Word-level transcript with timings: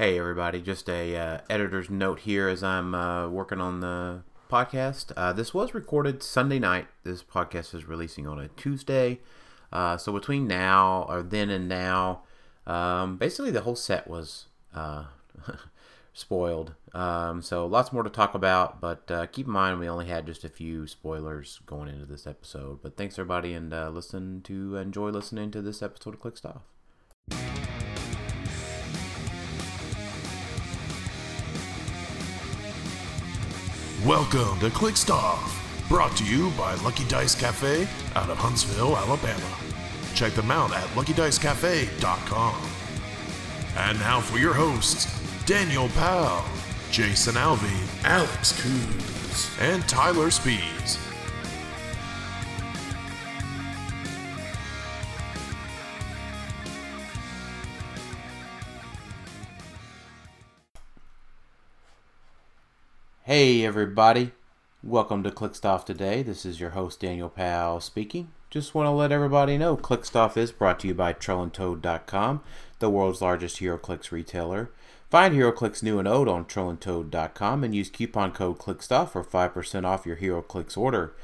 Hey 0.00 0.18
everybody, 0.18 0.62
just 0.62 0.88
a 0.88 1.14
uh, 1.14 1.40
editor's 1.50 1.90
note 1.90 2.20
here 2.20 2.48
as 2.48 2.64
I'm 2.64 2.94
uh, 2.94 3.28
working 3.28 3.60
on 3.60 3.80
the 3.80 4.22
podcast. 4.50 5.12
Uh, 5.14 5.34
this 5.34 5.52
was 5.52 5.74
recorded 5.74 6.22
Sunday 6.22 6.58
night. 6.58 6.86
This 7.04 7.22
podcast 7.22 7.74
is 7.74 7.86
releasing 7.86 8.26
on 8.26 8.38
a 8.38 8.48
Tuesday. 8.48 9.20
Uh, 9.70 9.98
so 9.98 10.10
between 10.10 10.46
now 10.46 11.04
or 11.06 11.22
then 11.22 11.50
and 11.50 11.68
now, 11.68 12.22
um, 12.66 13.18
basically 13.18 13.50
the 13.50 13.60
whole 13.60 13.76
set 13.76 14.08
was 14.08 14.46
uh, 14.74 15.04
spoiled. 16.14 16.72
Um, 16.94 17.42
so 17.42 17.66
lots 17.66 17.92
more 17.92 18.02
to 18.02 18.08
talk 18.08 18.34
about, 18.34 18.80
but 18.80 19.10
uh, 19.10 19.26
keep 19.26 19.44
in 19.44 19.52
mind 19.52 19.80
we 19.80 19.86
only 19.86 20.06
had 20.06 20.24
just 20.24 20.44
a 20.44 20.48
few 20.48 20.86
spoilers 20.86 21.60
going 21.66 21.90
into 21.90 22.06
this 22.06 22.26
episode. 22.26 22.80
But 22.82 22.96
thanks 22.96 23.18
everybody, 23.18 23.52
and 23.52 23.70
listen 23.94 24.40
to 24.44 24.76
enjoy 24.76 25.10
listening 25.10 25.50
to 25.50 25.60
this 25.60 25.82
episode 25.82 26.14
of 26.14 26.20
Clixed 26.20 26.46
Off. 26.46 26.69
Welcome 34.06 34.58
to 34.60 34.70
Clixed 34.70 35.10
Off, 35.10 35.84
brought 35.86 36.16
to 36.16 36.24
you 36.24 36.50
by 36.56 36.74
Lucky 36.76 37.04
Dice 37.04 37.34
Cafe 37.34 37.86
out 38.14 38.30
of 38.30 38.38
Huntsville, 38.38 38.96
Alabama. 38.96 39.54
Check 40.14 40.32
them 40.32 40.50
out 40.50 40.72
at 40.72 40.86
luckydicecafe.com. 40.94 42.54
And 43.76 43.98
now 43.98 44.20
for 44.20 44.38
your 44.38 44.54
hosts, 44.54 45.06
Daniel 45.44 45.90
Powell, 45.90 46.42
Jason 46.90 47.34
Alvey, 47.34 48.02
Alex 48.02 48.58
Coons, 48.62 49.50
and 49.60 49.86
Tyler 49.86 50.30
Speeds. 50.30 51.09
Hey 63.32 63.64
everybody, 63.64 64.32
welcome 64.82 65.22
to 65.22 65.30
Clixed 65.30 65.64
Off 65.64 65.84
today. 65.84 66.20
This 66.24 66.44
is 66.44 66.58
your 66.58 66.70
host 66.70 66.98
Daniel 66.98 67.28
Powell 67.28 67.80
speaking. 67.80 68.32
Just 68.50 68.74
want 68.74 68.86
to 68.86 68.90
let 68.90 69.12
everybody 69.12 69.56
know 69.56 69.76
Clickstuff 69.76 70.36
is 70.36 70.50
brought 70.50 70.80
to 70.80 70.88
you 70.88 70.94
by 70.94 71.12
TrollandToad.com, 71.12 72.42
the 72.80 72.90
world's 72.90 73.22
largest 73.22 73.60
HeroClix 73.60 74.10
retailer. 74.10 74.72
Find 75.10 75.32
HeroClix 75.32 75.80
new 75.80 76.00
and 76.00 76.08
old 76.08 76.26
on 76.28 76.44
TrollandToad.com 76.44 77.62
and 77.62 77.72
use 77.72 77.88
coupon 77.88 78.32
code 78.32 78.58
ClixedOff 78.58 79.10
for 79.10 79.22
5% 79.22 79.84
off 79.84 80.06
your 80.06 80.16
HeroClix 80.16 80.76
order. 80.76 81.14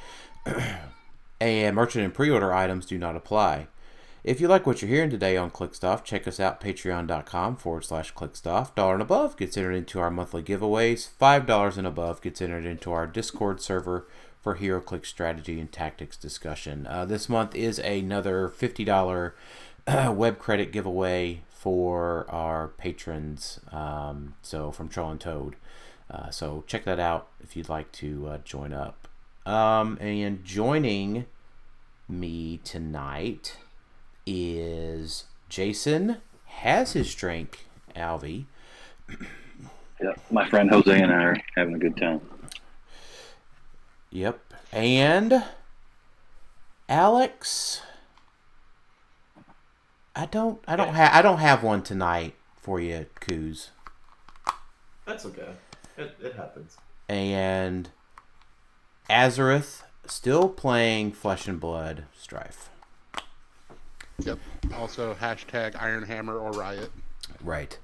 and 1.41 1.75
merchant 1.75 2.05
and 2.05 2.15
pre-order 2.15 2.55
items 2.55 2.87
do 2.87 2.99
not 2.99 3.17
apply. 3.17 3.67
If 4.27 4.41
you 4.41 4.49
like 4.49 4.67
what 4.67 4.83
you're 4.83 4.89
hearing 4.89 5.09
today 5.11 5.37
on 5.37 5.51
Clixed 5.51 5.85
Off, 5.85 6.03
check 6.03 6.27
us 6.27 6.41
out 6.41 6.61
patreon.com 6.61 7.55
forward 7.59 7.85
slash 7.85 8.13
ClixedOff. 8.13 8.75
Dollar 8.75 8.95
and 8.95 9.03
above 9.03 9.37
gets 9.37 9.57
entered 9.57 9.75
into 9.75 10.01
our 10.01 10.11
monthly 10.11 10.43
giveaways. 10.43 11.09
$5 11.21 11.79
and 11.79 11.87
above 11.87 12.21
gets 12.21 12.43
entered 12.43 12.67
into 12.67 12.91
our 12.91 13.07
Discord 13.07 13.61
server 13.61 14.09
for 14.43 14.57
HeroClix 14.57 15.07
strategy 15.07 15.61
and 15.61 15.71
tactics 15.71 16.17
discussion. 16.17 16.89
Uh, 16.89 17.05
this 17.05 17.29
month 17.29 17.55
is 17.55 17.79
another 17.79 18.49
$50 18.49 19.33
web 20.17 20.39
credit 20.41 20.73
giveaway 20.73 21.43
for 21.49 22.27
our 22.29 22.67
patrons. 22.67 23.61
Um, 23.71 24.35
so 24.43 24.73
from 24.73 24.89
Troll 24.89 25.13
and 25.13 25.21
Toad. 25.21 25.55
Uh, 26.11 26.31
so 26.31 26.65
check 26.67 26.85
that 26.85 26.99
out 26.99 27.29
if 27.41 27.55
you'd 27.55 27.69
like 27.69 27.93
to 27.93 28.27
uh, 28.27 28.39
join 28.39 28.73
up. 28.73 29.07
Um, 29.47 29.97
and 30.01 30.45
joining 30.45 31.27
me 32.09 32.59
tonight 32.65 33.59
is 34.27 35.25
Jason 35.49 36.19
has 36.47 36.93
his 36.93 37.15
drink, 37.15 37.67
Alvy. 37.95 38.47
Yep, 40.03 40.21
my 40.31 40.49
friend 40.49 40.71
Jose 40.71 41.01
and 41.01 41.13
I 41.13 41.23
are 41.23 41.37
having 41.55 41.75
a 41.75 41.79
good 41.79 41.97
time. 41.97 42.21
Yep, 44.11 44.41
and 44.73 45.45
Alex. 46.89 47.83
I 50.15 50.27
don't. 50.27 50.61
I 50.67 50.77
don't 50.77 50.95
have. 50.95 51.13
I 51.15 51.23
don't 51.23 51.39
have 51.39 51.63
one 51.63 51.83
tonight 51.83 52.35
for 52.57 52.81
you, 52.81 53.07
Coos. 53.21 53.71
That's 55.05 55.25
okay. 55.27 55.49
It, 55.97 56.17
it 56.23 56.35
happens. 56.35 56.77
And 57.09 57.91
Azareth 59.09 59.83
still 60.07 60.49
playing 60.49 61.13
Flesh 61.13 61.47
and 61.47 61.61
Blood 61.61 62.05
Strife. 62.19 62.71
Yep. 64.21 64.39
Also, 64.75 65.15
hashtag 65.15 65.81
Iron 65.81 66.03
Hammer 66.03 66.39
or 66.39 66.51
Riot. 66.53 66.91
Right. 67.43 67.79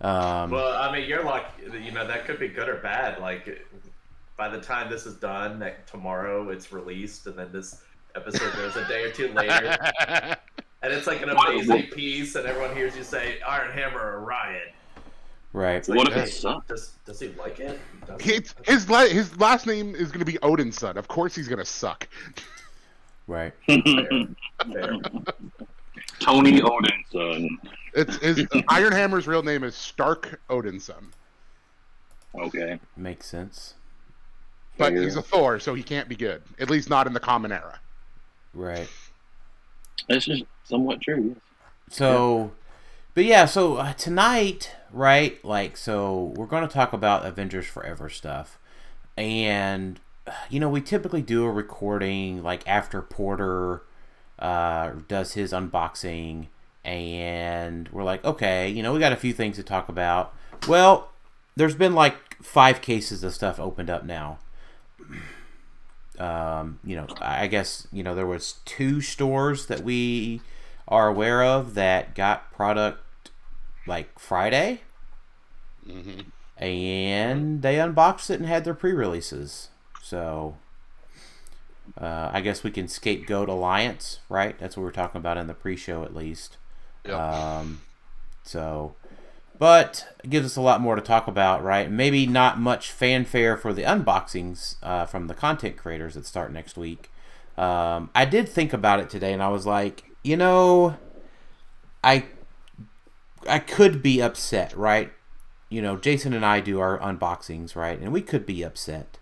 Um, 0.00 0.50
well, 0.50 0.74
I 0.74 0.92
mean, 0.92 1.08
you're 1.08 1.24
like, 1.24 1.46
you 1.82 1.90
know, 1.90 2.06
that 2.06 2.26
could 2.26 2.38
be 2.38 2.48
good 2.48 2.68
or 2.68 2.76
bad. 2.76 3.20
Like, 3.20 3.66
by 4.36 4.48
the 4.48 4.60
time 4.60 4.90
this 4.90 5.06
is 5.06 5.14
done, 5.14 5.60
like, 5.60 5.86
tomorrow 5.86 6.50
it's 6.50 6.72
released, 6.72 7.26
and 7.26 7.38
then 7.38 7.50
this 7.52 7.82
episode 8.14 8.52
goes 8.54 8.76
a 8.76 8.86
day 8.86 9.04
or 9.04 9.10
two 9.10 9.28
later, 9.32 9.76
and 10.82 10.92
it's 10.92 11.06
like 11.06 11.22
an 11.22 11.30
amazing 11.30 11.84
piece, 11.84 12.34
and 12.34 12.46
everyone 12.46 12.74
hears 12.76 12.96
you 12.96 13.02
say 13.02 13.38
Iron 13.48 13.72
Hammer 13.72 14.00
or 14.00 14.20
Riot. 14.20 14.74
Right. 15.54 15.88
Like, 15.88 15.96
what 15.96 16.08
if 16.08 16.16
it 16.16 16.32
sucks? 16.32 16.66
Does, 16.66 16.92
does 17.06 17.20
he 17.20 17.28
like 17.38 17.60
it? 17.60 17.78
His, 18.20 18.54
his, 18.64 18.90
la- 18.90 19.06
his 19.06 19.38
last 19.38 19.66
name 19.66 19.94
is 19.94 20.08
going 20.08 20.18
to 20.18 20.30
be 20.30 20.36
Odin's 20.42 20.76
son. 20.76 20.98
Of 20.98 21.06
course 21.06 21.34
he's 21.34 21.46
going 21.46 21.60
to 21.60 21.64
suck. 21.64 22.08
Right. 23.28 23.52
Fair. 23.66 23.80
Fair. 24.72 24.96
Tony 26.24 26.60
Odinson. 26.60 27.48
It's 27.94 28.16
his 28.16 28.46
Iron 28.68 28.92
Hammer's 28.92 29.26
real 29.26 29.42
name 29.42 29.62
is 29.64 29.74
Stark 29.74 30.40
Odinson, 30.48 31.12
Okay. 32.34 32.80
Makes 32.96 33.26
sense. 33.26 33.74
but 34.76 34.92
Yeah. 34.92 35.02
he's 35.02 35.16
a 35.16 35.22
Thor, 35.22 35.60
so 35.60 35.74
he 35.74 35.82
can't 35.82 36.08
be 36.08 36.16
good. 36.16 36.42
At 36.58 36.68
least 36.70 36.90
not 36.90 37.06
in 37.06 37.12
the 37.12 37.20
common 37.20 37.52
era. 37.52 37.78
Right. 38.52 38.88
This 40.08 40.26
is 40.28 40.42
somewhat 40.64 41.00
true. 41.00 41.36
So, 41.90 42.52
but 43.14 43.24
yeah, 43.24 43.44
so 43.44 43.76
uh, 43.76 43.92
tonight, 43.92 44.72
right? 44.92 45.42
Like, 45.44 45.76
so 45.76 46.32
we're 46.36 46.46
going 46.46 46.66
to 46.66 46.72
talk 46.72 46.92
about 46.92 47.24
Avengers 47.24 47.66
Forever 47.66 48.08
stuff. 48.08 48.58
And, 49.16 50.00
uh, 50.26 50.32
you 50.50 50.58
know, 50.58 50.68
we 50.68 50.80
typically 50.80 51.22
do 51.22 51.44
a 51.44 51.50
recording 51.50 52.42
like 52.42 52.66
after 52.66 53.00
Porter 53.00 53.82
uh, 54.38 54.92
does 55.08 55.34
his 55.34 55.52
unboxing. 55.52 56.46
And 56.84 57.88
we're 57.90 58.04
like, 58.04 58.24
okay, 58.24 58.68
you 58.68 58.82
know, 58.82 58.92
we 58.92 58.98
got 59.00 59.12
a 59.12 59.16
few 59.16 59.32
things 59.32 59.56
to 59.56 59.62
talk 59.62 59.88
about. 59.88 60.34
Well, 60.68 61.10
there's 61.56 61.74
been 61.74 61.94
like 61.94 62.42
five 62.42 62.82
cases 62.82 63.24
of 63.24 63.32
stuff 63.34 63.58
opened 63.58 63.88
up 63.88 64.04
now. 64.04 64.38
Um, 66.18 66.78
you 66.84 66.94
know, 66.94 67.06
I 67.20 67.46
guess, 67.48 67.88
you 67.92 68.02
know, 68.02 68.14
there 68.14 68.26
was 68.26 68.56
two 68.64 69.00
stores 69.00 69.66
that 69.66 69.80
we 69.80 70.40
are 70.86 71.08
aware 71.08 71.42
of 71.42 71.74
that 71.74 72.14
got 72.14 72.52
product 72.52 73.30
like 73.86 74.18
Friday, 74.18 74.80
Mm-hmm. 75.86 76.20
and 76.62 77.60
they 77.60 77.78
unboxed 77.78 78.30
it 78.30 78.40
and 78.40 78.48
had 78.48 78.64
their 78.64 78.72
pre-releases. 78.74 79.68
So 80.02 80.56
uh, 82.00 82.30
I 82.32 82.40
guess 82.40 82.64
we 82.64 82.70
can 82.70 82.88
scapegoat 82.88 83.48
Alliance, 83.48 84.20
right? 84.28 84.58
That's 84.58 84.76
what 84.76 84.82
we're 84.82 84.92
talking 84.92 85.18
about 85.18 85.36
in 85.36 85.46
the 85.46 85.54
pre-show, 85.54 86.02
at 86.02 86.14
least. 86.14 86.56
Yep. 87.04 87.14
Um, 87.14 87.82
so, 88.42 88.94
but 89.58 90.06
it 90.22 90.30
gives 90.30 90.46
us 90.46 90.56
a 90.56 90.60
lot 90.60 90.80
more 90.80 90.96
to 90.96 91.02
talk 91.02 91.28
about, 91.28 91.62
right? 91.62 91.90
Maybe 91.90 92.26
not 92.26 92.58
much 92.58 92.90
fanfare 92.90 93.56
for 93.56 93.72
the 93.72 93.82
unboxings 93.82 94.76
uh, 94.82 95.06
from 95.06 95.28
the 95.28 95.34
content 95.34 95.76
creators 95.76 96.14
that 96.14 96.26
start 96.26 96.52
next 96.52 96.76
week. 96.76 97.10
Um, 97.56 98.10
I 98.14 98.24
did 98.24 98.48
think 98.48 98.72
about 98.72 99.00
it 99.00 99.08
today, 99.08 99.32
and 99.32 99.42
I 99.42 99.48
was 99.48 99.64
like, 99.66 100.04
you 100.22 100.36
know, 100.36 100.96
I 102.02 102.24
I 103.48 103.58
could 103.58 104.02
be 104.02 104.20
upset, 104.20 104.76
right? 104.76 105.12
You 105.68 105.82
know, 105.82 105.96
Jason 105.96 106.32
and 106.32 106.44
I 106.44 106.60
do 106.60 106.80
our 106.80 106.98
unboxings, 106.98 107.76
right? 107.76 107.98
And 107.98 108.12
we 108.12 108.22
could 108.22 108.46
be 108.46 108.62
upset. 108.62 109.18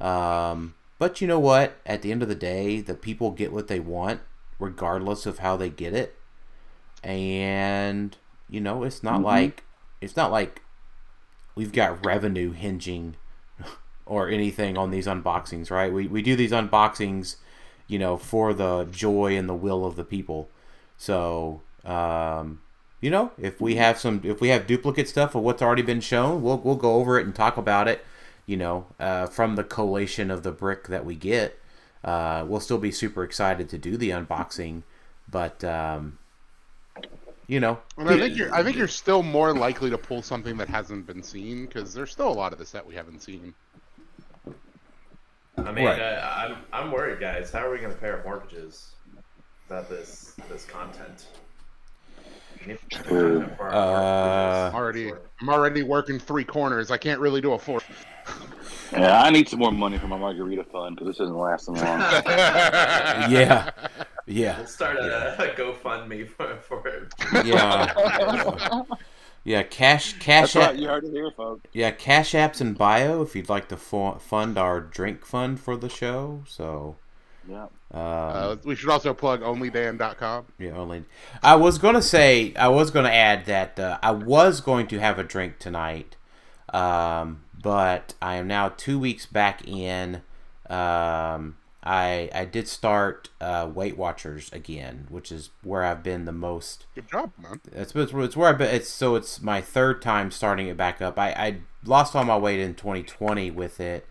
Um, 0.00 0.74
but 0.98 1.20
you 1.20 1.28
know 1.28 1.38
what? 1.38 1.76
At 1.86 2.02
the 2.02 2.10
end 2.12 2.22
of 2.22 2.28
the 2.28 2.34
day, 2.34 2.80
the 2.80 2.94
people 2.94 3.30
get 3.30 3.52
what 3.52 3.68
they 3.68 3.80
want, 3.80 4.20
regardless 4.58 5.26
of 5.26 5.38
how 5.38 5.56
they 5.56 5.70
get 5.70 5.94
it. 5.94 6.16
And 7.02 8.16
you 8.48 8.60
know, 8.60 8.82
it's 8.82 9.02
not 9.02 9.22
like 9.22 9.64
it's 10.00 10.16
not 10.16 10.30
like 10.30 10.62
we've 11.54 11.72
got 11.72 12.04
revenue 12.04 12.52
hinging 12.52 13.16
or 14.06 14.28
anything 14.28 14.76
on 14.76 14.90
these 14.90 15.06
unboxings, 15.06 15.70
right? 15.70 15.92
We 15.92 16.06
we 16.06 16.22
do 16.22 16.34
these 16.34 16.52
unboxings, 16.52 17.36
you 17.86 17.98
know, 17.98 18.16
for 18.16 18.52
the 18.52 18.84
joy 18.90 19.36
and 19.36 19.48
the 19.48 19.54
will 19.54 19.84
of 19.84 19.96
the 19.96 20.04
people. 20.04 20.48
So, 20.96 21.62
um, 21.84 22.60
you 23.00 23.10
know, 23.10 23.30
if 23.38 23.60
we 23.60 23.76
have 23.76 23.98
some, 24.00 24.20
if 24.24 24.40
we 24.40 24.48
have 24.48 24.66
duplicate 24.66 25.08
stuff 25.08 25.36
of 25.36 25.42
what's 25.42 25.62
already 25.62 25.82
been 25.82 26.00
shown, 26.00 26.42
we'll 26.42 26.58
we'll 26.58 26.74
go 26.74 26.94
over 26.94 27.18
it 27.18 27.26
and 27.26 27.34
talk 27.34 27.56
about 27.56 27.86
it. 27.86 28.04
You 28.48 28.56
know, 28.56 28.86
uh, 28.98 29.26
from 29.26 29.56
the 29.56 29.62
collation 29.62 30.30
of 30.30 30.42
the 30.42 30.50
brick 30.52 30.88
that 30.88 31.04
we 31.04 31.14
get, 31.14 31.58
uh, 32.02 32.46
we'll 32.48 32.60
still 32.60 32.78
be 32.78 32.90
super 32.90 33.22
excited 33.22 33.68
to 33.68 33.76
do 33.76 33.98
the 33.98 34.08
unboxing. 34.08 34.84
But 35.30 35.62
um, 35.64 36.16
you 37.46 37.60
know, 37.60 37.78
And 37.98 38.08
I 38.08 38.18
think 38.18 38.38
you're 38.38 38.52
I 38.54 38.62
think 38.62 38.78
you're 38.78 38.88
still 38.88 39.22
more 39.22 39.52
likely 39.52 39.90
to 39.90 39.98
pull 39.98 40.22
something 40.22 40.56
that 40.56 40.68
hasn't 40.68 41.06
been 41.06 41.22
seen 41.22 41.66
because 41.66 41.92
there's 41.92 42.10
still 42.10 42.28
a 42.28 42.32
lot 42.32 42.54
of 42.54 42.58
the 42.58 42.64
set 42.64 42.86
we 42.86 42.94
haven't 42.94 43.20
seen. 43.20 43.52
I 45.58 45.70
mean, 45.72 45.84
Right. 45.84 46.00
uh, 46.00 46.34
I'm 46.36 46.56
I'm 46.72 46.90
worried, 46.90 47.20
guys. 47.20 47.52
How 47.52 47.66
are 47.66 47.70
we 47.70 47.78
going 47.78 47.92
to 47.92 47.98
pay 47.98 48.08
our 48.08 48.24
mortgages 48.24 48.92
without 49.68 49.90
this 49.90 50.34
this 50.48 50.64
content? 50.64 51.26
We 52.16 52.24
need 52.24 52.24
to 52.24 52.24
True. 52.24 52.24
for 52.24 52.24
our 52.24 52.40
Uh, 53.10 54.70
I'm 54.70 54.74
already 54.74 55.12
I'm 55.40 55.48
already 55.48 55.82
working 55.82 56.18
three 56.18 56.44
corners. 56.44 56.90
I 56.90 56.96
can't 56.96 57.20
really 57.20 57.40
do 57.40 57.52
a 57.52 57.58
fourth. 57.58 57.84
Yeah, 58.92 59.22
I 59.22 59.30
need 59.30 59.48
some 59.48 59.58
more 59.60 59.72
money 59.72 59.98
for 59.98 60.06
my 60.06 60.16
margarita 60.18 60.64
fund 60.64 60.96
because 60.96 61.08
this 61.16 61.20
isn't 61.24 61.36
lasting 61.36 61.74
long. 61.76 62.00
yeah, 63.30 63.70
yeah, 64.26 64.58
We'll 64.58 64.66
start 64.66 64.96
a, 64.96 65.52
a 65.52 65.54
GoFundMe 65.56 66.28
for 66.28 66.56
for 66.56 67.08
yeah, 67.44 68.82
yeah. 69.44 69.62
Cash, 69.62 70.14
cash, 70.14 70.52
That's 70.54 70.56
right. 70.56 70.74
app, 70.74 70.80
You 70.80 70.88
heard 70.88 71.04
it 71.04 71.12
here, 71.12 71.30
folks. 71.36 71.62
yeah. 71.72 71.90
Cash 71.90 72.32
apps 72.32 72.60
and 72.60 72.76
bio 72.76 73.22
if 73.22 73.36
you'd 73.36 73.48
like 73.48 73.68
to 73.68 73.76
fo- 73.76 74.18
fund 74.18 74.58
our 74.58 74.80
drink 74.80 75.24
fund 75.24 75.60
for 75.60 75.76
the 75.76 75.88
show. 75.88 76.42
So, 76.46 76.96
Yeah. 77.48 77.62
um, 77.62 77.70
Uh, 78.00 78.56
we 78.64 78.74
should 78.76 78.90
also 78.90 79.14
plug 79.14 79.40
onlydan.com. 79.40 80.46
Yeah, 80.58 80.72
only. 80.72 81.04
I 81.42 81.56
was 81.56 81.78
gonna 81.78 82.02
say 82.02 82.54
I 82.56 82.68
was 82.68 82.90
gonna 82.90 83.08
add 83.08 83.46
that 83.46 83.78
uh, 83.80 83.98
I 84.02 84.10
was 84.10 84.60
going 84.60 84.86
to 84.88 84.98
have 85.00 85.18
a 85.18 85.24
drink 85.24 85.58
tonight, 85.58 86.16
um, 86.72 87.42
but 87.62 88.14
I 88.20 88.34
am 88.36 88.46
now 88.46 88.68
two 88.68 88.98
weeks 88.98 89.24
back 89.26 89.66
in. 89.66 90.22
Um, 90.68 91.56
I 91.82 92.28
I 92.34 92.44
did 92.44 92.68
start 92.68 93.30
uh, 93.40 93.70
Weight 93.72 93.96
Watchers 93.96 94.52
again, 94.52 95.06
which 95.08 95.32
is 95.32 95.50
where 95.62 95.84
I've 95.84 96.02
been 96.02 96.26
the 96.26 96.32
most. 96.32 96.84
Good 96.94 97.08
job, 97.10 97.32
man. 97.42 97.60
It's 97.72 97.94
it's, 97.94 98.12
it's 98.12 98.36
where 98.36 98.50
I've 98.50 98.58
been. 98.58 98.74
It's 98.74 98.90
so 98.90 99.14
it's 99.14 99.40
my 99.40 99.62
third 99.62 100.02
time 100.02 100.30
starting 100.30 100.66
it 100.66 100.76
back 100.76 101.00
up. 101.00 101.18
I, 101.18 101.30
I 101.30 101.56
lost 101.84 102.14
all 102.14 102.24
my 102.24 102.36
weight 102.36 102.60
in 102.60 102.74
2020 102.74 103.50
with 103.52 103.80
it. 103.80 104.06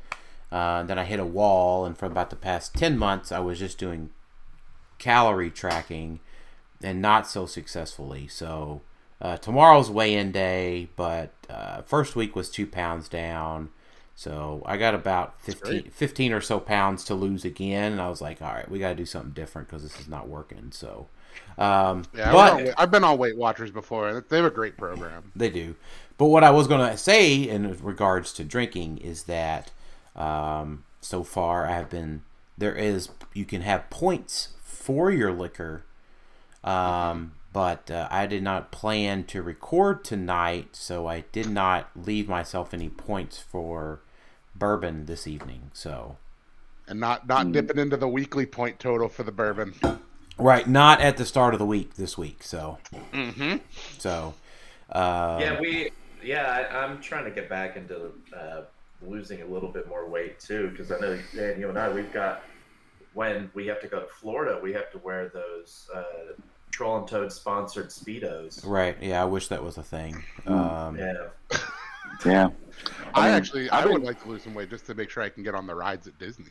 Uh, 0.51 0.83
then 0.83 0.97
I 0.97 1.03
hit 1.03 1.19
a 1.19 1.25
wall, 1.25 1.85
and 1.85 1.97
for 1.97 2.05
about 2.05 2.29
the 2.29 2.35
past 2.35 2.73
10 2.75 2.97
months, 2.97 3.31
I 3.31 3.39
was 3.39 3.59
just 3.59 3.77
doing 3.77 4.11
calorie 4.97 5.51
tracking 5.51 6.19
and 6.81 7.01
not 7.01 7.27
so 7.27 7.45
successfully. 7.45 8.27
So 8.27 8.81
uh, 9.21 9.37
tomorrow's 9.37 9.89
weigh-in 9.89 10.31
day, 10.31 10.89
but 10.95 11.33
uh, 11.49 11.81
first 11.81 12.15
week 12.15 12.35
was 12.35 12.49
two 12.49 12.67
pounds 12.67 13.09
down. 13.09 13.69
So 14.15 14.63
I 14.65 14.77
got 14.77 14.95
about 14.95 15.39
15, 15.41 15.91
15 15.91 16.33
or 16.33 16.41
so 16.41 16.59
pounds 16.59 17.03
to 17.05 17.13
lose 17.13 17.45
again, 17.45 17.91
and 17.91 18.01
I 18.01 18.09
was 18.09 18.21
like, 18.21 18.41
all 18.41 18.51
right, 18.53 18.69
we 18.69 18.79
got 18.79 18.89
to 18.89 18.95
do 18.95 19.05
something 19.05 19.31
different 19.31 19.67
because 19.67 19.83
this 19.83 19.99
is 19.99 20.07
not 20.07 20.27
working. 20.27 20.71
So, 20.71 21.07
um, 21.57 22.03
Yeah, 22.15 22.31
but 22.31 22.53
I've, 22.53 22.57
been 22.57 22.67
on, 22.67 22.73
I've 22.77 22.91
been 22.91 23.03
on 23.03 23.17
Weight 23.19 23.37
Watchers 23.37 23.69
before. 23.69 24.23
They 24.27 24.37
have 24.37 24.45
a 24.45 24.49
great 24.49 24.77
program. 24.77 25.31
they 25.35 25.49
do. 25.49 25.75
But 26.17 26.27
what 26.27 26.43
I 26.43 26.49
was 26.49 26.67
going 26.67 26.89
to 26.89 26.97
say 26.97 27.35
in 27.35 27.77
regards 27.79 28.33
to 28.33 28.43
drinking 28.43 28.97
is 28.97 29.23
that 29.23 29.71
um, 30.17 30.83
so 31.01 31.23
far 31.23 31.67
I 31.67 31.73
have 31.73 31.89
been 31.89 32.23
there 32.57 32.75
is 32.75 33.09
you 33.33 33.45
can 33.45 33.61
have 33.61 33.89
points 33.89 34.49
for 34.63 35.11
your 35.11 35.31
liquor, 35.31 35.85
um, 36.63 37.33
but 37.53 37.89
uh, 37.91 38.07
I 38.11 38.25
did 38.27 38.43
not 38.43 38.71
plan 38.71 39.23
to 39.25 39.41
record 39.41 40.03
tonight, 40.03 40.75
so 40.75 41.07
I 41.07 41.21
did 41.31 41.49
not 41.49 41.89
leave 41.95 42.27
myself 42.27 42.73
any 42.73 42.89
points 42.89 43.39
for 43.39 44.01
bourbon 44.55 45.05
this 45.05 45.27
evening. 45.27 45.71
So 45.73 46.17
And 46.87 46.99
not 46.99 47.27
not 47.27 47.51
dipping 47.51 47.77
into 47.77 47.97
the 47.97 48.07
weekly 48.09 48.45
point 48.45 48.79
total 48.79 49.09
for 49.09 49.23
the 49.23 49.31
bourbon. 49.31 49.75
right, 50.37 50.67
not 50.67 51.01
at 51.01 51.17
the 51.17 51.25
start 51.25 51.53
of 51.53 51.59
the 51.59 51.65
week 51.65 51.95
this 51.95 52.17
week. 52.17 52.43
So 52.43 52.79
Mm-hmm. 53.13 53.57
so 53.97 54.35
uh, 54.91 55.37
yeah, 55.39 55.59
we 55.59 55.91
yeah. 56.23 56.67
I, 56.71 56.83
I'm 56.83 56.99
trying 57.01 57.25
to 57.25 57.31
get 57.31 57.49
back 57.49 57.75
into 57.77 58.11
uh, 58.35 58.61
losing 59.01 59.41
a 59.41 59.45
little 59.45 59.69
bit 59.69 59.87
more 59.87 60.07
weight 60.07 60.39
too, 60.39 60.69
because 60.69 60.91
I 60.91 60.99
know 60.99 61.17
Dan, 61.35 61.59
you 61.59 61.69
and 61.69 61.77
I, 61.77 61.89
we've 61.89 62.11
got 62.11 62.41
when 63.13 63.49
we 63.53 63.65
have 63.67 63.79
to 63.81 63.87
go 63.87 63.99
to 64.01 64.07
Florida, 64.07 64.59
we 64.61 64.73
have 64.73 64.91
to 64.91 64.97
wear 64.99 65.29
those 65.29 65.89
uh, 65.93 66.03
Troll 66.71 66.97
and 66.99 67.07
Toad 67.07 67.31
sponsored 67.31 67.89
speedos. 67.89 68.65
right. 68.65 68.95
Yeah, 69.01 69.21
I 69.21 69.25
wish 69.25 69.47
that 69.47 69.63
was 69.63 69.77
a 69.77 69.83
thing. 69.83 70.23
Um, 70.45 70.97
Yeah, 70.97 71.13
Yeah. 72.25 72.49
I, 73.13 73.25
mean, 73.27 73.35
actually 73.35 73.69
I 73.69 73.79
I've 73.79 73.85
would 73.85 73.95
been- 73.95 74.03
like 74.03 74.21
to 74.23 74.29
lose 74.29 74.43
some 74.43 74.53
weight 74.53 74.69
just 74.69 74.85
to 74.87 74.93
make 74.93 75.09
sure 75.09 75.23
I 75.23 75.29
can 75.29 75.43
get 75.43 75.55
on 75.55 75.65
the 75.65 75.73
rides 75.75 76.07
at 76.07 76.17
Disney. 76.19 76.45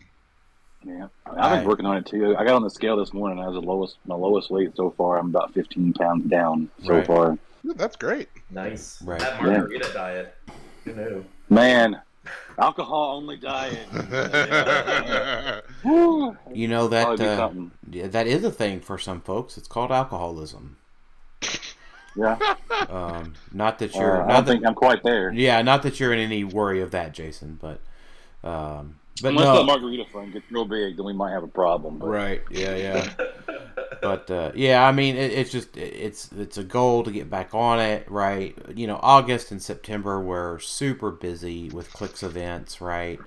Yeah. 0.85 1.07
I've 1.27 1.39
I- 1.39 1.57
been 1.59 1.69
working 1.69 1.87
on 1.87 1.97
it 1.99 2.07
too. 2.07 2.37
I 2.37 2.45
got 2.45 2.55
on 2.55 2.63
the 2.63 2.71
scale 2.71 2.97
this 2.97 3.13
morning. 3.13 3.39
I 3.39 3.47
was 3.49 3.55
the 3.55 3.67
lowest, 3.67 3.99
my 4.07 4.15
lowest 4.17 4.51
weight 4.51 4.75
so 4.77 4.91
far. 4.91 5.19
I'm 5.19 5.27
about 5.31 5.53
15 5.55 5.93
pounds 5.93 6.29
down 6.29 6.69
so 6.85 6.95
Right. 6.95 7.07
far. 7.07 7.39
Ooh, 7.65 7.75
that's 7.75 7.97
great. 7.97 8.29
nice. 8.51 9.01
Right. 9.03 9.21
That 9.21 9.43
margarita 9.43 9.93
diet. 9.93 10.35
Who 10.85 10.95
knew? 10.95 11.25
Man, 11.51 12.01
alcohol 12.59 13.17
only 13.17 13.37
diet. 13.37 13.87
You 16.53 16.69
know 16.69 16.89
that 16.89 17.21
uh, 17.21 17.51
yeah, 17.91 18.07
that 18.09 18.27
is 18.27 18.43
a 18.45 18.51
thing 18.51 18.81
for 18.81 18.99
some 18.99 19.21
folks. 19.21 19.57
It's 19.57 19.69
called 19.69 19.93
alcoholism. 19.93 20.77
Yeah. 22.17 22.39
Um, 22.89 23.35
not 23.53 23.79
that 23.79 23.95
Uh, 23.95 23.99
you're 24.01 24.23
I 24.23 24.27
not 24.27 24.29
don't 24.29 24.45
that, 24.47 24.53
think 24.53 24.67
I'm 24.67 24.75
quite 24.75 25.03
there. 25.03 25.31
yeah, 25.33 25.61
not 25.63 25.83
that 25.83 26.01
you're 26.01 26.13
in 26.13 26.19
any 26.19 26.45
worry 26.45 26.81
of 26.81 26.91
that, 26.93 27.13
Jason. 27.13 27.59
But 27.61 27.81
um, 28.49 28.97
but 29.23 29.35
Unless 29.35 29.39
no, 29.39 29.59
the 29.59 29.65
margarita 29.65 30.05
fund 30.13 30.33
gets 30.33 30.51
real 30.51 30.65
big, 30.67 30.97
then 30.97 31.07
we 31.07 31.13
might 31.13 31.33
have 31.33 31.43
a 31.43 31.49
problem. 31.49 31.99
But 31.99 32.09
right? 32.09 32.43
Yeah, 32.51 32.77
yeah. 32.77 33.11
but 34.03 34.31
uh, 34.31 34.53
yeah, 34.55 34.87
I 34.87 34.93
mean, 34.93 35.17
it, 35.17 35.33
it's 35.33 35.51
just 35.51 35.77
it, 35.77 35.95
it's 35.95 36.31
it's 36.33 36.59
a 36.59 36.65
goal 36.65 37.03
to 37.05 37.11
get 37.11 37.31
back 37.31 37.55
on 37.55 37.81
it, 37.81 38.11
right? 38.11 38.57
You 38.75 38.87
know, 38.87 38.99
August 39.03 39.51
and 39.51 39.63
September 39.63 40.21
we're 40.21 40.59
super 40.59 41.11
busy 41.11 41.71
with 41.71 41.93
clicks 41.93 42.23
events, 42.23 42.81
right? 42.81 43.25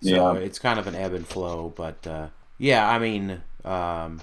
So 0.00 0.32
Yeah. 0.32 0.34
it's 0.34 0.58
kind 0.58 0.78
of 0.78 0.86
an 0.86 0.94
ebb 0.94 1.12
and 1.14 1.26
flow, 1.26 1.72
but 1.76 2.06
uh, 2.06 2.28
yeah, 2.58 2.88
I 2.88 2.98
mean, 2.98 3.42
um, 3.64 4.22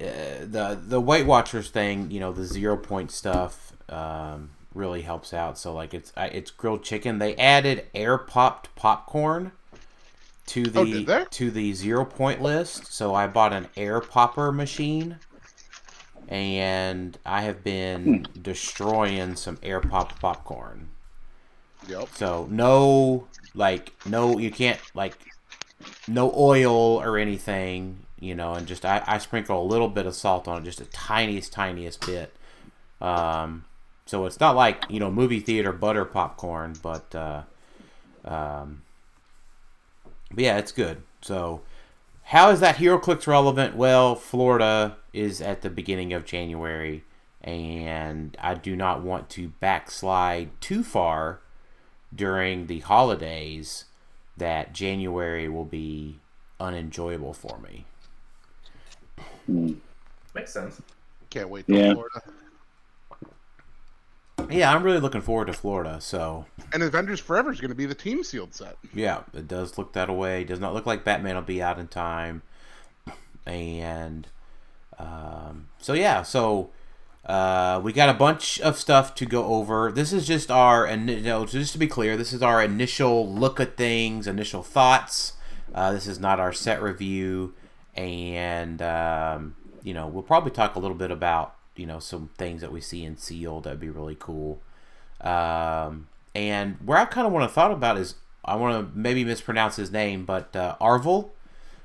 uh, 0.00 0.44
the 0.44 0.80
the 0.82 1.00
Weight 1.00 1.26
Watchers 1.26 1.70
thing, 1.70 2.10
you 2.10 2.20
know, 2.20 2.32
the 2.32 2.44
zero 2.44 2.76
point 2.76 3.10
stuff 3.10 3.72
um, 3.88 4.50
really 4.74 5.02
helps 5.02 5.34
out. 5.34 5.58
So 5.58 5.74
like 5.74 5.94
it's 5.94 6.12
it's 6.16 6.50
grilled 6.50 6.84
chicken. 6.84 7.18
They 7.18 7.36
added 7.36 7.86
air 7.94 8.18
popped 8.18 8.74
popcorn 8.76 9.52
to 10.50 10.64
the 10.64 11.06
Oh, 11.08 11.24
to 11.30 11.50
the 11.52 11.72
zero 11.72 12.04
point 12.04 12.42
list. 12.42 12.92
So 12.92 13.14
I 13.14 13.28
bought 13.28 13.52
an 13.52 13.68
air 13.76 14.00
popper 14.00 14.50
machine, 14.50 15.18
and 16.28 17.16
I 17.24 17.42
have 17.42 17.62
been 17.62 18.26
destroying 18.42 19.36
some 19.36 19.58
air 19.62 19.80
popped 19.80 20.20
popcorn. 20.20 20.88
Yep. 21.88 22.08
So 22.14 22.48
no, 22.50 23.28
like 23.54 23.92
no, 24.04 24.38
you 24.38 24.50
can't 24.50 24.80
like 24.92 25.16
no 26.08 26.32
oil 26.36 27.00
or 27.00 27.16
anything, 27.16 28.06
you 28.18 28.34
know, 28.34 28.54
and 28.54 28.66
just 28.66 28.84
I, 28.84 29.04
I 29.06 29.18
sprinkle 29.18 29.62
a 29.62 29.64
little 29.64 29.88
bit 29.88 30.06
of 30.06 30.16
salt 30.16 30.48
on 30.48 30.62
it, 30.62 30.64
just 30.64 30.80
a 30.80 30.86
tiniest, 30.86 31.52
tiniest 31.52 32.04
bit. 32.04 32.34
Um, 33.00 33.66
so 34.04 34.26
it's 34.26 34.40
not 34.40 34.56
like 34.56 34.84
you 34.88 34.98
know 34.98 35.12
movie 35.12 35.38
theater 35.38 35.70
butter 35.70 36.04
popcorn, 36.04 36.74
but 36.82 37.14
uh, 37.14 37.42
um, 38.24 38.82
but 40.30 40.44
yeah, 40.44 40.58
it's 40.58 40.72
good. 40.72 41.02
So 41.22 41.62
how 42.24 42.50
is 42.50 42.60
that 42.60 42.76
HeroClix 42.76 43.26
relevant? 43.26 43.76
Well, 43.76 44.14
Florida 44.14 44.98
is 45.12 45.40
at 45.40 45.62
the 45.62 45.70
beginning 45.70 46.12
of 46.12 46.24
January, 46.24 47.04
and 47.42 48.36
I 48.40 48.54
do 48.54 48.76
not 48.76 49.02
want 49.02 49.30
to 49.30 49.48
backslide 49.48 50.50
too 50.60 50.84
far 50.84 51.40
during 52.14 52.66
the 52.68 52.80
holidays 52.80 53.86
that 54.36 54.72
January 54.74 55.48
will 55.48 55.64
be 55.66 56.20
unenjoyable 56.60 57.34
for 57.34 57.58
me. 57.60 57.86
mm, 59.48 59.76
Makes 60.34 60.52
sense. 60.52 60.82
Can't 61.30 61.48
wait 61.50 61.68
till 61.68 61.80
Yeah. 61.80 61.94
Florida. 61.94 62.22
Yeah, 64.48 64.72
I'm 64.72 64.82
really 64.82 65.00
looking 65.00 65.20
forward 65.20 65.46
to 65.46 65.52
Florida. 65.52 66.00
So 66.00 66.46
And 66.72 66.82
Avengers 66.82 67.20
Forever 67.20 67.52
is 67.52 67.60
going 67.60 67.70
to 67.70 67.74
be 67.76 67.86
the 67.86 67.94
team 67.94 68.22
sealed 68.24 68.54
set. 68.54 68.76
yeah, 68.94 69.22
it 69.34 69.48
does 69.48 69.76
look 69.78 69.92
that 69.92 70.08
way. 70.14 70.42
It 70.42 70.48
does 70.48 70.60
not 70.60 70.74
look 70.74 70.86
like 70.86 71.04
Batman 71.04 71.34
will 71.34 71.42
be 71.42 71.62
out 71.62 71.78
in 71.78 71.88
time. 71.88 72.42
And 73.46 74.26
um, 74.98 75.68
so 75.78 75.92
yeah, 75.94 76.22
so 76.22 76.70
uh, 77.26 77.80
we 77.82 77.92
got 77.92 78.08
a 78.08 78.14
bunch 78.14 78.60
of 78.60 78.78
stuff 78.78 79.14
to 79.16 79.26
go 79.26 79.44
over. 79.46 79.92
This 79.92 80.12
is 80.12 80.26
just 80.26 80.50
our 80.50 80.84
and 80.84 81.08
you 81.10 81.20
know, 81.20 81.46
just 81.46 81.72
to 81.72 81.78
be 81.78 81.86
clear, 81.86 82.16
this 82.16 82.32
is 82.32 82.42
our 82.42 82.62
initial 82.62 83.32
look 83.32 83.60
at 83.60 83.76
things, 83.76 84.26
initial 84.26 84.62
thoughts. 84.62 85.34
Uh, 85.74 85.92
this 85.92 86.06
is 86.06 86.18
not 86.18 86.40
our 86.40 86.52
set 86.52 86.82
review, 86.82 87.54
and 87.94 88.82
um, 88.82 89.54
you 89.82 89.94
know 89.94 90.06
we'll 90.06 90.22
probably 90.22 90.50
talk 90.50 90.74
a 90.74 90.78
little 90.78 90.96
bit 90.96 91.10
about 91.10 91.56
you 91.80 91.86
know 91.86 91.98
some 91.98 92.30
things 92.36 92.60
that 92.60 92.70
we 92.70 92.80
see 92.80 93.04
in 93.04 93.16
Seal 93.16 93.60
that'd 93.60 93.80
be 93.80 93.90
really 93.90 94.16
cool. 94.18 94.60
Um, 95.20 96.08
and 96.34 96.76
where 96.84 96.98
I 96.98 97.06
kind 97.06 97.26
of 97.26 97.32
want 97.32 97.48
to 97.48 97.54
thought 97.54 97.72
about 97.72 97.98
is 97.98 98.14
I 98.44 98.56
want 98.56 98.92
to 98.92 98.98
maybe 98.98 99.24
mispronounce 99.24 99.76
his 99.76 99.90
name, 99.90 100.24
but 100.24 100.54
uh, 100.54 100.76
Arvel. 100.80 101.30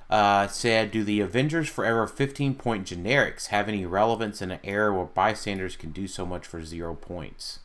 uh, 0.10 0.48
said, 0.48 0.92
"Do 0.92 1.04
the 1.04 1.20
Avengers 1.22 1.68
Forever 1.68 2.08
15-point 2.08 2.86
generics 2.86 3.48
have 3.48 3.68
any 3.68 3.86
relevance 3.86 4.42
in 4.42 4.52
an 4.52 4.60
era 4.64 4.94
where 4.94 5.06
bystanders 5.06 5.76
can 5.76 5.92
do 5.92 6.08
so 6.08 6.26
much 6.26 6.46
for 6.46 6.64
zero 6.64 6.94
points?" 6.94 7.60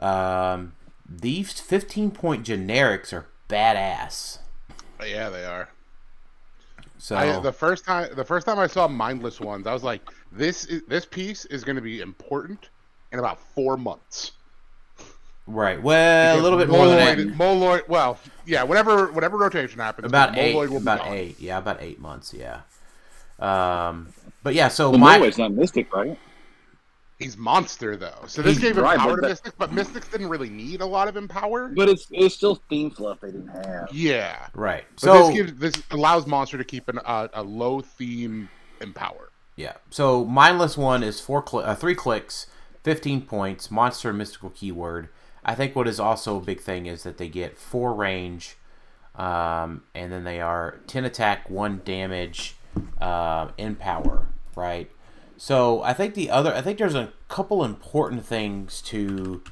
Um, 0.00 0.72
these 1.08 1.52
15-point 1.54 2.44
generics 2.44 3.12
are 3.12 3.26
badass. 3.48 4.38
Yeah, 5.00 5.28
they 5.28 5.44
are. 5.44 5.68
So 7.04 7.16
I, 7.16 7.38
the 7.38 7.52
first 7.52 7.84
time 7.84 8.08
the 8.16 8.24
first 8.24 8.46
time 8.46 8.58
I 8.58 8.66
saw 8.66 8.88
mindless 8.88 9.38
ones, 9.38 9.66
I 9.66 9.74
was 9.74 9.84
like, 9.84 10.00
this 10.32 10.64
is, 10.64 10.84
this 10.88 11.04
piece 11.04 11.44
is 11.44 11.62
going 11.62 11.76
to 11.76 11.82
be 11.82 12.00
important 12.00 12.70
in 13.12 13.18
about 13.18 13.38
four 13.38 13.76
months. 13.76 14.32
right, 15.46 15.82
well, 15.82 16.40
a 16.40 16.40
little 16.40 16.58
bit 16.58 16.70
more 16.70 16.86
than 16.86 16.96
that. 16.96 17.18
Moloid, 17.18 17.36
Moloid, 17.36 17.88
well, 17.88 18.18
yeah, 18.46 18.62
whatever 18.62 19.12
whatever 19.12 19.36
rotation 19.36 19.80
happens, 19.80 20.06
About 20.06 20.38
eight, 20.38 20.54
Moloid 20.54 20.70
will 20.70 20.78
about 20.78 21.00
gone. 21.00 21.12
eight, 21.12 21.38
yeah, 21.38 21.58
about 21.58 21.82
eight 21.82 22.00
months, 22.00 22.32
yeah. 22.32 22.60
Um, 23.38 24.08
but 24.42 24.54
yeah, 24.54 24.68
so 24.68 24.88
Well, 24.88 24.98
my 24.98 25.18
Moloid's 25.18 25.36
not 25.36 25.52
Mystic, 25.52 25.94
right? 25.94 26.18
He's 27.24 27.38
monster 27.38 27.96
though, 27.96 28.24
so 28.26 28.42
this 28.42 28.58
He's- 28.58 28.62
gave 28.68 28.76
him 28.76 28.84
right, 28.84 28.98
power 28.98 29.16
but 29.16 29.22
to 29.22 29.28
Mystics, 29.28 29.54
but 29.56 29.72
Mystics 29.72 30.08
didn't 30.08 30.28
really 30.28 30.50
need 30.50 30.82
a 30.82 30.86
lot 30.86 31.08
of 31.08 31.16
empower. 31.16 31.68
But 31.68 31.88
it's 31.88 32.06
it's 32.10 32.34
still 32.34 32.56
theme 32.68 32.90
fluff 32.90 33.20
they 33.20 33.28
didn't 33.28 33.48
have. 33.48 33.88
yeah, 33.92 34.48
right, 34.54 34.84
but 34.90 35.00
so 35.00 35.26
this 35.28 35.34
gives 35.34 35.54
this 35.58 35.82
allows 35.90 36.26
monster 36.26 36.58
to 36.58 36.64
keep 36.64 36.86
an, 36.88 36.98
uh, 37.02 37.28
a 37.32 37.42
low 37.42 37.80
theme 37.80 38.50
empower. 38.82 39.30
Yeah. 39.56 39.72
So 39.88 40.26
mindless 40.26 40.76
one 40.76 41.02
is 41.02 41.18
four 41.18 41.40
cli- 41.40 41.64
uh, 41.64 41.74
three 41.74 41.94
clicks, 41.94 42.46
fifteen 42.82 43.22
points, 43.22 43.70
monster 43.70 44.12
mystical 44.12 44.50
keyword. 44.50 45.08
I 45.46 45.54
think 45.54 45.74
what 45.74 45.88
is 45.88 45.98
also 45.98 46.36
a 46.36 46.40
big 46.40 46.60
thing 46.60 46.84
is 46.84 47.04
that 47.04 47.16
they 47.16 47.28
get 47.30 47.56
four 47.56 47.94
range, 47.94 48.58
um, 49.14 49.82
and 49.94 50.12
then 50.12 50.24
they 50.24 50.42
are 50.42 50.80
ten 50.86 51.06
attack, 51.06 51.48
one 51.48 51.80
damage, 51.86 52.56
uh, 53.00 53.48
in 53.56 53.76
power. 53.76 54.26
Right. 54.54 54.90
So 55.44 55.82
I 55.82 55.92
think 55.92 56.14
the 56.14 56.30
other 56.30 56.54
I 56.54 56.62
think 56.62 56.78
there's 56.78 56.94
a 56.94 57.12
couple 57.28 57.62
important 57.62 58.24
things 58.24 58.80
to 58.80 59.42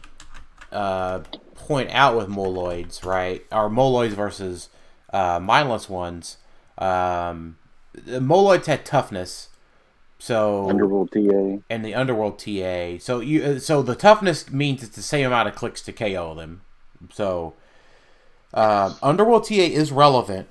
uh, 0.73 1.19
point 1.55 1.91
out 1.91 2.17
with 2.17 2.29
moloids, 2.29 3.05
right? 3.05 3.45
Or 3.53 3.69
moloids 3.69 4.13
versus 4.13 4.71
uh, 5.13 5.39
mindless 5.39 5.91
ones. 5.91 6.39
Um, 6.79 7.59
the 7.93 8.21
moloids 8.21 8.65
had 8.65 8.87
toughness. 8.87 9.51
So 10.19 10.71
Underworld 10.71 11.13
TA. 11.13 11.59
and 11.69 11.85
the 11.85 11.95
underworld 11.95 12.39
TA. 12.39 12.97
So 12.99 13.21
you 13.21 13.43
uh, 13.43 13.59
so 13.59 13.83
the 13.83 13.95
toughness 13.95 14.51
means 14.51 14.83
it's 14.83 14.97
the 14.97 15.03
same 15.03 15.27
amount 15.27 15.49
of 15.49 15.55
clicks 15.55 15.83
to 15.83 15.93
KO 15.93 16.35
them. 16.35 16.63
So 17.13 17.53
uh, 18.55 18.95
underworld 19.03 19.45
TA 19.45 19.57
is 19.57 19.93
relevant, 19.93 20.49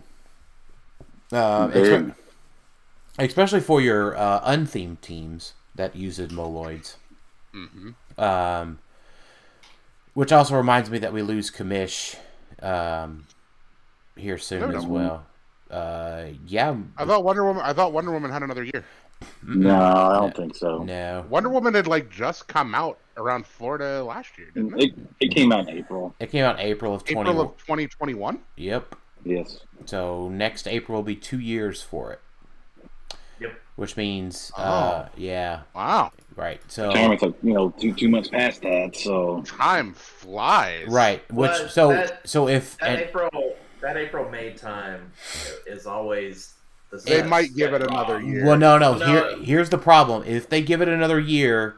uh, 1.32 2.12
especially 3.26 3.62
for 3.62 3.82
your 3.82 4.16
uh, 4.18 4.42
unthemed 4.44 5.02
teams 5.02 5.54
that 5.76 5.96
uses 5.96 6.32
moloids. 6.32 6.96
Um, 8.18 8.80
which 10.14 10.32
also 10.32 10.56
reminds 10.56 10.90
me 10.90 11.00
that 11.00 11.14
we 11.14 11.22
lose 11.22 11.52
Commish 11.52 12.16
um, 12.62 13.26
here 14.16 14.38
soon 14.38 14.76
as 14.76 14.84
no. 14.84 14.90
well. 14.90 15.26
Uh, 15.70 16.26
yeah, 16.48 16.76
I 16.98 17.06
thought 17.06 17.24
Wonder 17.24 17.46
Woman. 17.46 17.64
I 17.66 17.74
thought 17.74 17.94
Wonder 17.94 18.12
Woman 18.12 18.30
had 18.30 18.44
another 18.44 18.64
year. 18.64 18.84
No, 19.44 19.76
I 19.76 20.20
don't 20.20 20.36
think 20.36 20.56
so. 20.56 20.84
no, 20.84 21.26
Wonder 21.30 21.50
Woman 21.50 21.74
had 21.74 21.88
like 21.88 22.10
just 22.10 22.48
come 22.48 22.76
out 22.76 22.98
around 23.16 23.46
Florida 23.46 24.04
last 24.04 24.38
year, 24.38 24.50
didn't 24.54 24.82
it? 24.82 24.90
It, 24.90 24.94
it 25.22 25.36
came 25.36 25.52
out 25.52 25.70
in 25.70 25.78
April. 25.78 26.14
it 26.20 26.30
came 26.30 26.44
out 26.44 26.60
April 26.60 26.94
of 26.94 27.06
twenty. 27.06 27.30
April 27.30 27.42
of 27.42 27.58
2021. 27.58 28.40
Yep. 28.58 28.96
Yes. 29.24 29.60
So 29.86 30.28
next 30.30 30.68
April 30.68 30.98
will 30.98 31.04
be 31.04 31.16
two 31.16 31.40
years 31.40 31.82
for 31.82 32.12
it. 32.12 32.20
Yep. 33.78 33.82
Which 33.82 33.98
means, 33.98 34.52
uh, 34.58 35.08
yeah, 35.18 35.62
Wow, 35.74 36.12
right. 36.36 36.62
So 36.68 36.92
Tournament's 36.92 37.24
like 37.24 37.34
you 37.42 37.54
know 37.54 37.70
two 37.80 37.94
two 37.94 38.10
months 38.10 38.30
past 38.30 38.62
that, 38.62 38.96
so 38.96 39.42
time 39.44 39.94
flies. 39.94 40.88
right, 40.88 41.22
which 41.32 41.52
But 41.52 41.72
so 41.72 41.88
that- 41.90 42.28
so 42.30 42.48
if 42.48 42.78
That 42.78 42.90
and, 42.90 43.02
April, 43.02 43.56
that 43.82 43.98
April 43.98 44.30
May 44.30 44.52
time 44.54 45.12
is 45.66 45.88
always 45.88 46.54
the. 46.92 47.00
Same. 47.00 47.22
They 47.24 47.28
might 47.28 47.56
give 47.56 47.74
it 47.74 47.82
another 47.82 48.16
wrong. 48.16 48.28
year. 48.28 48.46
well, 48.46 48.58
no, 48.58 48.78
no, 48.78 48.96
No. 48.98 49.06
Here, 49.06 49.38
here's 49.42 49.70
the 49.70 49.78
problem. 49.80 50.24
If 50.28 50.50
they 50.50 50.62
give 50.62 50.82
it 50.82 50.88
another 50.90 51.20
year, 51.20 51.78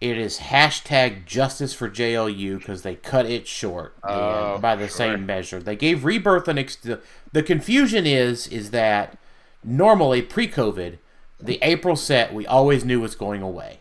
it 0.00 0.18
is 0.18 0.38
hashtag 0.38 1.26
justice 1.26 1.72
for 1.74 1.88
JLU 1.88 2.58
because 2.58 2.82
they 2.82 2.94
cut 2.96 3.26
it 3.26 3.46
short 3.46 3.94
Oh, 4.02 4.58
by 4.58 4.74
the 4.74 4.88
sure. 4.88 4.96
same 4.96 5.26
measure. 5.26 5.60
They 5.60 5.76
gave 5.76 6.04
Rebirth 6.04 6.48
an 6.48 6.58
ex- 6.58 6.76
the, 6.76 7.00
the 7.32 7.42
confusion 7.42 8.06
is 8.06 8.46
is 8.48 8.70
that 8.72 9.16
normally 9.64 10.22
pre-COVID, 10.22 10.98
the 11.40 11.58
April 11.62 11.96
set 11.96 12.32
we 12.32 12.46
always 12.46 12.84
knew 12.84 13.00
was 13.00 13.14
going 13.14 13.42
away. 13.42 13.80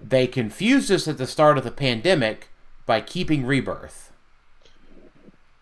They 0.00 0.26
confused 0.26 0.90
us 0.90 1.06
at 1.06 1.18
the 1.18 1.26
start 1.26 1.58
of 1.58 1.64
the 1.64 1.70
pandemic 1.70 2.48
by 2.86 3.00
keeping 3.00 3.44
Rebirth 3.44 4.12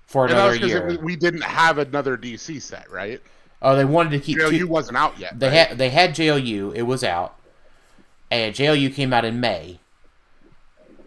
for 0.07 0.27
another 0.27 0.51
was 0.51 0.59
'cause 0.61 0.71
it 0.71 0.91
year. 0.91 0.99
we 1.03 1.17
didn't 1.17 1.43
have 1.43 1.79
another 1.79 2.17
DC 2.17 2.61
set, 2.61 2.91
right? 2.91 3.21
oh, 3.61 3.75
they 3.75 3.85
wanted 3.85 4.11
to 4.11 4.21
keep 4.21 4.39
know, 4.39 4.51
two- 4.51 4.69
wasn't 4.69 4.97
out 4.97 5.19
yet. 5.19 5.39
they 5.39 5.49
right? 5.49 5.69
had 5.69 5.79
they 5.79 5.91
had 5.91 6.15
JLU. 6.15 6.73
It 6.77 6.83
was 6.83 7.03
out, 7.03 7.35
and 8.31 8.55
JLU 8.55 8.89
came 8.95 9.13
out 9.13 9.25
in 9.25 9.41
May. 9.41 9.81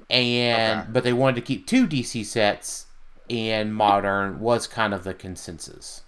And 0.09 0.81
Okay. 0.81 0.89
but 0.91 1.03
they 1.05 1.13
wanted 1.13 1.35
to 1.35 1.41
keep 1.41 1.65
two 1.65 1.87
DC 1.87 2.25
sets, 2.25 2.87
and 3.29 3.73
Modern 3.73 4.41
was 4.41 4.67
kind 4.67 4.93
of 4.93 5.05
the 5.05 5.13
consensus. 5.13 6.01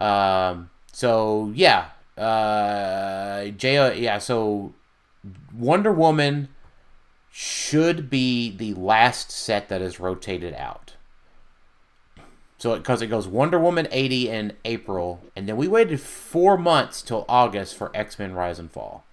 Um. 0.00 0.70
So 0.92 1.52
yeah. 1.54 1.90
Uh. 2.16 3.46
J. 3.56 4.00
Yeah. 4.00 4.18
So 4.18 4.72
Wonder 5.54 5.92
Woman 5.92 6.48
should 7.30 8.10
be 8.10 8.50
the 8.50 8.74
last 8.74 9.30
set 9.30 9.68
that 9.68 9.80
is 9.80 10.00
rotated 10.00 10.54
out. 10.54 10.94
So 12.58 12.76
because 12.76 13.00
it 13.00 13.06
goes 13.06 13.26
Wonder 13.26 13.58
Woman 13.58 13.88
80 13.90 14.28
in 14.28 14.52
April, 14.66 15.22
and 15.34 15.48
then 15.48 15.56
we 15.56 15.66
waited 15.66 16.00
four 16.00 16.58
months 16.58 17.00
till 17.00 17.24
August 17.28 17.74
for 17.74 17.90
X 17.94 18.18
Men 18.18 18.34
Rise 18.34 18.58
and 18.58 18.70
Fall. 18.70 19.04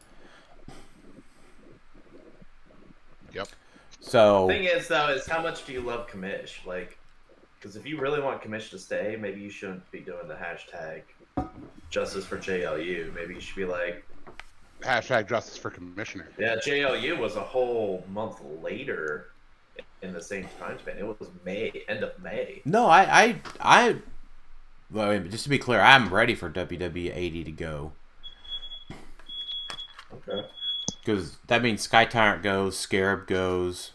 Yep. 3.34 3.48
So 4.01 4.48
the 4.48 4.53
thing 4.53 4.63
is 4.65 4.88
though 4.88 5.10
is 5.10 5.27
how 5.27 5.41
much 5.41 5.65
do 5.65 5.72
you 5.72 5.82
love 5.82 6.10
commish 6.10 6.65
like 6.65 6.97
because 7.60 7.76
if 7.76 7.86
you 7.86 8.00
really 8.00 8.22
want 8.22 8.42
commish 8.42 8.70
to 8.70 8.80
stay 8.80 9.18
maybe 9.20 9.42
you 9.42 9.50
shouldn't 9.50 9.90
be 9.92 10.00
doing 10.00 10.28
the 10.28 10.36
hashtag 10.36 11.02
justice 11.90 12.26
for 12.26 12.38
jlu 12.38 13.14
maybe 13.14 13.36
you 13.36 13.42
should 13.42 13.56
be 13.56 13.66
like 13.66 14.04
Hashtag 14.82 15.28
justice 15.28 15.58
for 15.58 15.72
commissioner. 15.72 16.28
yeah 16.38 16.56
jlu 16.56 17.18
was 17.18 17.36
a 17.36 17.42
whole 17.42 18.06
month 18.10 18.40
later 18.62 19.30
in 20.02 20.14
the 20.14 20.22
same 20.22 20.48
time 20.60 20.78
span 20.80 20.98
it 20.98 21.06
was 21.06 21.30
may 21.44 21.72
end 21.88 22.04
of 22.04 22.12
may 22.22 22.62
no, 22.66 22.88
I 22.88 23.22
I 23.22 23.42
I. 23.60 23.96
Well, 24.90 25.10
wait, 25.10 25.30
just 25.30 25.44
to 25.44 25.50
be 25.50 25.58
clear, 25.58 25.82
I'm 25.82 26.14
ready 26.14 26.34
for 26.34 26.50
WWE 26.50 27.12
80 27.14 27.44
to 27.44 27.52
go 27.52 27.92
okay 30.14 30.48
because 31.08 31.38
that 31.48 31.62
means 31.62 31.82
Sky 31.82 32.04
Tyrant 32.04 32.44
goes, 32.44 32.78
Scarab 32.78 33.28
goes, 33.28 33.92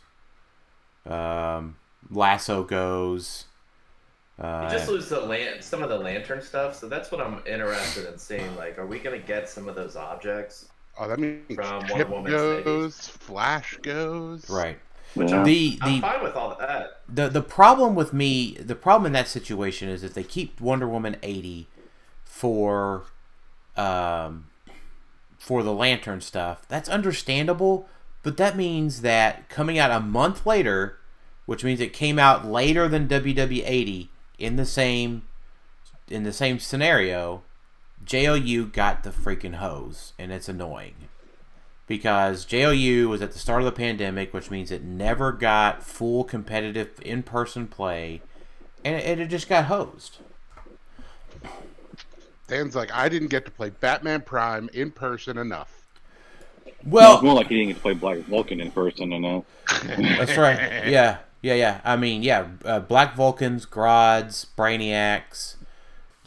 um, 1.04 1.76
Lasso 2.10 2.64
goes. 2.64 3.44
You 4.42 4.48
Uh, 4.48 4.70
just 4.70 4.88
lose 4.88 5.08
the 5.08 5.20
lan- 5.20 5.62
some 5.62 5.82
of 5.82 5.88
the 5.88 5.96
lantern 5.98 6.42
stuff 6.42 6.74
so 6.74 6.88
that's 6.88 7.10
what 7.12 7.20
i'm 7.20 7.40
interested 7.46 8.06
in 8.12 8.18
seeing 8.18 8.54
like 8.56 8.78
are 8.78 8.86
we 8.86 8.98
gonna 8.98 9.18
get 9.18 9.48
some 9.48 9.68
of 9.68 9.74
those 9.74 9.96
objects 9.96 10.66
Oh, 10.98 11.08
that 11.08 11.18
means 11.18 11.40
From 11.54 11.78
Wonder 11.78 11.94
Chip 11.96 12.08
Woman's 12.10 12.34
goes, 12.64 13.08
Flash 13.08 13.78
goes. 13.80 14.50
right. 14.50 14.78
yeah. 15.16 15.42
The 15.42 15.78
i'm 15.80 15.94
the 15.94 16.00
fine 16.02 16.22
with 16.22 16.34
all 16.36 16.54
that 16.60 17.00
the 17.08 17.28
the 17.28 17.40
problem 17.42 17.94
with 17.94 18.12
me 18.12 18.56
the 18.60 18.74
problem 18.74 19.06
in 19.06 19.12
that 19.14 19.26
situation 19.28 19.88
is 19.88 20.02
if 20.04 20.12
they 20.12 20.22
keep 20.22 20.60
Wonder 20.60 20.86
Woman 20.86 21.16
80 21.22 21.66
for 22.24 23.04
um 23.76 24.48
for 25.38 25.62
the 25.62 25.72
lantern 25.72 26.20
stuff 26.20 26.66
that's 26.68 26.88
understandable 26.90 27.88
but 28.22 28.36
that 28.36 28.54
means 28.56 29.00
that 29.00 29.48
coming 29.48 29.78
out 29.78 29.90
a 29.90 29.98
month 30.00 30.44
later 30.44 30.98
which 31.46 31.64
means 31.64 31.80
it 31.80 31.92
came 31.94 32.18
out 32.18 32.44
later 32.46 32.86
than 32.86 33.08
WWE 33.08 33.62
80 33.64 34.10
in 34.42 34.56
the 34.56 34.66
same 34.66 35.22
in 36.08 36.24
the 36.24 36.32
same 36.32 36.58
scenario 36.58 37.42
JLU 38.04 38.72
got 38.72 39.04
the 39.04 39.10
freaking 39.10 39.54
hose 39.54 40.12
and 40.18 40.32
it's 40.32 40.48
annoying 40.48 40.94
because 41.86 42.46
JLU 42.46 43.06
was 43.06 43.20
at 43.20 43.32
the 43.32 43.38
start 43.38 43.60
of 43.60 43.66
the 43.66 43.72
pandemic, 43.72 44.32
which 44.32 44.50
means 44.50 44.70
it 44.70 44.82
never 44.82 45.30
got 45.30 45.82
full 45.82 46.24
competitive 46.24 46.98
in 47.04 47.22
person 47.22 47.66
play, 47.66 48.22
and 48.82 48.96
it, 48.96 49.18
it 49.18 49.28
just 49.28 49.46
got 49.46 49.66
hosed. 49.66 50.18
Dan's 52.46 52.74
like, 52.74 52.90
I 52.92 53.10
didn't 53.10 53.28
get 53.28 53.44
to 53.44 53.50
play 53.50 53.70
Batman 53.70 54.22
Prime 54.22 54.70
in 54.72 54.90
person 54.90 55.36
enough. 55.36 55.84
No, 56.64 56.72
Well, 56.84 57.14
it's 57.14 57.22
more 57.22 57.34
like 57.34 57.48
he 57.48 57.56
didn't 57.56 57.68
get 57.68 57.76
to 57.76 57.82
play 57.82 57.94
Black 57.94 58.18
Vulcan 58.20 58.60
in 58.60 58.70
person, 58.70 59.12
and 59.12 59.22
know. 59.22 59.44
that's 59.68 60.36
right. 60.36 60.88
Yeah, 60.88 61.18
yeah, 61.42 61.54
yeah. 61.54 61.80
I 61.84 61.96
mean, 61.96 62.22
yeah, 62.22 62.46
uh, 62.64 62.80
Black 62.80 63.14
Vulcans, 63.14 63.66
Grodds, 63.66 64.46
Brainiacs, 64.56 65.56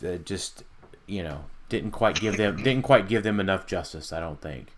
uh, 0.04 0.18
just 0.18 0.64
you 1.08 1.24
know 1.24 1.46
didn't 1.70 1.92
quite 1.92 2.20
give 2.20 2.38
them 2.38 2.58
didn't 2.58 2.84
quite 2.84 3.08
give 3.08 3.24
them 3.24 3.40
enough 3.40 3.66
justice. 3.66 4.14
I 4.14 4.20
don't 4.20 4.42
think. 4.42 4.76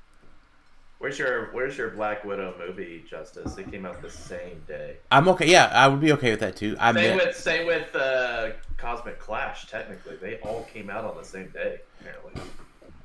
Where's 1.00 1.20
your 1.20 1.51
Where's 1.51 1.77
your 1.77 1.91
Black 1.91 2.24
Widow 2.24 2.56
movie, 2.58 3.03
Justice? 3.08 3.58
It 3.58 3.70
came 3.72 3.86
out 3.86 4.01
the 4.01 4.10
same 4.10 4.63
day. 4.67 4.98
I'm 5.12 5.27
okay. 5.29 5.48
Yeah, 5.48 5.65
I 5.72 5.88
would 5.88 6.01
be 6.01 6.12
okay 6.13 6.32
with 6.32 6.39
that 6.39 6.56
too. 6.56 6.75
I 6.79 6.91
Same 6.94 7.17
mean, 7.17 7.17
with 7.17 7.36
same 7.36 7.67
with 7.67 7.96
uh, 7.96 8.51
Cosmic 8.77 9.20
Clash. 9.20 9.67
Technically, 9.67 10.15
they 10.15 10.38
all 10.38 10.63
came 10.74 10.89
out 10.89 11.06
on 11.06 11.15
the 11.15 11.24
same 11.24 11.50
day. 11.50 11.79
Apparently, 12.00 12.41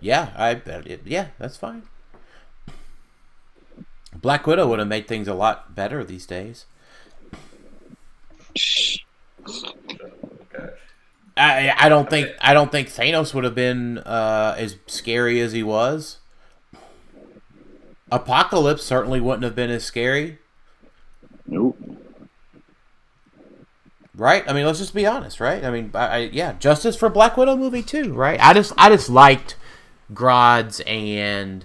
yeah, 0.01 0.33
I 0.37 0.51
it, 0.51 1.03
yeah, 1.05 1.29
that's 1.39 1.59
fine. 1.59 1.83
Black 4.15 4.47
Widow 4.47 4.69
would 4.69 4.79
have 4.79 4.89
made 4.89 5.07
things 5.07 5.29
a 5.29 5.35
lot 5.35 5.75
better 5.75 6.03
these 6.03 6.27
days. 6.27 6.65
Okay. 9.47 10.75
I 11.37 11.73
I 11.77 11.89
don't 11.89 12.09
think 12.11 12.29
I 12.41 12.53
don't 12.55 12.71
think 12.71 12.89
Thanos 12.89 13.33
would 13.35 13.45
have 13.45 13.55
been 13.55 13.99
uh, 13.99 14.55
as 14.59 14.77
scary 14.87 15.41
as 15.41 15.53
he 15.53 15.63
was. 15.63 16.19
Apocalypse 18.11 18.83
certainly 18.83 19.21
wouldn't 19.21 19.43
have 19.45 19.55
been 19.55 19.71
as 19.71 19.85
scary, 19.85 20.39
Nope. 21.47 21.79
right? 24.15 24.45
I 24.47 24.53
mean, 24.53 24.67
let's 24.67 24.79
just 24.81 24.93
be 24.95 25.07
honest, 25.07 25.41
right? 25.41 25.65
I 25.65 25.71
mean, 25.71 25.91
I, 25.95 26.07
I 26.07 26.19
yeah, 26.31 26.53
justice 26.59 26.95
for 26.95 27.09
Black 27.09 27.39
Widow 27.39 27.57
movie 27.57 27.83
too, 27.83 28.13
right? 28.13 28.39
I 28.39 28.53
just 28.53 28.75
I 28.77 28.91
just 28.91 29.09
liked 29.09 29.57
Grodd's 30.13 30.81
and 30.87 31.65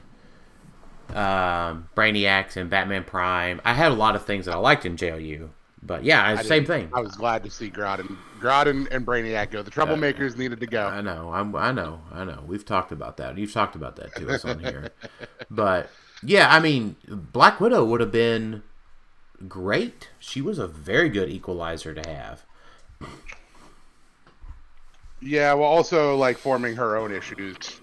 um, 1.09 1.89
Brainiacs 1.97 2.55
and 2.55 2.69
Batman 2.69 3.03
Prime. 3.03 3.59
I 3.65 3.73
had 3.73 3.91
a 3.91 3.95
lot 3.95 4.15
of 4.15 4.25
things 4.25 4.45
that 4.45 4.55
I 4.55 4.57
liked 4.57 4.85
in 4.85 4.95
JLU, 4.95 5.49
but 5.83 6.03
yeah, 6.03 6.25
I 6.25 6.41
same 6.41 6.65
thing. 6.65 6.89
I 6.93 7.01
was 7.01 7.15
glad 7.15 7.43
to 7.43 7.49
see 7.49 7.69
Grodd 7.69 7.99
and 7.99 8.17
Grodd 8.39 8.67
and, 8.67 9.05
Brainiac 9.05 9.51
go. 9.51 9.61
The 9.61 9.71
troublemakers 9.71 10.33
uh, 10.33 10.37
needed 10.37 10.59
to 10.59 10.67
go. 10.67 10.87
I 10.87 11.01
know, 11.01 11.31
I'm, 11.31 11.55
I 11.55 11.71
know, 11.71 12.01
I 12.11 12.23
know. 12.23 12.43
We've 12.45 12.65
talked 12.65 12.91
about 12.91 13.17
that. 13.17 13.37
You've 13.37 13.53
talked 13.53 13.75
about 13.75 13.95
that 13.97 14.15
to 14.15 14.29
us 14.29 14.45
on 14.45 14.59
here. 14.59 14.91
But 15.49 15.89
yeah, 16.23 16.53
I 16.53 16.59
mean, 16.59 16.97
Black 17.07 17.61
Widow 17.61 17.85
would 17.85 18.01
have 18.01 18.11
been 18.11 18.63
great. 19.47 20.09
She 20.19 20.41
was 20.41 20.59
a 20.59 20.67
very 20.67 21.09
good 21.09 21.29
equalizer 21.29 21.93
to 21.93 22.09
have. 22.09 22.43
Yeah, 25.21 25.53
well, 25.53 25.69
also 25.69 26.15
like 26.15 26.37
forming 26.37 26.75
her 26.75 26.97
own 26.97 27.13
issues. 27.13 27.79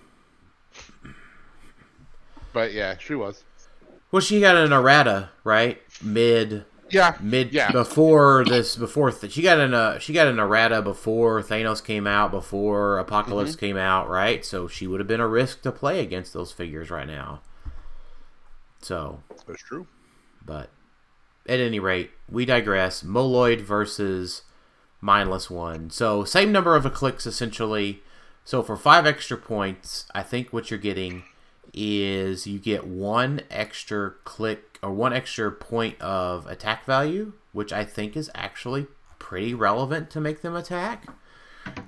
But 2.53 2.73
yeah, 2.73 2.97
she 2.99 3.15
was. 3.15 3.43
Well, 4.11 4.21
she 4.21 4.41
got 4.41 4.57
an 4.57 4.73
errata, 4.73 5.31
right? 5.43 5.83
Mid, 6.03 6.65
Yeah, 6.95 7.17
mid, 7.21 7.53
Yeah. 7.53 7.71
before 7.73 8.45
this, 8.47 8.77
before 8.77 9.11
th- 9.11 9.33
she 9.33 9.43
got 9.43 9.59
in 9.59 9.75
a 9.75 9.99
she 10.01 10.13
got 10.13 10.29
an 10.29 10.39
errata 10.39 10.81
before 10.83 11.43
Thanos 11.43 11.85
came 11.85 12.07
out, 12.07 12.31
before 12.31 12.99
Apocalypse 12.99 13.53
Mm-hmm. 13.53 13.61
came 13.61 13.77
out, 13.77 14.09
right? 14.09 14.45
So 14.45 14.69
she 14.69 14.87
would 14.87 15.01
have 15.01 15.09
been 15.09 15.21
a 15.21 15.29
risk 15.29 15.63
to 15.63 15.73
play 15.73 16.01
against 16.01 16.33
those 16.33 16.53
figures 16.53 16.91
right 16.91 17.07
now. 17.07 17.41
So 18.81 19.23
that's 19.47 19.63
true. 19.63 19.87
But 20.45 20.71
at 21.49 21.61
any 21.61 21.79
rate, 21.81 22.11
we 22.31 22.45
digress. 22.45 23.03
Moloid 23.03 23.61
versus 23.61 24.43
Mindless 25.01 25.51
One. 25.51 25.91
So 25.91 26.25
same 26.25 26.53
number 26.53 26.77
of 26.77 26.91
clicks 26.95 27.27
essentially. 27.27 28.03
So 28.45 28.63
for 28.63 28.77
five 28.77 29.07
extra 29.07 29.37
points, 29.39 30.07
I 30.15 30.23
think 30.23 30.53
what 30.53 30.71
you're 30.71 30.79
getting 30.79 31.25
is 31.73 32.47
you 32.47 32.59
get 32.59 32.87
one 32.87 33.41
extra 33.51 34.13
click 34.25 34.74
or 34.85 34.93
one 34.93 35.13
extra 35.15 35.51
point 35.51 35.99
of 36.01 36.47
attack 36.47 36.85
value, 36.85 37.33
which 37.53 37.73
I 37.73 37.85
think 37.85 38.17
is 38.17 38.31
actually 38.35 38.87
pretty 39.19 39.55
relevant 39.55 40.11
to 40.11 40.21
make 40.21 40.43
them 40.43 40.55
attack. 40.55 41.07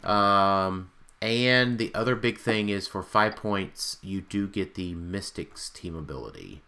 Um, 0.02 0.90
and 1.20 1.78
the 1.78 1.94
other 1.94 2.16
big 2.16 2.38
thing 2.38 2.70
is 2.70 2.88
for 2.88 3.02
five 3.02 3.37
points, 3.37 3.98
you 4.02 4.22
do 4.22 4.48
get 4.48 4.74
the 4.74 4.94
Mystics 4.94 5.68
team 5.68 5.94
ability. 5.94 6.62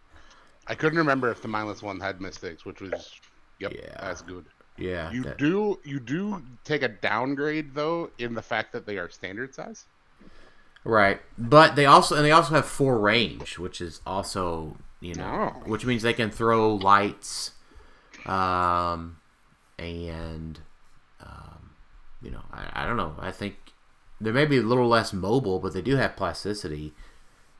I 0.67 0.75
couldn't 0.75 0.99
remember 0.99 1.31
if 1.31 1.41
the 1.41 1.47
mindless 1.47 1.81
one 1.81 1.99
had 1.99 2.21
mystics, 2.21 2.63
which 2.63 2.79
was 2.79 3.19
yep, 3.57 3.73
Yeah. 3.73 3.95
that's 3.99 4.21
good. 4.21 4.45
Yeah, 4.77 5.09
You 5.11 5.23
that- 5.23 5.37
do 5.39 5.79
you 5.83 5.99
do 5.99 6.43
take 6.63 6.83
a 6.83 6.87
downgrade 6.87 7.73
though 7.73 8.11
in 8.19 8.35
the 8.35 8.41
fact 8.43 8.71
that 8.73 8.85
they 8.85 8.99
are 8.99 9.09
standard 9.09 9.55
size. 9.55 9.85
Right, 10.85 11.21
but 11.37 11.75
they 11.75 11.85
also 11.85 12.15
and 12.15 12.25
they 12.25 12.31
also 12.31 12.53
have 12.55 12.65
four 12.65 12.97
range, 12.99 13.59
which 13.59 13.81
is 13.81 14.01
also 14.05 14.77
you 15.01 15.13
know, 15.15 15.53
Oh. 15.55 15.61
which 15.69 15.85
means 15.85 16.01
they 16.01 16.13
can 16.13 16.29
throw 16.31 16.73
lights, 16.75 17.51
um, 18.25 19.17
and 19.77 20.59
um, 21.21 21.71
you 22.21 22.31
know, 22.31 22.41
I, 22.51 22.83
I 22.83 22.85
don't 22.85 22.97
know. 22.97 23.15
I 23.19 23.31
think 23.31 23.55
they 24.19 24.31
may 24.31 24.45
be 24.45 24.57
a 24.57 24.61
little 24.61 24.87
less 24.87 25.13
mobile, 25.13 25.59
but 25.59 25.73
they 25.73 25.81
do 25.81 25.95
have 25.95 26.15
plasticity. 26.17 26.93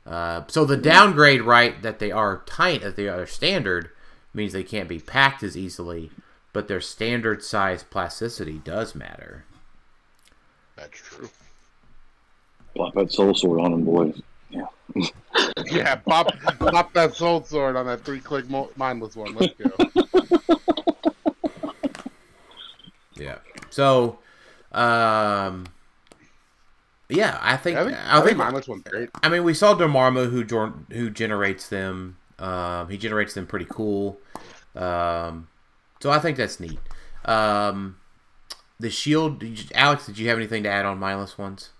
Uh, 0.06 0.42
so 0.48 0.64
the 0.64 0.76
downgrade, 0.76 1.42
right, 1.42 1.80
that 1.82 1.98
they 1.98 2.10
are 2.10 2.42
tight, 2.46 2.82
that 2.82 2.96
they 2.96 3.08
are 3.08 3.26
standard, 3.26 3.90
means 4.34 4.52
they 4.52 4.62
can't 4.64 4.88
be 4.88 4.98
packed 4.98 5.42
as 5.42 5.56
easily, 5.56 6.10
but 6.52 6.68
their 6.68 6.80
standard 6.80 7.42
size 7.44 7.82
plasticity 7.82 8.58
does 8.64 8.94
matter. 8.94 9.44
That's 10.76 10.90
true. 10.98 11.30
Plop 12.74 12.94
that 12.94 13.12
soul 13.12 13.34
sword 13.34 13.60
on 13.60 13.72
him, 13.72 13.84
boys. 13.84 14.20
Yeah. 14.50 14.66
Yeah, 15.66 15.94
pop 15.96 16.26
pop 16.58 16.92
that 16.94 17.14
soul 17.14 17.44
sword 17.44 17.76
on 17.76 17.86
that 17.86 18.04
three 18.04 18.18
click 18.18 18.50
mo- 18.50 18.70
mindless 18.76 19.14
one. 19.14 19.34
Let's 19.36 19.54
go. 19.54 19.70
Yeah. 23.14 23.38
So, 23.68 24.18
um, 24.72 25.66
yeah, 27.08 27.38
I 27.42 27.56
think 27.56 27.76
I 27.76 27.84
think, 27.84 27.96
I 27.98 28.20
think 28.22 28.36
mindless 28.38 28.66
one's 28.66 28.82
great. 28.84 29.10
I 29.22 29.28
mean 29.28 29.44
we 29.44 29.52
saw 29.54 29.74
Dormammu 29.74 30.30
who 30.30 30.94
who 30.94 31.10
generates 31.10 31.68
them. 31.68 32.16
Um, 32.38 32.88
he 32.88 32.96
generates 32.96 33.34
them 33.34 33.46
pretty 33.46 33.66
cool. 33.68 34.18
Um, 34.74 35.48
so 36.00 36.10
I 36.10 36.18
think 36.18 36.38
that's 36.38 36.58
neat. 36.58 36.78
Um, 37.26 37.96
the 38.78 38.88
shield, 38.90 39.40
did 39.40 39.58
you- 39.60 39.68
Alex. 39.74 40.06
Did 40.06 40.18
you 40.18 40.28
have 40.28 40.38
anything 40.38 40.62
to 40.62 40.70
add 40.70 40.86
on 40.86 40.98
mindless 40.98 41.36
ones? 41.36 41.70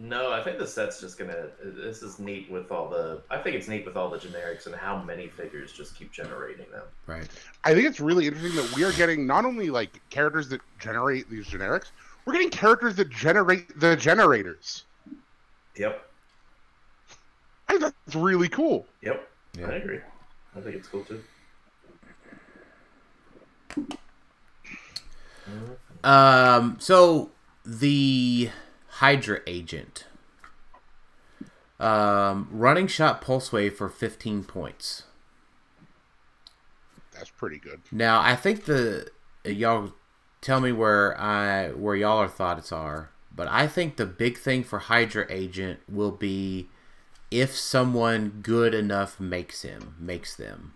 No, 0.00 0.30
I 0.30 0.40
think 0.44 0.58
the 0.58 0.66
set's 0.66 1.00
just 1.00 1.18
gonna. 1.18 1.48
This 1.60 2.02
is 2.02 2.20
neat 2.20 2.48
with 2.48 2.70
all 2.70 2.88
the. 2.88 3.20
I 3.30 3.38
think 3.38 3.56
it's 3.56 3.66
neat 3.66 3.84
with 3.84 3.96
all 3.96 4.08
the 4.08 4.18
generics 4.18 4.66
and 4.66 4.74
how 4.74 5.02
many 5.02 5.26
figures 5.26 5.72
just 5.72 5.96
keep 5.96 6.12
generating 6.12 6.70
them. 6.70 6.84
Right. 7.08 7.26
I 7.64 7.74
think 7.74 7.84
it's 7.84 7.98
really 7.98 8.28
interesting 8.28 8.54
that 8.54 8.76
we 8.76 8.84
are 8.84 8.92
getting 8.92 9.26
not 9.26 9.44
only 9.44 9.70
like 9.70 10.00
characters 10.08 10.48
that 10.50 10.60
generate 10.78 11.28
these 11.28 11.48
generics, 11.48 11.86
we're 12.24 12.32
getting 12.32 12.50
characters 12.50 12.94
that 12.94 13.10
generate 13.10 13.80
the 13.80 13.96
generators. 13.96 14.84
Yep. 15.74 16.08
I 17.68 17.72
think 17.72 17.82
that's 17.82 18.14
really 18.14 18.48
cool. 18.48 18.86
Yep. 19.02 19.28
Yeah. 19.58 19.66
I 19.66 19.72
agree. 19.72 20.00
I 20.54 20.60
think 20.60 20.76
it's 20.76 20.86
cool 20.86 21.04
too. 21.04 21.24
Um. 26.04 26.76
So 26.78 27.30
the 27.66 28.50
Hydra 28.98 29.40
agent. 29.46 30.06
Um, 31.78 32.48
running 32.50 32.88
shot 32.88 33.20
pulse 33.20 33.52
wave 33.52 33.76
for 33.76 33.88
fifteen 33.88 34.42
points. 34.42 35.04
That's 37.14 37.30
pretty 37.30 37.58
good. 37.58 37.80
Now 37.92 38.20
I 38.20 38.34
think 38.34 38.64
the 38.64 39.08
y'all 39.44 39.92
tell 40.40 40.60
me 40.60 40.72
where 40.72 41.16
I 41.20 41.68
where 41.70 41.94
y'all 41.94 42.18
are 42.18 42.28
thoughts 42.28 42.72
are, 42.72 43.10
but 43.34 43.46
I 43.46 43.68
think 43.68 43.96
the 43.96 44.06
big 44.06 44.36
thing 44.36 44.64
for 44.64 44.80
Hydra 44.80 45.26
Agent 45.30 45.78
will 45.88 46.10
be 46.10 46.68
if 47.30 47.56
someone 47.56 48.40
good 48.42 48.74
enough 48.74 49.20
makes 49.20 49.62
him 49.62 49.94
makes 50.00 50.34
them. 50.34 50.74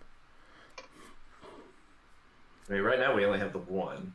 I 2.69 2.73
mean, 2.73 2.81
right 2.83 2.99
now 2.99 3.13
we 3.13 3.25
only 3.25 3.39
have 3.39 3.51
the 3.51 3.59
one. 3.59 4.13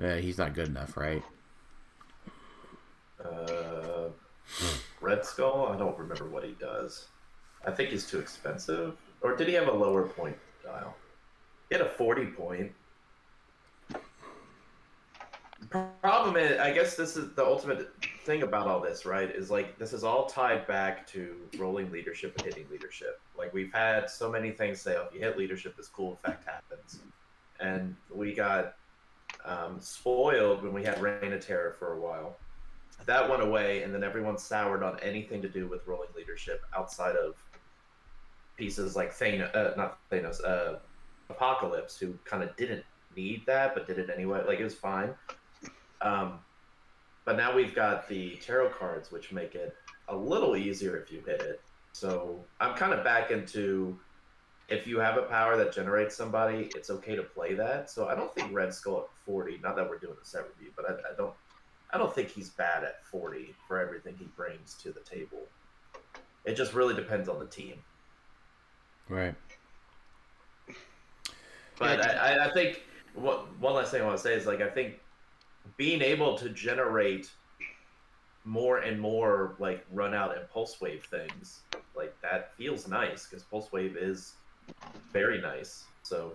Yeah, 0.00 0.18
he's 0.18 0.38
not 0.38 0.54
good 0.54 0.68
enough, 0.68 0.96
right? 0.96 1.24
Uh, 3.24 4.08
Red 5.00 5.24
Skull. 5.24 5.70
I 5.72 5.76
don't 5.76 5.98
remember 5.98 6.28
what 6.28 6.44
he 6.44 6.52
does. 6.60 7.06
I 7.66 7.70
think 7.70 7.90
he's 7.90 8.06
too 8.06 8.18
expensive. 8.18 8.96
Or 9.22 9.34
did 9.34 9.48
he 9.48 9.54
have 9.54 9.68
a 9.68 9.72
lower 9.72 10.06
point 10.06 10.36
dial? 10.62 10.94
He 11.68 11.76
had 11.76 11.86
a 11.86 11.88
forty 11.88 12.26
point. 12.26 12.72
Problem 16.02 16.36
is, 16.36 16.60
I 16.60 16.72
guess 16.72 16.94
this 16.94 17.16
is 17.16 17.34
the 17.34 17.44
ultimate 17.44 17.90
thing 18.24 18.42
about 18.42 18.66
all 18.66 18.80
this, 18.80 19.06
right? 19.06 19.30
Is 19.30 19.50
like 19.50 19.78
this 19.78 19.94
is 19.94 20.04
all 20.04 20.26
tied 20.26 20.66
back 20.66 21.06
to 21.08 21.36
rolling 21.58 21.90
leadership 21.90 22.34
and 22.36 22.44
hitting 22.44 22.66
leadership. 22.70 23.18
Like 23.36 23.52
we've 23.54 23.72
had 23.72 24.10
so 24.10 24.30
many 24.30 24.50
things 24.50 24.80
say, 24.80 24.96
oh, 24.98 25.06
if 25.08 25.14
you 25.14 25.20
hit 25.20 25.38
leadership, 25.38 25.76
this 25.76 25.88
cool 25.88 26.12
effect 26.22 26.44
happens, 26.44 27.00
and 27.60 27.96
we 28.14 28.34
got 28.34 28.74
um, 29.44 29.80
spoiled 29.80 30.62
when 30.62 30.74
we 30.74 30.84
had 30.84 31.00
Reign 31.00 31.32
of 31.32 31.44
Terror 31.44 31.74
for 31.78 31.94
a 31.94 31.98
while. 31.98 32.36
That 33.06 33.28
went 33.28 33.42
away, 33.42 33.82
and 33.82 33.94
then 33.94 34.02
everyone 34.02 34.38
soured 34.38 34.82
on 34.82 34.98
anything 35.00 35.42
to 35.42 35.48
do 35.48 35.66
with 35.66 35.86
rolling 35.86 36.08
leadership 36.16 36.62
outside 36.76 37.16
of 37.16 37.34
pieces 38.56 38.96
like 38.96 39.12
Thanos, 39.12 39.54
uh, 39.54 39.74
not 39.76 39.98
Thanos, 40.10 40.42
uh, 40.44 40.78
Apocalypse, 41.28 41.98
who 41.98 42.14
kind 42.24 42.42
of 42.42 42.56
didn't 42.56 42.84
need 43.16 43.44
that 43.46 43.74
but 43.74 43.86
did 43.86 43.98
it 43.98 44.10
anyway. 44.10 44.42
Like 44.46 44.60
it 44.60 44.64
was 44.64 44.74
fine. 44.74 45.14
Um, 46.00 46.38
but 47.24 47.36
now 47.36 47.54
we've 47.54 47.74
got 47.74 48.08
the 48.08 48.36
tarot 48.36 48.70
cards, 48.70 49.10
which 49.10 49.32
make 49.32 49.54
it 49.54 49.74
a 50.08 50.16
little 50.16 50.56
easier 50.56 50.96
if 50.96 51.10
you 51.10 51.22
hit 51.26 51.40
it. 51.40 51.60
So 51.92 52.44
I'm 52.60 52.74
kind 52.76 52.92
of 52.92 53.04
back 53.04 53.30
into 53.30 53.98
if 54.68 54.86
you 54.86 54.98
have 54.98 55.16
a 55.16 55.22
power 55.22 55.56
that 55.56 55.72
generates 55.72 56.16
somebody, 56.16 56.70
it's 56.74 56.90
okay 56.90 57.16
to 57.16 57.22
play 57.22 57.54
that. 57.54 57.90
So 57.90 58.08
I 58.08 58.14
don't 58.14 58.34
think 58.34 58.52
Red 58.52 58.72
Skull 58.72 59.00
at 59.00 59.16
40. 59.24 59.58
Not 59.62 59.76
that 59.76 59.88
we're 59.88 59.98
doing 59.98 60.16
a 60.20 60.24
set 60.24 60.44
review, 60.48 60.72
but 60.76 60.88
I, 60.88 60.92
I 60.92 61.16
don't. 61.16 61.34
I 61.94 61.98
don't 61.98 62.12
think 62.12 62.28
he's 62.30 62.50
bad 62.50 62.82
at 62.82 63.04
40 63.06 63.54
for 63.68 63.78
everything 63.78 64.16
he 64.18 64.24
brings 64.36 64.74
to 64.82 64.90
the 64.90 65.00
table. 65.00 65.42
It 66.44 66.54
just 66.56 66.74
really 66.74 66.92
depends 66.94 67.28
on 67.28 67.38
the 67.38 67.46
team. 67.46 67.76
Right. 69.08 69.34
But 71.78 72.00
I, 72.04 72.34
I- 72.34 72.46
I 72.46 72.52
think 72.52 72.82
what 73.14 73.46
one 73.60 73.74
last 73.74 73.92
thing 73.92 74.02
I 74.02 74.04
want 74.06 74.16
to 74.16 74.22
say 74.22 74.34
is 74.34 74.44
like 74.44 74.60
I 74.60 74.68
think 74.68 74.94
being 75.76 76.02
able 76.02 76.36
to 76.38 76.48
generate 76.50 77.30
more 78.44 78.78
and 78.78 79.00
more 79.00 79.54
like 79.58 79.86
run 79.92 80.14
out 80.14 80.36
and 80.36 80.48
pulse 80.50 80.80
wave 80.80 81.04
things 81.10 81.60
like 81.96 82.14
that 82.20 82.54
feels 82.56 82.86
nice 82.88 83.26
because 83.26 83.42
pulse 83.44 83.70
wave 83.72 83.96
is 83.96 84.34
very 85.12 85.40
nice. 85.40 85.84
So 86.02 86.32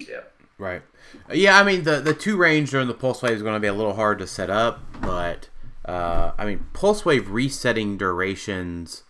yeah, 0.00 0.20
Right. 0.58 0.82
Yeah, 1.32 1.58
I 1.58 1.62
mean 1.62 1.84
the 1.84 2.00
the 2.00 2.14
two 2.14 2.36
range 2.36 2.70
during 2.72 2.88
the 2.88 2.94
pulse 2.94 3.22
wave 3.22 3.32
is 3.32 3.42
going 3.42 3.54
to 3.54 3.60
be 3.60 3.68
a 3.68 3.72
little 3.72 3.94
hard 3.94 4.18
to 4.18 4.26
set 4.26 4.50
up, 4.50 4.80
but 5.00 5.48
uh, 5.84 6.32
I 6.36 6.44
mean 6.44 6.66
pulse 6.72 7.04
wave 7.04 7.30
resetting 7.30 7.96
durations 7.96 9.04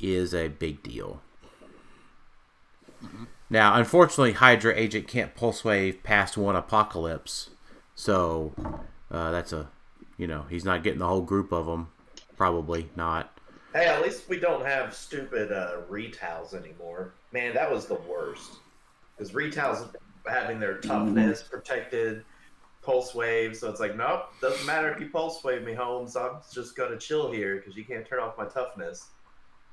is 0.00 0.34
a 0.34 0.48
big 0.48 0.82
deal. 0.82 1.20
Now, 3.48 3.74
unfortunately, 3.76 4.32
Hydra 4.32 4.74
agent 4.74 5.06
can't 5.06 5.34
pulse 5.34 5.64
wave 5.64 6.02
past 6.02 6.36
one 6.36 6.56
apocalypse, 6.56 7.50
so 7.94 8.54
uh, 9.10 9.30
that's 9.30 9.52
a 9.52 9.68
you 10.16 10.26
know 10.26 10.46
he's 10.48 10.64
not 10.64 10.82
getting 10.82 10.98
the 10.98 11.06
whole 11.06 11.20
group 11.22 11.52
of 11.52 11.66
them. 11.66 11.88
Probably 12.36 12.88
not. 12.96 13.38
hey, 13.72 13.86
at 13.86 14.02
least 14.02 14.28
we 14.28 14.38
don't 14.40 14.64
have 14.64 14.94
stupid 14.94 15.52
uh, 15.52 15.82
retals 15.90 16.54
anymore. 16.54 17.12
Man, 17.32 17.54
that 17.54 17.70
was 17.70 17.86
the 17.86 17.94
worst 18.08 18.52
because 19.16 19.32
retals 19.32 19.94
having 20.28 20.58
their 20.60 20.78
toughness 20.78 21.42
protected. 21.42 22.24
Pulse 22.82 23.16
wave, 23.16 23.56
so 23.56 23.68
it's 23.68 23.80
like, 23.80 23.96
nope, 23.96 24.26
doesn't 24.40 24.64
matter 24.64 24.88
if 24.92 25.00
you 25.00 25.08
pulse 25.10 25.42
wave 25.42 25.64
me, 25.64 25.74
Holmes. 25.74 26.14
I'm 26.14 26.36
just 26.54 26.76
gonna 26.76 26.96
chill 26.96 27.32
here 27.32 27.56
because 27.56 27.76
you 27.76 27.84
can't 27.84 28.06
turn 28.06 28.20
off 28.20 28.38
my 28.38 28.44
toughness. 28.44 29.08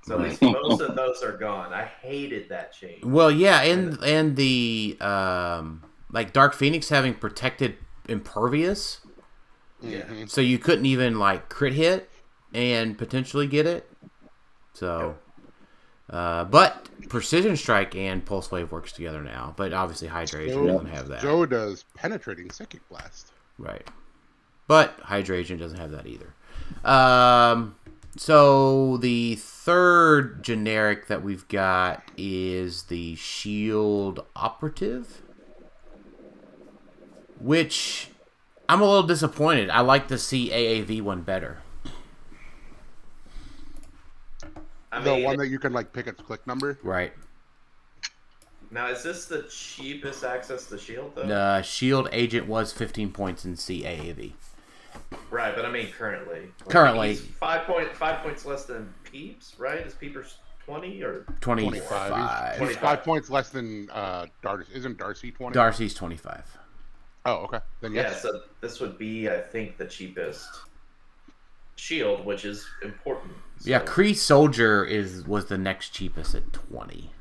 So 0.05 0.15
at 0.15 0.21
least 0.21 0.41
most 0.41 0.81
of 0.89 0.95
those 0.95 1.21
are 1.21 1.37
gone. 1.37 1.71
I 1.73 1.83
hated 1.83 2.49
that 2.49 2.73
change. 2.73 3.03
Well, 3.03 3.29
yeah, 3.29 3.61
and 3.61 4.01
and 4.03 4.35
the 4.35 4.97
um, 4.99 5.83
like 6.11 6.33
Dark 6.33 6.55
Phoenix 6.55 6.89
having 6.89 7.13
protected 7.13 7.77
impervious. 8.09 9.01
Yeah. 9.79 10.01
Mhm. 10.05 10.29
so 10.29 10.39
you 10.41 10.57
couldn't 10.57 10.85
even 10.85 11.19
like 11.19 11.49
crit 11.49 11.73
hit 11.73 12.09
and 12.53 12.97
potentially 12.97 13.45
get 13.47 13.67
it. 13.67 13.87
So, 14.73 15.17
uh, 16.09 16.45
but 16.45 16.89
precision 17.09 17.55
strike 17.55 17.95
and 17.95 18.25
pulse 18.25 18.51
wave 18.51 18.71
works 18.71 18.91
together 18.91 19.21
now. 19.21 19.53
But 19.57 19.73
obviously, 19.73 20.07
Hydra 20.07 20.41
agent 20.41 20.67
doesn't 20.67 20.87
have 20.87 21.07
that, 21.09 21.21
Joe 21.21 21.45
does 21.45 21.85
penetrating 21.95 22.49
psychic 22.51 22.87
blast. 22.89 23.31
right? 23.57 23.87
But 24.67 24.99
Hydra 25.03 25.37
agent 25.37 25.59
doesn't 25.59 25.77
have 25.79 25.91
that 25.91 26.07
either. 26.07 26.33
Um, 26.85 27.75
so 28.15 28.97
the 28.97 29.35
third 29.35 30.43
generic 30.43 31.07
that 31.07 31.23
we've 31.23 31.47
got 31.47 32.03
is 32.17 32.83
the 32.83 33.15
shield 33.15 34.25
operative, 34.35 35.21
which 37.39 38.09
I'm 38.69 38.81
a 38.81 38.85
little 38.85 39.03
disappointed. 39.03 39.69
I 39.69 39.81
like 39.81 40.07
to 40.07 40.17
see 40.17 40.49
AAV 40.49 41.01
one 41.01 41.21
better. 41.21 41.59
I 44.93 45.01
the 45.01 45.15
mean, 45.15 45.23
one 45.23 45.37
that 45.37 45.47
you 45.47 45.59
can 45.59 45.73
like 45.73 45.91
pick 45.93 46.07
its 46.07 46.21
click 46.21 46.45
number. 46.47 46.77
Right. 46.83 47.13
now 48.71 48.87
is 48.87 49.03
this 49.03 49.25
the 49.25 49.43
cheapest 49.43 50.23
access 50.23 50.67
to 50.67 50.77
shield 50.77 51.13
though? 51.15 51.27
The 51.27 51.61
shield 51.61 52.09
agent 52.11 52.47
was 52.47 52.71
15 52.73 53.11
points 53.11 53.45
in 53.45 53.55
CAAV. 53.55 54.33
Right, 55.31 55.55
but 55.55 55.65
I 55.65 55.71
mean 55.71 55.87
currently. 55.97 56.41
Like, 56.41 56.69
Currently. 56.69 57.09
he's 57.09 57.21
five 57.21 57.65
point 57.65 57.95
five 57.95 58.21
points 58.21 58.45
less 58.45 58.65
than 58.65 58.93
Peeps, 59.03 59.55
right? 59.57 59.79
Is 59.79 59.93
Peepers 59.95 60.37
twenty 60.65 61.01
or 61.01 61.25
25. 61.41 62.09
25. 62.09 62.57
25. 62.57 63.03
points 63.03 63.29
less 63.29 63.49
than 63.49 63.89
uh, 63.91 64.27
Darcy. 64.43 64.71
Isn't 64.75 64.97
Darcy 64.97 65.31
20? 65.31 65.53
Darcy's 65.53 65.93
25. 65.95 66.57
Oh, 67.25 67.33
okay. 67.45 67.59
Then 67.81 67.93
yeah? 67.93 68.13
So 68.13 68.41
this 68.61 68.79
would 68.79 68.97
be, 68.97 69.29
I 69.29 69.39
think, 69.39 69.77
the 69.77 69.85
cheapest 69.85 70.47
shield, 71.75 72.25
which 72.25 72.45
is 72.45 72.67
important. 72.83 73.33
Yeah, 73.63 73.79
So- 73.79 73.85
Kree 73.85 74.15
Soldier 74.15 74.83
is 74.85 75.25
was 75.25 75.45
the 75.45 75.57
next 75.57 75.89
cheapest 75.89 76.35
at 76.35 76.51
20. 76.53 77.11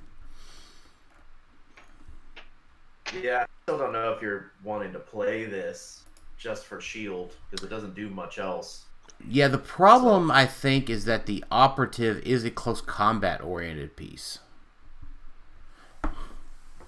Yeah, 3.21 3.43
I 3.43 3.47
still 3.65 3.79
don't 3.79 3.93
know 3.93 4.13
if 4.13 4.23
you're 4.23 4.53
wanting 4.65 4.93
to 4.93 4.99
play 4.99 5.45
this 5.45 6.05
just 6.39 6.65
for 6.65 6.81
shield 6.81 7.35
because 7.51 7.65
it 7.65 7.69
doesn't 7.69 7.95
do 7.95 8.09
much 8.09 8.39
else. 8.39 8.87
Yeah, 9.29 9.49
the 9.49 9.59
problem 9.59 10.31
I 10.31 10.47
think 10.47 10.89
is 10.89 11.05
that 11.05 11.27
the 11.27 11.45
operative 11.51 12.19
is 12.25 12.45
a 12.45 12.51
close 12.51 12.81
combat 12.81 13.41
oriented 13.43 13.97
piece. 13.97 14.39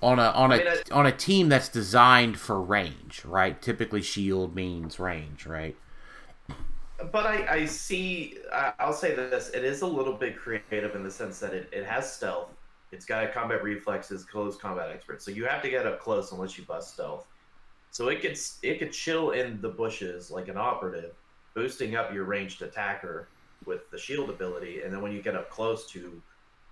On 0.02 0.18
a 0.18 0.30
on 0.30 0.50
a 0.50 0.54
I 0.56 0.58
mean, 0.58 0.66
I- 0.68 0.94
on 0.94 1.06
a 1.06 1.12
team 1.12 1.48
that's 1.48 1.68
designed 1.68 2.38
for 2.38 2.60
range, 2.60 3.24
right? 3.24 3.60
Typically 3.60 4.02
shield 4.02 4.54
means 4.54 4.98
range, 4.98 5.46
right? 5.46 5.76
But 7.12 7.26
I, 7.26 7.46
I 7.48 7.64
see. 7.66 8.38
I'll 8.78 8.92
say 8.92 9.14
this: 9.14 9.50
it 9.50 9.64
is 9.64 9.82
a 9.82 9.86
little 9.86 10.12
bit 10.12 10.36
creative 10.36 10.94
in 10.94 11.02
the 11.02 11.10
sense 11.10 11.38
that 11.40 11.54
it, 11.54 11.68
it 11.72 11.84
has 11.84 12.12
stealth. 12.12 12.50
It's 12.92 13.04
got 13.04 13.32
combat 13.32 13.62
reflexes, 13.62 14.24
close 14.24 14.56
combat 14.56 14.90
expert. 14.90 15.20
So 15.20 15.30
you 15.30 15.44
have 15.46 15.62
to 15.62 15.70
get 15.70 15.86
up 15.86 16.00
close 16.00 16.30
unless 16.32 16.56
you 16.56 16.64
bust 16.64 16.94
stealth. 16.94 17.26
So 17.90 18.08
it 18.08 18.20
could 18.20 18.38
it 18.62 18.78
could 18.78 18.92
chill 18.92 19.30
in 19.30 19.60
the 19.60 19.68
bushes 19.68 20.30
like 20.30 20.48
an 20.48 20.56
operative, 20.56 21.14
boosting 21.54 21.96
up 21.96 22.12
your 22.12 22.24
ranged 22.24 22.62
attacker 22.62 23.28
with 23.66 23.90
the 23.90 23.98
shield 23.98 24.30
ability, 24.30 24.82
and 24.82 24.92
then 24.92 25.00
when 25.00 25.12
you 25.12 25.22
get 25.22 25.34
up 25.34 25.50
close 25.50 25.88
to 25.90 26.20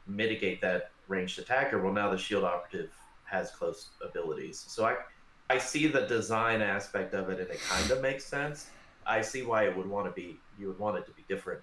mitigate 0.07 0.61
that 0.61 0.91
ranged 1.09 1.39
attacker, 1.39 1.81
well 1.81 1.93
now 1.93 2.11
the 2.11 2.19
shield 2.19 2.45
operative 2.45 2.91
has 3.25 3.51
close 3.51 3.91
abilities. 4.05 4.65
So 4.69 4.85
I 4.85 4.97
I 5.51 5.59
see 5.59 5.87
the 5.87 6.03
design 6.03 6.63
aspect 6.63 7.15
of 7.15 7.31
it, 7.31 7.41
and 7.41 7.51
it 7.51 7.61
kind 7.69 7.91
of 7.91 8.01
makes 8.01 8.25
sense. 8.25 8.71
I 9.07 9.21
see 9.23 9.43
why 9.43 9.65
it 9.65 9.77
would 9.77 9.89
want 9.89 10.07
to 10.07 10.13
be 10.13 10.39
you 10.59 10.69
would 10.69 10.79
want 10.79 10.99
it 10.99 11.07
to 11.07 11.13
be 11.13 11.25
different, 11.29 11.61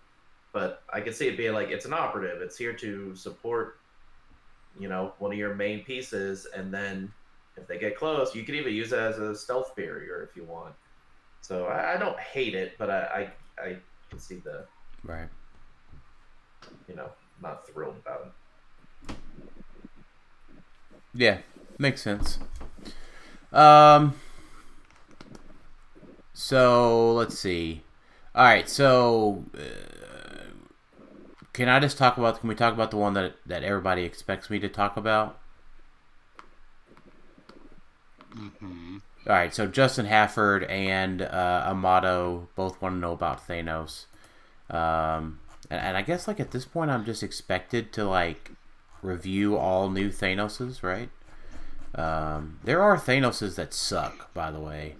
but 0.51 0.83
I 0.91 1.01
can 1.01 1.13
see 1.13 1.27
it 1.27 1.37
being 1.37 1.53
like 1.53 1.69
it's 1.69 1.85
an 1.85 1.93
operative. 1.93 2.41
It's 2.41 2.57
here 2.57 2.73
to 2.73 3.15
support, 3.15 3.77
you 4.79 4.89
know, 4.89 5.13
one 5.19 5.31
of 5.31 5.37
your 5.37 5.55
main 5.55 5.83
pieces, 5.83 6.47
and 6.55 6.73
then 6.73 7.11
if 7.57 7.67
they 7.67 7.77
get 7.77 7.97
close, 7.97 8.33
you 8.35 8.43
could 8.43 8.55
even 8.55 8.73
use 8.73 8.91
it 8.91 8.99
as 8.99 9.17
a 9.19 9.35
stealth 9.35 9.75
barrier 9.75 10.27
if 10.29 10.35
you 10.35 10.43
want. 10.43 10.73
So 11.41 11.65
I, 11.65 11.95
I 11.95 11.97
don't 11.97 12.19
hate 12.19 12.55
it, 12.55 12.73
but 12.77 12.89
I, 12.89 13.31
I 13.59 13.63
I 13.63 13.77
can 14.09 14.19
see 14.19 14.35
the 14.35 14.65
Right. 15.03 15.29
you 16.87 16.95
know 16.95 17.09
not 17.41 17.67
thrilled 17.67 17.95
about 17.97 18.31
it. 19.07 19.15
Yeah, 21.13 21.39
makes 21.77 22.01
sense. 22.01 22.39
Um. 23.51 24.15
So 26.39 27.11
let's 27.13 27.37
see. 27.37 27.83
All 28.33 28.45
right, 28.45 28.69
so 28.69 29.43
uh, 29.57 29.59
can 31.53 31.67
I 31.69 31.79
just 31.79 31.97
talk 31.97 32.17
about? 32.17 32.39
Can 32.39 32.49
we 32.49 32.55
talk 32.55 32.73
about 32.73 32.91
the 32.91 32.97
one 32.97 33.13
that 33.13 33.35
that 33.45 33.63
everybody 33.63 34.03
expects 34.03 34.49
me 34.49 34.59
to 34.59 34.69
talk 34.69 34.97
about? 34.97 35.39
hmm 38.33 38.97
All 39.27 39.33
right, 39.33 39.53
so 39.53 39.67
Justin 39.67 40.05
Hafford 40.05 40.63
and 40.69 41.21
uh, 41.21 41.63
Amato 41.67 42.47
both 42.55 42.81
want 42.81 42.95
to 42.95 42.99
know 42.99 43.11
about 43.11 43.47
Thanos, 43.47 44.05
um, 44.69 45.39
and, 45.69 45.81
and 45.81 45.97
I 45.97 46.01
guess 46.01 46.27
like 46.27 46.39
at 46.39 46.51
this 46.51 46.65
point, 46.65 46.91
I'm 46.91 47.05
just 47.05 47.23
expected 47.23 47.91
to 47.93 48.05
like 48.05 48.51
review 49.01 49.57
all 49.57 49.89
new 49.89 50.09
Thanoses, 50.09 50.83
right? 50.83 51.09
Um, 51.95 52.59
there 52.63 52.81
are 52.81 52.97
Thanoses 52.97 53.55
that 53.55 53.73
suck, 53.73 54.33
by 54.33 54.51
the 54.51 54.59
way. 54.61 54.97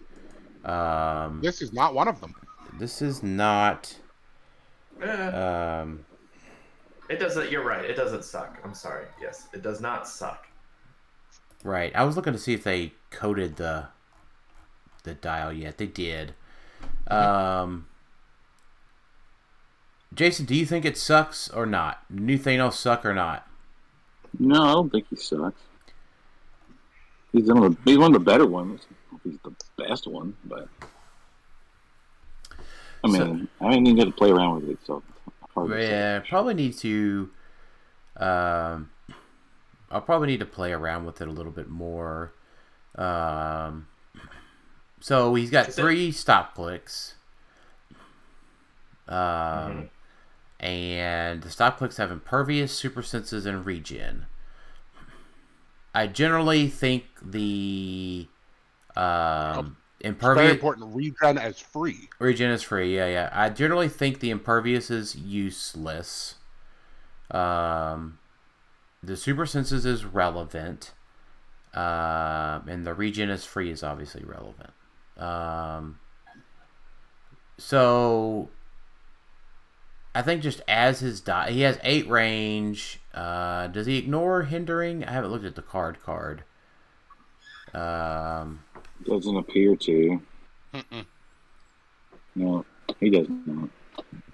Um, 0.65 1.41
This 1.41 1.61
is 1.61 1.71
not 1.73 1.93
one 1.93 2.07
of 2.07 2.19
them. 2.21 2.35
this 2.77 3.01
is 3.01 3.23
not. 3.23 3.95
Eh, 5.01 5.27
Um, 5.31 6.05
it 7.09 7.17
doesn't. 7.19 7.49
You're 7.51 7.63
right. 7.63 7.83
It 7.85 7.95
doesn't 7.95 8.23
suck. 8.25 8.57
I'm 8.63 8.73
sorry. 8.73 9.05
Yes, 9.21 9.47
it 9.53 9.61
does 9.61 9.79
not 9.81 10.07
suck. 10.07 10.47
right, 11.63 11.93
I 11.95 12.03
was 12.03 12.15
looking 12.15 12.33
to 12.33 12.39
see 12.39 12.53
if 12.53 12.63
they 12.63 12.93
coded 13.09 13.55
the 13.57 13.87
the 15.03 15.13
dial 15.13 15.51
yet. 15.53 15.77
They 15.77 15.87
did. 15.87 16.33
Um, 17.07 17.87
Jason, 20.13 20.45
do 20.45 20.55
you 20.55 20.65
think 20.65 20.85
it 20.85 20.97
sucks 20.97 21.49
or 21.49 21.65
not? 21.65 22.03
New 22.09 22.37
Thanos 22.37 22.73
suck 22.73 23.05
or 23.05 23.13
not? 23.13 23.47
No, 24.37 24.61
I 24.63 24.71
don't 24.73 24.89
think 24.91 25.05
he 25.09 25.15
sucks. 25.15 25.61
He's 27.31 27.47
one 27.47 27.63
of 27.63 27.75
the, 27.75 27.81
he's 27.91 27.97
one 27.97 28.13
of 28.15 28.19
the 28.19 28.25
better 28.31 28.45
ones. 28.47 28.81
I 29.25 29.29
don't 29.29 29.45
know 29.45 29.51
if 29.51 29.55
He's 29.55 29.55
the 29.77 29.83
best 29.87 30.07
one, 30.07 30.35
but 30.45 30.67
I 33.03 33.07
mean, 33.07 33.47
I 33.61 33.69
mean, 33.69 33.85
you 33.85 33.95
got 33.95 34.05
to 34.05 34.11
play 34.11 34.29
around 34.29 34.61
with 34.61 34.69
it, 34.71 34.79
so. 34.85 35.01
hard 35.53 35.69
to 35.69 35.75
say. 35.75 35.89
Yeah, 35.89 36.19
probably 36.27 36.53
need 36.53 36.73
to. 36.79 37.29
Um, 38.17 38.89
I'll 39.89 40.01
probably 40.01 40.27
need 40.27 40.39
to 40.41 40.45
play 40.45 40.71
around 40.73 41.05
with 41.05 41.21
it 41.21 41.27
a 41.27 41.31
little 41.31 41.51
bit 41.51 41.69
more. 41.69 42.33
Um, 42.95 43.87
so 44.99 45.33
he's 45.35 45.49
got 45.49 45.69
Is 45.69 45.77
it- 45.77 45.81
three 45.81 46.11
stop 46.11 46.55
clicks. 46.55 47.15
Um, 49.07 49.17
Mm-hmm. 49.17 49.85
and 50.65 51.41
the 51.41 51.49
stop 51.49 51.77
clicks 51.77 51.97
have 51.97 52.11
impervious, 52.11 52.71
super 52.75 53.01
senses, 53.01 53.45
and 53.45 53.65
regen. 53.65 54.25
I 55.95 56.05
generally 56.07 56.67
think 56.67 57.05
the 57.21 58.27
um, 58.99 59.77
Very 60.01 60.11
impervious 60.11 60.51
important. 60.51 60.95
Regen 60.95 61.37
as 61.37 61.59
free. 61.59 62.09
Regen 62.19 62.51
is 62.51 62.63
free, 62.63 62.95
yeah, 62.95 63.07
yeah. 63.07 63.29
I 63.31 63.49
generally 63.49 63.89
think 63.89 64.19
the 64.19 64.29
impervious 64.29 64.89
is 64.89 65.15
useless. 65.15 66.35
Um, 67.31 68.19
the 69.01 69.15
super 69.15 69.45
senses 69.45 69.85
is 69.85 70.03
relevant, 70.03 70.91
um, 71.73 72.67
and 72.67 72.85
the 72.85 72.93
regen 72.93 73.29
is 73.29 73.45
free 73.45 73.69
is 73.69 73.83
obviously 73.83 74.23
relevant. 74.23 74.71
Um, 75.17 75.99
so 77.57 78.49
I 80.13 80.21
think 80.21 80.41
just 80.41 80.61
as 80.67 80.99
his 80.99 81.21
die, 81.21 81.51
he 81.51 81.61
has 81.61 81.79
eight 81.83 82.09
range. 82.09 82.99
Uh, 83.13 83.67
does 83.67 83.85
he 83.85 83.97
ignore 83.97 84.43
hindering? 84.43 85.05
I 85.05 85.11
haven't 85.11 85.31
looked 85.31 85.45
at 85.45 85.55
the 85.55 85.61
card 85.61 86.01
card. 86.03 86.43
Um, 87.73 88.63
Doesn't 89.05 89.37
appear 89.37 89.75
to. 89.75 90.21
No, 92.35 92.65
he 92.99 93.09
does 93.09 93.27
not. 93.45 93.69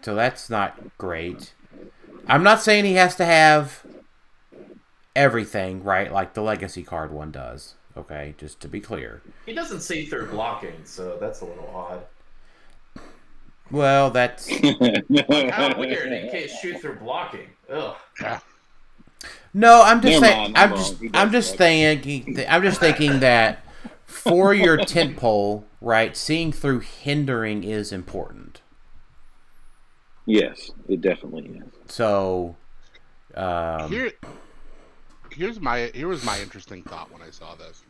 So 0.02 0.16
that's 0.16 0.50
not 0.50 0.78
great. 0.98 1.54
I'm 2.28 2.44
not 2.44 2.62
saying 2.62 2.86
he 2.86 2.94
has 2.94 3.16
to 3.16 3.26
have 3.26 3.86
everything, 5.16 5.84
right? 5.84 6.12
Like 6.12 6.34
the 6.34 6.42
legacy 6.42 6.84
card 6.84 7.12
one 7.12 7.32
does. 7.32 7.76
Okay, 7.98 8.36
just 8.38 8.60
to 8.60 8.68
be 8.68 8.82
clear. 8.82 9.22
He 9.46 9.54
doesn't 9.54 9.80
see 9.80 10.06
through 10.06 10.28
blocking, 10.28 10.84
so 10.84 11.18
that's 11.20 11.42
a 11.42 11.46
little 11.46 11.72
odd. 11.74 12.06
Well, 13.72 14.12
that's 14.12 14.50
How 14.50 15.80
weird! 15.80 16.12
He 16.12 16.30
can't 16.30 16.52
shoot 16.52 16.82
through 16.82 16.98
blocking. 17.00 17.48
Ugh. 17.70 17.96
No. 19.54 19.82
I'm 19.82 20.02
just 20.02 20.20
saying. 20.20 20.54
I'm 20.56 20.72
I'm 20.72 20.78
just. 20.78 20.96
I'm 21.14 21.32
just 21.32 21.56
thinking. 21.58 22.46
I'm 22.48 22.62
just 22.62 22.80
thinking 22.80 23.22
that 23.22 23.65
for 24.16 24.54
your 24.54 24.78
tent 24.78 25.18
pole, 25.18 25.66
right? 25.82 26.16
Seeing 26.16 26.52
through 26.52 26.80
hindering 26.80 27.64
is 27.64 27.92
important. 27.92 28.62
yes, 30.26 30.72
it 30.88 31.02
definitely 31.02 31.60
is. 31.60 31.72
So, 31.94 32.56
um, 33.36 33.92
Here, 33.92 34.12
here's 35.32 35.60
my 35.60 35.92
here 35.94 36.08
was 36.08 36.24
my 36.26 36.40
interesting 36.40 36.82
thought 36.84 37.12
when 37.12 37.22
I 37.22 37.30
saw 37.30 37.56
this. 37.56 37.84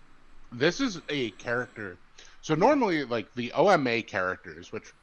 This 0.52 0.82
is 0.82 1.02
a 1.10 1.32
character. 1.32 1.98
So 2.42 2.56
normally, 2.56 3.06
like 3.06 3.34
the 3.36 3.52
OMA 3.54 4.02
characters, 4.04 4.72
which 4.72 4.94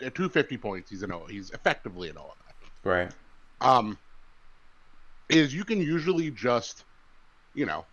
at 0.00 0.14
250 0.14 0.56
points, 0.58 0.90
he's 0.90 1.02
an 1.02 1.12
O. 1.12 1.26
He's 1.26 1.50
effectively 1.50 2.10
an 2.10 2.18
OMA. 2.18 2.34
right. 2.84 3.10
Um, 3.60 3.96
is 5.28 5.54
you 5.54 5.64
can 5.64 5.80
usually 5.80 6.30
just, 6.30 6.84
you 7.54 7.64
know, 7.64 7.86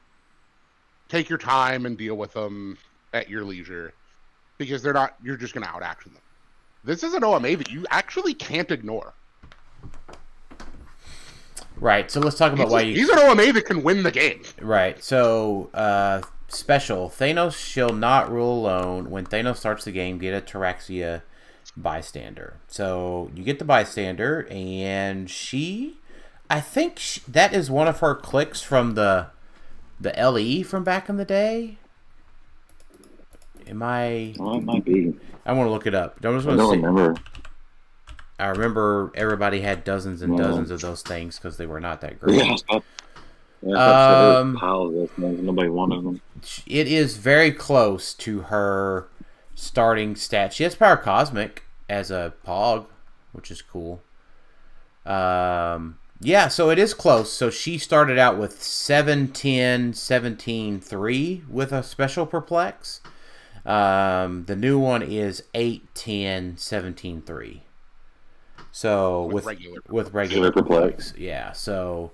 take 1.11 1.29
your 1.29 1.37
time 1.37 1.85
and 1.85 1.97
deal 1.97 2.15
with 2.15 2.33
them 2.33 2.77
at 3.13 3.29
your 3.29 3.43
leisure, 3.43 3.93
because 4.57 4.81
they're 4.81 4.93
not. 4.93 5.15
You're 5.23 5.37
just 5.37 5.53
going 5.53 5.65
to 5.65 5.69
out 5.69 5.83
action 5.83 6.13
them. 6.13 6.21
This 6.83 7.03
is 7.03 7.13
an 7.13 7.23
OMA 7.23 7.57
that 7.57 7.69
you 7.69 7.85
actually 7.91 8.33
can't 8.33 8.71
ignore. 8.71 9.13
Right. 11.75 12.09
So 12.09 12.19
let's 12.19 12.37
talk 12.37 12.53
about 12.53 12.65
He's, 12.65 12.71
why 12.71 12.81
you. 12.81 12.95
he's 12.95 13.09
an 13.09 13.19
OMA 13.19 13.53
that 13.53 13.65
can 13.65 13.83
win 13.83 14.03
the 14.03 14.11
game. 14.11 14.41
Right. 14.61 15.03
So, 15.03 15.69
uh, 15.73 16.21
special. 16.47 17.09
Thanos 17.09 17.55
shall 17.55 17.93
not 17.93 18.31
rule 18.31 18.59
alone. 18.59 19.09
When 19.09 19.25
Thanos 19.25 19.57
starts 19.57 19.83
the 19.85 19.91
game, 19.91 20.17
get 20.17 20.33
a 20.33 20.41
Taraxia 20.41 21.23
bystander. 21.75 22.57
So 22.67 23.31
you 23.35 23.43
get 23.43 23.59
the 23.59 23.65
bystander, 23.65 24.47
and 24.49 25.29
she, 25.29 25.97
I 26.49 26.61
think 26.61 26.99
sh 26.99 27.19
that 27.27 27.53
is 27.53 27.71
one 27.71 27.87
of 27.87 27.99
her 27.99 28.15
clicks 28.15 28.61
from 28.61 28.93
the 28.95 29.27
the 30.01 30.13
LE 30.17 30.63
from 30.63 30.83
back 30.83 31.09
in 31.09 31.17
the 31.17 31.25
day. 31.25 31.77
Am 33.67 33.81
I? 33.83 34.33
Well, 34.37 34.55
it 34.55 34.63
might 34.63 34.83
be. 34.83 35.13
I 35.45 35.53
want 35.53 35.67
to 35.67 35.71
look 35.71 35.87
it 35.87 35.95
up. 35.95 36.17
I 36.23 36.31
just 36.31 36.47
I 36.47 36.55
don't 36.55 36.71
see. 36.71 36.77
remember. 36.77 37.15
I 38.39 38.47
remember 38.47 39.11
everybody 39.15 39.61
had 39.61 39.83
dozens 39.83 40.21
and 40.23 40.35
No. 40.35 40.43
dozens 40.43 40.71
of 40.71 40.81
those 40.81 41.03
things 41.03 41.37
because 41.37 41.57
they 41.57 41.67
were 41.67 41.79
not 41.79 42.01
that 42.01 42.19
great. 42.19 42.37
Yeah, 42.37 42.43
yeah, 42.43 42.49
I 42.49 43.75
thought 43.75 44.19
there 44.19 44.37
Um, 44.41 44.57
pile 44.57 44.81
of 44.81 44.93
those 44.93 45.09
things. 45.11 45.39
Nobody 45.41 45.69
wanted 45.69 46.03
them. 46.03 46.21
it 46.65 46.87
is 46.87 47.17
very 47.17 47.51
close 47.51 48.15
to 48.15 48.41
her 48.41 49.07
starting 49.53 50.15
stat. 50.15 50.53
She 50.53 50.63
has 50.63 50.73
power 50.73 50.97
cosmic 50.97 51.65
as 51.87 52.09
a 52.09 52.33
pog, 52.45 52.87
which 53.31 53.51
is 53.51 53.61
cool. 53.61 54.01
Um, 55.05 55.99
yeah, 56.21 56.47
so 56.47 56.69
it 56.69 56.79
is 56.79 56.93
close. 56.93 57.31
So 57.33 57.49
she 57.49 57.77
started 57.77 58.17
out 58.17 58.37
with 58.37 58.61
7 58.61 59.29
10 59.29 59.93
17 59.93 60.79
3 60.79 61.43
with 61.49 61.71
a 61.71 61.83
special 61.83 62.25
perplex. 62.25 63.01
Um, 63.65 64.45
the 64.45 64.55
new 64.55 64.79
one 64.79 65.01
is 65.03 65.43
8 65.53 65.93
10 65.95 66.57
17 66.57 67.21
3. 67.21 67.63
So 68.71 69.25
With 69.25 69.43
with 69.45 69.45
regular 69.45 69.81
with 69.89 70.13
regular 70.13 70.51
Regular 70.51 70.51
perplex. 70.51 71.11
perplex. 71.11 71.13
Yeah, 71.17 71.51
so 71.53 72.13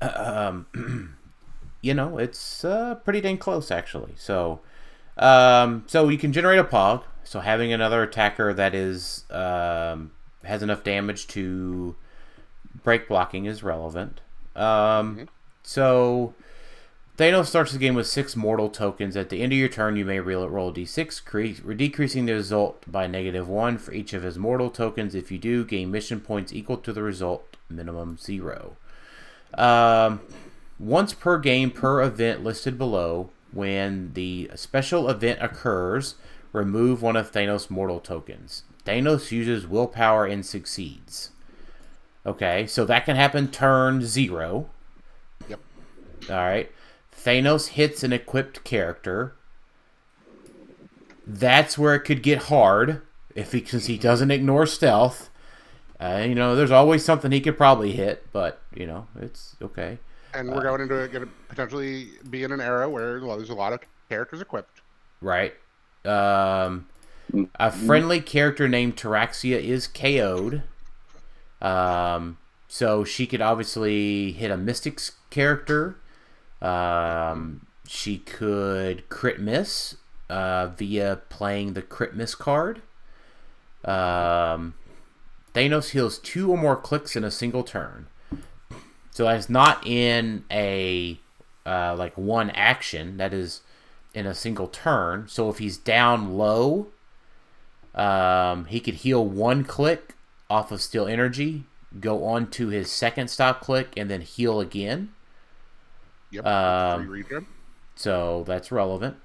um 0.00 0.66
you 1.82 1.94
know, 1.94 2.18
it's 2.18 2.64
uh, 2.64 2.96
pretty 2.96 3.20
dang 3.20 3.38
close 3.38 3.70
actually. 3.70 4.14
So, 4.16 4.60
um, 5.18 5.84
so 5.86 6.08
you 6.08 6.18
can 6.18 6.32
generate 6.32 6.58
a 6.58 6.64
pog. 6.64 7.04
So 7.24 7.40
having 7.40 7.72
another 7.72 8.02
attacker 8.02 8.52
that 8.54 8.74
is 8.74 9.24
um, 9.30 10.12
has 10.44 10.62
enough 10.62 10.82
damage 10.84 11.26
to 11.28 11.96
break 12.82 13.08
blocking 13.08 13.46
is 13.46 13.62
relevant. 13.62 14.20
Um, 14.54 15.28
So 15.62 16.34
Thanos 17.18 17.46
starts 17.46 17.72
the 17.72 17.78
game 17.78 17.94
with 17.94 18.06
six 18.06 18.36
mortal 18.36 18.68
tokens. 18.68 19.16
At 19.16 19.30
the 19.30 19.42
end 19.42 19.52
of 19.52 19.58
your 19.58 19.68
turn, 19.68 19.96
you 19.96 20.04
may 20.04 20.20
roll 20.20 20.44
a 20.44 20.72
d6, 20.72 21.24
cre- 21.24 21.72
decreasing 21.72 22.26
the 22.26 22.34
result 22.34 22.84
by 22.86 23.06
negative 23.06 23.48
one 23.48 23.78
for 23.78 23.92
each 23.92 24.12
of 24.12 24.22
his 24.22 24.38
mortal 24.38 24.70
tokens. 24.70 25.14
If 25.14 25.32
you 25.32 25.38
do, 25.38 25.64
gain 25.64 25.90
mission 25.90 26.20
points 26.20 26.52
equal 26.52 26.76
to 26.78 26.92
the 26.92 27.02
result, 27.02 27.56
minimum 27.70 28.18
zero. 28.18 28.76
Um, 29.54 30.20
once 30.78 31.14
per 31.14 31.38
game 31.38 31.70
per 31.70 32.02
event 32.02 32.44
listed 32.44 32.76
below. 32.76 33.30
When 33.52 34.12
the 34.12 34.50
special 34.54 35.08
event 35.08 35.38
occurs, 35.40 36.16
remove 36.52 37.00
one 37.00 37.16
of 37.16 37.32
Thanos' 37.32 37.70
mortal 37.70 38.00
tokens. 38.00 38.64
Thanos 38.84 39.32
uses 39.32 39.66
willpower 39.66 40.26
and 40.26 40.44
succeeds. 40.44 41.30
Okay, 42.26 42.66
so 42.66 42.84
that 42.84 43.04
can 43.04 43.14
happen 43.14 43.48
turn 43.48 44.02
zero. 44.02 44.68
Yep. 45.48 45.60
All 46.28 46.36
right. 46.36 46.70
Thanos 47.16 47.68
hits 47.68 48.02
an 48.02 48.12
equipped 48.12 48.64
character. 48.64 49.34
That's 51.24 51.78
where 51.78 51.94
it 51.94 52.00
could 52.00 52.22
get 52.22 52.44
hard 52.44 53.02
if 53.34 53.52
he 53.52 53.60
because 53.60 53.86
he 53.86 53.96
doesn't 53.96 54.32
ignore 54.32 54.66
stealth. 54.66 55.30
Uh, 56.00 56.24
you 56.26 56.34
know, 56.34 56.56
there's 56.56 56.72
always 56.72 57.04
something 57.04 57.30
he 57.30 57.40
could 57.40 57.56
probably 57.56 57.92
hit, 57.92 58.26
but 58.32 58.60
you 58.74 58.86
know, 58.86 59.06
it's 59.20 59.56
okay. 59.62 59.98
And 60.34 60.50
we're 60.50 60.62
going 60.62 60.80
into 60.80 61.08
going 61.08 61.24
to 61.24 61.32
potentially 61.48 62.08
be 62.28 62.42
in 62.42 62.52
an 62.52 62.60
era 62.60 62.90
where 62.90 63.20
well, 63.20 63.36
there's 63.36 63.50
a 63.50 63.54
lot 63.54 63.72
of 63.72 63.80
characters 64.08 64.40
equipped. 64.40 64.82
Right. 65.20 65.54
Um, 66.04 66.88
a 67.54 67.70
friendly 67.70 68.20
character 68.20 68.68
named 68.68 68.96
Taraxia 68.96 69.60
is 69.60 69.86
KO'd. 69.86 70.62
Um, 71.60 72.38
so 72.68 73.04
she 73.04 73.26
could 73.26 73.40
obviously 73.40 74.32
hit 74.32 74.50
a 74.50 74.56
Mystics 74.56 75.12
character. 75.30 75.96
Um, 76.60 77.66
she 77.86 78.18
could 78.18 79.08
crit 79.08 79.40
miss 79.40 79.96
uh, 80.28 80.68
via 80.68 81.20
playing 81.28 81.74
the 81.74 81.82
crit 81.82 82.14
miss 82.14 82.34
card. 82.34 82.82
Um, 83.84 84.74
Thanos 85.54 85.90
heals 85.90 86.18
two 86.18 86.50
or 86.50 86.58
more 86.58 86.76
clicks 86.76 87.16
in 87.16 87.24
a 87.24 87.30
single 87.30 87.62
turn. 87.62 88.08
So 89.10 89.24
that's 89.24 89.48
not 89.48 89.86
in 89.86 90.44
a 90.50 91.18
uh, 91.64 91.94
like 91.96 92.18
one 92.18 92.50
action. 92.50 93.16
That 93.16 93.32
is 93.32 93.62
in 94.12 94.26
a 94.26 94.34
single 94.34 94.68
turn. 94.68 95.28
So 95.28 95.48
if 95.48 95.58
he's 95.58 95.78
down 95.78 96.34
low, 96.34 96.88
um, 97.94 98.66
he 98.66 98.80
could 98.80 98.94
heal 98.94 99.24
one 99.24 99.64
click 99.64 100.15
off 100.48 100.70
of 100.72 100.80
Steal 100.80 101.06
Energy, 101.06 101.64
go 102.00 102.24
on 102.24 102.48
to 102.50 102.68
his 102.68 102.90
second 102.90 103.28
stop 103.28 103.60
click, 103.60 103.88
and 103.96 104.10
then 104.10 104.20
heal 104.20 104.60
again. 104.60 105.12
Yep. 106.30 106.44
Um. 106.46 107.46
So 107.94 108.44
that's 108.46 108.70
relevant. 108.70 109.16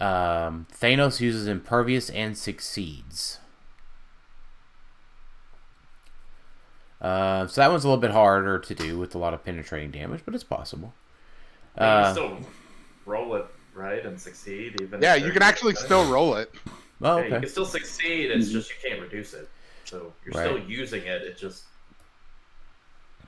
Um, 0.00 0.66
Thanos 0.72 1.20
uses 1.20 1.46
Impervious 1.46 2.10
and 2.10 2.36
succeeds. 2.36 3.38
Uh, 7.00 7.46
so 7.46 7.60
that 7.60 7.70
one's 7.70 7.84
a 7.84 7.88
little 7.88 8.00
bit 8.00 8.10
harder 8.12 8.58
to 8.58 8.74
do 8.74 8.98
with 8.98 9.14
a 9.14 9.18
lot 9.18 9.34
of 9.34 9.44
penetrating 9.44 9.90
damage, 9.90 10.22
but 10.24 10.34
it's 10.34 10.44
possible. 10.44 10.94
You 11.74 11.80
can 11.80 11.88
Uh, 11.88 12.12
still 12.12 12.38
roll 13.04 13.34
it 13.36 13.46
right 13.74 14.04
and 14.06 14.18
succeed. 14.18 14.80
Even 14.80 15.02
Yeah, 15.02 15.14
you 15.14 15.30
can 15.30 15.42
actually 15.42 15.74
still 15.74 16.10
roll 16.10 16.36
it. 16.36 16.50
oh, 17.02 17.18
Yeah, 17.18 17.24
you 17.24 17.40
can 17.40 17.48
still 17.48 17.66
succeed. 17.66 18.30
It's 18.30 18.50
just 18.50 18.70
you 18.70 18.76
can't 18.88 19.02
reduce 19.02 19.34
it. 19.34 19.48
So 19.84 20.12
you're 20.24 20.34
still 20.34 20.58
using 20.58 21.02
it. 21.02 21.22
It 21.22 21.36
just 21.38 21.64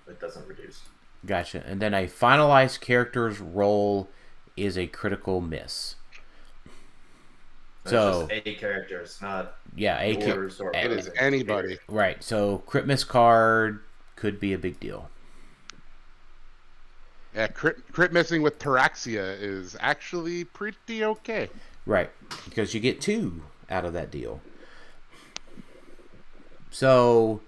it 0.09 0.21
doesn't 0.21 0.47
reduce. 0.47 0.81
Gotcha. 1.25 1.63
And 1.67 1.81
then 1.81 1.93
a 1.95 2.07
finalized 2.07 2.81
character's 2.81 3.41
roll 3.41 4.09
is 4.57 4.79
a 4.79 4.87
critical 4.87 5.41
miss. 5.41 5.97
It's 7.83 7.91
So- 7.93 8.27
just 8.29 8.47
a 8.47 8.55
character. 8.55 9.01
It's 9.01 9.21
not 9.21 9.57
Yeah, 9.75 10.01
a 10.01 10.15
cha- 10.15 10.27
yours 10.27 10.61
or 10.61 10.75
It 10.75 10.91
is 10.91 11.11
anybody. 11.19 11.79
right. 11.89 12.23
So 12.23 12.59
crit 12.59 12.87
miss 12.87 13.05
card 13.05 13.83
could 14.17 14.41
be 14.41 14.53
a 14.53 14.59
big 14.59 14.81
deal. 14.81 15.11
Yeah, 17.35 17.49
crit, 17.49 17.77
crit 17.93 18.13
missing 18.13 18.41
with 18.41 18.59
Taraxia 18.59 19.37
is 19.39 19.77
actually 19.81 20.45
pretty 20.45 21.05
okay. 21.05 21.51
Right, 21.85 22.11
because 22.47 22.73
you 22.73 22.81
get 22.81 23.01
two 23.01 23.43
out 23.69 23.85
of 23.85 23.93
that 23.93 24.11
deal. 24.11 24.41
So 26.77 27.41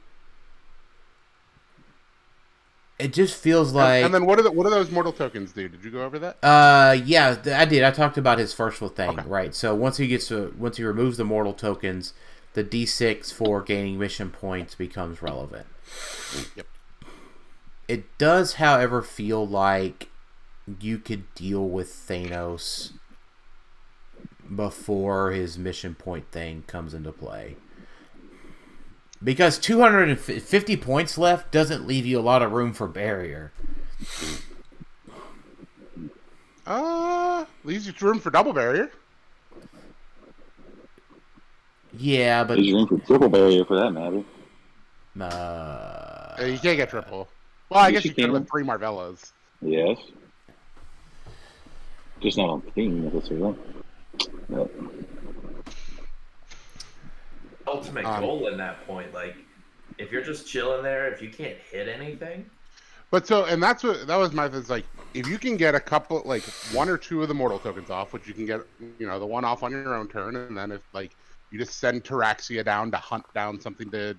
it 2.98 3.12
just 3.12 3.36
feels 3.38 3.74
like 3.74 4.02
and 4.02 4.14
then 4.14 4.24
what 4.24 4.38
do 4.38 4.42
the, 4.42 4.50
what 4.50 4.64
do 4.64 4.70
those 4.70 4.90
mortal 4.90 5.12
tokens 5.12 5.52
do? 5.52 5.68
Did 5.68 5.84
you 5.84 5.90
go 5.90 6.02
over 6.02 6.18
that? 6.18 6.38
Uh, 6.42 6.96
yeah, 7.04 7.36
I 7.54 7.66
did. 7.66 7.84
I 7.84 7.90
talked 7.90 8.16
about 8.16 8.38
his 8.38 8.54
first 8.54 8.80
little 8.80 8.96
thing, 8.96 9.10
Okay. 9.10 9.28
right? 9.28 9.54
So 9.54 9.74
once 9.74 9.98
he 9.98 10.06
gets 10.08 10.28
to 10.28 10.54
once 10.56 10.78
he 10.78 10.84
removes 10.84 11.18
the 11.18 11.26
mortal 11.26 11.52
tokens, 11.52 12.14
the 12.54 12.64
D6 12.64 13.30
for 13.30 13.60
gaining 13.60 13.98
mission 13.98 14.30
points 14.30 14.74
becomes 14.74 15.20
relevant. 15.20 15.66
Yep. 16.56 16.66
It 17.86 18.18
does, 18.18 18.54
however, 18.54 19.02
feel 19.02 19.46
like 19.46 20.08
you 20.80 20.96
could 20.98 21.34
deal 21.34 21.68
with 21.68 21.92
Thanos 21.92 22.92
before 24.54 25.32
his 25.32 25.58
mission 25.58 25.94
point 25.94 26.30
thing 26.32 26.64
comes 26.66 26.94
into 26.94 27.12
play. 27.12 27.56
Because 29.22 29.58
250 29.58 30.76
points 30.76 31.18
left 31.18 31.50
doesn't 31.50 31.86
leave 31.86 32.06
you 32.06 32.18
a 32.18 32.22
lot 32.22 32.42
of 32.42 32.52
room 32.52 32.72
for 32.72 32.86
barrier. 32.86 33.52
Uh, 36.66 37.44
leaves 37.64 37.86
you 37.86 37.92
room 38.00 38.20
for 38.20 38.30
double 38.30 38.52
barrier. 38.52 38.90
Yeah, 41.96 42.44
but 42.44 42.56
There's 42.56 42.72
room 42.72 42.86
for 42.86 42.98
triple 42.98 43.28
barrier 43.28 43.64
for 43.64 43.76
that 43.76 43.90
matter. 43.90 44.22
uh, 45.20 46.36
you 46.40 46.58
can't 46.58 46.76
get 46.76 46.90
triple. 46.90 47.28
Well, 47.70 47.80
I 47.80 47.90
guess 47.90 48.04
you 48.04 48.10
you 48.10 48.14
can. 48.14 48.32
with 48.32 48.48
three 48.48 48.62
Marvellas. 48.62 49.32
Yes. 49.60 49.98
Just 52.20 52.38
not 52.38 52.48
on 52.48 52.60
theme 52.74 53.04
necessarily. 53.04 53.56
But 54.48 54.70
ultimate 57.68 58.04
Um, 58.04 58.20
goal 58.20 58.48
in 58.48 58.56
that 58.58 58.86
point. 58.86 59.12
Like 59.14 59.36
if 59.98 60.12
you're 60.12 60.22
just 60.22 60.46
chilling 60.46 60.82
there, 60.82 61.12
if 61.12 61.20
you 61.22 61.30
can't 61.30 61.58
hit 61.58 61.88
anything, 61.88 62.48
But 63.10 63.26
so, 63.26 63.44
and 63.46 63.62
that's 63.62 63.82
what 63.82 64.06
that 64.06 64.16
was 64.16 64.32
my 64.32 64.48
thing. 64.48 64.60
is 64.60 64.70
Like, 64.70 64.84
if 65.14 65.26
you 65.26 65.38
can 65.38 65.56
get 65.56 65.74
a 65.74 65.80
couple, 65.80 66.22
like 66.26 66.42
one 66.72 66.88
or 66.88 66.98
two 66.98 67.22
of 67.22 67.28
the 67.28 67.34
mortal 67.34 67.58
tokens 67.58 67.90
off, 67.90 68.12
which 68.12 68.26
you 68.28 68.34
can 68.34 68.44
get, 68.46 68.60
you 68.98 69.06
know, 69.06 69.18
the 69.18 69.26
one 69.26 69.44
off 69.44 69.62
on 69.62 69.72
your 69.72 69.94
own 69.94 70.08
turn, 70.08 70.36
and 70.36 70.56
then 70.56 70.72
if 70.72 70.82
like 70.92 71.12
you 71.50 71.58
just 71.58 71.78
send 71.78 72.04
Taraxia 72.04 72.64
down 72.64 72.90
to 72.90 72.98
hunt 72.98 73.24
down 73.34 73.60
something 73.60 73.90
to 73.92 74.14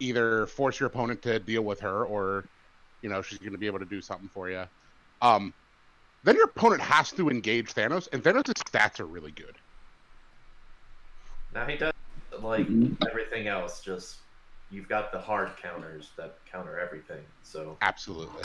either 0.00 0.46
force 0.46 0.80
your 0.80 0.86
opponent 0.86 1.20
to 1.22 1.38
deal 1.38 1.62
with 1.62 1.80
her, 1.80 2.04
or 2.04 2.44
you 3.02 3.08
know 3.10 3.20
she's 3.22 3.38
going 3.38 3.52
to 3.52 3.58
be 3.58 3.66
able 3.66 3.78
to 3.78 3.84
do 3.84 4.00
something 4.00 4.30
for 4.32 4.50
you. 4.50 4.64
Um, 5.20 5.52
then 6.24 6.34
your 6.36 6.46
opponent 6.46 6.80
has 6.80 7.10
to 7.12 7.28
engage 7.28 7.74
Thanos, 7.74 8.08
and 8.12 8.22
Thanos' 8.24 8.54
stats 8.54 8.98
are 9.00 9.06
really 9.06 9.32
good. 9.32 9.56
now 11.54 11.66
he 11.66 11.76
does 11.76 11.92
like 12.40 12.66
Mhm. 12.68 12.96
everything 13.08 13.48
else. 13.48 13.80
Just 13.82 14.18
you've 14.70 14.88
got 14.88 15.12
the 15.12 15.20
hard 15.20 15.56
counters 15.56 16.10
that 16.16 16.38
counter 16.50 16.78
everything. 16.78 17.22
So 17.42 17.76
Absolutely. 17.82 18.44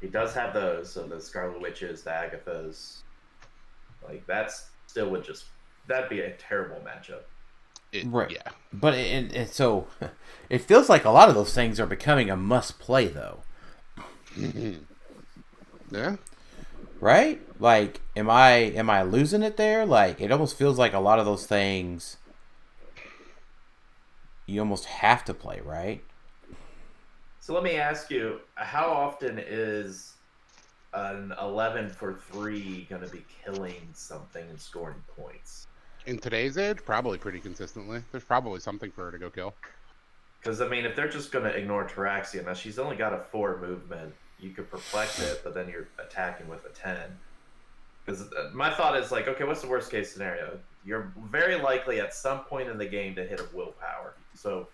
he 0.00 0.08
does 0.08 0.34
have 0.34 0.52
those. 0.52 0.92
So 0.92 1.06
the 1.06 1.20
Scarlet 1.20 1.60
Witches, 1.60 2.02
the 2.02 2.10
Agathas, 2.10 2.98
like 4.06 4.26
that's 4.26 4.70
still 4.86 5.10
would 5.10 5.24
just 5.24 5.46
that'd 5.86 6.08
be 6.10 6.20
a 6.20 6.32
terrible 6.36 6.76
matchup. 6.84 7.22
It- 7.92 8.06
Right. 8.06 8.32
Yeah. 8.32 8.50
but 8.72 8.94
it, 8.94 9.32
it, 9.34 9.48
so 9.54 9.86
it 10.50 10.58
feels 10.58 10.88
like 10.88 11.04
a 11.04 11.10
lot 11.10 11.28
of 11.28 11.34
those 11.34 11.54
things 11.54 11.78
are 11.78 11.86
becoming 11.86 12.28
a 12.28 12.36
must 12.36 12.78
play 12.78 13.06
though, 13.06 13.42
Yeah. 15.90 16.16
right? 17.00 17.40
Like, 17.60 18.00
am 18.16 18.28
I 18.30 18.50
am 18.50 18.90
I 18.90 19.02
losing 19.02 19.42
it 19.42 19.56
there? 19.56 19.86
Like, 19.86 20.20
it 20.20 20.32
almost 20.32 20.56
feels 20.56 20.78
like 20.78 20.92
a 20.92 20.98
lot 20.98 21.18
of 21.18 21.24
those 21.26 21.46
things 21.46 22.16
you 24.46 24.60
almost 24.60 24.84
have 24.84 25.24
to 25.24 25.34
play, 25.34 25.60
right? 25.64 26.02
So 27.40 27.52
let 27.54 27.62
me 27.62 27.76
ask 27.76 28.10
you, 28.10 28.40
how 28.54 28.86
often 28.86 29.38
is 29.38 30.14
an 30.94 31.34
11 31.40 31.90
for 31.90 32.14
3 32.14 32.86
going 32.88 33.02
to 33.02 33.08
be 33.08 33.24
killing 33.44 33.88
something 33.92 34.48
and 34.48 34.60
scoring 34.60 35.02
points? 35.16 35.66
In 36.06 36.18
today's 36.18 36.58
age, 36.58 36.78
probably 36.84 37.18
pretty 37.18 37.40
consistently. 37.40 38.02
There's 38.12 38.24
probably 38.24 38.60
something 38.60 38.90
for 38.90 39.06
her 39.06 39.12
to 39.12 39.18
go 39.18 39.30
kill. 39.30 39.54
Because, 40.40 40.60
I 40.60 40.68
mean, 40.68 40.84
if 40.84 40.94
they're 40.94 41.08
just 41.08 41.32
going 41.32 41.44
to 41.44 41.56
ignore 41.56 41.86
Taraxia, 41.86 42.44
now 42.44 42.52
she's 42.52 42.78
only 42.78 42.96
got 42.96 43.12
a 43.14 43.18
4 43.18 43.58
movement. 43.60 44.14
You 44.38 44.50
could 44.50 44.70
perplex 44.70 45.20
it, 45.22 45.40
but 45.42 45.54
then 45.54 45.68
you're 45.68 45.88
attacking 45.98 46.48
with 46.48 46.64
a 46.66 46.70
10. 46.70 46.96
Because 48.04 48.22
uh, 48.32 48.50
my 48.52 48.72
thought 48.72 48.96
is 48.98 49.10
like, 49.10 49.28
okay, 49.28 49.44
what's 49.44 49.62
the 49.62 49.68
worst 49.68 49.90
case 49.90 50.12
scenario? 50.12 50.58
You're 50.84 51.12
very 51.30 51.56
likely 51.56 52.00
at 52.00 52.12
some 52.12 52.40
point 52.40 52.68
in 52.68 52.76
the 52.76 52.86
game 52.86 53.14
to 53.14 53.24
hit 53.24 53.40
a 53.40 53.56
willpower. 53.56 54.14
So 54.34 54.68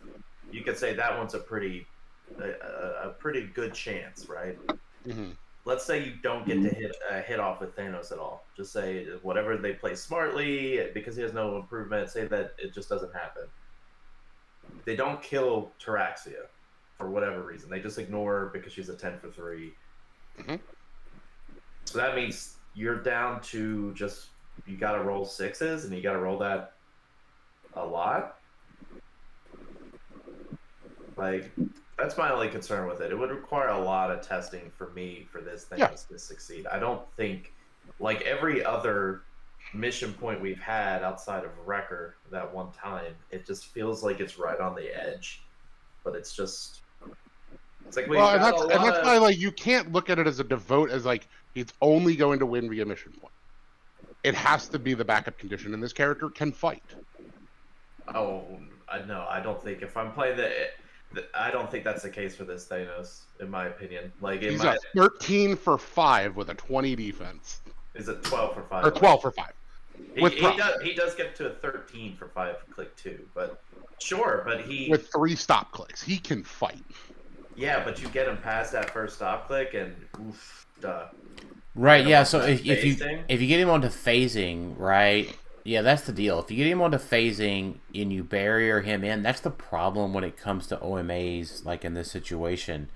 you 0.51 0.63
could 0.63 0.77
say 0.77 0.95
that 0.95 1.17
one's 1.17 1.35
a 1.35 1.39
pretty, 1.39 1.87
a, 2.41 3.09
a, 3.09 3.15
pretty 3.19 3.47
good 3.55 3.75
chance, 3.75 4.29
right? 4.29 4.59
hmm 5.05 5.31
let's 5.65 5.85
say 5.85 6.03
you 6.03 6.15
don't 6.23 6.47
get 6.47 6.63
to 6.63 6.69
hit 6.69 6.97
a 7.11 7.21
hit 7.21 7.39
off 7.39 7.61
with 7.61 7.77
Thanos 7.77 8.13
at 8.13 8.19
all. 8.19 8.45
Just 8.57 8.73
say 8.73 9.07
whatever 9.23 9.57
they 9.57 9.73
play 9.73 9.95
smartly 9.95 10.89
because 10.95 11.17
he 11.17 11.23
has 11.23 11.33
no 11.33 11.57
improvement. 11.57 12.11
Say 12.11 12.27
that 12.27 12.55
it 12.59 12.73
just 12.75 12.89
doesn't 12.89 13.15
happen. 13.15 13.45
They 14.85 14.97
don't 14.97 15.23
kill 15.23 15.73
Taraxia 15.85 16.47
for 16.97 17.11
whatever 17.11 17.43
reason. 17.43 17.71
They 17.71 17.81
just 17.81 17.99
ignore 17.99 18.41
her 18.41 18.47
because 18.47 18.73
she's 18.73 18.89
a 18.89 18.97
ten 18.97 19.19
for 19.19 19.31
3 19.31 19.73
Mhm. 20.39 20.61
So 21.85 21.99
that 21.99 22.15
means 22.15 22.57
you're 22.75 23.03
down 23.03 23.41
to 23.43 23.93
just 23.95 24.29
you 24.67 24.77
got 24.77 24.93
to 24.93 25.03
roll 25.03 25.25
sixes 25.25 25.85
and 25.85 25.95
you 25.95 26.03
got 26.03 26.13
to 26.13 26.19
roll 26.19 26.39
that 26.39 26.75
a 27.75 27.85
lot. 27.85 28.40
Like 31.21 31.51
that's 31.99 32.17
my 32.17 32.31
only 32.33 32.49
concern 32.49 32.89
with 32.89 33.03
it. 33.03 33.11
It 33.13 33.19
would 33.19 33.31
require 33.31 33.69
a 33.69 33.79
lot 33.79 34.11
of 34.11 34.23
testing 34.27 34.71
for 34.77 34.91
me 34.91 35.29
for 35.31 35.43
this 35.43 35.65
thing 35.65 35.79
Yeah. 35.81 35.89
to 35.89 36.19
succeed. 36.19 36.67
I 36.67 36.79
don't 36.79 37.03
think, 37.17 37.53
like 37.99 38.23
every 38.23 38.65
other 38.65 39.23
mission 39.75 40.15
point 40.15 40.41
we've 40.41 40.61
had 40.61 41.03
outside 41.03 41.45
of 41.45 41.51
Wrecker 41.67 42.17
that 42.31 42.53
one 42.53 42.73
time, 42.73 43.15
it 43.31 43.47
just 43.47 43.67
feels 43.67 44.03
like 44.03 44.19
it's 44.19 44.39
right 44.39 44.59
on 44.59 44.75
the 44.75 44.89
edge. 44.99 45.43
But 46.03 46.15
it's 46.15 46.35
just, 46.35 46.81
it's 47.87 47.99
like 47.99 48.09
well, 48.09 48.31
and 48.31 48.43
that's 48.43 48.63
and 48.63 48.71
that's 48.71 48.99
of- 48.99 49.05
why 49.05 49.19
like 49.19 49.37
you 49.39 49.53
can't 49.53 49.93
look 49.93 50.09
at 50.09 50.19
it 50.19 50.27
as 50.27 50.41
a 50.41 50.45
devote 50.45 50.91
as 50.91 51.05
like 51.05 51.29
it's 51.55 51.75
only 51.83 52.17
going 52.17 52.39
to 52.39 52.47
win 52.47 52.71
via 52.71 52.87
mission 52.87 53.13
point. 53.21 53.35
It 54.25 54.35
has 54.35 54.69
to 54.69 54.79
be 54.79 54.95
the 54.95 55.05
backup 55.05 55.37
condition, 55.37 55.75
and 55.75 55.83
this 55.83 55.93
character 55.93 56.31
can 56.31 56.53
fight. 56.53 56.83
Oh, 58.15 58.45
I 58.89 59.03
no, 59.03 59.27
I 59.29 59.41
don't 59.41 59.63
think 59.63 59.83
if 59.83 59.99
I'm 59.99 60.13
playing 60.13 60.39
the, 60.39 60.51
I 61.35 61.51
don't 61.51 61.71
think 61.71 61.85
that's 61.85 62.03
the 62.03 62.11
case 62.11 62.37
for 62.37 62.45
this 62.45 62.67
Thanos, 62.67 63.23
in 63.41 63.51
my 63.51 63.67
opinion. 63.67 64.13
Like, 64.21 64.43
in 64.43 64.53
He's 64.53 64.63
my, 64.63 64.75
a 64.75 64.79
13 64.97 65.57
for 65.57 65.77
five 65.77 66.37
with 66.37 66.51
a 66.51 66.55
20 66.55 66.95
defense, 66.95 67.61
is 67.95 68.09
it 68.09 68.23
twelve 68.23 68.55
for 68.55 68.63
five? 68.63 68.85
or 68.85 68.91
12 68.91 69.23
for 69.23 69.31
five. 69.33 69.53
He, 70.15 70.23
with 70.23 70.33
he 70.35 70.41
does. 70.41 70.83
He 70.83 70.95
does 70.95 71.15
get 71.15 71.37
to 71.37 71.49
a 71.49 71.51
thirteen 71.51 72.17
for 72.17 72.29
five 72.29 72.57
click 72.71 72.95
two, 72.97 73.21
but 73.35 73.63
sure. 73.99 74.43
But 74.45 74.63
he, 74.63 74.89
with 74.91 75.11
three 75.13 75.37
stop 75.37 75.73
clicks. 75.73 76.03
He 76.03 76.19
can 76.19 76.43
fight. 76.43 76.83
yeah, 77.57 77.85
but 77.85 78.01
you 78.01 78.09
get 78.09 78.27
him 78.27 78.39
past 78.39 78.73
that 78.73 78.91
first 78.91 79.17
stop 79.17 79.47
click, 79.47 79.75
and 79.75 79.95
oof, 80.27 80.67
duh. 80.81 81.07
Right. 81.75 82.07
Yeah. 82.07 82.25
So 82.25 82.41
if, 82.41 82.65
if 82.65 82.85
you 82.85 82.97
phasing? 82.97 83.23
if 83.29 83.41
you 83.41 83.47
get 83.47 83.61
him 83.61 83.71
onto 83.71 83.89
phasing, 83.89 84.75
right? 84.79 85.37
Yeah, 85.63 85.83
that's 85.83 86.03
the 86.03 86.13
deal. 86.13 86.39
If 86.39 86.51
you 86.51 86.57
get 86.57 86.67
him 86.67 86.81
onto 86.81 86.99
phasing 86.99 87.77
and 87.95 88.13
you 88.13 88.25
barrier 88.25 88.81
him 88.81 89.05
in, 89.05 89.23
that's 89.23 89.41
the 89.41 89.51
problem 89.51 90.15
when 90.15 90.25
it 90.25 90.37
comes 90.37 90.67
to 90.69 90.77
OMAs. 90.79 91.65
Like 91.65 91.85
in 91.85 91.95
this 91.95 92.11
situation, 92.11 92.89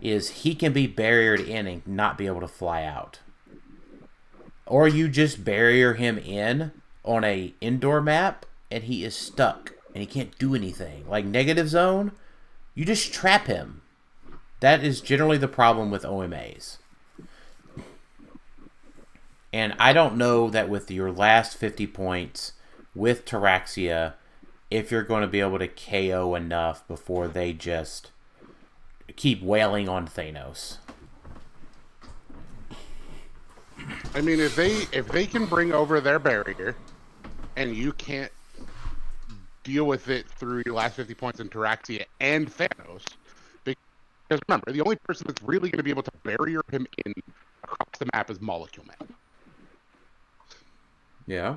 is 0.00 0.30
he 0.30 0.54
can 0.54 0.72
be 0.72 0.88
barriered 0.88 1.46
in 1.46 1.66
and 1.66 1.86
not 1.86 2.16
be 2.16 2.26
able 2.26 2.40
to 2.40 2.48
fly 2.48 2.84
out, 2.84 3.18
or 4.66 4.88
you 4.88 5.08
just 5.08 5.44
barrier 5.44 5.94
him 5.94 6.18
in 6.18 6.72
on 7.04 7.24
a 7.24 7.54
indoor 7.60 8.00
map 8.00 8.46
and 8.70 8.84
he 8.84 9.04
is 9.04 9.14
stuck 9.14 9.74
and 9.94 10.02
he 10.02 10.06
can't 10.06 10.38
do 10.38 10.54
anything. 10.54 11.08
Like 11.08 11.24
negative 11.24 11.68
zone, 11.68 12.12
you 12.74 12.84
just 12.84 13.12
trap 13.12 13.46
him. 13.46 13.82
That 14.60 14.84
is 14.84 15.00
generally 15.00 15.38
the 15.38 15.48
problem 15.48 15.90
with 15.90 16.02
OMAs. 16.02 16.78
And 19.52 19.74
I 19.78 19.92
don't 19.92 20.16
know 20.16 20.50
that 20.50 20.68
with 20.68 20.90
your 20.90 21.10
last 21.10 21.56
50 21.56 21.86
points 21.86 22.52
with 22.94 23.24
Taraxia, 23.24 24.14
if 24.70 24.90
you're 24.90 25.02
going 25.02 25.22
to 25.22 25.28
be 25.28 25.40
able 25.40 25.58
to 25.58 25.68
KO 25.68 26.34
enough 26.34 26.86
before 26.86 27.28
they 27.28 27.52
just 27.52 28.10
keep 29.16 29.42
wailing 29.42 29.88
on 29.88 30.06
Thanos. 30.06 30.78
I 34.14 34.20
mean, 34.20 34.40
if 34.40 34.56
they 34.56 34.86
if 34.92 35.08
they 35.08 35.26
can 35.26 35.46
bring 35.46 35.72
over 35.72 36.00
their 36.00 36.18
barrier, 36.18 36.76
and 37.56 37.74
you 37.74 37.92
can't 37.92 38.32
deal 39.64 39.84
with 39.86 40.08
it 40.08 40.28
through 40.28 40.62
your 40.66 40.74
last 40.74 40.96
fifty 40.96 41.14
points 41.14 41.40
in 41.40 41.48
Taraxia 41.48 42.04
and 42.20 42.52
Thanos, 42.52 43.04
because 43.64 44.40
remember, 44.48 44.72
the 44.72 44.82
only 44.82 44.96
person 44.96 45.26
that's 45.26 45.42
really 45.42 45.70
going 45.70 45.78
to 45.78 45.82
be 45.82 45.90
able 45.90 46.02
to 46.02 46.10
barrier 46.22 46.60
him 46.70 46.86
in 47.06 47.14
across 47.62 47.98
the 47.98 48.08
map 48.12 48.30
is 48.30 48.40
Molecule 48.40 48.86
Man. 48.86 49.17
Yeah. 51.28 51.56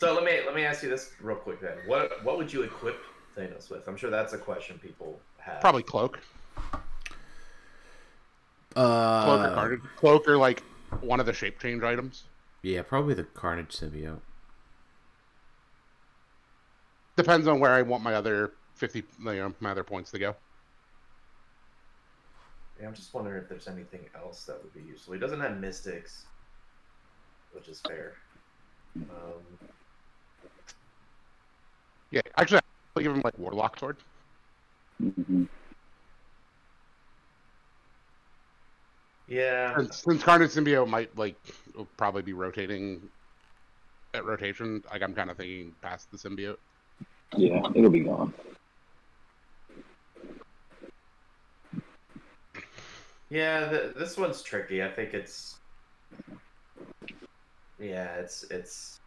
So 0.00 0.14
let 0.14 0.24
me 0.24 0.40
let 0.46 0.54
me 0.54 0.62
ask 0.62 0.82
you 0.84 0.88
this 0.88 1.10
real 1.20 1.36
quick 1.36 1.60
then. 1.60 1.76
What 1.86 2.24
what 2.24 2.38
would 2.38 2.52
you 2.52 2.62
equip 2.62 2.96
Thanos 3.36 3.68
with? 3.70 3.86
I'm 3.88 3.96
sure 3.96 4.08
that's 4.08 4.32
a 4.32 4.38
question 4.38 4.78
people 4.78 5.20
have. 5.38 5.60
Probably 5.60 5.82
Cloak, 5.82 6.20
Uh, 8.76 9.24
Cloak 9.24 9.50
or 9.50 9.54
Carnage, 9.54 9.80
Cloak 9.96 10.28
or 10.28 10.36
like 10.36 10.62
one 11.00 11.18
of 11.18 11.26
the 11.26 11.32
shape 11.32 11.60
change 11.60 11.82
items. 11.82 12.24
Yeah, 12.62 12.82
probably 12.82 13.14
the 13.14 13.24
Carnage 13.24 13.72
symbiote. 13.76 14.20
Depends 17.16 17.48
on 17.48 17.58
where 17.58 17.72
I 17.72 17.82
want 17.82 18.04
my 18.04 18.14
other 18.14 18.52
fifty, 18.76 19.02
you 19.18 19.24
know, 19.24 19.52
my 19.58 19.72
other 19.72 19.84
points 19.84 20.12
to 20.12 20.20
go. 20.20 20.36
Yeah, 22.80 22.86
I'm 22.86 22.94
just 22.94 23.12
wondering 23.12 23.42
if 23.42 23.48
there's 23.48 23.66
anything 23.66 24.08
else 24.14 24.44
that 24.44 24.62
would 24.62 24.72
be 24.72 24.88
useful. 24.88 25.14
He 25.14 25.18
doesn't 25.18 25.40
have 25.40 25.58
mystics, 25.58 26.26
which 27.50 27.66
is 27.66 27.80
fair. 27.80 28.14
Um, 29.02 29.68
Yeah, 32.10 32.20
actually, 32.36 32.60
I'll 32.96 33.02
give 33.02 33.12
him 33.12 33.22
like 33.24 33.38
Warlock 33.38 33.78
Sword. 33.78 33.98
hmm 35.00 35.44
yeah, 39.28 39.76
Since, 39.76 40.02
since 40.04 40.22
Carnage 40.22 40.52
Symbiote 40.52 40.88
might 40.88 41.16
like 41.16 41.36
probably 41.98 42.22
be 42.22 42.32
rotating 42.32 43.02
at 44.14 44.24
rotation, 44.24 44.82
like 44.90 45.02
I'm 45.02 45.14
kind 45.14 45.30
of 45.30 45.36
thinking 45.36 45.74
past 45.82 46.10
the 46.10 46.16
symbiote. 46.16 46.56
Yeah, 47.36 47.60
it'll 47.74 47.90
be 47.90 48.00
gone. 48.00 48.32
yeah. 53.28 53.68
Th- 53.68 53.94
this 53.94 54.16
one's 54.16 54.42
tricky. 54.42 54.82
I 54.82 54.90
think 54.90 55.12
it's. 55.12 55.58
Yeah, 57.78 58.16
it's 58.16 58.44
it's. 58.50 59.00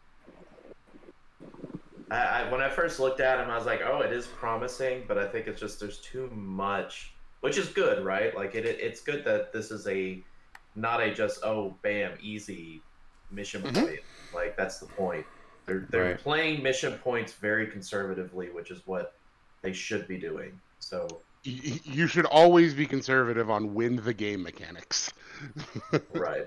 I, 2.10 2.16
I 2.46 2.52
when 2.52 2.62
I 2.62 2.70
first 2.70 3.00
looked 3.00 3.20
at 3.20 3.40
him, 3.40 3.50
I 3.50 3.58
was 3.58 3.66
like, 3.66 3.82
"Oh, 3.82 4.02
it 4.02 4.12
is 4.12 4.28
promising," 4.28 5.06
but 5.08 5.18
I 5.18 5.28
think 5.28 5.48
it's 5.48 5.60
just 5.60 5.80
there's 5.80 6.02
too 6.02 6.30
much, 6.32 7.16
which 7.42 7.58
is 7.58 7.70
good, 7.70 8.04
right? 8.04 8.36
Like 8.36 8.56
it, 8.56 8.66
it 8.66 8.80
it's 8.80 9.02
good 9.02 9.26
that 9.26 9.54
this 9.54 9.72
is 9.72 9.88
a 9.88 10.26
not 10.76 11.02
a 11.02 11.14
just 11.14 11.40
oh 11.44 11.80
bam 11.84 12.18
easy 12.22 12.86
mission 13.30 13.64
Mhm. 13.64 13.74
point. 13.74 14.00
Like 14.34 14.56
that's 14.58 14.80
the 14.80 14.88
point. 14.88 15.26
They're 15.68 15.88
they're 15.92 16.12
Right. 16.12 16.18
playing 16.18 16.64
mission 16.64 16.98
points 17.00 17.34
very 17.34 17.68
conservatively, 17.68 18.50
which 18.52 18.72
is 18.72 18.82
what 18.86 19.14
they 19.64 19.74
should 19.74 20.08
be 20.08 20.20
doing. 20.20 20.62
So 20.80 21.26
You 21.44 22.06
should 22.08 22.26
always 22.26 22.74
be 22.76 22.86
conservative 22.86 23.50
on 23.50 23.74
win 23.74 23.96
the 23.96 24.14
game 24.14 24.44
mechanics. 24.44 25.12
right. 26.14 26.46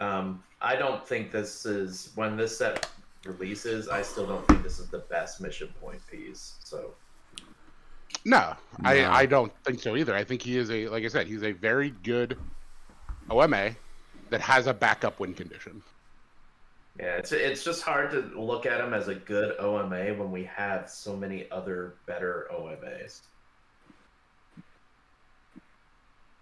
Um, 0.00 0.42
I 0.60 0.76
don't 0.76 1.06
think 1.06 1.30
this 1.30 1.66
is 1.66 2.10
when 2.14 2.36
this 2.36 2.56
set 2.58 2.88
releases. 3.24 3.88
I 3.88 4.02
still 4.02 4.26
don't 4.26 4.46
think 4.48 4.62
this 4.62 4.78
is 4.78 4.88
the 4.88 5.00
best 5.10 5.40
mission 5.40 5.68
point 5.80 6.00
piece. 6.10 6.54
So 6.64 6.94
No, 8.24 8.54
I, 8.84 9.00
No. 9.00 9.10
I 9.10 9.26
don't 9.26 9.52
think 9.64 9.80
so 9.80 9.96
either. 9.96 10.14
I 10.14 10.24
think 10.24 10.42
he 10.42 10.56
is 10.56 10.70
a 10.70 10.88
like 10.88 11.04
I 11.04 11.08
said, 11.08 11.26
he's 11.26 11.42
a 11.44 11.52
very 11.52 11.90
good 12.02 12.38
OMA 13.28 13.70
that 14.30 14.40
has 14.40 14.66
a 14.66 14.74
backup 14.74 15.20
win 15.20 15.34
condition. 15.34 15.82
yeah, 16.98 17.16
it's 17.16 17.32
it's 17.32 17.62
just 17.62 17.82
hard 17.82 18.10
to 18.12 18.20
look 18.38 18.64
at 18.66 18.80
him 18.80 18.94
as 18.94 19.08
a 19.08 19.14
good 19.14 19.54
OMA 19.58 20.14
when 20.14 20.30
we 20.30 20.44
have 20.44 20.88
so 20.88 21.14
many 21.16 21.50
other 21.50 21.94
better 22.06 22.48
OMAs. 22.52 23.20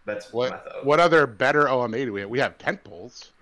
That's 0.04 0.32
my 0.32 0.36
What 0.36 0.50
thought. 0.50 0.86
what 0.86 1.00
other 1.00 1.26
better 1.26 1.68
OMA 1.68 1.98
do 2.04 2.12
we 2.12 2.20
have? 2.20 2.30
We 2.30 2.38
have 2.38 2.56
tent 2.58 2.82
poles. 2.84 3.32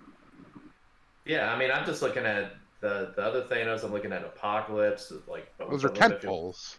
Yeah, 1.27 1.53
I 1.53 1.59
mean, 1.59 1.71
I'm 1.71 1.85
just 1.87 2.03
looking 2.03 2.25
at 2.27 2.53
the 2.81 3.13
the 3.17 3.23
other 3.23 3.43
Thanos. 3.45 3.85
I'm 3.85 3.93
looking 3.93 4.13
at 4.13 4.25
Apocalypse. 4.25 5.13
Like 5.27 5.53
Those 5.59 5.85
are 5.85 5.91
I 5.91 5.93
don't 5.93 5.95
tent 5.95 6.23
poles. 6.23 6.79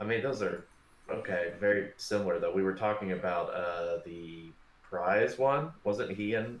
I 0.00 0.04
mean, 0.04 0.22
those 0.22 0.42
are 0.42 0.68
okay, 1.10 1.54
very 1.60 1.92
similar 1.96 2.38
though. 2.40 2.52
We 2.52 2.62
were 2.62 2.74
talking 2.74 3.12
about 3.12 3.54
uh, 3.54 3.98
the 4.04 4.54
prize 4.82 5.38
one. 5.38 5.72
Wasn't 5.84 6.12
he 6.12 6.34
in 6.34 6.60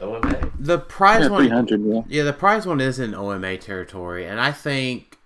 OMA? 0.00 0.52
The 0.58 0.78
prize 0.78 1.28
Yeah, 1.28 1.28
one, 1.28 1.44
yeah. 1.46 2.02
yeah, 2.08 2.24
the 2.24 2.32
prize 2.32 2.66
one 2.66 2.80
is 2.80 2.98
in 2.98 3.14
OMA 3.14 3.58
territory, 3.58 4.26
and 4.26 4.40
I 4.40 4.52
think, 4.52 5.18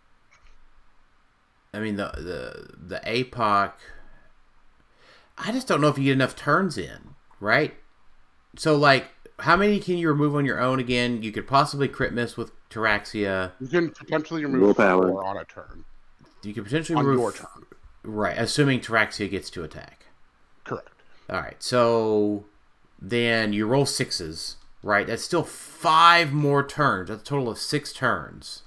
I 1.74 1.80
mean 1.80 1.96
the 1.96 2.10
the 2.16 2.76
the 2.96 3.00
APOC. 3.06 3.72
I 5.38 5.52
just 5.52 5.66
don't 5.66 5.80
know 5.80 5.88
if 5.88 5.98
you 5.98 6.04
get 6.04 6.12
enough 6.12 6.36
turns 6.36 6.78
in, 6.78 7.14
right? 7.40 7.74
So 8.56 8.76
like, 8.76 9.11
how 9.43 9.57
many 9.57 9.78
can 9.80 9.99
you 9.99 10.09
remove 10.09 10.34
on 10.36 10.45
your 10.45 10.61
own? 10.61 10.78
Again, 10.80 11.22
you 11.22 11.32
could 11.32 11.47
possibly 11.47 11.88
crit 11.88 12.12
miss 12.12 12.36
with 12.36 12.53
Taraxia. 12.70 13.53
You 13.61 13.68
can 13.68 13.90
potentially 13.90 14.45
remove 14.45 14.62
Willpower. 14.62 15.09
four 15.09 15.24
on 15.24 15.36
a 15.36 15.45
turn. 15.45 15.84
You 16.43 16.55
could 16.55 16.64
potentially 16.64 16.97
On 16.99 17.05
remove 17.05 17.20
your 17.20 17.32
turn. 17.32 17.66
right, 18.05 18.36
assuming 18.38 18.80
Taraxia 18.80 19.30
gets 19.30 19.51
to 19.51 19.62
attack. 19.62 20.07
Correct. 20.64 20.88
All 21.30 21.40
right, 21.40 21.62
so 21.62 22.45
then 23.01 23.53
you 23.53 23.66
roll 23.66 23.86
sixes, 23.86 24.57
right? 24.82 25.07
That's 25.07 25.22
still 25.22 25.45
five 25.45 26.32
more 26.32 26.66
turns. 26.66 27.09
That's 27.09 27.22
a 27.22 27.24
total 27.24 27.49
of 27.51 27.59
six 27.59 27.93
turns. 27.93 28.62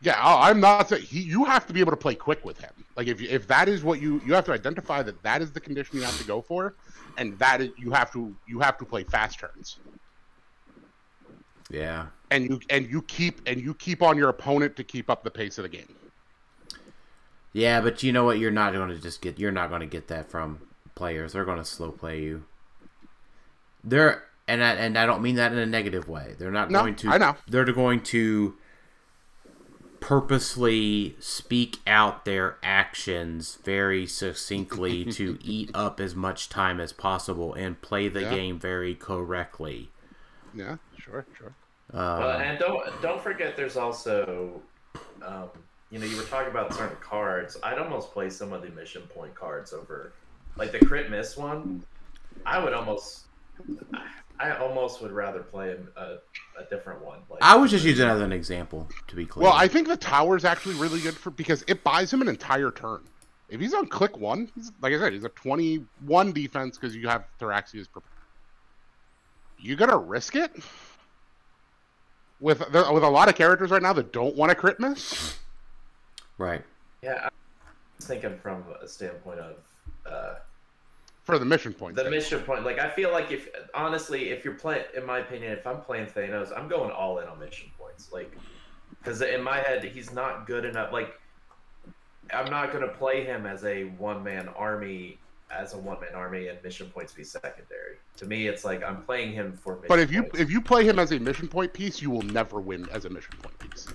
Yeah, 0.00 0.16
I'm 0.22 0.60
not 0.60 0.88
saying 0.88 1.02
he. 1.02 1.20
You 1.20 1.44
have 1.44 1.66
to 1.66 1.72
be 1.72 1.80
able 1.80 1.90
to 1.92 1.96
play 1.96 2.14
quick 2.14 2.44
with 2.44 2.58
him. 2.60 2.70
Like 2.96 3.08
if 3.08 3.20
you, 3.20 3.28
if 3.30 3.46
that 3.48 3.68
is 3.68 3.82
what 3.82 4.00
you 4.00 4.20
you 4.24 4.32
have 4.34 4.44
to 4.46 4.52
identify 4.52 5.02
that 5.02 5.22
that 5.22 5.42
is 5.42 5.52
the 5.52 5.60
condition 5.60 5.96
you 5.96 6.02
have 6.04 6.16
to 6.18 6.24
go 6.24 6.40
for, 6.40 6.76
and 7.16 7.36
that 7.38 7.60
is 7.60 7.70
you 7.76 7.90
have 7.92 8.12
to 8.12 8.36
you 8.46 8.60
have 8.60 8.78
to 8.78 8.84
play 8.84 9.04
fast 9.04 9.40
turns. 9.40 9.80
Yeah. 11.70 12.06
and 12.30 12.44
you 12.44 12.60
and 12.70 12.86
you 12.88 13.02
keep 13.02 13.40
and 13.46 13.60
you 13.60 13.74
keep 13.74 14.02
on 14.02 14.16
your 14.16 14.28
opponent 14.28 14.76
to 14.76 14.84
keep 14.84 15.10
up 15.10 15.24
the 15.24 15.30
pace 15.30 15.58
of 15.58 15.62
the 15.64 15.68
game. 15.68 15.96
Yeah, 17.52 17.80
but 17.80 18.02
you 18.02 18.12
know 18.12 18.24
what? 18.24 18.38
You're 18.38 18.50
not 18.50 18.72
going 18.72 18.90
to 18.90 18.98
just 18.98 19.20
get. 19.20 19.38
You're 19.38 19.52
not 19.52 19.68
going 19.68 19.80
to 19.80 19.86
get 19.86 20.08
that 20.08 20.30
from 20.30 20.60
players. 20.94 21.32
They're 21.32 21.44
going 21.44 21.58
to 21.58 21.64
slow 21.64 21.90
play 21.90 22.22
you. 22.22 22.44
They're 23.82 24.24
and 24.46 24.62
I, 24.62 24.72
and 24.74 24.96
I 24.98 25.06
don't 25.06 25.22
mean 25.22 25.36
that 25.36 25.52
in 25.52 25.58
a 25.58 25.66
negative 25.66 26.08
way. 26.08 26.34
They're 26.38 26.50
not 26.50 26.70
No, 26.70 26.80
going 26.80 26.96
to. 26.96 27.08
I 27.08 27.18
know. 27.18 27.36
They're 27.46 27.64
going 27.64 28.02
to 28.04 28.56
purposely 30.00 31.16
speak 31.20 31.78
out 31.86 32.24
their 32.24 32.58
actions 32.62 33.58
very 33.64 34.06
succinctly 34.06 35.04
to 35.06 35.38
eat 35.42 35.70
up 35.74 36.00
as 36.00 36.14
much 36.14 36.48
time 36.48 36.80
as 36.80 36.92
possible 36.92 37.54
and 37.54 37.80
play 37.82 38.08
the 38.08 38.20
Yeah. 38.20 38.28
game 38.30 38.58
very 38.58 38.94
correctly. 38.94 39.90
Yeah, 40.52 40.76
sure, 40.96 41.26
sure. 41.36 41.54
Well, 42.16 42.30
Um, 42.30 42.40
and 42.40 42.58
don't 42.58 43.00
don't 43.02 43.22
forget, 43.22 43.56
there's 43.56 43.76
also, 43.76 44.62
um, 45.22 45.50
you 45.90 45.98
know, 45.98 46.06
you 46.06 46.16
were 46.16 46.24
talking 46.24 46.50
about 46.50 46.74
certain 46.74 46.98
cards. 47.00 47.56
I'd 47.62 47.78
almost 47.78 48.12
play 48.12 48.30
some 48.30 48.52
of 48.52 48.62
the 48.62 48.70
mission 48.70 49.02
point 49.08 49.34
cards 49.34 49.72
over, 49.72 50.14
like 50.56 50.72
the 50.72 50.80
crit 50.80 51.10
miss 51.10 51.36
one. 51.36 51.84
I 52.46 52.62
would 52.62 52.72
almost, 52.74 53.28
I 54.40 54.56
almost 54.56 55.02
would 55.02 55.10
rather 55.10 55.40
play 55.40 55.70
a, 55.70 56.00
a, 56.00 56.18
a 56.60 56.64
different 56.70 57.04
one. 57.04 57.18
Like 57.28 57.40
I 57.42 57.56
was 57.56 57.70
just 57.70 57.84
using 57.84 58.06
that 58.06 58.16
as 58.16 58.22
an 58.22 58.32
example 58.32 58.88
to 59.08 59.16
be 59.16 59.26
clear. 59.26 59.44
Well, 59.44 59.52
I 59.52 59.66
think 59.68 59.88
the 59.88 59.96
tower 59.96 60.36
is 60.36 60.44
actually 60.44 60.76
really 60.76 61.00
good 61.00 61.16
for 61.16 61.30
because 61.30 61.64
it 61.66 61.82
buys 61.82 62.12
him 62.12 62.22
an 62.22 62.28
entire 62.28 62.70
turn. 62.70 63.00
If 63.48 63.60
he's 63.60 63.74
on 63.74 63.86
click 63.86 64.16
one, 64.16 64.50
he's 64.54 64.70
like 64.80 64.92
I 64.92 64.98
said, 64.98 65.12
he's 65.12 65.24
a 65.24 65.30
twenty-one 65.30 66.32
defense 66.32 66.78
because 66.78 66.94
you 66.94 67.08
have 67.08 67.24
Taraxia's. 67.40 67.88
Prepared. 67.88 68.12
you 69.58 69.74
gonna 69.74 69.98
risk 69.98 70.36
it 70.36 70.52
with 72.40 72.62
there, 72.70 72.92
with 72.92 73.02
a 73.02 73.08
lot 73.08 73.28
of 73.28 73.34
characters 73.34 73.70
right 73.70 73.82
now 73.82 73.92
that 73.92 74.12
don't 74.12 74.36
want 74.36 74.50
to 74.50 74.54
crit 74.54 74.78
miss. 74.78 75.36
right. 76.36 76.62
yeah, 77.02 77.24
I 77.24 77.28
was 77.96 78.06
thinking 78.06 78.38
from 78.38 78.64
a 78.80 78.86
standpoint 78.86 79.40
of. 79.40 79.56
Uh, 80.06 80.34
For 81.28 81.38
the 81.38 81.44
mission 81.44 81.74
point. 81.74 81.94
the 81.94 82.04
sake. 82.04 82.10
mission 82.10 82.40
point 82.40 82.64
like 82.64 82.78
i 82.78 82.88
feel 82.88 83.12
like 83.12 83.30
if 83.30 83.50
honestly 83.74 84.30
if 84.30 84.46
you're 84.46 84.54
playing 84.54 84.84
in 84.96 85.04
my 85.04 85.18
opinion 85.18 85.52
if 85.52 85.66
i'm 85.66 85.82
playing 85.82 86.06
thanos 86.06 86.56
i'm 86.56 86.68
going 86.68 86.90
all 86.90 87.18
in 87.18 87.28
on 87.28 87.38
mission 87.38 87.68
points 87.78 88.10
like 88.10 88.32
because 88.98 89.20
in 89.20 89.42
my 89.42 89.58
head 89.58 89.84
he's 89.84 90.10
not 90.10 90.46
good 90.46 90.64
enough 90.64 90.90
like 90.90 91.20
I'm 92.32 92.50
not 92.50 92.72
going 92.72 92.86
to 92.86 92.94
play 92.94 93.24
him 93.24 93.44
as 93.44 93.64
a 93.64 93.84
one 93.98 94.22
man 94.22 94.48
army 94.48 95.18
as 95.50 95.74
a 95.74 95.78
one 95.78 96.00
man 96.00 96.14
army 96.14 96.48
and 96.48 96.62
mission 96.62 96.88
points 96.90 97.12
be 97.14 97.24
secondary. 97.24 97.96
To 98.18 98.26
me, 98.26 98.48
it's 98.48 98.66
like 98.66 98.82
I'm 98.82 99.02
playing 99.02 99.32
him 99.32 99.52
for. 99.56 99.76
Mission 99.76 99.86
But 99.88 99.98
if 100.00 100.12
you 100.12 100.22
points. 100.24 100.38
if 100.40 100.50
you 100.50 100.60
play 100.60 100.84
him 100.84 100.98
as 100.98 101.10
a 101.12 101.18
mission 101.18 101.48
point 101.48 101.72
piece, 101.72 102.02
you 102.02 102.10
will 102.10 102.22
never 102.22 102.60
win 102.60 102.86
as 102.92 103.06
a 103.06 103.10
mission 103.10 103.34
point 103.42 103.58
piece 103.58 103.86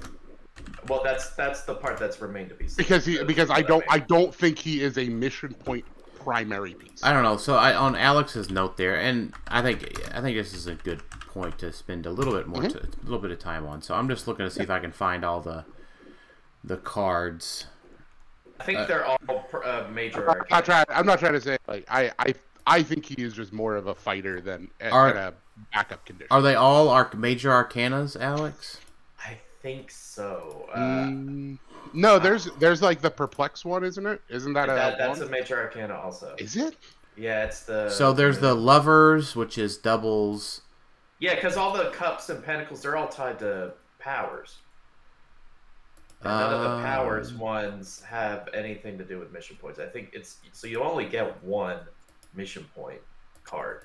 well, 0.88 1.02
that's 1.04 1.30
that's 1.32 1.62
the 1.64 1.76
part 1.76 1.98
that's 1.98 2.22
remained 2.22 2.50
to 2.50 2.56
be 2.56 2.68
seen. 2.68 2.76
because 2.78 3.06
he 3.06 3.24
because 3.24 3.50
I 3.50 3.62
don't 3.62 3.84
I 3.90 3.98
mean. 3.98 4.06
don't 4.08 4.36
think 4.36 4.58
he 4.58 4.82
is 4.82 4.98
a 4.98 5.08
mission 5.10 5.54
point 5.54 5.86
primary 6.24 6.74
piece. 6.74 7.04
I 7.04 7.14
don't 7.14 7.24
know. 7.24 7.38
So 7.38 7.56
I 7.56 7.74
on 7.76 7.96
Alex's 7.96 8.50
note 8.50 8.78
there, 8.78 8.96
and 8.96 9.34
I 9.48 9.62
think 9.62 9.84
I 10.14 10.22
think 10.22 10.38
this 10.38 10.54
is 10.54 10.68
a 10.68 10.76
good 10.76 11.02
point 11.28 11.58
to 11.60 11.72
spend 11.74 12.06
a 12.06 12.12
little 12.12 12.34
bit 12.34 12.48
more, 12.48 12.62
Mhm. 12.62 12.72
to, 12.74 12.80
a 12.80 13.04
little 13.04 13.20
bit 13.20 13.32
of 13.32 13.40
time 13.40 13.66
on. 13.68 13.82
So 13.82 13.96
I'm 13.96 14.08
just 14.08 14.28
looking 14.28 14.46
to 14.46 14.52
see 14.52 14.62
if 14.64 14.70
I 14.70 14.80
can 14.80 14.92
find 14.92 15.24
all 15.26 15.42
the 15.42 15.66
the 16.64 16.78
cards. 16.78 17.66
I 18.60 18.64
think 18.66 18.88
they're 18.88 19.06
all 19.06 19.18
pr- 19.50 19.64
uh, 19.64 19.88
major. 19.92 20.22
I'm 20.30 20.38
not 20.38 20.52
arcana. 20.52 20.62
trying. 20.64 20.86
I'm 20.90 21.06
not 21.06 21.20
trying 21.20 21.34
to 21.34 21.42
say 21.42 21.58
like 21.68 21.86
I 21.90 22.12
I 22.20 22.34
I 22.66 22.84
think 22.84 23.06
he 23.06 23.22
is 23.22 23.34
just 23.34 23.52
more 23.52 23.76
of 23.76 23.88
a 23.88 23.96
fighter 23.96 24.40
than 24.40 24.70
a, 24.80 24.90
Are- 24.90 25.10
in 25.12 25.18
a 25.18 25.34
backup 25.74 26.06
condition. 26.06 26.28
Are 26.32 26.42
they 26.42 26.56
all 26.56 26.88
arc 26.90 27.16
major 27.18 27.50
arcanas, 27.50 28.20
Alex? 28.20 28.80
I 29.20 29.40
think 29.62 29.92
so. 29.92 30.70
Uh, 30.74 30.78
Mm, 30.80 31.58
no, 31.94 32.20
there's 32.20 32.46
there's 32.60 32.82
like 32.82 33.02
the 33.02 33.12
perplex 33.12 33.66
one, 33.66 33.84
isn't 33.84 34.06
it? 34.06 34.22
Isn't 34.30 34.54
that 34.54 34.70
a 34.70 34.74
that, 34.74 34.98
that's 34.98 35.20
a 35.20 35.24
one? 35.24 35.32
major 35.32 35.58
arcana 35.58 35.96
also. 35.96 36.36
Is 36.38 36.56
it? 36.56 36.76
Yeah, 37.18 37.44
it's 37.46 37.64
the. 37.64 37.90
So 37.90 38.14
there's 38.14 38.40
the 38.40 38.54
lovers, 38.54 39.36
which 39.36 39.58
is 39.58 39.78
doubles. 39.78 40.62
Yeah, 41.20 41.36
because 41.36 41.58
all 41.58 41.74
the 41.76 41.90
cups 41.92 42.30
and 42.30 42.44
pentacles, 42.44 42.82
they're 42.82 42.98
all 42.98 43.08
tied 43.08 43.40
to 43.40 43.74
powers. 44.00 44.58
And 46.22 46.30
none 46.32 46.54
of 46.54 46.62
the 46.62 46.84
powers 46.84 47.32
Um. 47.32 47.38
ones 47.40 48.02
have 48.08 48.50
anything 48.54 48.98
to 48.98 49.04
do 49.04 49.20
with 49.20 49.32
mission 49.32 49.58
points. 49.58 49.80
I 49.80 49.86
think 49.86 50.10
it's 50.14 50.38
so 50.54 50.68
you 50.68 50.82
only 50.82 51.06
get 51.06 51.42
one 51.44 51.80
mission 52.34 52.66
point 52.76 53.02
card. 53.44 53.84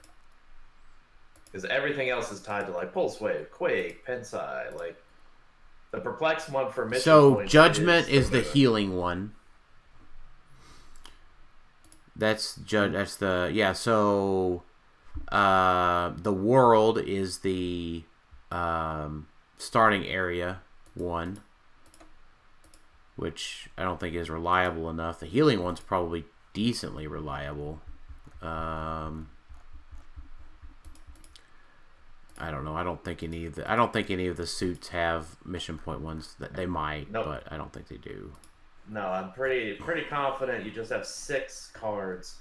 Because 1.44 1.64
everything 1.64 2.10
else 2.10 2.30
is 2.30 2.40
tied 2.40 2.66
to 2.66 2.72
like 2.72 2.92
Pulse 2.92 3.20
Wave, 3.20 3.50
Quake, 3.50 4.06
Pensai, 4.06 4.74
like 4.78 4.96
the 5.90 6.00
perplex 6.00 6.48
one 6.48 6.70
for 6.70 6.84
mission 6.86 7.02
So 7.02 7.44
judgment 7.44 8.08
is 8.08 8.30
the 8.30 8.38
Nova. 8.38 8.50
healing 8.50 8.96
one. 8.96 9.32
That's 12.16 12.56
judge. 12.56 12.92
That's 12.92 13.16
the 13.16 13.50
yeah. 13.52 13.72
So 13.72 14.64
uh, 15.30 16.12
the 16.16 16.32
world 16.32 16.98
is 16.98 17.38
the 17.38 18.02
um, 18.50 19.28
starting 19.56 20.04
area 20.04 20.60
one, 20.94 21.40
which 23.16 23.68
I 23.78 23.84
don't 23.84 24.00
think 24.00 24.16
is 24.16 24.28
reliable 24.30 24.90
enough. 24.90 25.20
The 25.20 25.26
healing 25.26 25.62
one's 25.62 25.80
probably 25.80 26.24
decently 26.52 27.06
reliable. 27.06 27.80
Um, 28.42 29.28
I 32.38 32.50
don't 32.50 32.64
know. 32.64 32.74
I 32.76 32.84
don't 32.84 33.02
think 33.04 33.22
any 33.22 33.46
of 33.46 33.54
the 33.56 33.70
I 33.70 33.76
don't 33.76 33.92
think 33.92 34.10
any 34.10 34.26
of 34.28 34.36
the 34.36 34.46
suits 34.46 34.88
have 34.88 35.36
mission 35.44 35.78
point 35.78 36.00
ones. 36.00 36.36
That 36.38 36.54
they 36.54 36.66
might, 36.66 37.10
Nope. 37.10 37.26
but 37.26 37.52
I 37.52 37.56
don't 37.56 37.72
think 37.72 37.88
they 37.88 37.96
do. 37.96 38.32
No, 38.88 39.02
I'm 39.08 39.32
pretty 39.32 39.74
pretty 39.74 40.04
confident. 40.08 40.64
You 40.64 40.70
just 40.70 40.90
have 40.90 41.06
six 41.06 41.70
cards: 41.74 42.36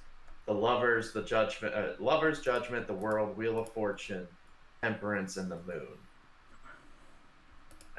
the 0.45 0.53
lovers, 0.53 1.11
the 1.13 1.23
judgment, 1.23 1.73
uh, 1.73 1.87
lovers, 1.99 2.41
judgment, 2.41 2.87
the 2.87 2.93
world, 2.93 3.35
wheel 3.35 3.59
of 3.59 3.69
fortune, 3.73 4.27
temperance, 4.81 5.37
and 5.37 5.51
the 5.51 5.57
moon. 5.67 5.87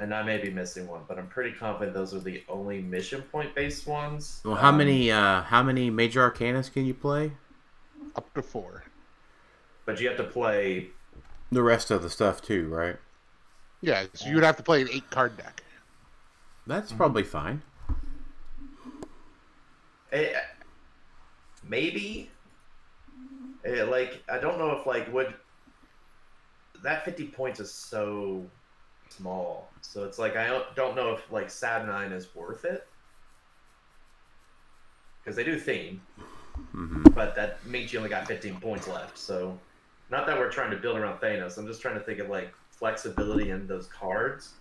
And 0.00 0.14
I 0.14 0.22
may 0.22 0.38
be 0.38 0.50
missing 0.50 0.86
one, 0.86 1.00
but 1.08 1.18
I'm 1.18 1.26
pretty 1.26 1.50
confident 1.56 1.92
those 1.92 2.14
are 2.14 2.20
the 2.20 2.44
only 2.48 2.80
mission 2.80 3.20
point 3.22 3.52
based 3.54 3.86
ones. 3.88 4.40
Well, 4.44 4.54
how 4.54 4.68
Um, 4.68 4.78
many 4.78 5.10
uh, 5.10 5.42
how 5.42 5.62
many 5.62 5.90
major 5.90 6.28
arcanas 6.30 6.72
can 6.72 6.84
you 6.84 6.94
play? 6.94 7.32
Up 8.14 8.32
to 8.34 8.42
four. 8.42 8.84
But 9.84 10.00
you 10.00 10.08
have 10.08 10.16
to 10.18 10.24
play. 10.24 10.90
The 11.50 11.62
rest 11.62 11.90
of 11.90 12.02
the 12.02 12.10
stuff 12.10 12.42
too, 12.42 12.68
right? 12.68 12.96
Yeah, 13.80 14.06
so 14.12 14.28
you'd 14.28 14.42
have 14.42 14.56
to 14.56 14.62
play 14.62 14.82
an 14.82 14.88
eight 14.92 15.08
card 15.10 15.36
deck. 15.36 15.62
That's 16.66 16.92
probably 16.92 17.22
fine. 17.22 17.62
eh, 20.12 20.32
maybe. 21.66 22.30
Eh, 23.64 23.82
like 23.84 24.22
I 24.28 24.38
don't 24.38 24.58
know 24.58 24.72
if 24.72 24.86
like 24.86 25.12
would 25.12 25.34
that 26.82 27.04
50 27.04 27.28
points 27.28 27.60
is 27.60 27.72
so 27.72 28.44
small. 29.08 29.70
So 29.80 30.04
it's 30.04 30.18
like 30.18 30.36
I 30.36 30.46
don't- 30.46 30.74
don't 30.76 30.94
know 30.94 31.12
if 31.12 31.30
like 31.32 31.48
Saturnyne 31.48 32.12
is 32.12 32.34
worth 32.34 32.64
it. 32.64 32.86
Because 35.22 35.36
they 35.36 35.44
do 35.44 35.58
theme, 35.58 36.00
hmm 36.72 37.02
but 37.14 37.34
that 37.36 37.64
means 37.66 37.92
you 37.92 37.98
only 37.98 38.08
got 38.10 38.26
15 38.26 38.60
points 38.60 38.86
left. 38.88 39.18
So 39.18 39.58
not 40.10 40.26
that 40.26 40.38
we're 40.38 40.50
trying 40.50 40.70
to 40.70 40.76
build 40.76 40.96
around 40.96 41.18
Thanos. 41.18 41.58
I'm 41.58 41.66
just 41.66 41.82
trying 41.82 41.98
to 41.98 42.04
think 42.04 42.18
of 42.18 42.28
like 42.28 42.52
flexibility 42.70 43.50
in 43.50 43.66
those 43.66 43.86
cards. 43.86 44.54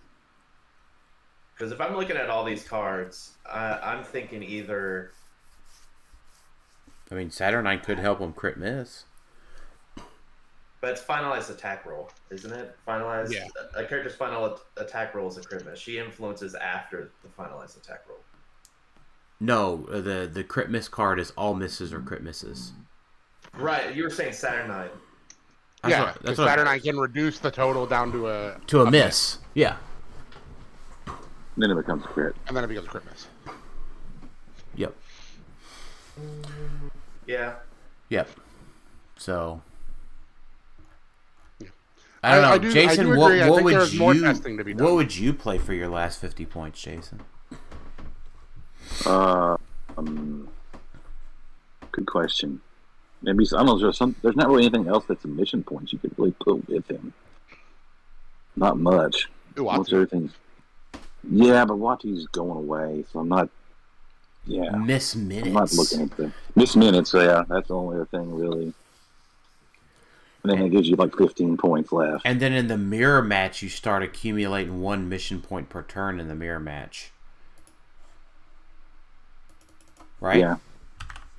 Because 1.54 1.72
if 1.72 1.80
I'm 1.80 1.96
looking 1.96 2.16
at 2.16 2.30
all 2.30 2.44
these 2.44 2.66
cards, 2.66 3.32
uh, 3.44 3.78
I'm 3.82 4.04
thinking 4.04 4.42
either 4.42 5.10
I 7.10 7.14
mean, 7.14 7.30
Saturnyne 7.30 7.82
could 7.82 7.98
help 7.98 8.20
him 8.20 8.32
crit 8.32 8.56
miss. 8.56 9.04
But 10.80 10.92
it's 10.92 11.02
finalized 11.02 11.50
attack 11.50 11.86
roll, 11.86 12.10
isn't 12.30 12.52
it? 12.52 12.76
Finalized. 12.86 13.32
Yeah. 13.32 13.46
A 13.74 13.84
character's 13.84 14.14
final 14.14 14.60
attack 14.76 15.14
roll 15.14 15.28
is 15.28 15.36
a 15.36 15.42
crit 15.42 15.66
miss. 15.66 15.78
She 15.78 15.98
influences 15.98 16.54
after 16.54 17.10
the 17.22 17.28
finalized 17.28 17.76
attack 17.76 18.04
roll. 18.08 18.18
No, 19.40 19.88
uh, 19.90 20.00
the 20.00 20.30
the 20.32 20.44
crit 20.44 20.70
miss 20.70 20.88
card 20.88 21.18
is 21.18 21.32
all 21.32 21.54
misses 21.54 21.92
or 21.92 22.00
crit 22.00 22.22
misses. 22.22 22.72
Right. 23.54 23.94
You 23.94 24.04
were 24.04 24.10
saying 24.10 24.32
Saturnyne. 24.32 24.90
That's 25.82 25.92
yeah, 25.92 26.00
what- 26.00 26.14
that's 26.14 26.20
because 26.22 26.38
what- 26.38 26.48
Saturnyne 26.58 26.82
can 26.82 26.98
reduce 26.98 27.38
the 27.38 27.50
total 27.50 27.86
down 27.86 28.10
to 28.12 28.28
a 28.28 28.56
to 28.68 28.82
a 28.82 28.90
miss. 28.90 29.38
Yeah. 29.54 29.76
Then 31.56 31.70
it 31.70 31.74
becomes 31.74 32.04
a 32.04 32.08
crit. 32.08 32.36
and 32.46 32.56
then 32.56 32.64
it 32.64 32.68
becomes 32.68 32.86
a 32.86 32.90
crit 32.90 33.04
miss. 33.06 33.26
Yep. 34.76 34.94
Yeah. 37.26 37.54
Yep. 38.08 38.28
So. 39.16 39.62
Yeah. 41.60 41.68
I 42.22 42.32
don't 42.34 42.42
know, 42.42 42.48
I 42.48 42.58
do- 42.58 42.68
I 42.68 42.72
Jason. 42.72 43.06
do 43.06 43.16
what 43.16 43.26
agree. 43.32 43.42
I 43.42 43.48
what 43.50 43.56
think 43.56 43.64
would 43.66 43.74
there's 43.74 43.94
more 43.98 44.14
you 44.14 44.22
testing 44.22 44.56
to 44.58 44.64
be 44.64 44.74
what 44.74 44.94
would 44.94 45.16
you 45.16 45.32
play 45.32 45.58
for 45.58 45.74
your 45.74 45.88
last 45.88 46.20
fifty 46.20 46.46
points, 46.46 46.80
Jason? 46.80 47.20
Uh, 49.06 49.56
um, 49.96 50.48
good 51.92 52.06
question. 52.06 52.60
Maybe 53.22 53.44
I 53.52 53.56
don't 53.56 53.66
know. 53.66 53.78
There's 53.78 53.98
some. 53.98 54.14
There's 54.22 54.36
not 54.36 54.48
really 54.48 54.64
anything 54.66 54.88
else 54.88 55.04
that's 55.06 55.24
a 55.24 55.28
mission 55.28 55.62
points 55.64 55.92
you 55.92 55.98
could 55.98 56.16
really 56.18 56.34
put 56.40 56.68
with 56.68 56.88
him. 56.88 57.12
Not 58.56 58.78
much. 58.78 59.28
Most 59.56 59.90
Uatu. 59.90 59.92
everything's. 59.94 60.32
Yeah, 61.28 61.64
but 61.64 61.78
Uatu's 61.78 62.26
going 62.28 62.56
away, 62.56 63.04
so 63.12 63.20
I'm 63.20 63.28
not. 63.28 63.48
Yeah, 64.46 64.70
Miss 64.70 65.14
I'm 65.14 65.28
not 65.52 65.72
looking 65.72 66.02
at 66.02 66.16
the 66.16 66.32
miss 66.54 66.74
minutes. 66.74 67.10
So 67.10 67.20
yeah, 67.20 67.44
that's 67.48 67.68
the 67.68 67.74
only 67.74 67.96
other 67.96 68.06
thing 68.06 68.34
really. 68.34 68.72
And 70.42 70.52
then 70.52 70.62
it 70.62 70.70
gives 70.70 70.88
you 70.88 70.96
like 70.96 71.14
15 71.16 71.56
points 71.56 71.92
left. 71.92 72.22
And 72.24 72.40
then 72.40 72.52
in 72.52 72.68
the 72.68 72.78
mirror 72.78 73.20
match, 73.20 73.60
you 73.60 73.68
start 73.68 74.02
accumulating 74.02 74.80
one 74.80 75.08
mission 75.08 75.42
point 75.42 75.68
per 75.68 75.82
turn 75.82 76.20
in 76.20 76.28
the 76.28 76.34
mirror 76.34 76.60
match. 76.60 77.10
Right? 80.20 80.38
Yeah, 80.38 80.56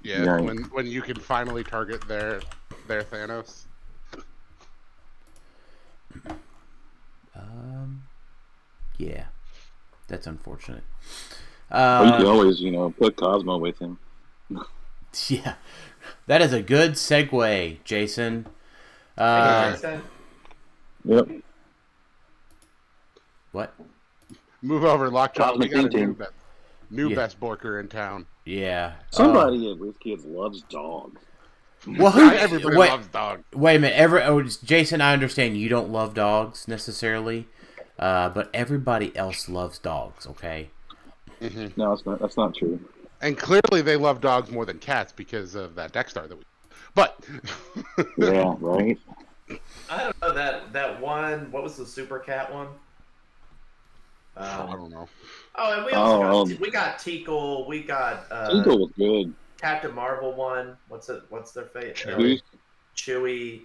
Yeah, 0.01 0.23
Right. 0.23 0.43
when 0.43 0.57
when 0.65 0.87
you 0.87 1.01
can 1.01 1.19
finally 1.19 1.63
target 1.63 2.01
their 2.07 2.41
their 2.87 3.03
Thanos. 3.03 3.63
Um. 7.35 8.03
Yeah. 8.97 9.25
That's 10.07 10.25
unfortunate. 10.27 10.83
Or 11.71 12.05
you 12.05 12.11
could 12.13 12.25
Uh, 12.25 12.29
always, 12.29 12.59
you 12.59 12.71
know, 12.71 12.89
put 12.91 13.15
Cosmo 13.15 13.57
with 13.57 13.77
him. 13.77 13.99
yeah. 15.27 15.55
That 16.25 16.41
is 16.41 16.51
a 16.51 16.61
good 16.61 16.93
segue, 16.93 17.83
Jason. 17.83 18.47
Uh, 19.17 19.77
Yep. 21.05 21.27
what? 23.51 23.73
Move 24.61 24.83
over, 24.83 25.09
Lockjaw. 25.09 25.53
We 25.57 25.69
Cosmic 25.69 25.93
got 25.93 25.95
a 25.95 26.27
new 26.91 27.09
best, 27.09 27.09
new 27.09 27.09
Yeah. 27.09 27.15
best 27.15 27.39
Borker 27.39 27.79
in 27.79 27.87
town. 27.87 28.25
Yeah. 28.45 28.93
Somebody 29.11 29.71
at 29.71 29.77
WizKids 29.77 30.23
loves 30.25 30.61
dogs. 30.63 31.21
Well, 31.87 32.11
who? 32.11 32.29
Everybody 32.31 32.75
wait, 32.75 32.89
loves 32.89 33.07
dogs. 33.07 33.43
wait 33.53 33.77
a 33.77 33.79
minute. 33.79 33.97
Every 33.97 34.21
oh, 34.23 34.41
Jason, 34.41 34.99
I 35.01 35.13
understand 35.13 35.57
you 35.57 35.69
don't 35.69 35.89
love 35.89 36.13
dogs 36.13 36.67
necessarily, 36.67 37.47
uh, 37.97 38.29
but 38.29 38.49
everybody 38.53 39.15
else 39.15 39.47
loves 39.47 39.79
dogs. 39.79 40.27
Okay. 40.27 40.69
No, 41.77 41.91
that's 41.95 42.05
not. 42.05 42.19
That's 42.19 42.35
not 42.35 42.53
true. 42.55 42.79
And 43.21 43.37
clearly 43.37 43.81
they 43.81 43.95
love 43.95 44.19
dogs 44.21 44.51
more 44.51 44.65
than 44.65 44.79
cats 44.79 45.13
because 45.13 45.55
of 45.55 45.75
that 45.75 45.91
Dex-Starr 45.93 46.27
that 46.27 46.37
we. 46.37 46.43
But 46.95 47.17
Yeah, 48.17 48.55
right. 48.59 48.97
I 49.89 50.03
don't 50.03 50.21
know 50.21 50.33
that 50.33 50.73
that 50.73 50.99
one. 51.01 51.51
What 51.51 51.63
was 51.63 51.77
the 51.77 51.85
super 51.85 52.19
cat 52.19 52.53
one? 52.53 52.67
I 54.39 54.59
Um, 54.61 54.71
don't 54.71 54.89
know. 54.91 55.09
oh, 55.55 55.73
and 55.77 55.85
we 55.85 55.91
also 55.91 56.15
Oh, 56.17 56.45
got 56.45 56.51
um, 56.53 56.57
we 56.61 56.71
got 56.71 56.97
Teakle, 56.99 57.67
we 57.67 57.81
got 57.83 58.25
uh, 58.31 58.49
Eagle 58.53 58.79
was 58.79 58.91
good. 58.97 59.33
Captain 59.59 59.93
Marvel 59.93 60.33
one. 60.33 60.77
What's 60.87 61.09
it? 61.09 61.23
What's 61.29 61.51
their 61.51 61.65
fate? 61.65 61.95
Chewie. 61.95 62.41
Chewy. 62.95 63.61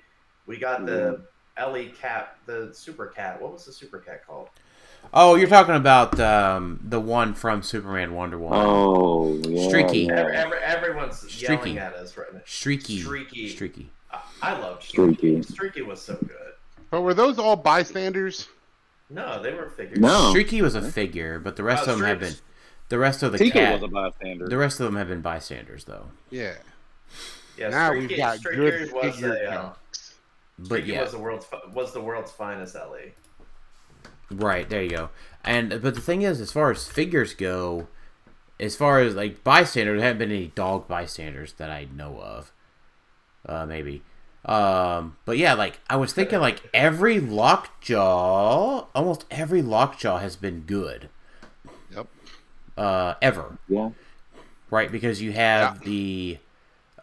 We 0.46 0.58
got 0.58 0.84
the 0.86 1.22
Ellie 1.56 1.94
cat, 2.00 2.36
the 2.46 2.70
super 2.72 3.06
cat. 3.06 3.40
What 3.40 3.52
was 3.52 3.64
the 3.64 3.72
super 3.72 3.98
cat 3.98 4.26
called? 4.26 4.48
Oh, 5.12 5.34
you're 5.36 5.48
talking 5.48 5.74
about 5.76 6.18
um, 6.18 6.80
the 6.88 6.98
one 6.98 7.34
from 7.34 7.62
Superman 7.62 8.14
Wonder 8.14 8.38
Woman. 8.38 8.58
Oh, 8.60 9.34
yeah. 9.46 9.68
Streaky. 9.68 9.98
yeah. 10.00 10.14
Every, 10.14 10.32
every, 10.34 10.58
everyone's 10.58 11.18
Streaky. 11.18 11.52
yelling 11.52 11.78
at 11.78 11.94
us 11.94 12.16
right 12.16 12.32
now. 12.32 12.40
Streaky. 12.46 13.00
Streaky. 13.00 13.48
Streaky. 13.50 13.90
I, 14.10 14.20
I 14.42 14.58
love 14.58 14.82
Streaky. 14.82 15.42
Streaky. 15.42 15.42
Streaky 15.42 15.82
was 15.82 16.00
so 16.02 16.16
good. 16.16 16.54
But 16.90 17.02
were 17.02 17.14
those 17.14 17.38
all 17.38 17.54
bystanders? 17.54 18.48
No, 19.10 19.42
they 19.42 19.52
were 19.52 19.68
figures. 19.70 19.98
No. 19.98 20.30
Streaky 20.30 20.62
was 20.62 20.74
a 20.74 20.82
figure, 20.82 21.38
but 21.38 21.56
the 21.56 21.62
rest 21.62 21.86
Oh, 21.88 21.92
of 21.92 21.98
them 21.98 22.08
have 22.08 22.20
been. 22.20 22.34
The 22.88 22.98
rest 22.98 23.22
of 23.22 23.32
the 23.32 23.38
Teakle 23.38 23.52
cat. 23.52 23.72
was 23.74 23.82
a 23.82 23.88
bystander. 23.88 24.48
The 24.48 24.56
rest 24.58 24.78
of 24.80 24.86
them 24.86 24.96
have 24.96 25.08
been 25.08 25.20
bystanders, 25.20 25.84
though. 25.84 26.08
Yeah. 26.30 26.54
Yeah, 27.56 27.68
now 27.70 27.88
Streaky, 27.90 28.06
we've 28.08 28.16
got 28.16 28.38
Streaky 28.38 28.56
good 28.56 28.92
was 28.92 29.14
figure 29.14 29.34
a, 29.34 29.50
uh. 29.50 29.72
But 30.58 30.66
Streaky 30.66 30.92
yeah, 30.92 31.02
was 31.02 31.12
the 31.12 31.18
world's 31.18 31.46
was 31.72 31.92
the 31.92 32.00
world's 32.00 32.32
finest 32.32 32.76
Ellie. 32.76 33.14
right 34.30 34.68
there 34.68 34.82
you 34.82 34.90
go. 34.90 35.10
And 35.44 35.70
but 35.82 35.94
the 35.94 36.00
thing 36.00 36.22
is, 36.22 36.40
as 36.40 36.50
far 36.52 36.70
as 36.70 36.86
figures 36.88 37.34
go, 37.34 37.88
as 38.58 38.74
far 38.76 39.00
as 39.00 39.14
like 39.14 39.44
bystanders, 39.44 39.98
there 40.00 40.06
haven't 40.08 40.18
been 40.18 40.30
any 40.36 40.48
dog 40.48 40.88
bystanders 40.88 41.52
that 41.54 41.70
I 41.70 41.86
know 41.94 42.20
of. 42.20 42.52
Uh, 43.46 43.66
maybe. 43.66 44.02
Um, 44.44 45.16
but 45.24 45.38
yeah, 45.38 45.54
like 45.54 45.80
I 45.88 45.96
was 45.96 46.12
thinking, 46.12 46.40
like 46.40 46.62
every 46.74 47.18
lockjaw, 47.20 48.86
almost 48.94 49.24
every 49.30 49.62
lockjaw 49.62 50.18
has 50.18 50.36
been 50.36 50.60
good. 50.60 51.08
Yep. 51.94 52.08
Uh, 52.76 53.14
ever. 53.22 53.58
yeah. 53.68 53.90
right? 54.70 54.92
Because 54.92 55.22
you 55.22 55.32
have 55.32 55.80
the 55.84 56.38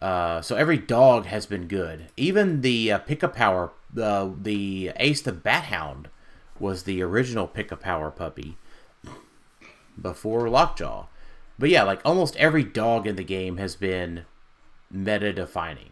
uh, 0.02 0.42
so 0.42 0.56
every 0.56 0.78
dog 0.78 1.28
has 1.28 1.46
been 1.46 1.68
good. 1.68 2.08
Even 2.18 2.62
the 2.62 2.92
uh, 2.92 2.98
pickup 3.00 3.36
power, 3.36 3.72
uh, 4.00 4.30
the 4.40 4.92
Ace 4.96 5.22
the 5.22 5.32
Bat 5.32 5.66
Hound 5.66 6.10
was 6.60 6.84
the 6.84 7.02
original 7.02 7.48
pickup 7.48 7.82
power 7.82 8.10
puppy 8.10 8.58
before 10.00 10.50
Lockjaw. 10.50 11.08
But 11.60 11.70
yeah, 11.70 11.84
like 11.84 12.02
almost 12.04 12.36
every 12.38 12.64
dog 12.64 13.06
in 13.06 13.16
the 13.16 13.24
game 13.24 13.58
has 13.58 13.76
been 13.76 14.26
meta 14.90 15.32
defining, 15.32 15.91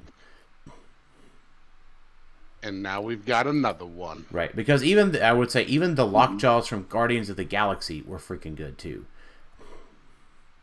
And 2.61 2.83
now 2.83 2.99
we've 3.01 3.25
got 3.25 3.47
another 3.47 3.85
one. 3.85 4.25
right? 4.31 4.53
Because 4.53 4.83
even 4.83 5.13
the, 5.13 5.23
I 5.23 5.31
would 5.31 5.49
say 5.49 5.63
even 5.63 5.95
the 5.95 6.05
Lockjaws 6.05 6.67
from 6.67 6.85
Guardians 6.89 7.29
of 7.29 7.37
the 7.37 7.45
Galaxy 7.45 8.01
were 8.05 8.17
freaking 8.17 8.55
good 8.55 8.77
too. 8.77 9.05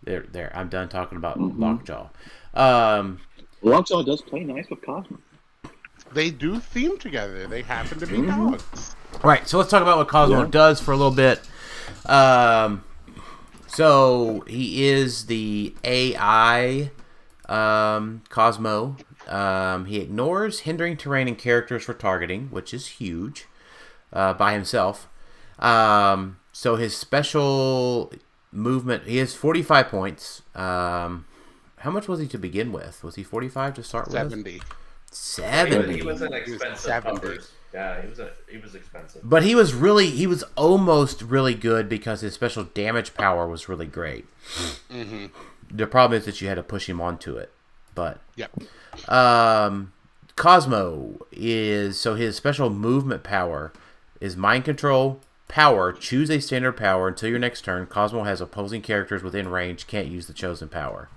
There, 0.05 0.25
there. 0.31 0.53
I'm 0.55 0.69
done 0.69 0.89
talking 0.89 1.17
about 1.17 1.41
Lockjaw. 1.41 2.09
Um, 2.55 3.21
Lockjaw 3.63 4.03
does 4.03 4.21
play 4.23 4.45
nice 4.45 4.69
with 4.71 4.85
Cosmo. 4.85 5.19
They 6.13 6.31
do 6.31 6.61
theme 6.61 6.99
together. 6.99 7.47
They 7.47 7.63
happen 7.63 7.99
to 7.99 8.07
be 8.07 8.19
Mhm. 8.19 8.51
dogs. 8.51 8.95
Right. 9.25 9.49
So 9.49 9.59
let's 9.59 9.71
talk 9.71 9.83
about 9.83 9.97
what 9.99 10.09
Cosmo 10.09 10.43
Yeah. 10.43 10.49
does 10.51 10.81
for 10.81 10.93
a 10.93 10.97
little 10.97 11.11
bit. 11.13 11.41
Um, 12.05 12.85
so 13.67 14.45
he 14.47 14.87
is 14.89 15.27
the 15.27 15.75
AI 15.83 16.91
um, 17.49 18.23
Cosmo. 18.29 18.97
Um, 19.29 19.87
he 19.87 19.99
ignores 19.99 20.61
hindering 20.61 20.97
terrain 20.97 21.29
and 21.29 21.39
characters 21.39 21.85
for 21.85 21.95
targeting, 21.95 22.49
which 22.51 22.73
is 22.73 22.87
huge 22.87 23.47
uh, 24.13 24.35
by 24.35 24.53
himself. 24.53 25.09
Um, 25.59 26.39
so 26.53 26.77
his 26.77 26.97
special 26.97 28.13
movement, 28.53 29.05
he 29.05 29.19
has 29.19 29.35
45 29.35 29.89
points. 29.89 30.43
Um, 30.55 31.27
how 31.79 31.91
much 31.91 32.09
was 32.09 32.21
he 32.21 32.27
to 32.29 32.39
begin 32.39 32.73
with? 32.73 33.03
Was 33.05 33.15
he 33.17 33.23
45 33.23 33.75
to 33.75 33.83
start 33.83 34.07
with? 34.07 34.15
70. 34.15 34.51
He 34.51 34.59
was, 34.59 34.65
70. 35.11 35.95
he 35.97 36.03
was 36.03 36.23
an 36.23 36.33
He 36.33 36.41
was 36.41 36.53
expensive 36.53 36.79
70. 36.79 37.39
Yeah, 37.75 38.01
he 38.01 38.09
was 38.09 38.19
a, 38.19 38.31
he 38.51 38.57
was 38.57 38.75
expensive. 38.75 39.21
But 39.23 39.43
he 39.43 39.55
was 39.55 39.75
really, 39.75 40.09
he 40.09 40.27
was 40.27 40.43
almost 40.57 41.21
really 41.21 41.55
good 41.55 41.89
because 41.89 42.23
his 42.23 42.33
special 42.33 42.65
damage 42.65 43.13
power 43.15 43.47
was 43.47 43.69
really 43.69 43.87
great. 43.87 44.27
Mm-hmm. 44.91 45.27
The 45.71 45.87
problem 45.87 46.19
is 46.19 46.25
that 46.25 46.41
you 46.41 46.49
had 46.49 46.55
to 46.55 46.63
push 46.63 46.89
him 46.89 47.01
onto 47.01 47.37
it. 47.37 47.53
But 47.97 48.21
yeah, 48.37 48.47
um, 49.09 49.93
Cosmo 50.37 51.27
is 51.33 51.99
so 51.99 52.15
his 52.15 52.37
special 52.37 52.71
movement 52.71 53.25
power 53.25 53.73
is 54.21 54.37
mind 54.37 54.65
control 54.67 55.21
power. 55.49 55.93
Choose 55.93 56.31
a 56.31 56.39
standard 56.41 56.77
power 56.77 57.09
until 57.09 57.29
your 57.31 57.39
next 57.41 57.63
turn. 57.65 57.87
Cosmo 57.87 58.23
has 58.23 58.41
opposing 58.41 58.83
characters 58.83 59.23
within 59.25 59.49
range 59.49 59.87
can't 59.89 60.07
use 60.07 60.27
the 60.29 60.33
chosen 60.33 60.69
power. 60.69 61.09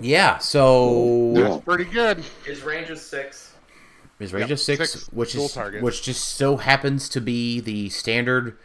Yeah, 0.00 0.38
so 0.38 1.32
Yeah. 1.36 1.42
That's 1.50 1.64
pretty 1.64 1.84
good. 1.84 2.24
His 2.44 2.62
range 2.62 2.88
is 2.90 3.02
six. 3.02 3.52
His 4.18 4.32
range 4.32 4.48
Yep, 4.50 4.54
is 4.54 4.64
six, 4.64 4.92
six 4.92 5.06
which 5.12 5.34
is 5.34 5.52
targets. 5.52 5.82
which 5.82 6.02
just 6.02 6.24
so 6.36 6.56
happens 6.56 7.08
to 7.10 7.20
be 7.20 7.60
the 7.60 7.88
standard 7.90 8.56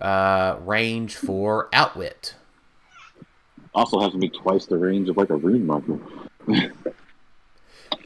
uh, 0.00 0.56
range 0.60 1.16
for 1.16 1.68
Outwit. 1.72 2.34
Also 3.78 4.00
has 4.00 4.10
to 4.10 4.18
be 4.18 4.28
twice 4.28 4.66
the 4.66 4.76
range 4.76 5.08
of 5.08 5.16
like 5.16 5.30
a 5.30 5.36
rune 5.36 5.64
marker. 5.64 6.00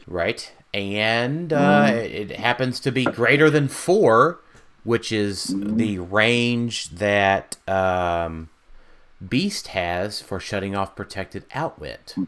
right? 0.05 0.51
And 0.71 1.51
uh, 1.51 1.89
it, 1.91 2.31
it 2.31 2.35
happens 2.37 2.79
to 2.81 2.91
be 2.91 3.05
greater 3.05 3.49
than 3.49 3.67
four, 3.67 4.39
which 4.83 5.11
is 5.11 5.55
the 5.57 5.97
range 5.97 6.89
that 6.91 7.57
um, 7.67 8.49
Beast 9.27 9.69
has 9.69 10.21
for 10.21 10.39
shutting 10.39 10.75
off 10.75 10.95
protected 10.95 11.45
outwit. 11.53 12.15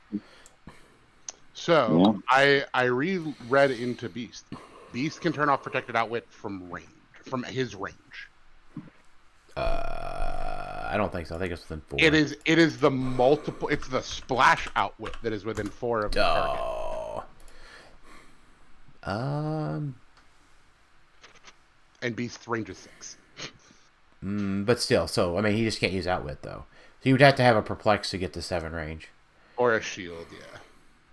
So 1.58 1.98
Yeah. 1.98 2.20
I 2.30 2.66
I 2.74 2.84
reread 2.84 3.72
into 3.72 4.10
Beast. 4.10 4.46
Beast 4.92 5.22
can 5.22 5.32
turn 5.32 5.48
off 5.48 5.64
protected 5.64 5.96
outwit 5.96 6.28
from 6.30 6.70
range, 6.70 6.90
from 7.24 7.44
his 7.44 7.76
range. 7.76 7.96
Uh, 9.56 10.88
I 10.92 10.96
don't 10.98 11.12
think 11.12 11.28
so. 11.28 11.36
I 11.36 11.40
think 11.40 11.52
it's 11.54 11.62
within 11.68 11.82
four. 11.88 12.00
It 12.02 12.14
is 12.14 12.38
it 12.46 12.58
is 12.60 12.78
the 12.78 12.92
multiple. 12.92 13.68
It's 13.70 13.88
the 13.88 14.02
splash 14.02 14.68
outwit 14.76 15.16
that 15.24 15.34
is 15.34 15.46
within 15.46 15.68
four 15.68 16.06
of 16.06 16.12
the 16.12 16.22
target. 16.22 16.62
Oh. 16.62 17.24
Um, 19.04 19.96
And 22.02 22.16
Beast's 22.16 22.48
range 22.48 22.70
is 22.70 22.78
six. 22.78 23.18
mm, 24.24 24.66
but 24.66 24.80
still, 24.82 25.08
so 25.08 25.38
I 25.38 25.42
mean, 25.42 25.54
he 25.56 25.64
just 25.64 25.80
can't 25.80 25.94
use 25.94 26.08
outwit 26.08 26.42
though. 26.42 26.66
So 27.00 27.04
he 27.04 27.12
would 27.12 27.22
have 27.22 27.36
to 27.36 27.44
have 27.44 27.56
a 27.56 27.62
perplex 27.62 28.10
to 28.12 28.18
get 28.18 28.34
to 28.34 28.42
seven 28.42 28.74
range, 28.74 29.10
Or 29.58 29.76
a 29.76 29.82
shield, 29.82 30.26
yeah. 30.32 30.58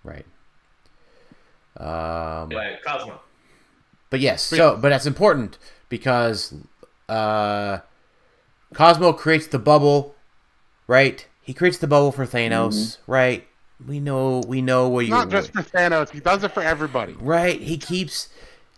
right? 0.04 0.24
Um, 1.76 2.50
Yeah, 2.50 2.76
Cosmo. 2.84 3.20
But 4.10 4.20
yes, 4.20 4.42
so 4.42 4.76
but 4.76 4.88
that's 4.90 5.06
important 5.06 5.58
because 5.88 6.54
uh, 7.08 7.78
Cosmo 8.74 9.12
creates 9.12 9.46
the 9.46 9.58
bubble, 9.58 10.14
right? 10.86 11.26
He 11.42 11.52
creates 11.54 11.78
the 11.78 11.86
bubble 11.86 12.12
for 12.12 12.26
Thanos, 12.26 12.98
right? 13.06 13.46
We 13.84 13.98
know 13.98 14.42
we 14.46 14.62
know 14.62 14.88
what 14.88 15.04
you 15.06 15.10
Not 15.10 15.28
just 15.28 15.52
for 15.52 15.62
Thanos, 15.62 16.10
he 16.10 16.20
does 16.20 16.44
it 16.44 16.52
for 16.52 16.62
everybody. 16.62 17.14
right. 17.14 17.60
He 17.60 17.76
keeps 17.78 18.28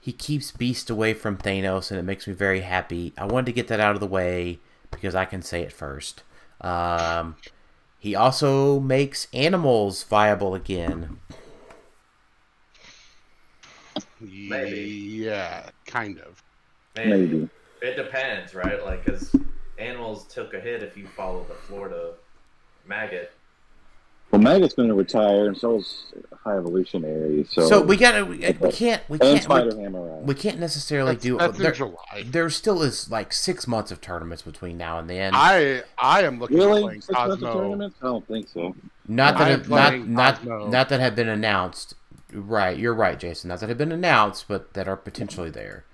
he 0.00 0.12
keeps 0.12 0.50
Beast 0.50 0.88
away 0.90 1.14
from 1.14 1.36
Thanos, 1.36 1.90
and 1.90 1.98
it 2.00 2.04
makes 2.04 2.26
me 2.26 2.32
very 2.34 2.60
happy. 2.60 3.12
I 3.18 3.26
wanted 3.26 3.46
to 3.46 3.52
get 3.52 3.68
that 3.68 3.80
out 3.80 3.94
of 3.94 4.00
the 4.00 4.06
way 4.06 4.58
because 4.90 5.14
I 5.14 5.24
can 5.24 5.42
say 5.42 5.62
it 5.62 5.72
first. 5.72 6.22
Um, 6.60 7.36
he 7.98 8.14
also 8.14 8.80
makes 8.80 9.28
animals 9.34 10.02
viable 10.04 10.54
again. 10.54 11.18
Maybe. 14.20 14.80
Yeah, 14.80 15.68
kind 15.86 16.18
of. 16.20 16.42
Man, 16.96 17.10
Maybe. 17.10 17.48
It 17.82 17.96
depends, 17.96 18.54
right? 18.54 18.82
Like, 18.82 19.04
because 19.04 19.34
animals 19.78 20.26
took 20.26 20.54
a 20.54 20.60
hit 20.60 20.82
if 20.82 20.96
you 20.96 21.06
follow 21.16 21.44
the 21.48 21.54
Florida 21.54 22.12
maggot. 22.86 23.32
Well, 24.30 24.40
Maggot's 24.40 24.74
going 24.74 24.88
to 24.88 24.94
retire, 24.94 25.46
and 25.46 25.56
so 25.56 25.76
is 25.76 26.06
High 26.42 26.56
Evolutionary. 26.56 27.46
So, 27.48 27.68
So, 27.68 27.82
we 27.82 27.96
gotta 27.96 28.24
we, 28.24 28.38
we 28.38 28.72
can't 28.72 29.02
we 29.08 29.18
can't 29.18 29.48
we, 29.48 29.88
we 30.24 30.34
can't 30.34 30.58
necessarily 30.58 31.12
That's, 31.12 31.22
do 31.22 31.38
that's 31.38 31.58
there- 31.58 31.68
in 31.68 31.74
July. 31.76 32.24
there 32.26 32.50
still 32.50 32.82
is 32.82 33.08
like 33.10 33.32
six 33.32 33.68
months 33.68 33.92
of 33.92 34.00
tournaments 34.00 34.42
between 34.42 34.76
now 34.76 34.98
and 34.98 35.08
then. 35.08 35.32
I 35.36 35.82
I 35.96 36.22
am 36.24 36.40
looking 36.40 36.58
at 36.58 36.64
Really? 36.66 36.82
playing 36.82 37.00
Six 37.02 37.12
months 37.16 37.42
of 37.44 37.52
tournaments? 37.52 37.96
I 38.02 38.06
don't 38.06 38.26
think 38.26 38.48
so. 38.48 38.74
not 39.06 39.38
that 39.38 39.48
have, 39.48 39.68
not 39.68 39.98
not 40.08 40.36
Cosmo. 40.38 40.68
not 40.68 40.88
that 40.88 40.98
have 41.00 41.14
been 41.14 41.28
announced. 41.28 41.94
Right, 42.32 42.76
you're 42.76 42.94
right, 42.94 43.20
Jason. 43.20 43.48
Not 43.50 43.60
that 43.60 43.68
have 43.68 43.78
been 43.78 43.92
announced, 43.92 44.46
but 44.48 44.72
that 44.74 44.88
are 44.88 44.96
potentially 44.96 45.50
there. 45.50 45.84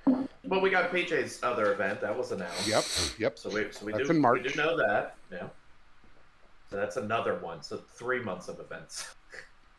Well, 0.50 0.60
we 0.60 0.68
got 0.68 0.90
PJ's 0.92 1.38
other 1.44 1.72
event 1.72 2.00
that 2.00 2.16
was 2.16 2.32
announced. 2.32 2.66
Yep, 2.66 2.84
yep. 3.20 3.38
So 3.38 3.48
we 3.50 3.66
so 3.70 3.86
we 3.86 3.92
That's 3.92 4.08
do 4.08 4.14
in 4.14 4.20
March. 4.20 4.42
we 4.42 4.48
do 4.48 4.56
know 4.56 4.76
that. 4.76 5.14
Yeah. 5.30 5.46
So 6.68 6.76
that's 6.76 6.96
another 6.96 7.36
one. 7.36 7.62
So 7.62 7.76
three 7.94 8.20
months 8.20 8.48
of 8.48 8.58
events. 8.58 9.14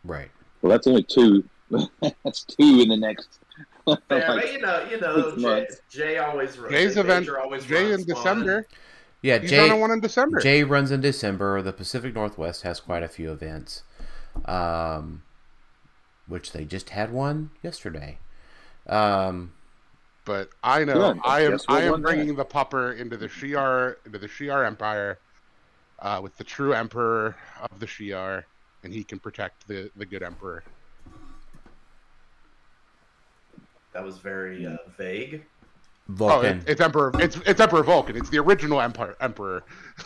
Right. 0.06 0.32
Well, 0.62 0.70
that's 0.72 0.88
only 0.88 1.04
two. 1.04 1.44
That's 2.24 2.44
two 2.44 2.82
in 2.82 2.90
the 2.90 2.98
next. 2.98 3.28
Yeah, 3.88 3.96
like, 4.10 4.26
but 4.28 4.54
you 4.54 4.60
know, 4.62 4.88
you 4.92 5.00
know, 5.00 5.36
Jay. 5.38 5.68
Jay 5.90 6.18
always 6.20 6.58
runs. 6.58 6.72
Jay's 6.74 6.98
event, 6.98 7.22
Major 7.22 7.40
always 7.40 7.66
Jay 7.66 7.86
in 7.86 7.90
runs 7.92 8.06
one. 8.06 8.16
December. 8.16 8.68
Yeah, 9.24 9.40
He's 9.40 9.50
Jay. 9.50 9.70
on 9.70 9.80
one 9.80 9.90
in 9.92 10.00
December. 10.00 10.40
Jay 10.40 10.64
runs 10.64 10.92
in 10.92 11.02
December. 11.02 11.62
The 11.64 11.74
Pacific 11.74 12.14
Northwest 12.14 12.62
has 12.62 12.80
quite 12.80 13.02
a 13.04 13.08
few 13.08 13.32
events, 13.32 13.82
um, 14.46 15.24
which 16.28 16.52
they 16.52 16.64
just 16.64 16.92
had 16.92 17.12
one 17.12 17.50
yesterday. 17.64 18.20
Um, 18.88 19.54
But 20.26 20.50
I 20.64 20.84
know 20.84 21.14
Good. 21.14 21.22
I 21.26 21.42
am 21.42 21.52
Guess 21.52 21.66
I 21.68 21.82
am 21.82 21.92
won 21.92 22.02
that? 22.02 22.08
bringing 22.08 22.36
the 22.36 22.46
pupper 22.46 22.98
into 22.98 23.18
the 23.18 23.28
Shi'ar 23.28 23.96
into 24.06 24.20
the 24.20 24.28
Shi'ar 24.28 24.66
Empire 24.66 25.18
uh, 26.00 26.20
with 26.22 26.38
the 26.38 26.44
true 26.44 26.74
Emperor 26.74 27.36
of 27.62 27.80
the 27.80 27.88
Shi'ar, 27.88 28.44
and 28.84 28.94
he 28.94 29.04
can 29.04 29.20
protect 29.20 29.68
the 29.68 29.90
the 29.96 30.06
good 30.06 30.22
Emperor. 30.22 30.64
That 33.94 34.04
was 34.06 34.20
very 34.20 34.66
uh, 34.66 34.78
vague. 34.98 35.44
Oh, 36.10 36.14
Vulcan. 36.14 36.60
it, 36.60 36.70
it's 36.70 36.82
Emperor. 36.82 37.12
It's 37.20 37.38
it's 37.46 37.60
Emperor 37.60 37.84
Vulcan. 37.84 38.16
It's 38.16 38.30
the 38.30 38.38
original 38.40 38.80
Empire 38.80 39.16
Emperor. 39.22 39.64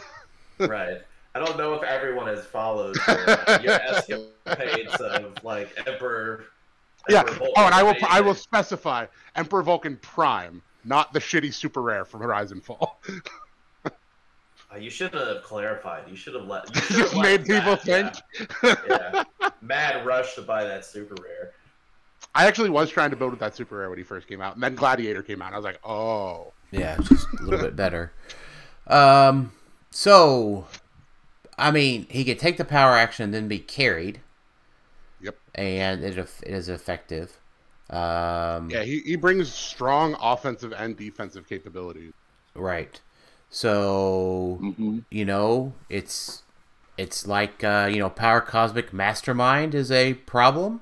right. 0.60 1.02
I 1.36 1.40
don't 1.40 1.58
know 1.58 1.74
if 1.74 1.84
everyone 1.84 2.28
has 2.28 2.46
followed 2.46 2.96
your, 3.08 3.30
uh, 3.30 3.60
your 3.62 3.74
escapades 3.82 4.96
of 4.96 5.44
like 5.44 5.70
Emperor. 5.86 6.46
Yeah. 7.10 7.20
Emperor 7.22 7.48
Oh, 7.58 7.66
and 7.66 7.74
I 7.76 7.84
will 7.84 7.96
I 8.08 8.22
will 8.22 8.36
specify 8.36 9.06
Emperor 9.36 9.62
Vulcan 9.64 9.98
Prime, 9.98 10.62
not 10.84 11.14
the 11.14 11.20
shitty 11.20 11.54
super 11.54 11.82
rare 11.82 12.06
from 12.06 12.22
Horizon 12.22 12.62
Fall. 12.62 13.02
Uh, 14.74 14.78
you 14.78 14.90
should 14.90 15.14
have 15.14 15.44
clarified. 15.44 16.04
You 16.10 16.16
should 16.16 16.34
have 16.34 16.46
let. 16.46 16.68
You 16.76 16.82
should 16.82 16.90
have 16.96 16.98
Just 16.98 17.16
let 17.16 17.24
made 17.24 17.42
people 17.46 17.78
Matt- 17.86 18.22
think. 18.42 18.76
Yeah, 18.90 19.24
yeah. 19.40 19.50
Mad 19.62 20.06
rush 20.06 20.34
to 20.36 20.42
buy 20.42 20.64
that 20.64 20.84
super 20.84 21.14
rare. 21.22 21.52
I 22.34 22.48
actually 22.48 22.72
was 22.72 22.90
trying 22.90 23.12
to 23.12 23.16
build 23.16 23.30
with 23.32 23.40
that 23.42 23.56
super 23.56 23.78
rare 23.78 23.90
when 23.90 24.00
he 24.00 24.04
first 24.04 24.28
came 24.28 24.42
out, 24.42 24.56
and 24.56 24.64
then 24.64 24.74
Gladiator 24.76 25.22
came 25.22 25.42
out. 25.42 25.48
And 25.48 25.56
I 25.56 25.58
was 25.60 25.66
like, 25.66 25.80
oh, 25.86 26.52
Yeah, 26.72 26.98
just 26.98 27.28
a 27.40 27.44
little 27.44 27.60
bit 27.60 27.76
better. 27.76 28.12
Um, 28.88 29.52
so, 29.92 30.66
I 31.60 31.70
mean, 31.72 32.08
he 32.10 32.26
could 32.26 32.40
take 32.40 32.58
the 32.58 32.66
power 32.66 32.94
action 32.94 33.26
and 33.26 33.34
then 33.34 33.48
be 33.48 33.60
carried, 33.60 34.16
yep. 34.16 34.24
And 35.56 36.04
it, 36.04 36.18
it 36.18 36.30
is 36.44 36.70
effective. 36.70 37.40
Um, 37.90 38.70
Yeah, 38.70 38.84
he, 38.84 39.00
he 39.02 39.16
brings 39.16 39.52
strong 39.54 40.16
offensive 40.22 40.72
and 40.74 40.96
defensive 40.98 41.48
capabilities. 41.48 42.14
Right. 42.56 43.02
So, 43.50 44.60
hmm 44.60 45.00
you 45.12 45.26
know, 45.26 45.74
it's 45.90 46.44
it's 46.98 47.28
like 47.28 47.64
uh, 47.64 47.90
you 47.92 48.00
know, 48.00 48.10
power 48.10 48.42
cosmic 48.42 48.94
mastermind 48.94 49.76
is 49.76 49.92
a 49.92 50.16
problem, 50.16 50.82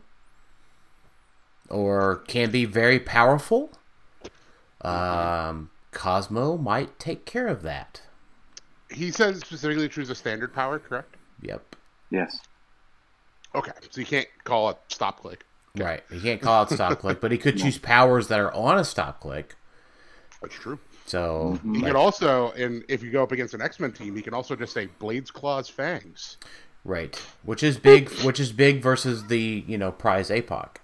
or 1.70 2.18
can 2.28 2.52
be 2.52 2.64
very 2.66 3.00
powerful. 3.00 3.72
Um, 4.82 5.72
Cosmo 5.92 6.58
might 6.58 7.00
take 7.00 7.26
care 7.26 7.48
of 7.48 7.62
that. 7.64 8.02
He 8.90 9.12
says 9.12 9.40
specifically 9.42 9.90
choose 9.90 10.10
a 10.10 10.16
standard 10.16 10.54
power, 10.54 10.80
correct? 10.80 11.18
Yep. 11.42 11.76
Yes. 12.10 12.40
Okay, 13.56 13.72
so 13.90 14.00
you 14.02 14.06
can't 14.08 14.28
call 14.44 14.70
it 14.70 14.78
stop 14.88 15.20
click. 15.22 15.46
Right. 15.78 16.04
He 16.12 16.20
can't 16.22 16.42
call 16.42 16.64
it 16.64 16.70
stop 16.70 17.00
click, 17.00 17.20
but 17.22 17.32
he 17.32 17.38
could 17.38 17.58
choose 17.60 17.78
powers 17.78 18.28
that 18.28 18.40
are 18.40 18.54
on 18.54 18.78
a 18.78 18.84
stop 18.84 19.20
click. 19.20 19.56
That's 20.42 20.54
true. 20.56 20.80
So, 21.06 21.60
He 21.64 21.70
like- 21.70 21.84
can 21.88 21.96
also, 21.96 22.52
and 22.52 22.84
if 22.88 23.02
you 23.04 23.12
go 23.12 23.24
up 23.24 23.32
against 23.32 23.54
an 23.54 23.62
X 23.62 23.80
Men 23.80 23.92
team, 23.92 24.16
he 24.16 24.22
can 24.22 24.34
also 24.34 24.56
just 24.56 24.74
say 24.74 24.88
Blades, 25.00 25.32
Claws, 25.32 25.68
Fangs. 25.70 26.38
right, 26.86 27.16
which 27.44 27.62
is 27.64 27.78
big, 27.78 28.10
which 28.24 28.40
is 28.40 28.52
big 28.52 28.82
versus 28.82 29.26
the 29.28 29.64
you 29.68 29.78
know 29.78 29.92
prize 29.92 30.30
APOC. 30.30 30.76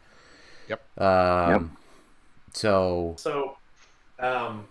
Yep. 0.68 1.00
Um, 1.02 1.78
So 2.54 3.16
So, 3.18 3.58
um, 4.20 4.66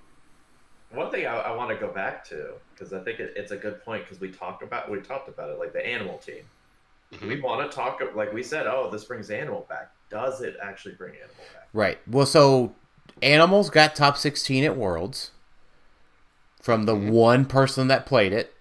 one 0.93 1.11
thing 1.11 1.27
I, 1.27 1.37
I 1.37 1.57
want 1.57 1.71
to 1.71 1.77
go 1.77 1.93
back 1.93 2.25
to 2.29 2.53
because 2.75 2.93
I 2.93 3.01
think 3.01 3.19
it, 3.21 3.33
it's 3.37 3.51
a 3.53 3.57
good 3.57 3.83
point 3.85 4.05
because 4.05 4.21
we 4.21 4.31
talked 4.31 4.63
about 4.63 4.91
we 4.91 5.01
talked 5.01 5.29
about 5.29 5.51
it 5.51 5.59
like 5.59 5.73
the 5.73 5.85
animal 5.87 6.19
team. 6.19 6.45
We 7.11 7.17
mm-hmm. 7.19 7.43
want 7.43 7.71
to 7.71 7.75
talk 7.75 8.01
like 8.15 8.33
we 8.33 8.43
said. 8.43 8.67
Oh, 8.67 8.91
this 8.91 9.05
brings 9.05 9.31
animal 9.31 9.67
back. 9.69 9.93
Does 10.11 10.41
it 10.43 10.57
actually 10.63 10.95
bring 10.95 11.15
animal 11.15 11.35
back? 11.55 11.69
Right. 11.73 11.99
Well, 12.07 12.27
so 12.27 12.75
Animals 13.23 13.71
got 13.71 13.97
top 13.97 14.17
16 14.17 14.65
at 14.65 14.77
Worlds 14.77 15.33
from 16.63 16.85
the 16.85 16.95
mm-hmm. 16.95 17.11
one 17.11 17.45
person 17.45 17.89
that 17.89 18.07
played 18.07 18.33
it, 18.33 18.55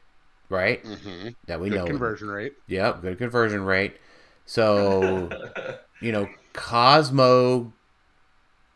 right? 0.50 0.84
Mm-hmm. 0.84 1.30
That 1.46 1.60
we 1.60 1.70
Good 1.70 1.78
know. 1.78 1.86
conversion 1.86 2.30
rate. 2.30 2.54
Yep, 2.68 3.02
good 3.02 3.18
conversion 3.18 3.64
rate. 3.64 3.98
So, 4.46 5.30
you 6.02 6.12
know, 6.12 6.28
Cosmo 6.54 7.74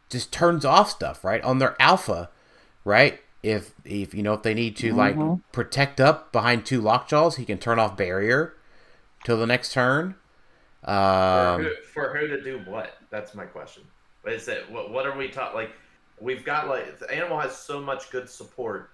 just 0.09 0.31
turns 0.31 0.65
off 0.65 0.91
stuff, 0.91 1.23
right? 1.23 1.41
On 1.43 1.59
their 1.59 1.75
alpha, 1.81 2.29
right? 2.83 3.19
If 3.41 3.73
if 3.83 4.13
you 4.13 4.21
know 4.21 4.33
if 4.33 4.43
they 4.43 4.53
need 4.53 4.75
to 4.77 4.93
like 4.93 5.15
mm-hmm. 5.15 5.41
protect 5.51 5.99
up 5.99 6.31
behind 6.31 6.65
two 6.65 6.79
lockjaws, 6.79 7.37
he 7.37 7.45
can 7.45 7.57
turn 7.57 7.79
off 7.79 7.97
barrier 7.97 8.53
till 9.23 9.37
the 9.37 9.47
next 9.47 9.73
turn. 9.73 10.15
for, 10.83 10.89
Um, 10.91 11.63
who, 11.63 11.69
for 11.93 12.15
who 12.17 12.27
to 12.27 12.41
do 12.41 12.59
what? 12.65 12.97
That's 13.09 13.35
my 13.35 13.45
question. 13.45 13.83
Is 14.25 14.47
it 14.47 14.69
what? 14.71 14.91
What 14.91 15.05
are 15.05 15.17
we 15.17 15.27
taught? 15.29 15.53
Like, 15.55 15.71
we've 16.19 16.43
got 16.43 16.67
like 16.67 16.99
the 16.99 17.09
animal 17.11 17.39
has 17.39 17.55
so 17.57 17.81
much 17.81 18.09
good 18.11 18.29
support. 18.29 18.89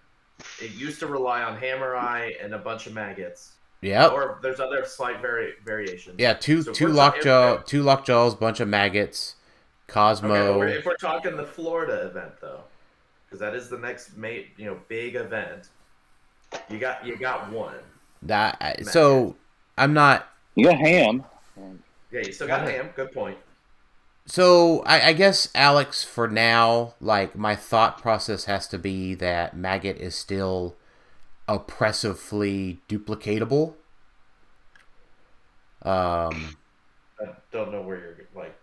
It 0.61 0.71
used 0.71 0.99
to 0.99 1.07
rely 1.07 1.41
on 1.43 1.57
Hammer 1.57 1.95
Eye 1.95 2.33
and 2.41 2.53
a 2.53 2.57
bunch 2.59 2.85
of 2.87 2.93
maggots, 2.93 3.53
Yeah. 3.81 4.07
or 4.07 4.39
there's 4.41 4.59
other 4.59 4.85
slight 4.85 5.19
vari- 5.19 5.55
variations. 5.65 6.15
Yeah, 6.19 6.33
two 6.33 6.61
So 6.61 6.71
two 6.71 6.87
lockjaw, 6.89 7.57
two 7.63 7.81
lockjaws, 7.83 8.35
bunch 8.35 8.59
of 8.59 8.67
maggots, 8.67 9.35
Cosmo. 9.87 10.33
Okay, 10.35 10.59
we're- 10.59 10.73
if 10.73 10.85
we're 10.85 10.95
talking 10.95 11.35
the 11.35 11.45
Florida 11.45 12.05
event 12.07 12.39
though, 12.39 12.61
because 13.25 13.39
that 13.39 13.55
is 13.55 13.67
the 13.69 13.79
next 13.79 14.15
mate, 14.15 14.49
you 14.57 14.65
know, 14.67 14.79
big 14.87 15.15
event. 15.15 15.69
You 16.69 16.77
got 16.79 17.05
you 17.05 17.17
got 17.17 17.49
one. 17.51 17.75
that 18.23 18.85
so 18.87 19.35
I'm 19.77 19.93
not. 19.93 20.27
You 20.55 20.65
got 20.65 20.77
ham. 20.77 21.23
Yeah, 22.11 22.21
you 22.25 22.31
still 22.31 22.47
got 22.47 22.65
Yeah. 22.65 22.71
Ham. 22.71 22.89
Good 22.95 23.11
point. 23.11 23.37
So 24.25 24.81
I, 24.83 25.09
I 25.09 25.13
guess 25.13 25.49
Alex, 25.55 26.03
for 26.03 26.27
now, 26.27 26.95
like 26.99 27.35
my 27.37 27.55
thought 27.55 28.01
process 28.01 28.45
has 28.45 28.67
to 28.69 28.77
be 28.77 29.13
that 29.15 29.55
maggot 29.55 29.97
is 29.97 30.15
still 30.15 30.75
oppressively 31.47 32.79
duplicatable. 32.89 33.75
Um, 35.83 36.57
I 37.21 37.27
don't 37.51 37.71
know 37.71 37.81
where 37.81 37.97
you're 37.97 38.17
like. 38.35 38.55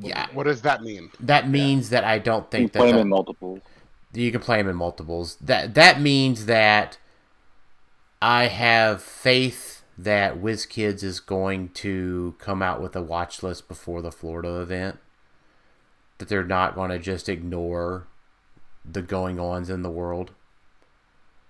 yeah, 0.00 0.26
What 0.32 0.44
does 0.44 0.62
that 0.62 0.82
mean? 0.82 1.10
that 1.20 1.48
means 1.48 1.90
that 1.90 2.02
I 2.04 2.18
don't 2.18 2.50
think 2.50 2.62
You 2.62 2.68
think 2.68 2.72
that 2.72 2.78
play 2.80 2.92
them 2.92 3.00
in 3.02 3.08
multiples. 3.08 3.60
you 4.12 4.32
can 4.32 4.40
play 4.40 4.56
them 4.58 4.68
in 4.68 4.76
multiples. 4.76 5.36
That 5.36 5.74
that 5.74 6.00
means 6.00 6.46
that 6.46 6.98
I 8.20 8.46
have 8.46 9.02
faith 9.02 9.75
that 9.98 10.40
WizKids 10.40 11.02
is 11.02 11.20
going 11.20 11.70
to 11.70 12.34
come 12.38 12.62
out 12.62 12.82
with 12.82 12.94
a 12.94 13.02
watch 13.02 13.42
list 13.42 13.68
before 13.68 14.02
the 14.02 14.12
Florida 14.12 14.60
event. 14.60 14.98
That 16.18 16.28
they're 16.28 16.44
not 16.44 16.74
going 16.74 16.90
to 16.90 16.98
just 16.98 17.28
ignore 17.28 18.06
the 18.84 19.02
going 19.02 19.38
ons 19.40 19.70
in 19.70 19.82
the 19.82 19.90
world. 19.90 20.32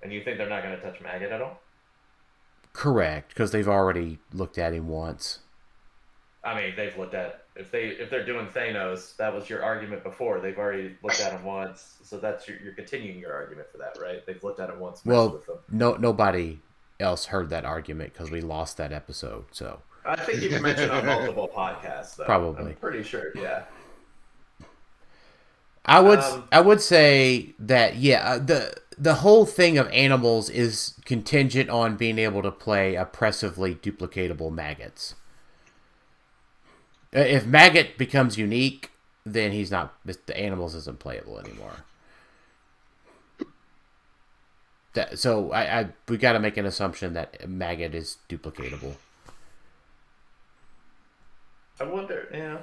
And 0.02 0.12
you 0.12 0.22
think 0.22 0.38
they're 0.38 0.48
not 0.48 0.62
going 0.62 0.76
to 0.76 0.82
touch 0.82 1.00
Maggot 1.00 1.32
at 1.32 1.42
all? 1.42 1.60
Correct, 2.72 3.28
because 3.28 3.52
they've 3.52 3.68
already 3.68 4.18
looked 4.32 4.58
at 4.58 4.74
him 4.74 4.88
once. 4.88 5.40
I 6.44 6.54
mean, 6.54 6.74
they've 6.76 6.96
looked 6.96 7.14
at 7.14 7.42
if 7.56 7.72
they 7.72 7.86
if 7.86 8.08
they're 8.08 8.24
doing 8.24 8.46
Thanos. 8.46 9.16
That 9.16 9.34
was 9.34 9.50
your 9.50 9.64
argument 9.64 10.04
before. 10.04 10.38
They've 10.40 10.56
already 10.56 10.94
looked 11.02 11.20
at 11.20 11.32
him 11.32 11.42
once, 11.42 11.96
so 12.04 12.18
that's 12.18 12.46
your, 12.46 12.58
you're 12.62 12.74
continuing 12.74 13.18
your 13.18 13.32
argument 13.32 13.68
for 13.72 13.78
that, 13.78 13.98
right? 14.00 14.24
They've 14.24 14.42
looked 14.44 14.60
at 14.60 14.68
it 14.68 14.78
once. 14.78 15.04
Well, 15.04 15.30
with 15.30 15.46
them. 15.46 15.56
no 15.72 15.94
nobody 15.94 16.60
else 16.98 17.26
heard 17.26 17.50
that 17.50 17.64
argument 17.64 18.12
because 18.12 18.30
we 18.30 18.40
lost 18.40 18.76
that 18.76 18.92
episode. 18.92 19.44
So 19.52 19.80
I 20.04 20.16
think 20.16 20.42
you've 20.42 20.62
mentioned 20.62 20.90
on 20.90 21.06
multiple 21.06 21.50
podcasts. 21.54 22.16
Though. 22.16 22.24
Probably. 22.24 22.72
I'm 22.72 22.76
pretty 22.76 23.02
sure. 23.02 23.32
Yeah. 23.34 23.64
I 25.84 26.00
would 26.00 26.18
Um, 26.18 26.48
I 26.50 26.60
would 26.60 26.80
say 26.80 27.54
that 27.58 27.96
yeah 27.96 28.32
uh, 28.32 28.38
the 28.38 28.74
the 28.98 29.16
whole 29.16 29.46
thing 29.46 29.78
of 29.78 29.88
animals 29.88 30.48
is 30.50 30.94
contingent 31.04 31.70
on 31.70 31.96
being 31.96 32.18
able 32.18 32.42
to 32.42 32.50
play 32.50 32.94
oppressively 32.94 33.74
duplicatable 33.74 34.50
maggots. 34.52 35.14
Uh, 37.14 37.20
If 37.20 37.46
maggot 37.46 37.98
becomes 37.98 38.36
unique, 38.38 38.90
then 39.24 39.52
he's 39.52 39.70
not 39.70 39.94
the 40.04 40.36
animals 40.36 40.74
isn't 40.74 40.98
playable 40.98 41.38
anymore 41.38 41.84
that 44.96 45.18
so 45.18 45.52
I, 45.52 45.80
I 45.80 45.88
we 46.08 46.18
got 46.18 46.32
to 46.32 46.40
make 46.40 46.56
an 46.56 46.66
assumption 46.66 47.14
that 47.14 47.48
maggot 47.48 47.94
is 47.94 48.18
duplicatable. 48.28 48.94
I 51.80 51.84
wonder. 51.84 52.28
Yeah. 52.32 52.58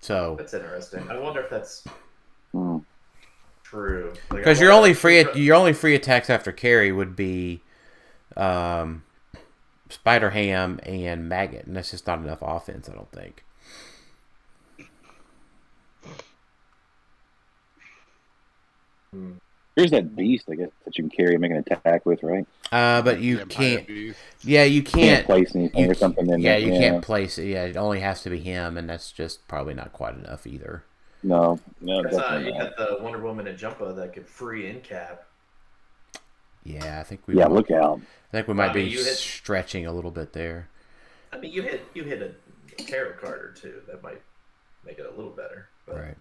So 0.00 0.36
that's 0.38 0.54
interesting. 0.54 1.10
I 1.10 1.18
wonder 1.18 1.40
if 1.40 1.50
that's 1.50 1.84
true. 3.64 4.12
Because 4.30 4.58
like, 4.58 4.60
your 4.60 4.72
only 4.72 4.94
free 4.94 5.26
your 5.34 5.56
only 5.56 5.72
free 5.72 5.94
attacks 5.94 6.30
after 6.30 6.52
carry 6.52 6.92
would 6.92 7.16
be, 7.16 7.60
um, 8.36 9.02
Spider 9.88 10.30
Ham 10.30 10.80
and 10.84 11.28
Maggot, 11.28 11.66
and 11.66 11.76
that's 11.76 11.90
just 11.90 12.06
not 12.06 12.20
enough 12.20 12.38
offense. 12.40 12.88
I 12.88 12.94
don't 12.94 13.10
think. 13.12 13.44
Hmm. 19.12 19.32
Here's 19.80 19.90
that 19.92 20.14
beast, 20.14 20.44
I 20.50 20.54
guess, 20.54 20.70
that 20.84 20.96
you 20.98 21.04
can 21.04 21.10
carry 21.10 21.32
and 21.34 21.40
make 21.40 21.50
an 21.50 21.56
attack 21.58 22.04
with, 22.06 22.22
right? 22.22 22.46
Uh, 22.70 23.02
but 23.02 23.20
you 23.20 23.38
Vampire 23.38 23.76
can't. 23.76 23.86
beast. 23.86 24.18
Yeah, 24.42 24.64
you 24.64 24.82
Can't 24.82 24.94
can't. 24.94 25.26
place 25.26 25.54
anything 25.54 25.84
you 25.84 25.90
or 25.90 25.94
something 25.94 26.28
in 26.28 26.40
yeah, 26.40 26.58
there. 26.58 26.60
you 26.60 26.70
can't 26.72 27.02
place 27.02 27.38
it. 27.38 27.46
Yeah, 27.46 27.64
it 27.64 27.76
only 27.76 28.00
has 28.00 28.22
to 28.22 28.30
be 28.30 28.38
him, 28.40 28.76
and 28.76 28.88
that's 28.88 29.10
just 29.12 29.46
probably 29.48 29.74
not 29.74 29.92
quite 29.92 30.14
enough 30.14 30.46
either. 30.46 30.84
No, 31.22 31.58
no, 31.80 32.02
That's, 32.02 32.16
uh, 32.16 32.42
you 32.44 32.52
not. 32.52 32.76
got 32.76 32.98
the 32.98 33.02
Wonder 33.02 33.18
Woman 33.20 33.46
and 33.46 33.58
Jumpa 33.58 33.94
that 33.96 34.12
could 34.14 34.26
free 34.26 34.68
in 34.70 34.80
cap. 34.80 35.24
Yeah, 36.64 37.00
I 37.00 37.02
think 37.02 37.22
we. 37.26 37.36
Yeah, 37.36 37.44
might, 37.46 37.52
look 37.54 37.70
out. 37.70 38.00
I 38.32 38.36
think 38.36 38.48
we 38.48 38.54
might 38.54 38.70
I 38.70 38.74
mean, 38.74 38.84
be 38.86 38.92
hit- 38.92 39.04
stretching 39.16 39.86
a 39.86 39.92
little 39.92 40.10
bit 40.10 40.32
there. 40.32 40.68
I 41.32 41.38
mean, 41.38 41.52
you 41.52 41.62
hit 41.62 41.84
you 41.94 42.04
hit 42.04 42.22
a 42.22 42.82
tarot 42.84 43.14
card 43.20 43.40
or 43.40 43.52
two 43.52 43.80
that 43.86 44.02
might 44.02 44.20
make 44.84 44.98
it 44.98 45.06
a 45.06 45.10
little 45.16 45.30
better. 45.32 45.68
But 45.86 45.96
Right. 45.96 46.16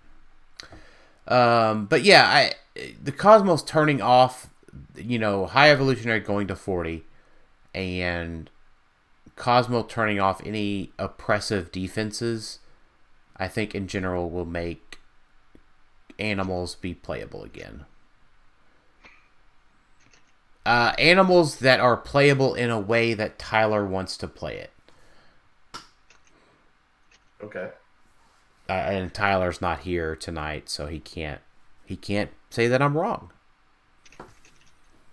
Um, 1.30 1.86
but 1.86 2.04
yeah, 2.04 2.26
I 2.26 2.54
the 3.02 3.12
Cosmos 3.12 3.64
turning 3.64 4.02
off, 4.02 4.50
you 4.98 5.20
know, 5.20 5.46
high 5.46 5.72
evolutionary 5.72 6.20
going 6.20 6.48
to 6.48 6.56
forty, 6.56 7.06
and 7.74 8.50
Cosmo 9.36 9.84
turning 9.84 10.20
off 10.20 10.42
any 10.46 10.92
oppressive 10.98 11.72
defenses, 11.72 12.60
I 13.38 13.48
think 13.48 13.74
in 13.74 13.88
general 13.88 14.30
will 14.30 14.46
make 14.46 14.98
animals 16.18 16.76
be 16.76 16.94
playable 16.94 17.44
again. 17.44 17.86
Uh, 20.66 20.94
animals 20.98 21.60
that 21.60 21.80
are 21.80 21.96
playable 21.96 22.54
in 22.54 22.70
a 22.70 22.80
way 22.80 23.14
that 23.14 23.40
Tylor 23.40 23.86
wants 23.86 24.18
to 24.18 24.28
play 24.28 24.58
it. 24.58 24.72
okay. 27.44 27.70
Uh, 28.70 28.74
and 28.74 29.12
Tylor's 29.12 29.62
not 29.62 29.80
here 29.80 30.16
tonight, 30.16 30.70
so 30.70 30.86
he 30.86 31.00
can't 31.00 31.42
he 31.86 31.96
can't 31.96 32.30
say 32.52 32.68
that 32.68 32.82
I'm 32.82 32.96
wrong. 32.96 33.32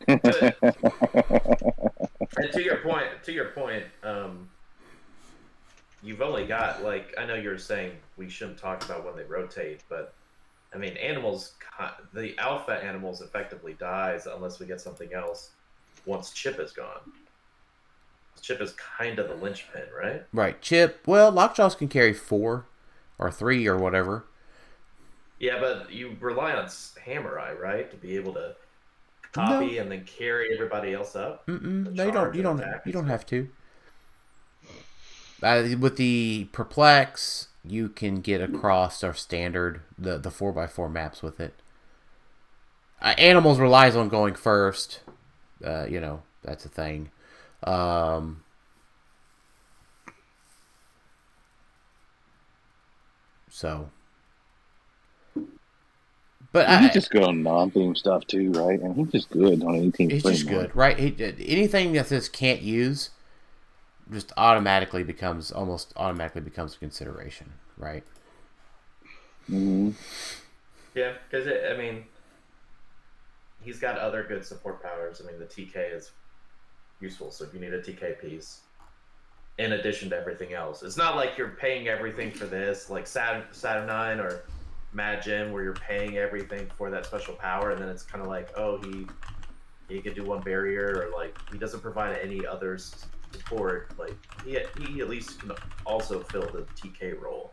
And 2.38 2.52
to 2.52 2.62
your 2.62 2.76
point, 2.78 3.06
to 3.24 3.32
your 3.32 3.46
point, 3.46 3.84
um, 4.02 4.48
you've 6.02 6.20
only 6.20 6.46
got 6.46 6.82
like 6.82 7.14
I 7.18 7.24
know 7.24 7.34
you're 7.34 7.56
saying 7.56 7.92
we 8.18 8.28
shouldn't 8.28 8.58
talk 8.58 8.84
about 8.84 9.06
when 9.06 9.16
they 9.16 9.24
rotate, 9.24 9.82
but 9.88 10.12
I 10.74 10.78
mean 10.78 10.96
animals, 10.98 11.54
the 12.12 12.38
alpha 12.38 12.72
animals 12.72 13.22
effectively 13.22 13.74
dies 13.78 14.26
unless 14.26 14.60
we 14.60 14.66
get 14.66 14.82
something 14.82 15.14
else. 15.14 15.52
Once 16.04 16.30
Chip 16.32 16.60
is 16.60 16.72
gone, 16.72 17.00
Chip 18.42 18.60
is 18.60 18.74
kind 18.74 19.18
of 19.18 19.28
the 19.28 19.36
linchpin, 19.36 19.84
right? 19.98 20.24
Right, 20.32 20.60
Chip. 20.60 21.02
Well, 21.06 21.30
Lockjaws 21.32 21.74
can 21.74 21.88
carry 21.88 22.12
four 22.12 22.66
or 23.18 23.30
three 23.30 23.66
or 23.66 23.76
whatever. 23.76 24.24
Yeah, 25.38 25.60
but 25.60 25.92
you 25.92 26.16
rely 26.20 26.52
on 26.52 26.64
S- 26.64 26.94
Hammer 27.04 27.38
Eye, 27.38 27.52
right, 27.52 27.90
to 27.90 27.96
be 27.96 28.16
able 28.16 28.32
to 28.34 28.56
copy 29.32 29.78
and 29.78 29.90
then 29.90 30.04
carry 30.04 30.54
everybody 30.54 30.94
else 30.94 31.14
up. 31.14 31.46
Mm-mm, 31.46 31.92
no, 31.92 32.04
you 32.04 32.12
don't. 32.12 32.34
You 32.34 32.42
don't. 32.42 32.62
You 32.84 32.92
don't 32.92 33.06
have 33.06 33.26
to. 33.26 33.48
Uh, 35.42 35.68
with 35.78 35.96
the 35.96 36.48
perplex, 36.52 37.48
you 37.64 37.88
can 37.88 38.20
get 38.20 38.40
across 38.40 39.04
our 39.04 39.12
standard 39.14 39.82
the 39.98 40.16
the 40.18 40.30
four 40.30 40.58
x 40.58 40.72
four 40.72 40.88
maps 40.88 41.22
with 41.22 41.38
it. 41.40 41.54
Uh, 43.02 43.14
animals 43.18 43.58
relies 43.58 43.94
on 43.94 44.08
going 44.08 44.34
first. 44.34 45.00
Uh, 45.62 45.86
you 45.86 46.00
know 46.00 46.22
that's 46.42 46.64
a 46.64 46.70
thing. 46.70 47.10
Um, 47.64 48.42
so, 53.56 53.88
but 56.52 56.68
He's 56.68 56.90
I, 56.90 56.92
just 56.92 57.10
good 57.10 57.22
on 57.22 57.42
non-theme 57.42 57.94
stuff 57.96 58.26
too, 58.26 58.52
right? 58.52 58.78
And 58.78 58.94
he's 58.94 59.10
just 59.10 59.30
good 59.30 59.62
on 59.62 59.76
anything. 59.76 60.10
He's 60.10 60.20
pretty 60.20 60.36
just 60.36 60.50
much. 60.50 60.54
good, 60.54 60.76
right? 60.76 60.98
He, 60.98 61.14
anything 61.18 61.94
that 61.94 62.06
says 62.08 62.28
can't 62.28 62.60
use, 62.60 63.08
just 64.12 64.30
automatically 64.36 65.02
becomes 65.04 65.50
almost 65.50 65.94
automatically 65.96 66.42
becomes 66.42 66.74
a 66.74 66.78
consideration, 66.78 67.54
right? 67.78 68.04
Mhm. 69.50 69.94
Yeah, 70.94 71.14
because 71.30 71.46
I 71.48 71.78
mean, 71.78 72.04
he's 73.62 73.78
got 73.80 73.96
other 73.96 74.22
good 74.22 74.44
support 74.44 74.82
powers. 74.82 75.22
I 75.24 75.30
mean, 75.30 75.38
the 75.38 75.46
TK 75.46 75.94
is 75.94 76.10
useful, 77.00 77.30
so 77.30 77.44
if 77.44 77.54
you 77.54 77.60
need 77.60 77.72
a 77.72 77.80
TK 77.80 78.20
piece, 78.20 78.60
in 79.58 79.72
addition 79.72 80.10
to 80.10 80.16
everything 80.16 80.52
else, 80.52 80.82
it's 80.82 80.96
not 80.96 81.16
like 81.16 81.38
you're 81.38 81.48
paying 81.50 81.88
everything 81.88 82.30
for 82.30 82.44
this, 82.46 82.90
like 82.90 83.06
Saturn, 83.06 83.42
Saturnyne 83.52 84.18
or 84.22 84.42
Magin, 84.92 85.52
where 85.52 85.62
you're 85.62 85.72
paying 85.74 86.18
everything 86.18 86.68
for 86.76 86.90
that 86.90 87.06
special 87.06 87.34
power, 87.34 87.70
and 87.70 87.80
then 87.80 87.88
it's 87.88 88.02
kind 88.02 88.22
of 88.22 88.28
like, 88.28 88.50
oh, 88.58 88.78
he 88.82 89.06
he 89.88 90.00
could 90.00 90.14
do 90.14 90.24
one 90.24 90.40
barrier, 90.42 91.06
or 91.06 91.16
like 91.16 91.36
he 91.52 91.58
doesn't 91.58 91.80
provide 91.80 92.18
any 92.18 92.44
other 92.46 92.74
s- 92.74 93.06
support. 93.32 93.90
Like 93.98 94.14
he 94.44 94.58
he 94.84 95.00
at 95.00 95.08
least 95.08 95.38
can 95.40 95.52
also 95.86 96.20
fill 96.24 96.42
the 96.42 96.66
TK 96.76 97.20
role. 97.20 97.52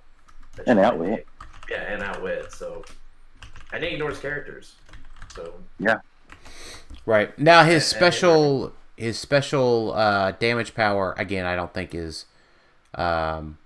And 0.67 0.77
you 0.79 0.85
outwit. 0.85 1.25
pay. 1.67 1.75
Yeah, 1.75 1.93
and 1.93 2.03
outwit. 2.03 2.51
So, 2.51 2.83
and 3.71 3.83
he 3.83 3.91
ignores 3.91 4.19
characters. 4.19 4.75
So 5.33 5.53
yeah. 5.79 5.99
Right 7.05 7.37
now, 7.39 7.63
his 7.63 7.69
And- 7.93 8.01
and 8.03 8.13
special 8.13 8.73
his 9.03 9.19
special 9.19 9.93
uh, 9.93 10.31
damage 10.31 10.73
power 10.73 11.13
again, 11.17 11.45
I 11.45 11.55
don't 11.55 11.73
think 11.73 11.93
is 11.93 12.25
um, 12.95 13.57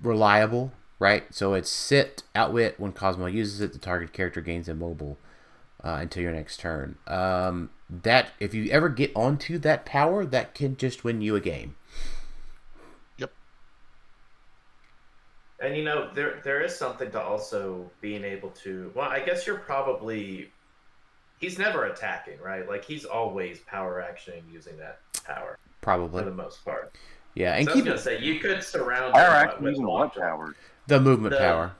reliable. 0.00 0.72
Right, 1.00 1.24
so 1.34 1.54
it's 1.54 1.68
sit 1.68 2.22
outwit 2.34 2.78
when 2.78 2.92
Cosmo 2.92 3.26
uses 3.26 3.60
it. 3.60 3.72
The 3.72 3.78
target 3.78 4.12
character 4.12 4.40
gains 4.40 4.68
immobile 4.68 5.18
uh, 5.82 5.98
until 6.00 6.22
your 6.22 6.32
next 6.32 6.60
turn. 6.60 6.96
Um, 7.06 7.70
that 7.90 8.30
if 8.38 8.54
you 8.54 8.70
ever 8.70 8.88
get 8.88 9.10
onto 9.14 9.58
that 9.58 9.84
power, 9.84 10.24
that 10.24 10.54
can 10.54 10.76
just 10.76 11.04
win 11.04 11.20
you 11.20 11.34
a 11.36 11.40
game. 11.40 11.74
Yep. 13.18 13.32
And 15.60 15.76
you 15.76 15.84
know, 15.84 16.10
there 16.14 16.40
there 16.44 16.62
is 16.62 16.74
something 16.74 17.10
to 17.10 17.20
also 17.20 17.90
being 18.00 18.24
able 18.24 18.50
to. 18.62 18.92
Well, 18.94 19.10
I 19.10 19.20
guess 19.20 19.46
you're 19.46 19.58
probably. 19.58 20.52
He's 21.38 21.58
never 21.58 21.84
attacking, 21.86 22.38
right? 22.40 22.68
Like 22.68 22.84
he's 22.84 23.04
always 23.04 23.58
power 23.60 24.02
actioning 24.08 24.42
using 24.50 24.76
that 24.78 25.00
power 25.24 25.58
Probably 25.80 26.22
for 26.22 26.30
the 26.30 26.34
most 26.34 26.64
part. 26.64 26.94
yeah, 27.34 27.56
and 27.56 27.66
so 27.66 27.72
I 27.72 27.74
was 27.74 27.82
keep 27.82 27.84
gonna 27.86 27.98
say 27.98 28.20
you 28.20 28.40
could 28.40 28.62
surround 28.62 29.12
Power 29.14 29.24
him 29.26 29.48
action 29.48 29.64
with 29.64 29.70
using 29.72 29.86
what 29.86 30.14
power? 30.14 30.54
the 30.86 31.00
movement 31.00 31.32
the- 31.32 31.38
power. 31.38 31.72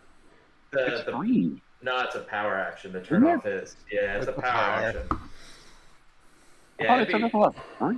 The, 0.70 0.86
It's 0.94 1.04
the, 1.04 1.12
free. 1.12 1.62
no, 1.82 2.00
it's 2.00 2.16
a 2.16 2.20
power 2.20 2.56
action 2.56 2.92
The 2.92 3.00
turn 3.00 3.24
off 3.24 3.44
his. 3.44 3.76
Yeah, 3.92 4.16
it's, 4.18 4.26
It's 4.26 4.36
a 4.36 4.38
a 4.38 4.42
power, 4.42 4.50
power. 4.52 4.84
action. 4.88 5.18
Yeah, 6.80 6.86
thought 6.88 7.00
it'd 7.02 7.16
be, 7.16 7.22
us 7.22 7.32
a 7.32 7.36
lot 7.36 7.54
free. 7.78 7.96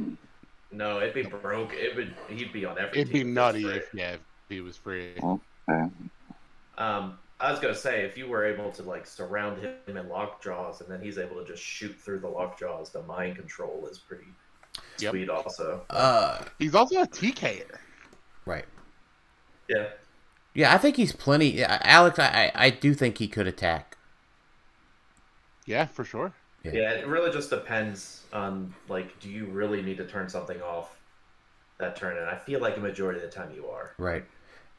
no, 0.72 0.98
it'd 1.00 1.14
be 1.14 1.22
broke. 1.22 1.72
It 1.72 1.96
would. 1.96 2.14
He'd 2.28 2.52
be 2.52 2.66
on 2.66 2.78
every. 2.78 3.00
It'd 3.00 3.12
be 3.12 3.20
team 3.20 3.28
if 3.30 3.34
nutty 3.34 3.64
if 3.66 3.88
yeah, 3.94 4.12
if 4.12 4.20
he 4.50 4.60
was 4.60 4.76
free. 4.76 5.14
Okay. 5.22 5.90
Um, 6.76 7.18
I 7.38 7.50
was 7.50 7.60
gonna 7.60 7.74
say 7.74 8.02
if 8.04 8.16
you 8.16 8.28
were 8.28 8.44
able 8.46 8.70
to 8.72 8.82
like 8.82 9.06
surround 9.06 9.60
him 9.62 9.74
in 9.96 10.08
lock 10.08 10.42
jaws, 10.42 10.80
and 10.80 10.90
then 10.90 11.00
he's 11.02 11.18
able 11.18 11.36
to 11.36 11.44
just 11.44 11.62
shoot 11.62 11.94
through 11.94 12.20
the 12.20 12.28
lock 12.28 12.58
jaws, 12.58 12.90
the 12.90 13.02
mind 13.02 13.36
control 13.36 13.86
is 13.90 13.98
pretty 13.98 14.24
Yep. 14.98 15.10
sweet. 15.12 15.28
Also, 15.30 15.84
Uh, 15.90 16.44
He's 16.58 16.74
also 16.74 17.00
a 17.02 17.06
TKer. 17.06 17.78
right. 18.46 18.64
yeah, 19.68 19.88
Yeah, 20.54 20.74
I 20.74 20.78
think 20.78 20.96
he's 20.96 21.12
plenty. 21.12 21.50
yeah, 21.50 21.78
Alex, 21.82 22.18
I, 22.18 22.50
I 22.54 22.66
I 22.66 22.70
do 22.70 22.94
think 22.94 23.18
he 23.18 23.28
could 23.28 23.46
attack. 23.46 23.96
Yeah, 25.66 25.86
for 25.86 26.04
sure. 26.04 26.32
Yeah. 26.62 26.72
yeah. 26.72 26.90
It 26.92 27.06
really 27.06 27.30
just 27.32 27.50
depends 27.50 28.22
on 28.32 28.74
like, 28.88 29.18
do 29.20 29.28
you 29.28 29.46
really 29.46 29.82
need 29.82 29.96
to 29.98 30.06
turn 30.06 30.28
something 30.28 30.60
off 30.62 30.96
that 31.78 31.96
turn? 31.96 32.16
And 32.16 32.26
I 32.28 32.36
feel 32.36 32.60
like 32.60 32.76
a 32.76 32.80
majority 32.80 33.20
of 33.20 33.24
the 33.30 33.30
time 33.36 33.50
you 33.54 33.66
are. 33.68 33.92
Right. 33.98 34.24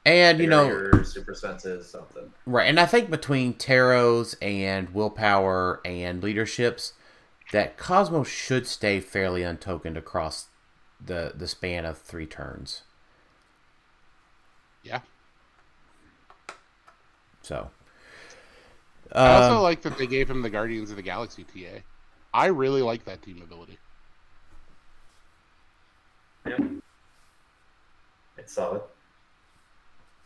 And 0.08 0.40
you 0.40 0.48
know, 0.48 1.04
super 1.04 1.34
sense 1.34 1.66
is 1.66 1.86
something. 1.90 2.32
right, 2.46 2.70
and 2.70 2.80
I 2.80 2.86
think 2.86 3.10
between 3.10 3.54
tarots 3.54 4.36
and 4.42 4.90
willpower 4.92 5.82
and 5.84 6.24
leaderships, 6.24 6.94
that 7.52 7.78
Cosmo 7.78 8.24
should 8.24 8.68
stay 8.68 9.02
fairly 9.02 9.44
untokened 9.44 9.98
across 9.98 10.48
the 11.06 11.34
the 11.36 11.46
span 11.46 11.84
of 11.84 11.98
three 11.98 12.26
turns. 12.26 12.84
Yeah. 14.82 15.02
So, 17.42 17.70
I 19.12 19.42
also 19.42 19.58
um, 19.58 19.62
like 19.62 19.82
that 19.82 19.98
they 19.98 20.08
gave 20.08 20.30
him 20.30 20.42
the 20.42 20.50
Guardians 20.50 20.90
of 20.90 20.96
the 20.96 21.02
Galaxy 21.02 21.44
TA. 21.44 21.82
I 22.34 22.46
really 22.46 22.82
like 22.82 23.04
that 23.04 23.22
team 23.22 23.42
ability. 23.42 23.78
Yeah, 26.46 26.60
it's 28.38 28.54
solid. 28.54 28.84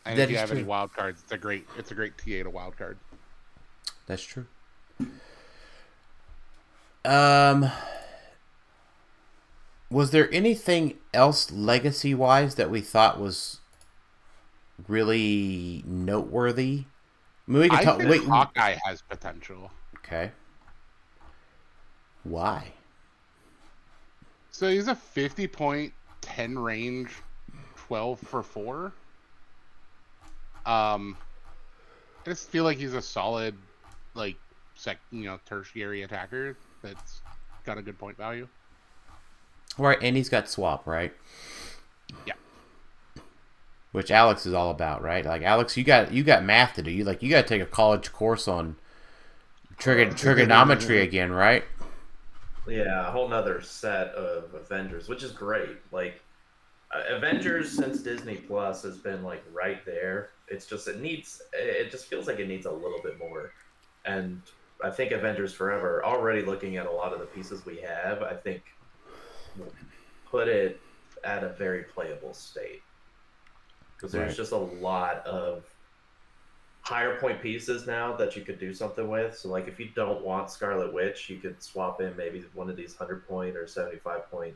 And 0.06 0.18
That 0.18 0.24
if 0.24 0.30
you 0.30 0.38
have 0.38 0.52
any 0.52 0.62
true. 0.62 0.70
wild 0.70 0.94
cards, 0.94 1.22
it's 1.22 1.32
a 1.32 1.38
great 1.38 1.68
it's 1.78 1.92
a 1.92 1.96
great 1.96 2.18
TA 2.18 2.44
to 2.44 2.50
wild 2.50 2.78
card. 2.78 2.98
that's 4.06 4.24
true. 4.24 4.46
Um, 7.04 7.72
was 9.90 10.12
there 10.12 10.32
anything 10.34 10.98
else 11.14 11.52
legacy 11.52 12.14
wise 12.14 12.56
that 12.56 12.70
we 12.70 12.82
thought 12.82 13.20
was 13.20 13.60
really 14.88 15.84
noteworthy? 15.86 16.86
I 17.48 17.52
mean, 17.52 17.62
we 17.64 17.70
I 17.70 17.84
talk. 17.84 17.98
think 17.98 18.10
Wait, 18.10 18.24
Hawkeye 18.24 18.78
has 18.86 19.02
potential. 19.02 19.72
okay. 19.98 20.32
Why? 22.24 22.74
So 24.52 24.70
he's 24.70 24.88
a 24.88 24.96
50 24.96 25.48
point, 25.48 25.94
10 26.22 26.60
range, 26.60 27.12
12 27.76 28.20
for 28.20 28.44
4. 28.44 28.94
Um, 30.66 31.18
I 32.26 32.30
just 32.30 32.50
feel 32.50 32.64
like 32.64 32.78
he's 32.78 32.94
a 32.94 33.02
solid, 33.02 33.56
like, 34.14 34.36
sec, 34.76 34.98
you 35.12 35.26
know, 35.26 35.40
tertiary 35.46 36.04
attacker 36.04 36.56
that's 36.82 37.22
got 37.66 37.78
a 37.78 37.82
good 37.82 37.98
point 37.98 38.18
value. 38.18 38.48
Right, 39.78 39.98
and 40.02 40.18
he's 40.18 40.30
got 40.30 40.50
swap, 40.50 40.86
right? 40.86 41.14
Yeah. 42.26 42.34
Which 43.92 44.12
Alex 44.12 44.46
is 44.46 44.54
all 44.54 44.72
about, 44.72 45.02
right? 45.02 45.26
Like 45.26 45.42
Alex, 45.42 45.76
you 45.78 45.84
got 45.84 46.12
you 46.14 46.24
got 46.24 46.44
math 46.44 46.76
to 46.76 46.82
do. 46.82 46.92
You 46.92 47.04
like 47.04 47.22
you 47.22 47.30
got 47.30 47.44
to 47.44 47.48
take 47.48 47.62
a 47.62 47.66
college 47.66 48.12
course 48.12 48.48
on 48.48 48.76
trigon- 49.78 50.18
trigonometry 50.18 51.02
again, 51.02 51.32
right? 51.32 51.64
Yeah, 52.68 53.08
a 53.08 53.12
whole 53.12 53.28
nother 53.28 53.62
set 53.62 54.10
of 54.10 54.54
Avengers, 54.54 55.10
which 55.10 55.24
is 55.24 55.32
great. 55.32 55.78
Like 55.92 56.22
Uh, 56.94 57.16
Avengers 57.16 57.72
since 57.72 58.02
Disney 58.02 58.36
Plus 58.36 58.84
has 58.84 58.98
been 58.98 59.24
like 59.24 59.44
right 59.54 59.86
there. 59.86 60.30
It's 60.48 60.66
just 60.66 60.88
it 60.88 61.00
needs 61.00 61.42
it 61.54 61.90
just 61.92 62.08
feels 62.08 62.28
like 62.28 62.40
it 62.40 62.48
needs 62.48 62.66
a 62.66 62.72
little 62.72 63.00
bit 63.02 63.18
more. 63.18 63.54
And 64.06 64.42
I 64.84 64.90
think 64.90 65.12
Avengers 65.12 65.54
Forever 65.54 66.04
already 66.04 66.42
looking 66.42 66.78
at 66.78 66.88
a 66.88 66.92
lot 66.92 67.14
of 67.14 67.20
the 67.20 67.26
pieces 67.28 67.66
we 67.66 67.78
have, 67.78 68.22
I 68.24 68.34
think 68.34 68.64
will 69.58 69.72
put 70.30 70.48
it 70.48 70.80
at 71.24 71.44
a 71.44 71.50
very 71.50 71.84
playable 71.84 72.34
state. 72.34 72.82
Because 73.96 74.12
there's 74.12 74.30
Right. 74.30 74.38
just 74.38 74.52
a 74.52 74.58
lot 74.58 75.26
of 75.28 75.64
higher 76.82 77.20
point 77.20 77.40
pieces 77.42 77.86
now 77.86 78.16
that 78.16 78.36
you 78.36 78.42
could 78.44 78.60
do 78.60 78.74
something 78.74 79.08
with. 79.08 79.38
So 79.38 79.50
like 79.50 79.68
if 79.68 79.80
you 79.80 79.90
don't 79.96 80.26
want 80.26 80.50
Scarlet 80.50 80.92
Witch, 80.92 81.30
you 81.30 81.38
could 81.38 81.62
swap 81.62 82.02
in 82.02 82.18
maybe 82.18 82.44
one 82.54 82.70
of 82.70 82.76
these 82.76 82.96
100 83.00 83.28
point 83.28 83.56
or 83.56 83.68
75 83.68 84.30
point 84.32 84.56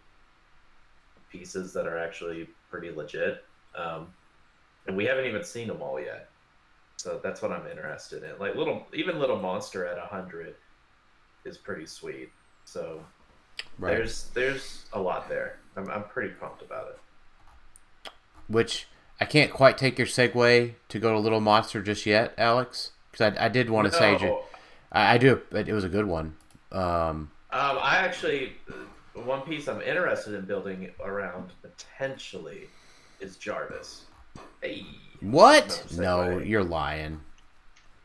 pieces 1.38 1.74
that 1.74 1.88
are 1.88 1.98
actually 1.98 2.50
pretty 2.70 2.92
legit. 2.92 3.44
Um, 3.76 4.08
and 4.88 4.96
we 4.96 5.06
haven't 5.06 5.26
even 5.26 5.44
seen 5.44 5.68
them 5.68 5.82
all 5.82 6.00
yet. 6.00 6.30
So 6.98 7.20
that's 7.24 7.42
what 7.42 7.52
I'm 7.52 7.68
interested 7.68 8.24
in. 8.24 8.38
Like 8.40 8.56
little 8.56 8.88
even 8.94 9.20
little 9.20 9.40
monster 9.40 9.86
at 9.86 9.98
100 9.98 10.56
is 11.44 11.58
pretty 11.58 11.86
sweet. 11.86 12.32
So 12.66 13.02
Right. 13.78 13.92
there's 13.92 14.30
there's 14.34 14.86
a 14.94 15.00
lot 15.00 15.30
there. 15.30 15.58
I'm 15.78 15.90
I'm 15.90 16.04
pretty 16.06 16.30
pumped 16.30 16.62
about 16.62 16.88
it. 16.90 18.12
Which 18.48 18.88
I 19.20 19.26
can't 19.26 19.52
quite 19.52 19.78
take 19.78 19.98
your 19.98 20.08
segue 20.08 20.74
to 20.90 21.00
go 21.00 21.14
to 21.14 21.20
Little 21.20 21.40
Monster 21.42 21.82
just 21.82 22.06
yet, 22.06 22.34
Alex, 22.38 22.92
because 23.12 23.34
I, 23.38 23.46
I 23.46 23.50
did 23.50 23.70
want 23.70 23.90
to 23.92 23.98
say 23.98 24.18
No. 24.22 24.44
I, 24.92 25.16
I 25.16 25.18
do. 25.18 25.42
It 25.52 25.68
was 25.70 25.84
a 25.84 25.90
good 25.90 26.06
one. 26.06 26.36
Um, 26.72 27.32
Um, 27.52 27.78
I 27.82 27.98
actually, 27.98 28.54
one 29.24 29.42
piece 29.42 29.68
I'm 29.68 29.82
interested 29.82 30.34
in 30.34 30.46
building 30.46 30.90
around 31.04 31.52
potentially 31.62 32.68
is 33.20 33.38
Jarvis. 33.38 34.06
Hey. 34.62 34.86
what? 35.22 35.84
No 35.96 36.28
No, 36.28 36.36
segue. 36.40 36.48
you're 36.50 36.64
lying. 36.64 37.20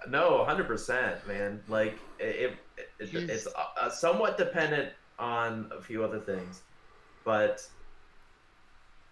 No, 0.09 0.45
hundred 0.45 0.67
percent, 0.67 1.27
man. 1.27 1.61
Like 1.69 1.99
it, 2.19 2.55
it, 2.79 2.87
it 3.01 3.09
He's- 3.09 3.29
it's 3.29 3.49
uh, 3.81 3.91
somewhat 3.91 4.39
dependent 4.39 4.93
on 5.19 5.71
a 5.77 5.83
few 5.83 6.03
other 6.05 6.19
things, 6.21 6.63
but 7.25 7.67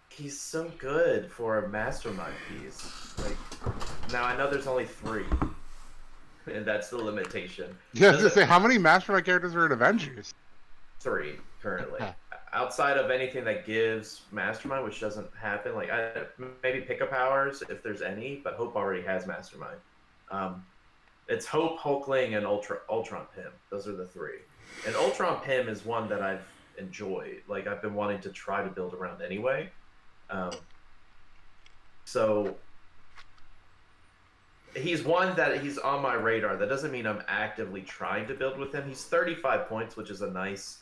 he's 0.09 0.41
so 0.41 0.71
good 0.79 1.31
for 1.31 1.65
a 1.65 1.69
mastermind 1.69 2.33
piece. 2.49 3.15
Like 3.19 3.37
now, 4.13 4.25
I 4.25 4.37
know 4.37 4.49
there's 4.51 4.67
only 4.67 4.87
three, 4.87 5.27
and 6.53 6.65
that's 6.65 6.89
the 6.89 6.97
limitation. 6.97 7.77
Yeah, 7.93 8.09
I 8.09 8.11
was 8.13 8.21
gonna 8.21 8.31
say, 8.31 8.45
how 8.47 8.59
many 8.59 8.79
Mastermind 8.79 9.27
characters 9.27 9.55
are 9.55 9.67
in 9.67 9.73
Avengers? 9.73 10.33
Three 11.01 11.37
currently. 11.63 12.01
Outside 12.53 12.97
of 12.97 13.11
anything 13.11 13.45
that 13.45 13.67
gives 13.67 14.23
Mastermind, 14.33 14.85
which 14.85 15.01
doesn't 15.01 15.29
happen, 15.39 15.75
like 15.75 15.91
I, 15.91 16.25
maybe 16.63 16.81
Pickup 16.81 17.11
Powers 17.11 17.63
if 17.69 17.83
there's 17.83 18.01
any, 18.01 18.41
but 18.43 18.55
Hope 18.55 18.75
already 18.75 19.03
has 19.03 19.27
Mastermind. 19.27 19.79
Um, 20.31 20.65
it's 21.29 21.45
Hope, 21.45 21.79
Hulkling, 21.79 22.37
and 22.37 22.47
Ultra 22.47 22.79
Ultron 22.89 23.27
Pym. 23.35 23.53
Those 23.71 23.87
are 23.87 23.93
the 23.93 24.07
three. 24.07 24.39
And 24.87 24.97
Ultron 24.97 25.41
Pym 25.43 25.69
is 25.69 25.85
one 25.85 26.09
that 26.09 26.23
I've 26.23 26.47
enjoyed. 26.79 27.43
Like 27.49 27.67
I've 27.67 27.83
been 27.83 27.95
wanting 27.95 28.21
to 28.21 28.31
try 28.31 28.63
to 28.63 28.71
build 28.71 28.95
around 28.95 29.21
anyway. 29.21 29.71
Um, 30.31 30.53
so 32.05 32.57
he's 34.81 35.05
one 35.05 35.37
that 35.37 35.61
he's 35.61 35.79
on 35.79 36.03
my 36.03 36.15
radar. 36.15 36.57
That 36.57 36.69
doesn't 36.69 36.91
mean 36.91 37.07
I'm 37.07 37.23
actively 37.29 37.83
trying 37.83 38.27
to 38.29 38.35
build 38.35 38.59
with 38.59 38.73
him. 38.73 38.89
He's 38.89 39.05
35 39.05 39.69
points, 39.69 39.97
which 39.97 40.11
is 40.11 40.23
a 40.23 40.31
nice 40.31 40.79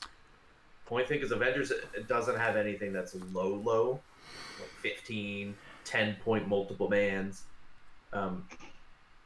point 0.86 1.08
thing 1.08 1.18
because 1.18 1.32
Avengers 1.32 1.72
doesn't 2.06 2.36
have 2.36 2.56
anything 2.56 2.92
that's 2.92 3.14
low, 3.32 3.54
low, 3.54 4.00
like 4.60 4.70
15, 4.80 5.54
10 5.84 6.16
point 6.24 6.48
multiple 6.48 6.88
mans. 6.88 7.44
Um, 8.12 8.44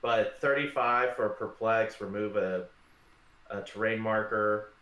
but 0.03 0.39
35 0.41 1.17
for 1.17 1.29
perplex, 1.31 2.01
remove 2.01 2.37
a, 2.37 2.67
a 3.51 3.63
terrain 3.63 4.01
marker 4.01 4.73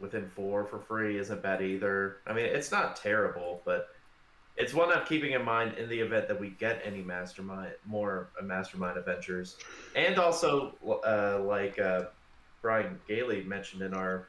within 0.00 0.28
four 0.28 0.64
for 0.64 0.78
free 0.78 1.18
isn't 1.18 1.42
bad 1.42 1.62
either. 1.62 2.18
I 2.26 2.32
mean, 2.32 2.46
it's 2.46 2.70
not 2.70 2.96
terrible, 2.96 3.62
but 3.64 3.88
it's 4.56 4.72
one 4.72 4.90
I'm 4.90 5.04
keeping 5.04 5.32
in 5.32 5.44
mind 5.44 5.74
in 5.76 5.88
the 5.88 5.98
event 6.00 6.28
that 6.28 6.40
we 6.40 6.50
get 6.50 6.80
any 6.84 7.02
mastermind, 7.02 7.72
more 7.84 8.30
uh, 8.40 8.44
mastermind 8.44 8.96
adventures, 8.96 9.56
and 9.94 10.18
also 10.18 10.74
uh, 11.06 11.40
like 11.42 11.78
uh, 11.78 12.04
Brian 12.62 12.98
Gailey 13.06 13.44
mentioned 13.44 13.82
in 13.82 13.92
our 13.92 14.28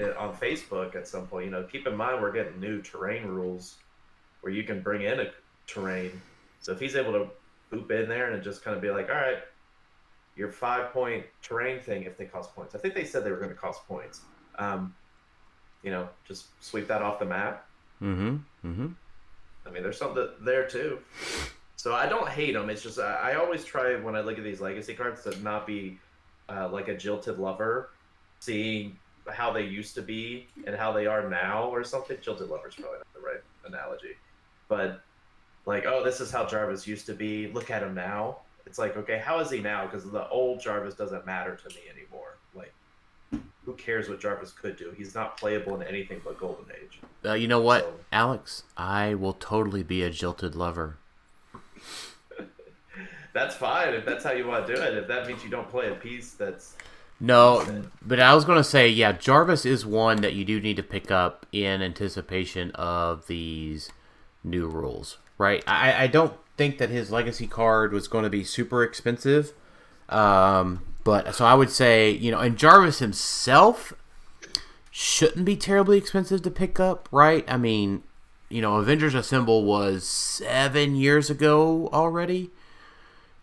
uh, 0.00 0.18
on 0.18 0.34
Facebook 0.36 0.96
at 0.96 1.06
some 1.06 1.26
point. 1.26 1.46
You 1.46 1.50
know, 1.50 1.62
keep 1.64 1.86
in 1.86 1.96
mind 1.96 2.20
we're 2.20 2.32
getting 2.32 2.58
new 2.58 2.82
terrain 2.82 3.26
rules 3.26 3.76
where 4.40 4.52
you 4.52 4.64
can 4.64 4.80
bring 4.80 5.02
in 5.02 5.20
a 5.20 5.30
terrain. 5.66 6.20
So 6.60 6.72
if 6.72 6.80
he's 6.80 6.96
able 6.96 7.12
to 7.12 7.30
boop 7.72 7.90
in 7.90 8.08
there 8.08 8.32
and 8.32 8.42
just 8.42 8.62
kind 8.64 8.76
of 8.76 8.82
be 8.82 8.90
like, 8.90 9.08
all 9.08 9.16
right, 9.16 9.38
your 10.36 10.50
five 10.50 10.92
point 10.92 11.24
terrain 11.42 11.80
thing 11.80 12.04
if 12.04 12.16
they 12.16 12.24
cost 12.24 12.54
points. 12.54 12.74
I 12.74 12.78
think 12.78 12.94
they 12.94 13.04
said 13.04 13.24
they 13.24 13.30
were 13.30 13.38
going 13.38 13.50
to 13.50 13.54
cost 13.54 13.86
points. 13.86 14.22
Um, 14.58 14.94
you 15.82 15.90
know, 15.90 16.08
just 16.26 16.46
sweep 16.62 16.86
that 16.88 17.02
off 17.02 17.18
the 17.18 17.24
map. 17.24 17.66
Mm-hmm. 18.00 18.36
Mm-hmm. 18.68 18.86
I 19.66 19.70
mean, 19.70 19.82
there's 19.82 19.98
something 19.98 20.28
there 20.40 20.66
too. 20.66 20.98
So 21.76 21.94
I 21.94 22.06
don't 22.06 22.28
hate 22.28 22.54
them. 22.54 22.70
It's 22.70 22.82
just 22.82 22.98
I, 22.98 23.32
I 23.32 23.34
always 23.34 23.64
try 23.64 23.96
when 23.96 24.14
I 24.14 24.20
look 24.20 24.38
at 24.38 24.44
these 24.44 24.60
legacy 24.60 24.94
cards 24.94 25.24
to 25.24 25.38
not 25.42 25.66
be 25.66 25.98
uh, 26.48 26.68
like 26.68 26.88
a 26.88 26.96
jilted 26.96 27.38
lover, 27.38 27.90
seeing 28.40 28.96
how 29.30 29.52
they 29.52 29.64
used 29.64 29.94
to 29.94 30.02
be 30.02 30.48
and 30.66 30.76
how 30.76 30.92
they 30.92 31.06
are 31.06 31.28
now, 31.28 31.64
or 31.64 31.84
something. 31.84 32.18
Jilted 32.20 32.48
lover 32.48 32.68
is 32.68 32.74
probably 32.74 32.98
not 32.98 33.06
the 33.14 33.20
right 33.20 33.42
analogy, 33.66 34.16
but 34.68 35.02
like, 35.66 35.86
oh, 35.86 36.02
this 36.04 36.20
is 36.20 36.30
how 36.30 36.46
Jarvis 36.46 36.86
used 36.86 37.06
to 37.06 37.14
be. 37.14 37.48
Look 37.48 37.70
at 37.70 37.82
him 37.82 37.94
now. 37.94 38.38
It's 38.66 38.78
like, 38.78 38.96
okay, 38.96 39.18
how 39.18 39.40
is 39.40 39.50
he 39.50 39.60
now? 39.60 39.86
Because 39.86 40.08
the 40.08 40.28
old 40.28 40.60
Jarvis 40.60 40.94
doesn't 40.94 41.26
matter 41.26 41.56
to 41.56 41.68
me 41.70 41.82
anymore. 41.90 42.31
Who 43.64 43.74
cares 43.74 44.08
what 44.08 44.20
Jarvis 44.20 44.50
could 44.52 44.76
do? 44.76 44.92
He's 44.96 45.14
not 45.14 45.36
playable 45.36 45.80
in 45.80 45.86
anything 45.86 46.20
but 46.24 46.38
Golden 46.38 46.64
Age. 46.82 47.00
Uh, 47.24 47.34
you 47.34 47.46
know 47.46 47.60
what, 47.60 47.82
So- 47.84 47.94
Alex? 48.12 48.62
I 48.76 49.14
will 49.14 49.34
totally 49.34 49.82
be 49.82 50.02
a 50.02 50.10
jilted 50.10 50.54
lover. 50.56 50.96
That's 53.32 53.54
fine 53.54 53.94
if 53.94 54.04
that's 54.04 54.24
how 54.24 54.32
you 54.32 54.46
want 54.46 54.66
to 54.66 54.74
do 54.74 54.80
it. 54.80 54.94
If 54.94 55.08
that 55.08 55.26
means 55.26 55.42
you 55.42 55.48
don't 55.48 55.68
play 55.70 55.88
a 55.90 55.94
piece 55.94 56.32
that's 56.32 56.76
No, 57.18 57.82
but 58.04 58.20
I 58.20 58.34
was 58.34 58.44
gonna 58.44 58.62
say, 58.64 58.88
yeah, 58.88 59.12
Jarvis 59.12 59.64
is 59.64 59.86
one 59.86 60.20
that 60.20 60.34
you 60.34 60.44
do 60.44 60.60
need 60.60 60.76
to 60.76 60.82
pick 60.82 61.10
up 61.10 61.46
in 61.50 61.80
anticipation 61.80 62.70
of 62.72 63.26
these 63.28 63.90
new 64.44 64.66
rules, 64.66 65.16
right? 65.38 65.64
I, 65.66 66.02
I 66.04 66.06
don't 66.08 66.34
think 66.58 66.76
that 66.76 66.90
his 66.90 67.10
legacy 67.10 67.46
card 67.46 67.92
was 67.94 68.06
going 68.06 68.24
to 68.24 68.30
be 68.30 68.44
super 68.44 68.82
expensive, 68.82 69.54
um, 70.10 70.82
but 71.04 71.34
so 71.34 71.44
I 71.44 71.54
would 71.54 71.70
say, 71.70 72.10
you 72.10 72.30
know, 72.30 72.38
and 72.38 72.56
Jarvis 72.56 72.98
himself 72.98 73.92
shouldn't 74.90 75.44
be 75.44 75.56
terribly 75.56 75.98
expensive 75.98 76.42
to 76.42 76.50
pick 76.50 76.78
up, 76.78 77.08
right? 77.10 77.44
I 77.48 77.56
mean, 77.56 78.02
you 78.48 78.60
know, 78.60 78.76
Avengers 78.76 79.14
Assemble 79.14 79.64
was 79.64 80.04
seven 80.04 80.94
years 80.94 81.30
ago 81.30 81.88
already. 81.92 82.50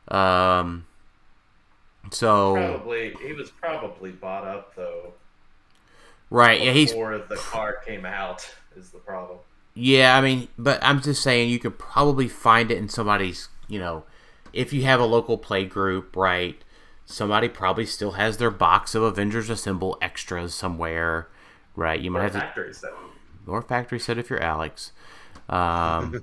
Um, 0.08 0.86
so 2.12 2.54
probably 2.54 3.16
he 3.22 3.34
was 3.34 3.52
probably 3.52 4.12
bought 4.12 4.44
up 4.44 4.76
though 4.76 5.14
right, 6.30 6.62
yeah, 6.62 6.72
he's 6.72 6.92
before 6.92 7.18
the 7.18 7.36
card 7.36 7.76
came 7.86 8.06
out 8.06 8.50
is 8.76 8.90
the 8.92 8.98
problem. 8.98 9.40
Yeah, 9.74 10.18
I 10.18 10.22
mean, 10.22 10.48
but 10.58 10.80
I'm 10.82 11.02
just 11.02 11.22
saying 11.22 11.50
you 11.50 11.60
could 11.60 11.78
probably 11.78 12.28
find 12.28 12.72
it 12.72 12.78
in 12.78 12.90
somebody's, 12.90 13.50
you 13.68 13.80
know, 13.80 14.04
if 14.52 14.74
you 14.74 14.84
have 14.84 15.00
a 15.00 15.06
local 15.06 15.38
play 15.38 15.66
group, 15.66 16.16
right? 16.16 16.62
Somebody 17.12 17.50
probably 17.50 17.88
still 17.88 18.12
has 18.12 18.38
their 18.38 18.52
box 18.52 18.94
of 18.94 19.02
Avengers 19.02 19.50
Assemble 19.50 19.98
extras 20.00 20.54
somewhere, 20.54 21.28
right? 21.76 22.00
You 22.00 22.12
might 22.12 22.20
Or 22.20 22.24
have 22.24 22.34
to, 22.34 22.40
factory 22.40 22.74
set. 22.74 22.92
or 23.48 23.62
factory 23.64 24.00
set 24.00 24.20
if 24.20 24.30
you're 24.30 24.42
Alex. 24.42 24.92
Um, 25.50 26.22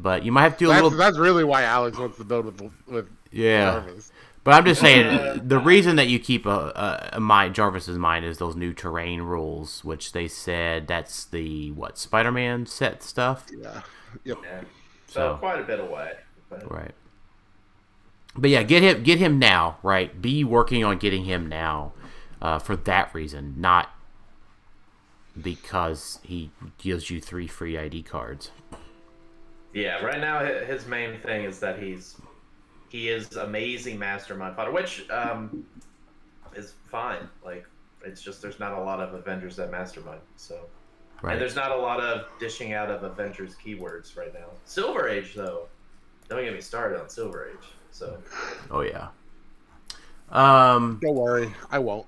but 0.00 0.22
you 0.24 0.30
might 0.30 0.42
have 0.42 0.52
to 0.54 0.58
do 0.60 0.66
a 0.66 0.68
That's, 0.74 0.82
little, 0.84 0.96
that's 0.98 1.18
really 1.18 1.42
why 1.42 1.62
Alex 1.64 1.98
wants 1.98 2.18
to 2.18 2.24
build 2.24 2.44
with 2.46 2.72
with 2.86 3.08
yeah. 3.32 3.80
Jarvis. 3.80 4.12
But 4.44 4.54
I'm 4.54 4.64
just 4.64 4.80
saying 4.80 5.40
the 5.48 5.58
reason 5.58 5.96
that 5.96 6.06
you 6.06 6.20
keep 6.20 6.46
a, 6.46 6.50
a, 6.50 7.10
a 7.14 7.20
mind 7.20 7.56
Jarvis's 7.56 7.98
mind 7.98 8.24
is 8.24 8.38
those 8.38 8.54
new 8.54 8.72
terrain 8.72 9.22
rules, 9.22 9.82
which 9.84 10.12
they 10.12 10.28
said 10.28 10.86
that's 10.86 11.24
the 11.24 11.72
what 11.72 11.98
Spider-Man 11.98 12.66
set 12.66 13.02
stuff, 13.02 13.46
Yeah. 13.60 13.80
Yep. 14.22 14.38
Yeah. 14.44 14.60
So, 15.08 15.32
So- 15.32 15.36
quite 15.38 15.58
a 15.58 15.64
bit 15.64 15.80
away. 15.80 16.12
But 16.48 16.70
right? 16.70 16.92
But 18.38 18.50
yeah, 18.50 18.62
get 18.62 18.82
him 18.82 19.02
get 19.02 19.18
him 19.18 19.38
now, 19.38 19.78
right? 19.82 20.20
Be 20.20 20.44
working 20.44 20.84
on 20.84 20.98
getting 20.98 21.24
him 21.24 21.46
now, 21.48 21.92
uh, 22.40 22.58
for 22.58 22.76
that 22.76 23.14
reason, 23.14 23.54
not 23.56 23.90
because 25.40 26.18
he 26.22 26.50
gives 26.78 27.10
you 27.10 27.20
three 27.20 27.46
free 27.46 27.78
ID 27.78 28.02
cards. 28.02 28.50
Yeah, 29.72 30.02
right 30.04 30.20
now 30.20 30.44
his 30.64 30.86
main 30.86 31.18
thing 31.20 31.44
is 31.44 31.58
that 31.60 31.78
he's 31.78 32.16
he 32.88 33.08
is 33.08 33.36
amazing 33.36 33.98
mastermind 33.98 34.56
fodder, 34.56 34.70
which 34.70 35.08
um, 35.10 35.66
is 36.54 36.74
fine. 36.86 37.28
Like 37.44 37.66
it's 38.04 38.22
just 38.22 38.40
there's 38.40 38.60
not 38.60 38.72
a 38.72 38.80
lot 38.80 39.00
of 39.00 39.14
Avengers 39.14 39.56
that 39.56 39.70
mastermind, 39.70 40.20
so 40.36 40.60
Right. 41.22 41.32
and 41.32 41.40
there's 41.40 41.56
not 41.56 41.70
a 41.70 41.76
lot 41.76 41.98
of 41.98 42.26
dishing 42.38 42.74
out 42.74 42.90
of 42.90 43.02
Avengers 43.02 43.56
keywords 43.56 44.18
right 44.18 44.34
now. 44.34 44.48
Silver 44.66 45.08
Age 45.08 45.34
though, 45.34 45.66
don't 46.28 46.44
get 46.44 46.52
me 46.52 46.60
started 46.60 47.00
on 47.00 47.08
Silver 47.08 47.48
Age. 47.48 47.68
So 47.96 48.18
Oh 48.70 48.82
yeah. 48.82 49.08
Um. 50.30 50.98
Don't 51.00 51.14
worry, 51.14 51.54
I 51.70 51.78
won't. 51.78 52.04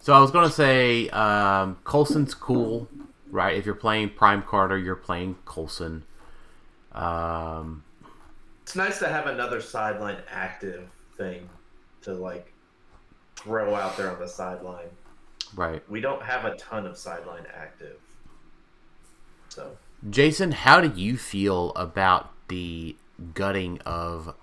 So 0.00 0.12
I 0.12 0.20
was 0.20 0.30
gonna 0.30 0.50
say, 0.50 1.08
um, 1.10 1.78
Coulson's 1.84 2.34
cool, 2.34 2.86
right? 3.30 3.56
If 3.56 3.64
you're 3.64 3.74
playing 3.74 4.10
Prime 4.10 4.42
Carter, 4.42 4.76
you're 4.76 4.94
playing 4.94 5.36
Coulson. 5.46 6.04
Um, 6.92 7.82
it's 8.62 8.76
nice 8.76 8.98
to 8.98 9.08
have 9.08 9.26
another 9.26 9.62
sideline 9.62 10.18
active 10.30 10.88
thing 11.16 11.48
to 12.02 12.12
like 12.12 12.52
throw 13.36 13.74
out 13.74 13.96
there 13.96 14.10
on 14.10 14.18
the 14.18 14.28
sideline. 14.28 14.88
right. 15.54 15.82
We 15.88 16.02
don't 16.02 16.22
have 16.22 16.44
a 16.44 16.56
ton 16.56 16.84
of 16.84 16.98
sideline 16.98 17.46
active, 17.54 17.96
so. 19.48 19.76
Jason, 20.10 20.52
how 20.52 20.80
do 20.80 20.92
you 21.00 21.16
feel 21.16 21.70
about 21.70 22.30
the 22.48 22.94
gutting 23.34 23.78
of 23.80 24.34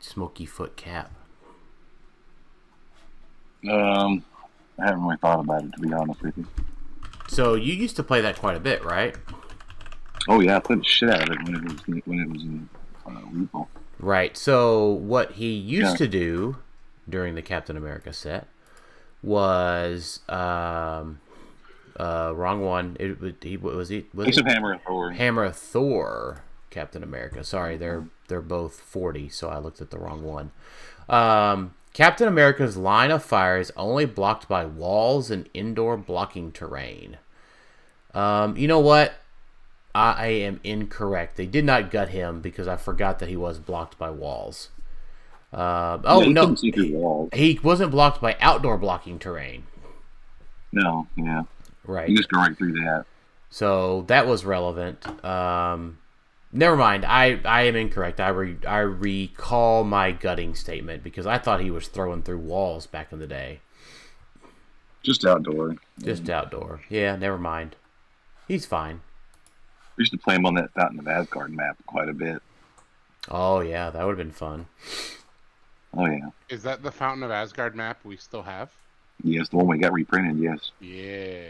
Smoky 0.00 0.46
Foot 0.46 0.76
Cap? 0.76 1.10
Um, 3.68 4.24
I 4.78 4.86
haven't 4.86 5.02
really 5.04 5.16
thought 5.18 5.40
about 5.40 5.64
it 5.64 5.72
to 5.74 5.80
be 5.80 5.92
honest 5.92 6.22
with 6.22 6.36
you. 6.38 6.46
So 7.28 7.54
you 7.54 7.72
used 7.72 7.96
to 7.96 8.02
play 8.02 8.20
that 8.20 8.38
quite 8.38 8.56
a 8.56 8.60
bit, 8.60 8.84
right? 8.84 9.16
Oh 10.28 10.40
yeah, 10.40 10.56
I 10.56 10.60
played 10.60 10.80
the 10.80 10.84
shit 10.84 11.10
out 11.10 11.28
of 11.28 11.34
it 11.36 11.42
when 11.44 11.54
it 11.56 11.62
was 11.64 12.02
when 12.04 12.20
it 12.20 12.28
was 12.28 12.42
in 12.42 12.68
uh, 13.06 13.10
Repo. 13.32 13.66
Right. 13.98 14.36
So 14.36 14.88
what 14.88 15.32
he 15.32 15.52
used 15.52 15.92
Yeah. 15.92 15.96
to 15.96 16.08
do 16.08 16.56
during 17.08 17.34
the 17.34 17.42
Captain 17.42 17.76
America 17.76 18.12
set 18.12 18.48
was 19.22 20.20
um, 20.28 21.20
uh, 21.98 22.32
wrong 22.34 22.62
one. 22.62 22.96
It 22.98 23.20
was 23.20 23.34
he 23.42 23.56
was 23.56 23.88
he 23.88 24.06
was 24.12 24.28
Ace 24.28 24.36
it? 24.38 24.40
of 24.40 24.46
Hammer 24.52 24.72
and 24.72 24.82
Thor. 24.82 25.12
Hammer 25.12 25.44
of 25.44 25.56
Thor, 25.56 26.42
Captain 26.70 27.02
America. 27.04 27.44
Sorry, 27.44 27.76
they're 27.76 28.04
they're 28.32 28.40
both 28.40 28.80
forty, 28.80 29.28
so 29.28 29.50
I 29.50 29.58
looked 29.58 29.82
at 29.82 29.90
the 29.90 29.98
wrong 29.98 30.22
one. 30.24 30.50
Um, 31.08 31.74
Captain 31.92 32.26
America's 32.26 32.78
line 32.78 33.10
of 33.10 33.22
fire 33.22 33.58
is 33.58 33.70
only 33.76 34.06
blocked 34.06 34.48
by 34.48 34.64
walls 34.64 35.30
and 35.30 35.46
indoor 35.52 35.98
blocking 35.98 36.50
terrain. 36.50 37.18
Um, 38.14 38.56
you 38.56 38.66
know 38.66 38.80
what? 38.80 39.12
I 39.94 40.28
am 40.28 40.58
incorrect. 40.64 41.36
They 41.36 41.44
did 41.44 41.66
not 41.66 41.90
gut 41.90 42.08
him 42.08 42.40
because 42.40 42.66
I 42.66 42.76
forgot 42.76 43.18
that 43.18 43.28
he 43.28 43.36
was 43.36 43.58
blocked 43.58 43.98
by 43.98 44.08
walls. 44.08 44.70
Uh, 45.52 45.98
oh 46.04 46.20
no, 46.22 46.56
through 46.56 46.92
walls. 46.92 47.28
he 47.34 47.60
wasn't 47.62 47.90
blocked 47.90 48.22
by 48.22 48.38
outdoor 48.40 48.78
blocking 48.78 49.18
terrain. 49.18 49.64
No, 50.72 51.06
yeah, 51.14 51.42
Right. 51.84 52.08
you 52.08 52.16
just 52.16 52.30
going 52.30 52.46
right 52.48 52.56
through 52.56 52.72
that. 52.72 53.04
So 53.50 54.06
that 54.08 54.26
was 54.26 54.46
relevant. 54.46 55.04
Um, 55.22 55.98
never 56.52 56.76
mind. 56.76 57.04
I, 57.04 57.40
I 57.44 57.62
am 57.62 57.76
incorrect. 57.76 58.20
I 58.20 58.28
re, 58.28 58.56
I 58.66 58.78
recall 58.78 59.84
my 59.84 60.12
gutting 60.12 60.54
statement 60.54 61.02
because 61.02 61.26
I 61.26 61.38
thought 61.38 61.60
he 61.60 61.70
was 61.70 61.88
throwing 61.88 62.22
through 62.22 62.38
walls 62.38 62.86
back 62.86 63.12
in 63.12 63.18
the 63.18 63.26
day. 63.26 63.60
Just 65.02 65.24
outdoor. 65.26 65.76
Just 65.98 66.28
outdoor. 66.28 66.80
Yeah, 66.88 67.16
never 67.16 67.38
mind. 67.38 67.76
He's 68.46 68.66
fine. 68.66 69.00
We 69.96 70.02
used 70.02 70.12
to 70.12 70.18
play 70.18 70.36
him 70.36 70.46
on 70.46 70.54
that 70.54 70.72
Fountain 70.74 71.00
of 71.00 71.08
Asgard 71.08 71.52
map 71.52 71.76
quite 71.86 72.08
a 72.08 72.12
bit. 72.14 72.40
Oh 73.30 73.60
yeah, 73.60 73.90
that 73.90 74.04
would 74.04 74.18
have 74.18 74.26
been 74.26 74.32
fun. 74.32 74.66
Oh 75.94 76.06
yeah, 76.06 76.30
Is 76.48 76.62
that 76.62 76.82
the 76.82 76.90
Fountain 76.90 77.22
of 77.22 77.30
Asgard 77.30 77.74
map 77.76 77.98
we 78.04 78.16
still 78.16 78.42
have? 78.42 78.70
yes, 79.22 79.48
the 79.50 79.56
one 79.56 79.66
we 79.66 79.78
got 79.78 79.92
reprinted. 79.92 80.38
Yes, 80.38 80.70
Yeah. 80.80 81.48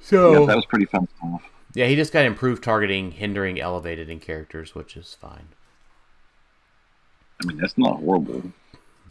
So 0.00 0.40
yeah, 0.40 0.46
that 0.46 0.56
was 0.56 0.66
pretty 0.66 0.84
fun 0.86 1.08
stuff. 1.18 1.42
Yeah, 1.76 1.84
he 1.86 1.94
just 1.94 2.10
got 2.10 2.24
improved 2.24 2.64
targeting, 2.64 3.10
hindering 3.10 3.60
elevated 3.60 4.08
in 4.08 4.18
characters, 4.18 4.74
which 4.74 4.96
is 4.96 5.14
fine. 5.20 5.48
I 7.42 7.46
mean, 7.46 7.58
that's 7.58 7.76
not 7.76 7.98
horrible. 8.00 8.50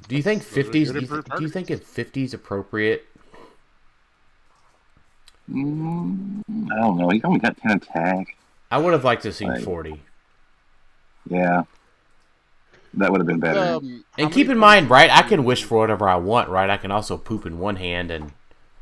Do 0.08 0.16
you 0.16 0.24
think 0.24 0.42
Those 0.42 0.52
are 0.52 0.56
fifties? 0.64 0.92
good 0.92 1.06
Do, 1.08 1.16
you 1.16 1.22
th- 1.22 1.38
do 1.38 1.44
you 1.44 1.50
think 1.50 1.70
if 1.70 1.84
fifties 1.84 2.34
appropriate? 2.34 3.06
Mm, 5.52 6.42
I 6.72 6.82
don't 6.82 6.98
know. 6.98 7.10
He 7.10 7.22
only 7.24 7.40
got 7.40 7.56
ten 7.58 7.78
attack. 7.78 8.36
I 8.72 8.80
would 8.80 8.94
have 8.94 9.04
liked 9.04 9.22
to 9.24 9.32
see 9.32 9.46
Right. 9.48 9.62
forty. 9.64 10.02
Yeah, 11.30 11.66
that 12.96 13.12
would 13.12 13.20
have 13.20 13.28
been 13.28 13.40
better. 13.40 13.76
Um, 13.76 14.04
And 14.18 14.32
keep 14.32 14.50
in 14.50 14.58
mind, 14.58 14.90
right? 14.90 15.12
I 15.12 15.22
can 15.22 15.44
wish 15.44 15.64
for 15.64 15.78
whatever 15.78 16.10
I 16.10 16.16
want, 16.16 16.50
right? 16.50 16.70
I 16.72 16.78
can 16.78 16.90
also 16.90 17.16
poop 17.16 17.46
in 17.46 17.60
one 17.60 17.76
hand 17.76 18.10
and 18.10 18.32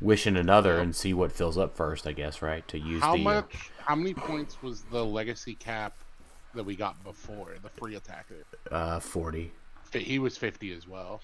wish 0.00 0.26
in 0.26 0.36
another 0.38 0.78
and 0.78 0.96
see 0.96 1.12
what 1.12 1.32
fills 1.32 1.58
up 1.58 1.76
first. 1.76 2.06
I 2.06 2.12
guess, 2.12 2.40
right? 2.40 2.66
To 2.68 2.78
use 2.78 3.02
How 3.02 3.14
the 3.14 3.20
uh, 3.20 3.42
much? 3.42 3.70
How 3.84 3.94
many 3.94 4.14
points 4.14 4.62
was 4.62 4.82
the 4.90 5.04
legacy 5.04 5.54
cap 5.54 5.94
that 6.54 6.64
we 6.64 6.74
got 6.76 7.02
before 7.04 7.48
the 7.62 7.68
free 7.70 7.96
attacker? 7.96 8.44
uh, 8.70 9.00
forty. 9.00 9.52
He 9.92 10.18
was 10.18 10.36
fifty 10.36 10.72
as 10.72 10.88
well. 10.88 11.20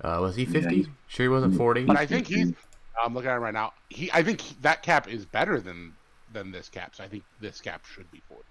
Uh, 0.00 0.18
was 0.20 0.36
he 0.36 0.44
fifty? 0.44 0.76
he's- 0.76 0.86
sure, 1.08 1.24
he 1.24 1.28
wasn't 1.28 1.56
forty. 1.56 1.84
But 1.84 1.96
I 1.96 2.06
think 2.06 2.26
he's. 2.26 2.52
I'm 3.02 3.12
looking 3.14 3.30
at 3.30 3.36
it 3.36 3.40
right 3.40 3.52
now. 3.54 3.72
He, 3.90 4.10
I 4.12 4.22
think 4.22 4.40
he- 4.40 4.56
that 4.62 4.82
cap 4.82 5.08
is 5.08 5.24
better 5.26 5.60
than 5.60 5.94
than 6.32 6.50
this 6.52 6.68
cap. 6.68 6.94
So 6.94 7.04
I 7.04 7.08
think 7.08 7.24
this 7.40 7.60
cap 7.60 7.84
should 7.84 8.10
be 8.10 8.22
forty. 8.28 8.44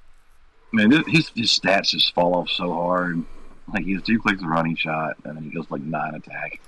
Man, 0.74 0.92
his 1.08 1.30
his 1.36 1.58
stats 1.58 1.90
just 1.90 2.14
fall 2.14 2.36
off 2.36 2.50
so 2.50 2.72
hard. 2.74 3.24
Like 3.74 3.86
he 3.86 3.94
has 3.94 4.04
two 4.04 4.20
clicks 4.20 4.42
of 4.42 4.48
running 4.50 4.76
shot, 4.76 5.16
and 5.24 5.38
then 5.38 5.44
he 5.44 5.50
goes 5.52 5.70
like 5.72 5.82
nine 5.82 6.16
attack, 6.16 6.60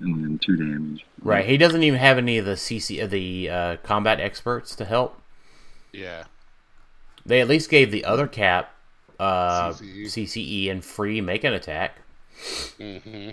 and 0.00 0.24
then 0.24 0.38
two 0.38 0.56
damage. 0.56 1.06
Right. 1.22 1.44
He 1.46 1.56
doesn't 1.56 1.82
even 1.84 2.00
have 2.00 2.18
any 2.18 2.38
of 2.38 2.44
the 2.44 2.52
CC 2.56 3.02
of 3.02 3.10
the 3.10 3.48
uh, 3.48 3.76
combat 3.84 4.20
experts 4.20 4.74
to 4.76 4.84
help. 4.84 5.21
Yeah. 5.92 6.24
They 7.24 7.40
at 7.40 7.48
least 7.48 7.70
gave 7.70 7.90
the 7.90 8.04
other 8.04 8.26
cap 8.26 8.74
uh, 9.20 9.72
CCE. 9.72 10.04
CCE 10.06 10.70
and 10.70 10.84
free 10.84 11.20
make 11.20 11.44
an 11.44 11.52
attack. 11.54 11.98
hmm 12.78 13.30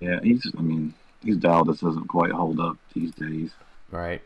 Yeah, 0.00 0.20
he's. 0.22 0.50
I 0.56 0.62
mean, 0.62 0.94
he's 1.22 1.36
dialed. 1.36 1.68
This 1.68 1.80
doesn't 1.80 2.08
quite 2.08 2.30
hold 2.32 2.60
up 2.60 2.76
these 2.94 3.12
days. 3.12 3.50
Right. 3.90 4.22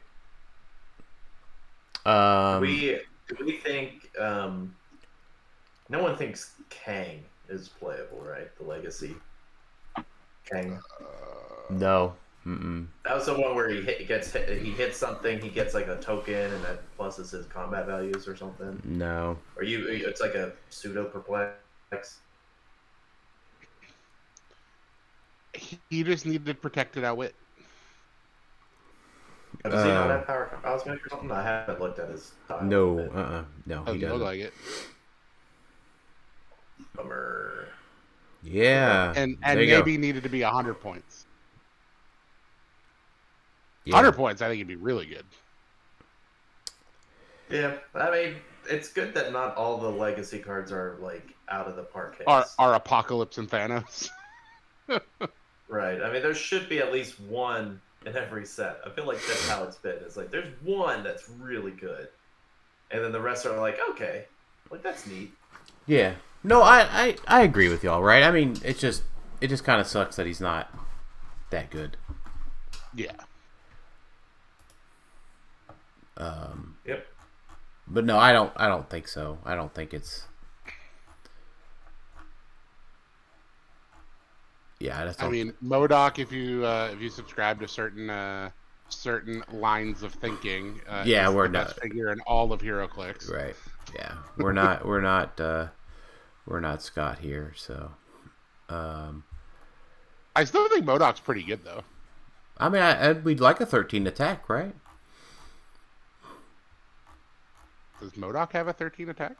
Um, 2.06 2.60
we 2.60 3.00
do 3.28 3.44
we 3.44 3.52
think 3.58 4.10
um, 4.18 4.74
no 5.88 6.02
one 6.02 6.16
thinks 6.16 6.52
Kang 6.70 7.24
is 7.48 7.68
playable, 7.68 8.20
right? 8.20 8.48
The 8.58 8.64
legacy 8.64 9.14
Kang. 10.50 10.80
no. 11.70 12.14
Mm-mm. 12.48 12.86
That 13.04 13.14
was 13.14 13.26
the 13.26 13.34
one 13.34 13.54
where 13.54 13.68
he 13.68 13.82
hit, 13.82 14.08
gets 14.08 14.32
hit, 14.32 14.62
he 14.62 14.70
hits 14.70 14.96
something, 14.96 15.38
he 15.38 15.50
gets 15.50 15.74
like 15.74 15.86
a 15.88 15.96
token, 15.96 16.34
and 16.34 16.64
that 16.64 16.80
pluses 16.98 17.30
his 17.30 17.44
combat 17.46 17.86
values 17.86 18.26
or 18.26 18.36
something. 18.36 18.80
No. 18.84 19.36
Or 19.56 19.64
you, 19.64 19.86
it's 19.86 20.22
like 20.22 20.34
a 20.34 20.52
pseudo 20.70 21.04
perplex. 21.04 22.20
He, 25.52 25.78
he 25.90 26.02
just 26.02 26.24
needed 26.24 26.62
protected 26.62 27.04
outwit. 27.04 27.34
Does 29.64 29.84
he 29.84 29.90
not 29.90 30.10
Uh, 30.10 30.16
have 30.18 30.26
power 30.26 30.58
cosmic 30.62 31.04
or 31.04 31.08
something? 31.10 31.30
I 31.30 31.42
haven't 31.42 31.80
looked 31.80 31.98
at 31.98 32.08
his. 32.08 32.32
Tile 32.46 32.62
No. 32.62 32.98
yet. 32.98 33.10
Uh. 33.14 33.18
uh 33.18 33.44
No. 33.66 33.84
He 33.84 33.98
Doesn't 33.98 34.18
look 34.18 34.22
like 34.22 34.40
it. 34.40 34.54
Bummer. 36.94 37.68
Yeah. 38.42 39.12
And 39.16 39.32
there 39.32 39.50
and 39.50 39.60
you 39.60 39.66
go. 39.66 39.78
maybe 39.78 39.98
needed 39.98 40.22
to 40.22 40.28
be 40.28 40.40
hundred 40.42 40.74
points. 40.80 41.26
Yeah. 43.84 43.96
Hundred 43.96 44.12
points, 44.12 44.42
I 44.42 44.48
think 44.48 44.58
it'd 44.58 44.68
be 44.68 44.76
really 44.76 45.06
good. 45.06 45.24
Yeah, 47.50 47.76
I 47.94 48.10
mean, 48.10 48.34
it's 48.68 48.92
good 48.92 49.14
that 49.14 49.32
not 49.32 49.56
all 49.56 49.78
the 49.78 49.88
legacy 49.88 50.38
cards 50.38 50.70
are 50.70 50.98
like 51.00 51.34
out 51.48 51.66
of 51.66 51.76
the 51.76 51.84
park. 51.84 52.22
Are 52.26 52.44
our 52.58 52.74
Apocalypse 52.74 53.38
and 53.38 53.50
Thanos. 53.50 54.10
Right. 55.68 56.00
I 56.02 56.10
mean, 56.10 56.22
there 56.22 56.34
should 56.34 56.68
be 56.68 56.78
at 56.78 56.92
least 56.92 57.20
one 57.20 57.80
in 58.06 58.16
every 58.16 58.46
set. 58.46 58.80
I 58.86 58.90
feel 58.90 59.06
like 59.06 59.18
that's 59.26 59.48
how 59.48 59.64
it's 59.64 59.76
been. 59.76 59.96
It's 60.00 60.16
like 60.16 60.30
there's 60.30 60.50
one 60.62 61.02
that's 61.02 61.28
really 61.28 61.72
good, 61.72 62.08
and 62.90 63.04
then 63.04 63.12
the 63.12 63.20
rest 63.20 63.44
are 63.44 63.60
like, 63.60 63.78
okay, 63.90 64.24
like 64.70 64.82
that's 64.82 65.06
neat. 65.06 65.32
Yeah. 65.86 66.14
No, 66.42 66.62
I, 66.62 66.86
I 66.90 67.16
I 67.26 67.42
agree 67.42 67.68
with 67.68 67.84
y'all. 67.84 68.02
Right? 68.02 68.22
I 68.22 68.30
mean, 68.30 68.56
it's 68.64 68.80
just 68.80 69.02
it 69.40 69.48
just 69.48 69.64
kind 69.64 69.80
of 69.80 69.86
sucks 69.86 70.16
that 70.16 70.26
he's 70.26 70.40
not 70.40 70.72
that 71.50 71.70
good. 71.70 71.96
Yeah. 72.94 73.12
Um, 76.18 76.76
Yep. 76.84 77.06
but 77.86 78.04
no, 78.04 78.18
I 78.18 78.32
don't. 78.32 78.52
I 78.56 78.68
don't 78.68 78.88
think 78.90 79.08
so. 79.08 79.38
I 79.44 79.54
don't 79.54 79.72
think 79.72 79.94
it's. 79.94 80.26
Yeah, 84.80 85.00
I 85.00 85.06
just 85.06 85.20
I 85.20 85.24
don't. 85.24 85.32
mean, 85.32 85.52
MODOK, 85.64 86.18
if 86.18 86.30
you 86.32 86.64
uh, 86.64 86.90
if 86.92 87.00
you 87.00 87.08
subscribe 87.08 87.60
to 87.60 87.68
certain 87.68 88.08
uh, 88.10 88.50
certain 88.88 89.42
lines 89.52 90.02
of 90.02 90.12
thinking, 90.14 90.80
uh, 90.88 91.02
Yeah, 91.04 91.28
we're 91.30 91.48
the 91.48 91.52
best 91.54 91.76
not- 91.76 91.82
figure 91.82 92.12
in 92.12 92.20
all 92.26 92.52
of 92.52 92.60
HeroClix. 92.62 93.30
right? 93.32 93.56
Yeah, 93.94 94.14
we're 94.36 94.52
not. 94.52 94.84
We're 94.86 95.00
not. 95.00 95.40
uh 95.40 95.68
We're 96.46 96.60
not 96.60 96.82
Scott 96.82 97.18
here. 97.18 97.52
So, 97.56 97.90
um, 98.68 99.24
I 100.36 100.44
still 100.44 100.68
think 100.68 100.84
MODOK's 100.84 101.20
pretty 101.20 101.42
good 101.42 101.64
though. 101.64 101.82
I 102.58 102.68
mean, 102.68 102.82
I, 102.82 103.08
I 103.08 103.12
we'd 103.12 103.40
like 103.40 103.60
a 103.60 103.66
thirteen 103.66 104.06
attack, 104.06 104.48
right? 104.48 104.74
Does 108.00 108.12
MODOK 108.12 108.52
have 108.52 108.68
a 108.68 108.72
13 108.72 109.08
attack? 109.08 109.36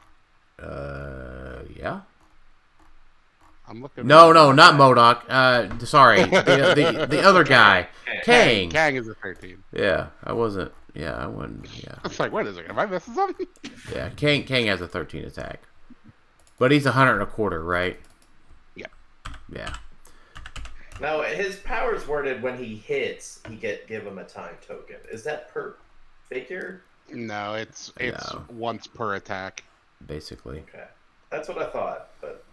Uh, 0.61 1.59
yeah. 1.75 2.01
I'm 3.67 3.81
looking. 3.81 4.07
No, 4.07 4.33
no, 4.33 4.51
not 4.51 4.75
MODOK. 4.75 5.23
Uh, 5.29 5.85
sorry, 5.85 6.23
the 6.25 6.73
the, 6.99 7.05
the 7.07 7.21
other 7.21 7.43
guy, 7.43 7.87
Kang. 8.23 8.69
Kang 8.71 8.95
is 8.95 9.07
a 9.07 9.13
13. 9.13 9.63
Yeah, 9.71 10.07
I 10.23 10.33
wasn't. 10.33 10.71
Yeah, 10.95 11.13
I 11.13 11.27
wasn't. 11.27 11.67
Yeah, 11.83 11.95
It's 12.05 12.19
like, 12.19 12.31
wait 12.31 12.47
a 12.47 12.53
second, 12.53 12.71
am 12.71 12.79
I 12.79 12.87
missing 12.87 13.13
something? 13.13 13.45
yeah. 13.93 14.09
Kang 14.09 14.43
Kang 14.43 14.65
has 14.65 14.81
a 14.81 14.87
thirteen 14.87 15.23
attack, 15.23 15.61
but 16.57 16.71
he's 16.71 16.87
a 16.87 16.91
hundred 16.91 17.13
and 17.13 17.21
a 17.21 17.27
quarter, 17.27 17.63
right? 17.63 17.99
Yeah. 18.75 18.87
Yeah. 19.53 19.73
No, 20.99 21.21
his 21.21 21.57
powers 21.57 22.07
worded 22.07 22.41
when 22.41 22.57
he 22.57 22.75
hits, 22.75 23.39
he 23.47 23.55
get 23.55 23.87
give 23.87 24.05
him 24.05 24.17
a 24.17 24.23
time 24.23 24.55
token. 24.67 24.97
Is 25.11 25.23
that 25.23 25.53
per 25.53 25.75
figure? 26.27 26.81
No, 27.11 27.55
it's 27.55 27.91
it's 27.99 28.33
No. 28.33 28.45
once 28.49 28.87
per 28.87 29.15
attack. 29.15 29.63
Basically. 30.05 30.59
Okay, 30.69 30.85
that's 31.29 31.47
what 31.49 31.57
I 31.57 31.69
thought. 31.69 32.09
But 32.21 32.43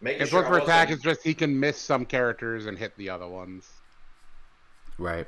making 0.00 0.22
It's 0.22 0.30
sure 0.30 0.42
once 0.42 0.50
per 0.50 0.58
attack. 0.58 0.88
wasn't- 0.88 0.92
It's 0.92 1.02
just 1.04 1.22
he 1.26 1.34
can 1.34 1.58
miss 1.58 1.78
some 1.80 2.04
characters 2.04 2.66
and 2.66 2.78
hit 2.78 2.96
the 2.96 3.10
other 3.10 3.28
ones. 3.28 3.68
Right. 4.98 5.26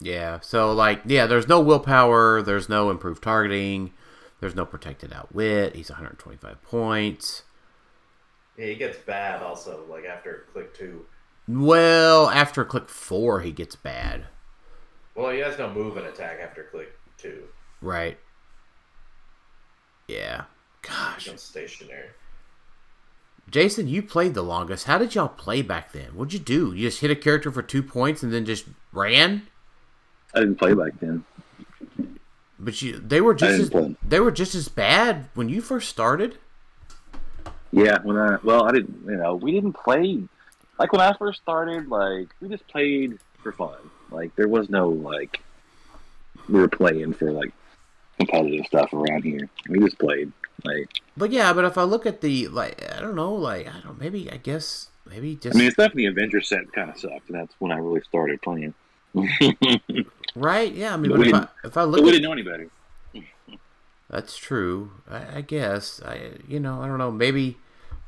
Yeah. 0.00 0.40
So 0.40 0.72
like, 0.72 1.02
yeah, 1.04 1.26
there's 1.26 1.48
no 1.48 1.60
willpower. 1.60 2.42
There's 2.42 2.68
no 2.68 2.90
improved 2.90 3.22
targeting. 3.22 3.92
There's 4.40 4.56
no 4.56 4.66
protected 4.66 5.12
outwit. 5.12 5.76
He's 5.76 5.88
125 5.90 6.60
points. 6.62 7.42
Yeah, 8.56 8.66
he 8.66 8.74
gets 8.74 8.98
bad 8.98 9.40
also. 9.42 9.84
Like 9.88 10.04
after 10.04 10.46
click 10.52 10.74
two. 10.74 11.06
Well, 11.46 12.28
after 12.28 12.64
click 12.64 12.88
four, 12.88 13.40
he 13.40 13.52
gets 13.52 13.76
bad. 13.76 14.26
Well, 15.14 15.30
he 15.30 15.40
has 15.40 15.58
no 15.58 15.70
move 15.72 15.96
and 15.96 16.06
attack 16.06 16.38
after 16.42 16.64
click 16.64 16.92
two. 17.18 17.44
Right. 17.80 18.18
Yeah. 20.08 20.44
Gosh. 20.82 21.24
becomes 21.24 21.42
stationary. 21.42 22.08
Jason, 23.50 23.88
you 23.88 24.02
played 24.02 24.34
the 24.34 24.42
longest. 24.42 24.86
How 24.86 24.98
did 24.98 25.14
y'all 25.14 25.28
play 25.28 25.62
back 25.62 25.92
then? 25.92 26.14
What'd 26.14 26.32
you 26.32 26.38
do? 26.38 26.72
You 26.72 26.88
just 26.88 27.00
hit 27.00 27.10
a 27.10 27.16
character 27.16 27.50
for 27.50 27.62
two 27.62 27.82
points 27.82 28.22
and 28.22 28.32
then 28.32 28.44
just 28.44 28.64
ran? 28.92 29.46
I 30.34 30.40
didn't 30.40 30.56
play 30.56 30.74
back 30.74 30.92
then. 31.00 31.24
But 32.58 32.80
you, 32.80 32.98
they 32.98 33.20
were 33.20 33.34
just 33.34 33.60
as, 33.60 33.70
play. 33.70 33.96
they 34.06 34.20
were 34.20 34.30
just 34.30 34.54
as 34.54 34.68
bad 34.68 35.28
when 35.34 35.48
you 35.48 35.60
first 35.60 35.88
started. 35.88 36.38
Yeah, 37.72 37.98
when 38.02 38.16
I 38.16 38.36
well, 38.44 38.64
I 38.64 38.72
didn't. 38.72 39.04
You 39.04 39.16
know, 39.16 39.34
we 39.34 39.52
didn't 39.52 39.72
play 39.72 40.22
like 40.78 40.92
when 40.92 41.00
I 41.00 41.12
first 41.18 41.42
started. 41.42 41.88
Like 41.88 42.28
we 42.40 42.48
just 42.48 42.66
played 42.68 43.18
for 43.42 43.50
fun. 43.52 43.78
Like 44.12 44.34
there 44.36 44.48
was 44.48 44.68
no 44.70 44.88
like 44.88 45.40
we 46.48 46.60
were 46.60 46.68
playing 46.68 47.14
for 47.14 47.32
like 47.32 47.52
competitive 48.18 48.66
stuff 48.66 48.92
around 48.92 49.24
here. 49.24 49.48
We 49.68 49.80
just 49.80 49.98
played. 49.98 50.32
Like 50.64 50.88
But 51.16 51.30
yeah, 51.32 51.52
but 51.52 51.64
if 51.64 51.76
I 51.78 51.82
look 51.82 52.06
at 52.06 52.20
the 52.20 52.48
like, 52.48 52.82
I 52.94 53.00
don't 53.00 53.16
know, 53.16 53.34
like 53.34 53.66
I 53.66 53.80
don't 53.80 53.98
maybe 54.00 54.30
I 54.30 54.36
guess 54.36 54.88
maybe 55.08 55.36
just 55.36 55.56
I 55.56 55.58
mean, 55.58 55.66
it's 55.68 55.76
definitely 55.76 56.06
Avenger 56.06 56.40
set 56.40 56.72
kind 56.72 56.90
of 56.90 56.98
sucked, 56.98 57.28
and 57.28 57.38
that's 57.38 57.54
when 57.58 57.72
I 57.72 57.76
really 57.78 58.02
started 58.02 58.40
playing. 58.42 58.74
right. 60.34 60.72
Yeah, 60.72 60.94
I 60.94 60.96
mean, 60.96 61.10
But 61.10 61.18
but 61.18 61.18
we 61.18 61.28
if 61.28 61.34
I, 61.34 61.48
if 61.64 61.76
I 61.76 61.84
look, 61.84 62.02
we 62.02 62.08
at, 62.08 62.12
didn't 62.12 62.24
know 62.24 62.32
any 62.32 62.42
better. 62.42 62.68
that's 64.08 64.36
true. 64.36 64.92
I, 65.10 65.38
I 65.38 65.40
guess 65.40 66.00
I 66.04 66.32
you 66.46 66.60
know 66.60 66.80
I 66.82 66.86
don't 66.86 66.98
know 66.98 67.10
maybe 67.10 67.56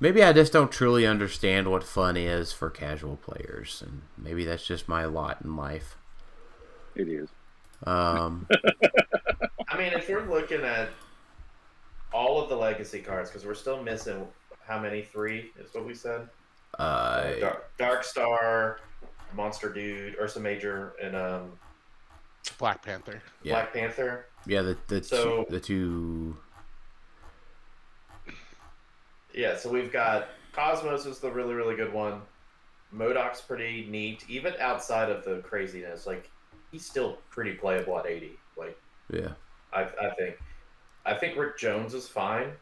maybe 0.04 0.22
I 0.22 0.34
just 0.34 0.52
don't 0.52 0.70
truly 0.70 1.06
understand 1.06 1.70
what 1.70 1.82
fun 1.82 2.14
is 2.18 2.52
for 2.52 2.68
casual 2.68 3.16
players, 3.16 3.82
and 3.84 4.02
maybe 4.18 4.44
that's 4.44 4.66
just 4.66 4.86
my 4.86 5.06
lot 5.06 5.38
in 5.42 5.56
life. 5.56 5.96
It 6.94 7.08
is. 7.08 7.30
Um, 7.84 8.46
I 9.68 9.78
mean, 9.78 9.94
if 9.94 10.06
we're 10.06 10.28
looking 10.28 10.60
at 10.60 10.90
all 12.12 12.42
of 12.42 12.50
the 12.50 12.56
legacy 12.56 13.00
cards, 13.00 13.30
because 13.30 13.46
we're 13.46 13.54
still 13.54 13.82
missing 13.82 14.26
how 14.66 14.78
many? 14.78 15.00
Three 15.02 15.52
is 15.58 15.72
what 15.72 15.86
we 15.86 15.94
said. 15.94 16.28
uh, 16.78 17.32
Dark, 17.40 17.76
Dark 17.78 18.04
Star, 18.04 18.80
Monster 19.34 19.72
Dude, 19.72 20.16
Ursa 20.20 20.38
Major, 20.38 20.92
and 21.02 21.16
um, 21.16 21.52
Black 22.58 22.82
Panther. 22.84 23.22
Yeah. 23.42 23.54
Black 23.54 23.72
Panther. 23.72 24.26
yeah, 24.46 24.60
the 24.60 24.76
the 24.88 25.02
So- 25.02 25.44
two, 25.44 25.50
the 25.50 25.60
two 25.60 26.36
Yeah, 29.34 29.56
so 29.56 29.68
we've 29.68 29.92
got 29.92 30.28
Cosmos 30.52 31.06
is 31.06 31.18
the 31.18 31.30
really 31.30 31.54
really 31.54 31.76
good 31.76 31.92
one. 31.92 32.22
MODOK's 32.94 33.40
pretty 33.40 33.86
neat, 33.90 34.24
even 34.28 34.54
outside 34.60 35.10
of 35.10 35.24
the 35.24 35.38
craziness. 35.38 36.06
Like 36.06 36.30
he's 36.70 36.86
still 36.86 37.18
pretty 37.30 37.54
playable 37.54 37.98
at 37.98 38.06
eighty. 38.06 38.38
Like 38.56 38.78
yeah. 39.12 39.32
I, 39.72 39.82
I 39.82 40.10
think, 40.16 40.36
I 41.04 41.14
think 41.14 41.36
Rick 41.36 41.58
Jones 41.58 41.94
is 41.94 42.06
fine. 42.06 42.52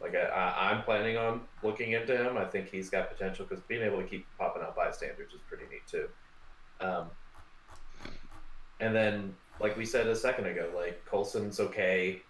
Like 0.00 0.14
I, 0.14 0.22
I, 0.22 0.70
I'm 0.70 0.82
planning 0.82 1.18
on 1.18 1.42
looking 1.62 1.92
into 1.92 2.16
him. 2.16 2.38
I 2.38 2.46
think 2.46 2.70
he's 2.70 2.88
got 2.88 3.10
potential 3.10 3.44
because 3.46 3.62
being 3.64 3.82
able 3.82 3.98
to 3.98 4.08
keep 4.08 4.26
popping 4.38 4.62
out 4.62 4.74
bystanders 4.74 5.32
is 5.32 5.40
pretty 5.46 5.64
neat 5.70 5.86
too. 5.86 6.08
Um, 6.80 7.10
and 8.80 8.94
then, 8.94 9.34
like 9.60 9.76
we 9.76 9.84
said 9.84 10.06
a 10.06 10.16
second 10.16 10.46
ago, 10.46 10.70
like 10.74 11.04
Coulson's 11.04 11.60
okay. 11.60 12.22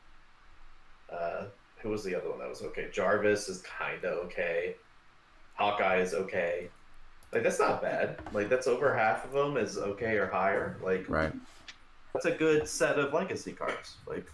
Uh, 1.10 1.44
who 1.82 1.90
was 1.90 2.04
the 2.04 2.14
other 2.14 2.30
one 2.30 2.38
that 2.38 2.48
was 2.48 2.62
okay? 2.62 2.88
Jarvis 2.92 3.48
is 3.48 3.62
kind 3.62 4.04
of 4.04 4.18
okay. 4.26 4.76
Hawkeye 5.54 5.98
is 5.98 6.14
okay. 6.14 6.68
Like 7.32 7.42
that's 7.42 7.58
not 7.58 7.82
bad. 7.82 8.18
Like 8.32 8.48
that's 8.48 8.66
over 8.66 8.94
half 8.94 9.24
of 9.24 9.32
them 9.32 9.56
is 9.56 9.78
okay 9.78 10.16
or 10.16 10.26
higher. 10.26 10.76
Like 10.82 11.08
Right. 11.08 11.32
that's 12.12 12.26
a 12.26 12.30
good 12.30 12.68
set 12.68 12.98
of 12.98 13.12
legacy 13.12 13.52
cards. 13.52 13.96
Like 14.06 14.26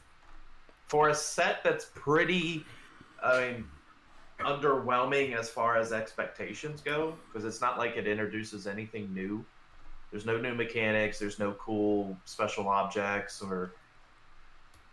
for 0.87 1.09
a 1.09 1.15
set 1.15 1.63
that's 1.65 1.87
pretty, 1.95 2.65
I 3.23 3.41
mean, 3.41 3.65
underwhelming 4.41 5.37
as 5.37 5.49
far 5.49 5.77
as 5.77 5.93
expectations 5.93 6.81
go, 6.81 7.15
because 7.27 7.45
it's 7.45 7.61
not 7.61 7.79
like 7.79 7.97
it 7.97 8.07
introduces 8.07 8.67
anything 8.67 9.13
new. 9.13 9.45
There's 10.11 10.25
no 10.25 10.39
new 10.39 10.55
mechanics. 10.55 11.19
There's 11.19 11.39
no 11.39 11.53
cool 11.53 12.17
special 12.25 12.69
objects 12.69 13.43
or 13.43 13.73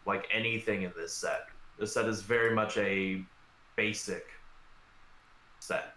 like 0.06 0.27
anything 0.34 0.84
in 0.84 0.91
this 0.95 1.14
set. 1.14 1.48
This 1.77 1.93
set 1.93 2.07
is 2.07 2.22
very 2.22 2.56
much 2.56 2.77
a 2.77 3.22
basic 3.76 4.27
set. 5.60 5.95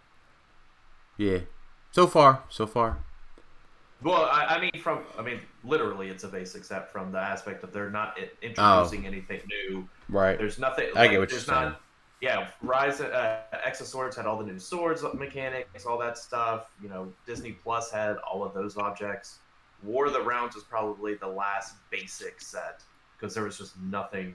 Yeah. 1.17 1.39
So 1.91 2.07
far, 2.07 2.43
so 2.49 2.67
far. 2.67 2.99
Well, 4.01 4.29
I, 4.31 4.45
I 4.45 4.61
mean, 4.61 4.81
from 4.81 5.03
I 5.17 5.21
mean, 5.21 5.41
literally, 5.63 6.07
it's 6.07 6.23
a 6.23 6.27
basic 6.27 6.63
set 6.63 6.91
from 6.91 7.11
the 7.11 7.19
aspect 7.19 7.63
of 7.63 7.73
they're 7.73 7.89
not 7.89 8.17
introducing 8.41 9.05
anything 9.05 9.41
new. 9.47 9.87
Right. 10.07 10.37
There's 10.37 10.57
nothing. 10.57 10.89
I 10.95 11.07
get 11.07 11.19
what 11.19 11.31
you're 11.31 11.39
saying. 11.39 11.69
not, 11.69 11.81
Yeah, 12.21 12.47
Rise, 12.61 13.01
uh, 13.01 13.41
X 13.65 13.81
of 13.81 13.87
Swords 13.87 14.15
had 14.15 14.25
all 14.25 14.37
the 14.37 14.45
new 14.45 14.59
swords 14.59 15.03
mechanics, 15.13 15.85
all 15.85 15.97
that 15.97 16.17
stuff. 16.17 16.67
You 16.81 16.87
know, 16.87 17.11
Disney 17.25 17.51
Plus 17.51 17.91
had 17.91 18.17
all 18.17 18.43
of 18.43 18.53
those 18.53 18.77
objects. 18.77 19.39
War 19.83 20.05
of 20.05 20.13
the 20.13 20.21
Realms 20.21 20.55
is 20.55 20.63
probably 20.63 21.15
the 21.15 21.27
last 21.27 21.75
basic 21.89 22.41
set 22.41 22.81
because 23.17 23.33
there 23.33 23.43
was 23.43 23.57
just 23.57 23.77
nothing. 23.81 24.33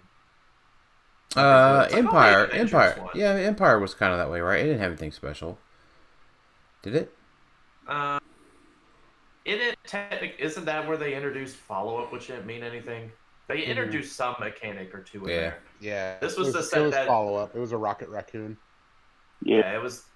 Uh, 1.37 1.87
like, 1.91 1.95
Empire, 1.99 2.49
wait, 2.53 2.61
Empire. 2.61 2.95
one. 3.01 3.11
Yeah, 3.15 3.31
Empire 3.31 3.79
was 3.81 3.95
kind 3.95 4.13
of 4.13 4.19
that 4.19 4.31
way, 4.31 4.41
right? 4.41 4.61
It 4.61 4.65
didn't 4.65 4.79
have 4.81 4.91
anything 4.93 5.11
special. 5.13 5.59
Did 6.83 6.95
it? 6.95 7.17
Uh, 7.89 8.21
in 9.45 9.59
it, 9.61 9.77
technic, 9.85 10.37
isn't 10.39 10.65
that 10.65 10.87
where 10.87 10.97
they 10.97 11.15
introduced 11.15 11.57
follow 11.57 12.03
up, 12.03 12.13
which 12.13 12.29
didn't 12.29 12.47
mean 12.47 12.63
anything? 12.63 13.11
They 13.49 13.59
Mhm. 13.63 13.67
introduced 13.67 14.17
some 14.17 14.37
mechanic 14.39 14.95
or 14.95 15.03
two 15.03 15.23
in 15.25 15.29
Yeah. 15.31 15.37
there. 15.37 15.59
Yeah. 15.81 16.19
This 16.21 16.35
it 16.35 16.39
was 16.39 16.53
the 16.53 16.63
set 16.63 16.81
it 16.81 16.85
was 16.85 16.93
that- 16.95 17.07
follow 17.07 17.35
up. 17.37 17.55
It 17.55 17.59
was 17.59 17.73
a 17.73 17.77
Rocket 17.77 18.09
Raccoon. 18.09 18.57
Yeah. 19.43 19.59
Yeah, 19.59 19.75
it 19.75 19.83
was. 19.83 20.07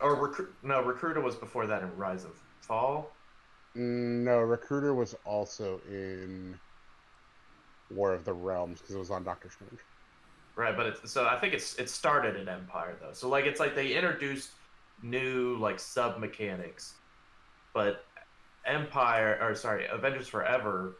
Or 0.00 0.14
recruit? 0.14 0.54
No, 0.62 0.80
Recruiter 0.82 1.20
was 1.20 1.34
before 1.34 1.66
that 1.66 1.82
in 1.82 1.96
Rise 1.96 2.24
of 2.24 2.36
Fall. 2.60 3.10
Mm, 3.74 4.22
No, 4.24 4.38
Recruiter 4.40 4.94
was 4.94 5.14
also 5.24 5.80
in 5.88 6.60
War 7.90 8.12
of 8.12 8.24
the 8.24 8.32
Realms 8.34 8.80
because 8.80 8.94
it 8.94 8.98
was 8.98 9.10
on 9.10 9.24
Doctor 9.24 9.50
Strange. 9.50 9.80
Right, 10.58 10.76
but 10.76 10.86
it's 10.86 11.12
so 11.12 11.24
I 11.24 11.38
think 11.38 11.54
it's 11.54 11.76
it 11.76 11.88
started 11.88 12.34
in 12.34 12.48
Empire 12.48 12.96
though. 13.00 13.12
So 13.12 13.28
like 13.28 13.44
it's 13.44 13.60
like 13.60 13.76
they 13.76 13.92
introduced 13.94 14.50
new 15.04 15.56
like 15.60 15.78
sub 15.78 16.18
mechanics, 16.18 16.94
but 17.72 18.04
Empire 18.66 19.38
or 19.40 19.54
sorry, 19.54 19.86
Avengers 19.86 20.26
Forever 20.26 20.96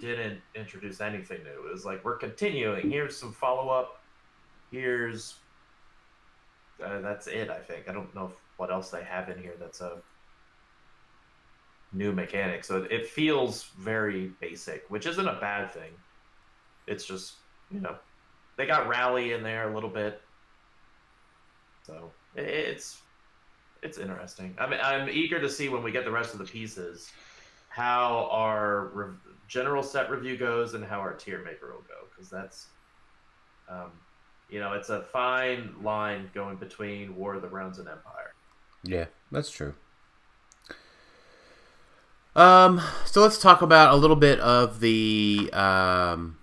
didn't 0.00 0.40
introduce 0.56 1.00
anything 1.00 1.44
new. 1.44 1.68
It 1.68 1.72
was 1.72 1.84
like 1.84 2.04
we're 2.04 2.16
continuing. 2.16 2.90
Here's 2.90 3.16
some 3.16 3.32
follow 3.32 3.68
up. 3.68 4.02
Here's 4.72 5.36
uh, 6.84 7.00
that's 7.02 7.28
it. 7.28 7.50
I 7.50 7.60
think 7.60 7.88
I 7.88 7.92
don't 7.92 8.12
know 8.16 8.32
what 8.56 8.72
else 8.72 8.90
they 8.90 9.04
have 9.04 9.28
in 9.28 9.38
here 9.38 9.54
that's 9.60 9.80
a 9.80 9.98
new 11.92 12.10
mechanic. 12.10 12.64
So 12.64 12.82
it 12.90 13.06
feels 13.06 13.62
very 13.78 14.32
basic, 14.40 14.86
which 14.88 15.06
isn't 15.06 15.28
a 15.28 15.38
bad 15.40 15.70
thing. 15.70 15.92
It's 16.88 17.04
just 17.04 17.34
you 17.70 17.78
know 17.78 17.94
they 18.56 18.66
got 18.66 18.88
rally 18.88 19.32
in 19.32 19.42
there 19.42 19.70
a 19.70 19.74
little 19.74 19.90
bit, 19.90 20.20
so 21.86 22.10
it's 22.34 23.02
it's 23.82 23.98
interesting. 23.98 24.54
I 24.58 24.66
mean, 24.68 24.80
I'm 24.82 25.08
eager 25.08 25.40
to 25.40 25.48
see 25.48 25.68
when 25.68 25.82
we 25.82 25.92
get 25.92 26.04
the 26.04 26.10
rest 26.10 26.32
of 26.32 26.38
the 26.38 26.46
pieces 26.46 27.10
how 27.68 28.26
our 28.30 28.86
re- 28.94 29.14
general 29.48 29.82
set 29.82 30.10
review 30.10 30.36
goes 30.38 30.72
and 30.72 30.82
how 30.82 30.98
our 30.98 31.12
tier 31.12 31.44
maker 31.44 31.74
will 31.74 31.84
go 31.86 32.08
because 32.08 32.30
that's 32.30 32.68
um, 33.68 33.92
you 34.48 34.58
know 34.58 34.72
it's 34.72 34.88
a 34.88 35.02
fine 35.02 35.74
line 35.82 36.30
going 36.32 36.56
between 36.56 37.14
War 37.14 37.34
of 37.34 37.42
the 37.42 37.48
Realms 37.48 37.78
and 37.78 37.86
Empire. 37.86 38.32
Yeah, 38.82 39.06
that's 39.30 39.50
true. 39.50 39.74
Um, 42.34 42.80
so 43.04 43.22
let's 43.22 43.38
talk 43.38 43.62
about 43.62 43.92
a 43.92 43.96
little 43.96 44.16
bit 44.16 44.40
of 44.40 44.80
the 44.80 45.50
um, 45.52 46.38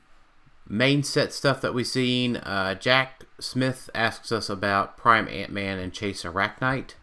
main 0.73 1.03
set 1.03 1.31
stuff 1.31 1.61
that 1.61 1.73
we've 1.73 1.87
seen. 1.87 2.37
Uh, 2.37 2.73
Jack 2.75 3.23
Smith 3.39 3.89
asks 3.93 4.31
us 4.31 4.49
about 4.49 4.97
Prime 4.97 5.27
Ant 5.27 5.51
Man 5.51 5.77
and 5.79 5.93
Chase 5.93 6.23
Arachknight. 6.23 6.95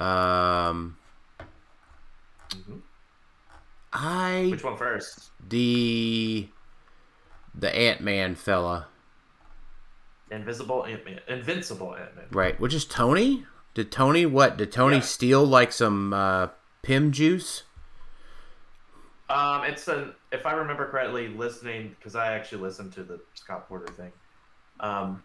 Um, 0.00 0.96
Mhm. 2.50 2.80
I 3.92 4.48
Which 4.50 4.62
one 4.64 4.76
first? 4.76 5.30
the 5.46 6.48
the 7.54 7.74
Ant 7.74 8.00
Man 8.00 8.34
fella, 8.36 8.86
Invisible 10.30 10.84
Ant 10.86 11.04
Man, 11.04 11.20
Invincible 11.26 11.94
Ant 11.96 12.14
Man. 12.16 12.26
right? 12.30 12.60
Which 12.60 12.74
is 12.74 12.84
Tony. 12.84 13.44
Did 13.74 13.90
Tony 13.90 14.24
what? 14.26 14.56
Did 14.56 14.70
Tony 14.72 14.96
Yeah. 14.96 15.02
steal 15.02 15.44
like 15.44 15.72
some 15.72 16.12
uh, 16.12 16.48
Pym 16.82 17.10
juice? 17.12 17.64
Um, 19.30 19.64
it's 19.64 19.88
an 19.88 20.14
if 20.32 20.46
I 20.46 20.52
remember 20.52 20.88
correctly, 20.88 21.28
listening 21.28 21.94
because 21.98 22.14
I 22.16 22.32
actually 22.32 22.62
listened 22.62 22.92
to 22.94 23.02
the 23.02 23.20
Scott 23.34 23.68
Porter 23.68 23.92
thing. 23.92 24.12
Um, 24.80 25.22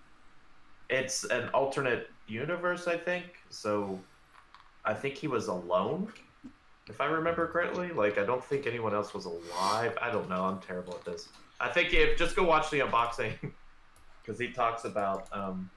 it's 0.90 1.24
an 1.26 1.50
alternate 1.54 2.10
universe, 2.28 2.88
I 2.88 2.98
think. 2.98 3.26
So, 3.50 4.00
I 4.86 4.94
think 4.94 5.16
he 5.16 5.28
was 5.28 5.48
alone, 5.48 6.12
if 6.90 7.00
I 7.00 7.06
remember 7.06 7.48
correctly. 7.48 7.92
Like, 7.92 8.18
I 8.18 8.26
don't 8.26 8.44
think 8.44 8.68
anyone 8.68 8.94
else 8.94 9.14
was 9.14 9.26
alive. 9.26 9.98
I 10.02 10.12
don't 10.12 10.30
know. 10.30 10.44
I'm 10.44 10.60
terrible 10.60 10.94
at 10.96 11.06
this. 11.06 11.30
I 11.62 11.70
think 11.70 11.94
if 11.94 12.18
just 12.18 12.36
go 12.36 12.44
watch 12.44 12.70
the 12.70 12.80
unboxing 12.80 13.34
because 14.22 14.38
he 14.40 14.50
talks 14.52 14.84
about 14.84 15.28
um, 15.32 15.70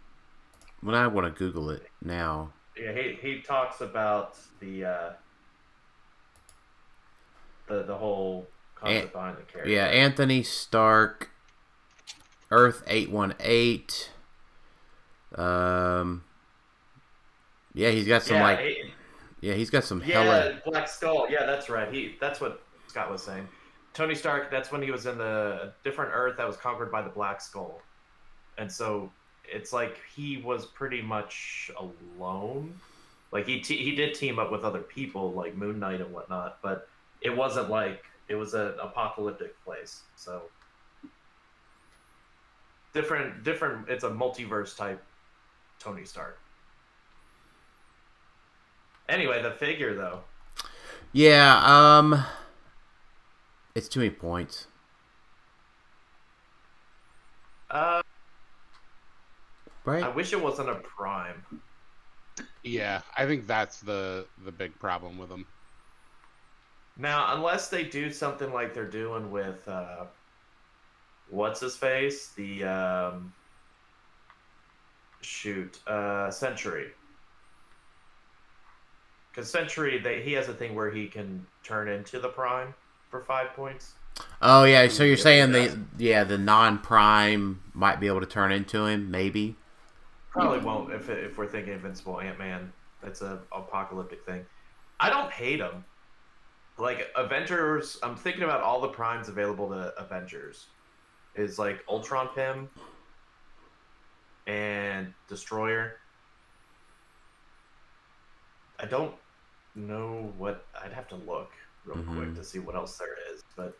When 0.80 0.96
I 0.96 1.06
want 1.06 1.32
to 1.32 1.38
Google 1.38 1.70
it 1.70 1.86
now. 2.02 2.50
yeah, 2.76 2.92
he 2.92 3.16
he 3.22 3.40
talks 3.40 3.80
about 3.82 4.36
the 4.58 4.84
uh, 4.84 5.10
the 7.68 7.82
the 7.82 7.96
whole 7.96 8.46
concept 8.74 9.06
An- 9.06 9.12
behind 9.12 9.36
the 9.38 9.42
character. 9.42 9.70
Yeah, 9.70 9.86
Anthony 9.86 10.42
Stark, 10.42 11.30
Earth 12.50 12.82
eight 12.86 13.10
one 13.10 13.34
eight. 13.40 14.10
Um, 15.34 16.24
yeah, 17.74 17.90
he's 17.90 18.06
got 18.06 18.22
some 18.22 18.36
yeah, 18.36 18.42
like 18.42 18.76
yeah, 19.40 19.54
he's 19.54 19.70
got 19.70 19.84
some 19.84 20.02
yeah, 20.04 20.22
hella 20.22 20.62
Black 20.64 20.88
Skull. 20.88 21.26
Yeah, 21.28 21.44
that's 21.44 21.68
right. 21.68 21.92
He 21.92 22.16
that's 22.20 22.40
what 22.40 22.62
Scott 22.88 23.10
was 23.10 23.22
saying. 23.22 23.46
Tony 23.92 24.14
Stark. 24.14 24.50
That's 24.50 24.70
when 24.70 24.82
he 24.82 24.90
was 24.90 25.06
in 25.06 25.18
the 25.18 25.72
different 25.84 26.12
Earth 26.14 26.36
that 26.36 26.46
was 26.46 26.56
conquered 26.56 26.90
by 26.90 27.02
the 27.02 27.10
Black 27.10 27.40
Skull, 27.40 27.80
and 28.58 28.70
so 28.70 29.10
it's 29.44 29.72
like 29.72 29.98
he 30.14 30.38
was 30.38 30.66
pretty 30.66 31.02
much 31.02 31.70
alone. 31.78 32.78
Like 33.32 33.46
he 33.46 33.60
te- 33.60 33.82
he 33.82 33.94
did 33.94 34.14
team 34.14 34.38
up 34.38 34.50
with 34.50 34.64
other 34.64 34.80
people 34.80 35.32
like 35.32 35.56
Moon 35.56 35.78
Knight 35.78 36.00
and 36.00 36.12
whatnot, 36.12 36.58
but 36.62 36.88
it 37.26 37.36
wasn't 37.36 37.68
like 37.68 38.04
it 38.28 38.36
was 38.36 38.54
an 38.54 38.74
apocalyptic 38.80 39.62
place. 39.64 40.02
So 40.14 40.42
different 42.94 43.42
different. 43.42 43.88
It's 43.88 44.04
a 44.04 44.10
multiverse 44.10 44.76
type 44.76 45.02
Tony 45.80 46.04
Stark. 46.04 46.38
Anyway, 49.08 49.42
the 49.42 49.50
figure 49.50 49.94
though. 49.94 50.20
yeah. 51.12 51.60
Um, 51.64 52.24
it's 53.74 53.88
too 53.88 54.00
many 54.00 54.10
points. 54.10 54.68
Uh, 57.68 58.02
Right. 59.84 60.02
I 60.02 60.08
wish 60.08 60.32
it 60.32 60.42
wasn't 60.42 60.68
a 60.68 60.74
prime. 60.74 61.44
Yeah, 62.64 63.02
I 63.16 63.24
think 63.24 63.46
that's 63.46 63.78
the 63.80 64.26
the 64.44 64.50
big 64.50 64.76
problem 64.80 65.16
with 65.16 65.28
them. 65.28 65.46
Now, 66.98 67.34
unless 67.34 67.68
they 67.68 67.84
do 67.84 68.10
something 68.10 68.52
like 68.52 68.72
they're 68.72 68.84
doing 68.84 69.30
with 69.30 69.66
uh, 69.68 70.04
what's 71.28 71.60
his 71.60 71.76
face, 71.76 72.28
the 72.28 72.64
um, 72.64 73.32
shoot, 75.20 75.78
uh, 75.86 76.30
Century. 76.30 76.88
Because 79.30 79.50
Century, 79.50 79.98
they, 79.98 80.22
he 80.22 80.32
has 80.32 80.48
a 80.48 80.54
thing 80.54 80.74
where 80.74 80.90
he 80.90 81.06
can 81.06 81.46
turn 81.62 81.88
into 81.88 82.18
the 82.18 82.28
prime 82.28 82.72
for 83.10 83.20
five 83.20 83.52
points. 83.54 83.92
Oh 84.40 84.64
yeah, 84.64 84.88
so 84.88 85.04
you're 85.04 85.18
saying 85.18 85.52
the 85.52 85.78
yeah 85.98 86.24
the 86.24 86.38
non 86.38 86.78
prime 86.78 87.60
might 87.74 88.00
be 88.00 88.06
able 88.06 88.20
to 88.20 88.26
turn 88.26 88.50
into 88.50 88.86
him, 88.86 89.10
maybe. 89.10 89.56
Probably 90.30 90.58
won't 90.58 90.90
if 90.90 91.10
if 91.10 91.36
we're 91.36 91.46
thinking 91.46 91.74
Invincible 91.74 92.18
Ant 92.20 92.38
Man. 92.38 92.72
That's 93.02 93.20
a 93.20 93.40
apocalyptic 93.52 94.24
thing. 94.24 94.46
I 94.98 95.10
don't 95.10 95.30
hate 95.30 95.60
him. 95.60 95.84
Like 96.78 97.08
Avengers, 97.16 97.98
I'm 98.02 98.16
thinking 98.16 98.42
about 98.42 98.60
all 98.60 98.80
the 98.80 98.88
primes 98.88 99.28
available 99.28 99.68
to 99.70 99.94
Avengers. 99.98 100.66
Is 101.34 101.58
like 101.58 101.82
Ultron 101.88 102.28
Pym 102.34 102.68
and 104.46 105.12
Destroyer. 105.28 105.96
I 108.78 108.86
don't 108.86 109.14
know 109.74 110.32
what 110.38 110.64
I'd 110.82 110.92
have 110.92 111.08
to 111.08 111.16
look 111.16 111.50
real 111.84 112.02
quick 112.04 112.28
Mhm. 112.30 112.36
to 112.36 112.44
see 112.44 112.58
what 112.58 112.74
else 112.74 112.96
there 112.98 113.16
is, 113.32 113.42
but 113.54 113.78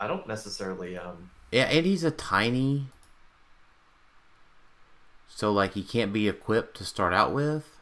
I 0.00 0.06
don't 0.06 0.26
necessarily 0.26 0.96
um 0.96 1.30
Yeah, 1.50 1.64
and 1.64 1.84
he's 1.86 2.04
a 2.04 2.10
tiny. 2.10 2.88
So 5.28 5.52
like 5.52 5.72
he 5.74 5.82
can't 5.84 6.12
be 6.12 6.28
equipped 6.28 6.76
to 6.78 6.84
start 6.84 7.12
out 7.12 7.32
with. 7.32 7.77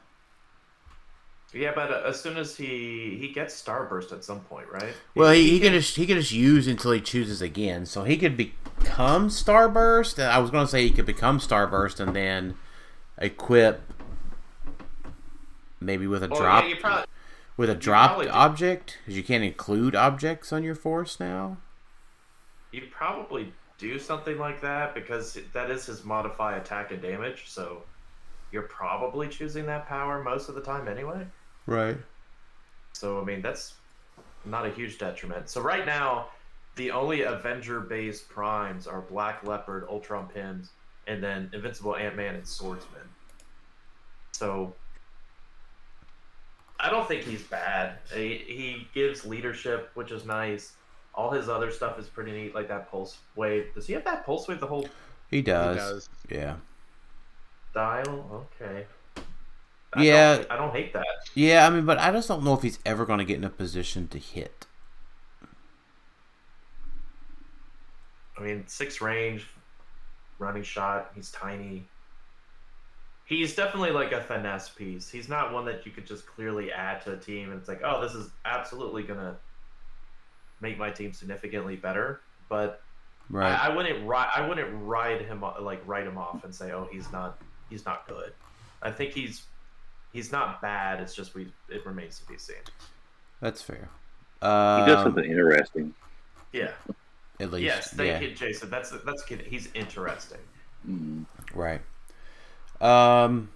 Yeah, 1.56 1.72
but 1.74 1.90
uh, 1.90 2.02
as 2.06 2.20
soon 2.20 2.36
as 2.36 2.56
he 2.56 3.16
he 3.20 3.32
gets 3.32 3.60
Starburst 3.60 4.12
at 4.12 4.24
some 4.24 4.40
point, 4.40 4.66
right? 4.70 4.94
Well, 5.14 5.32
he, 5.32 5.50
he 5.50 5.60
can 5.60 5.72
just 5.72 5.96
he 5.96 6.06
can 6.06 6.18
just 6.18 6.32
use 6.32 6.66
until 6.66 6.92
he 6.92 7.00
chooses 7.00 7.40
again. 7.42 7.86
So 7.86 8.04
he 8.04 8.16
could 8.16 8.36
become 8.36 9.28
Starburst. 9.28 10.22
I 10.22 10.38
was 10.38 10.50
gonna 10.50 10.68
say 10.68 10.82
he 10.82 10.90
could 10.90 11.06
become 11.06 11.38
Starburst 11.38 12.00
and 12.00 12.14
then 12.14 12.54
equip 13.18 13.80
maybe 15.80 16.06
with 16.06 16.22
a 16.22 16.28
drop 16.28 16.64
yeah, 16.68 16.74
probably 16.80 17.06
with 17.56 17.70
a 17.70 17.74
dropped 17.74 18.26
object 18.26 18.98
because 19.00 19.16
you 19.16 19.22
can't 19.22 19.44
include 19.44 19.94
objects 19.94 20.52
on 20.52 20.62
your 20.62 20.74
force 20.74 21.18
now. 21.18 21.56
You'd 22.72 22.90
probably 22.90 23.52
do 23.78 23.98
something 23.98 24.38
like 24.38 24.60
that 24.60 24.94
because 24.94 25.38
that 25.52 25.70
is 25.70 25.86
his 25.86 26.04
modify 26.04 26.56
attack 26.56 26.92
and 26.92 27.00
damage, 27.00 27.44
so 27.46 27.82
you're 28.52 28.62
probably 28.62 29.28
choosing 29.28 29.66
that 29.66 29.86
power 29.86 30.22
most 30.22 30.48
of 30.48 30.54
the 30.54 30.60
time 30.60 30.88
anyway. 30.88 31.26
Right. 31.66 31.96
So 32.92 33.20
I 33.20 33.24
mean 33.24 33.42
that's 33.42 33.74
not 34.44 34.66
a 34.66 34.70
huge 34.70 34.98
detriment. 34.98 35.48
So 35.48 35.60
right 35.60 35.84
now, 35.84 36.28
the 36.76 36.90
only 36.90 37.22
Avenger 37.22 37.80
based 37.80 38.28
primes 38.28 38.86
are 38.86 39.00
Black 39.00 39.46
Leopard, 39.46 39.86
Ultron 39.90 40.28
Pyms, 40.34 40.68
and 41.06 41.22
then 41.22 41.50
Invincible 41.52 41.96
Ant 41.96 42.16
Man 42.16 42.34
and 42.36 42.46
Swordsman. 42.46 43.02
So 44.32 44.74
I 46.78 46.90
don't 46.90 47.08
think 47.08 47.24
he's 47.24 47.42
bad. 47.42 47.98
He, 48.14 48.44
he 48.46 48.88
gives 48.94 49.24
leadership, 49.24 49.90
which 49.94 50.10
is 50.10 50.24
nice. 50.24 50.74
All 51.14 51.30
his 51.30 51.48
other 51.48 51.70
stuff 51.70 51.98
is 51.98 52.06
pretty 52.06 52.32
neat, 52.32 52.54
like 52.54 52.68
that 52.68 52.90
pulse 52.90 53.16
wave. 53.34 53.72
Does 53.74 53.86
he 53.86 53.94
have 53.94 54.04
that 54.04 54.26
pulse 54.26 54.46
wave 54.46 54.60
the 54.60 54.66
whole 54.66 54.86
He 55.30 55.40
does. 55.40 55.74
He 55.74 55.80
does. 55.80 56.08
Yeah. 56.30 56.56
dial? 57.72 58.46
Okay. 58.60 58.86
I 59.96 60.02
Yeah. 60.02 60.36
don't, 60.36 60.50
I 60.52 60.56
don't 60.56 60.72
hate 60.72 60.92
that. 60.92 61.06
Yeah, 61.34 61.66
I 61.66 61.70
mean, 61.70 61.84
but 61.84 61.98
I 61.98 62.10
just 62.12 62.28
don't 62.28 62.42
know 62.44 62.54
if 62.54 62.62
he's 62.62 62.78
ever 62.84 63.04
going 63.06 63.18
to 63.18 63.24
get 63.24 63.36
in 63.36 63.44
a 63.44 63.50
position 63.50 64.08
to 64.08 64.18
hit. 64.18 64.66
I 68.38 68.42
mean, 68.42 68.64
six 68.66 69.00
range, 69.00 69.46
running 70.38 70.62
shot. 70.62 71.12
He's 71.14 71.30
tiny. 71.30 71.86
He's 73.24 73.56
definitely 73.56 73.90
like 73.90 74.12
a 74.12 74.20
finesse 74.20 74.68
piece. 74.68 75.08
He's 75.08 75.28
not 75.28 75.52
one 75.52 75.64
that 75.64 75.84
you 75.84 75.90
could 75.92 76.06
just 76.06 76.26
clearly 76.26 76.70
add 76.70 77.00
to 77.02 77.12
a 77.12 77.16
team 77.16 77.50
and 77.50 77.58
it's 77.58 77.68
like, 77.68 77.80
oh, 77.84 78.00
this 78.00 78.14
is 78.14 78.30
absolutely 78.44 79.02
gonna 79.02 79.36
make 80.60 80.78
my 80.78 80.90
team 80.90 81.12
significantly 81.12 81.76
better. 81.76 82.20
But 82.48 82.82
Right. 83.28 83.50
I, 83.52 83.66
I 83.70 83.74
wouldn't 83.74 84.06
ri- 84.08 84.16
I 84.16 84.46
wouldn't 84.46 84.68
ride 84.84 85.20
him 85.22 85.42
like 85.60 85.82
write 85.84 86.06
him 86.06 86.16
off 86.16 86.44
and 86.44 86.54
say, 86.54 86.70
oh, 86.70 86.88
he's 86.92 87.10
not 87.10 87.38
he's 87.68 87.84
not 87.84 88.06
good. 88.06 88.32
I 88.82 88.92
think 88.92 89.12
he's 89.12 89.42
he's 90.16 90.32
not 90.32 90.60
bad. 90.62 91.00
It's 91.00 91.14
just 91.14 91.34
we 91.34 91.52
it 91.68 91.84
remains 91.86 92.18
to 92.20 92.26
be 92.26 92.38
seen. 92.38 92.56
That's 93.40 93.62
fair. 93.62 93.88
He 94.40 94.46
does 94.46 94.96
Um, 94.98 95.04
something 95.04 95.24
interesting. 95.24 95.94
Yeah. 96.52 96.72
at 97.40 97.50
least. 97.52 97.64
Yes. 97.64 97.92
Thank 97.92 98.22
yeah. 98.22 98.28
you, 98.28 98.34
Jason. 98.34 98.70
That's 98.70 98.90
that's 98.90 99.22
kid. 99.24 99.42
He's 99.42 99.68
interesting. 99.74 100.40
Mm. 100.88 101.26
Right. 101.54 101.82
Um. 102.80 103.50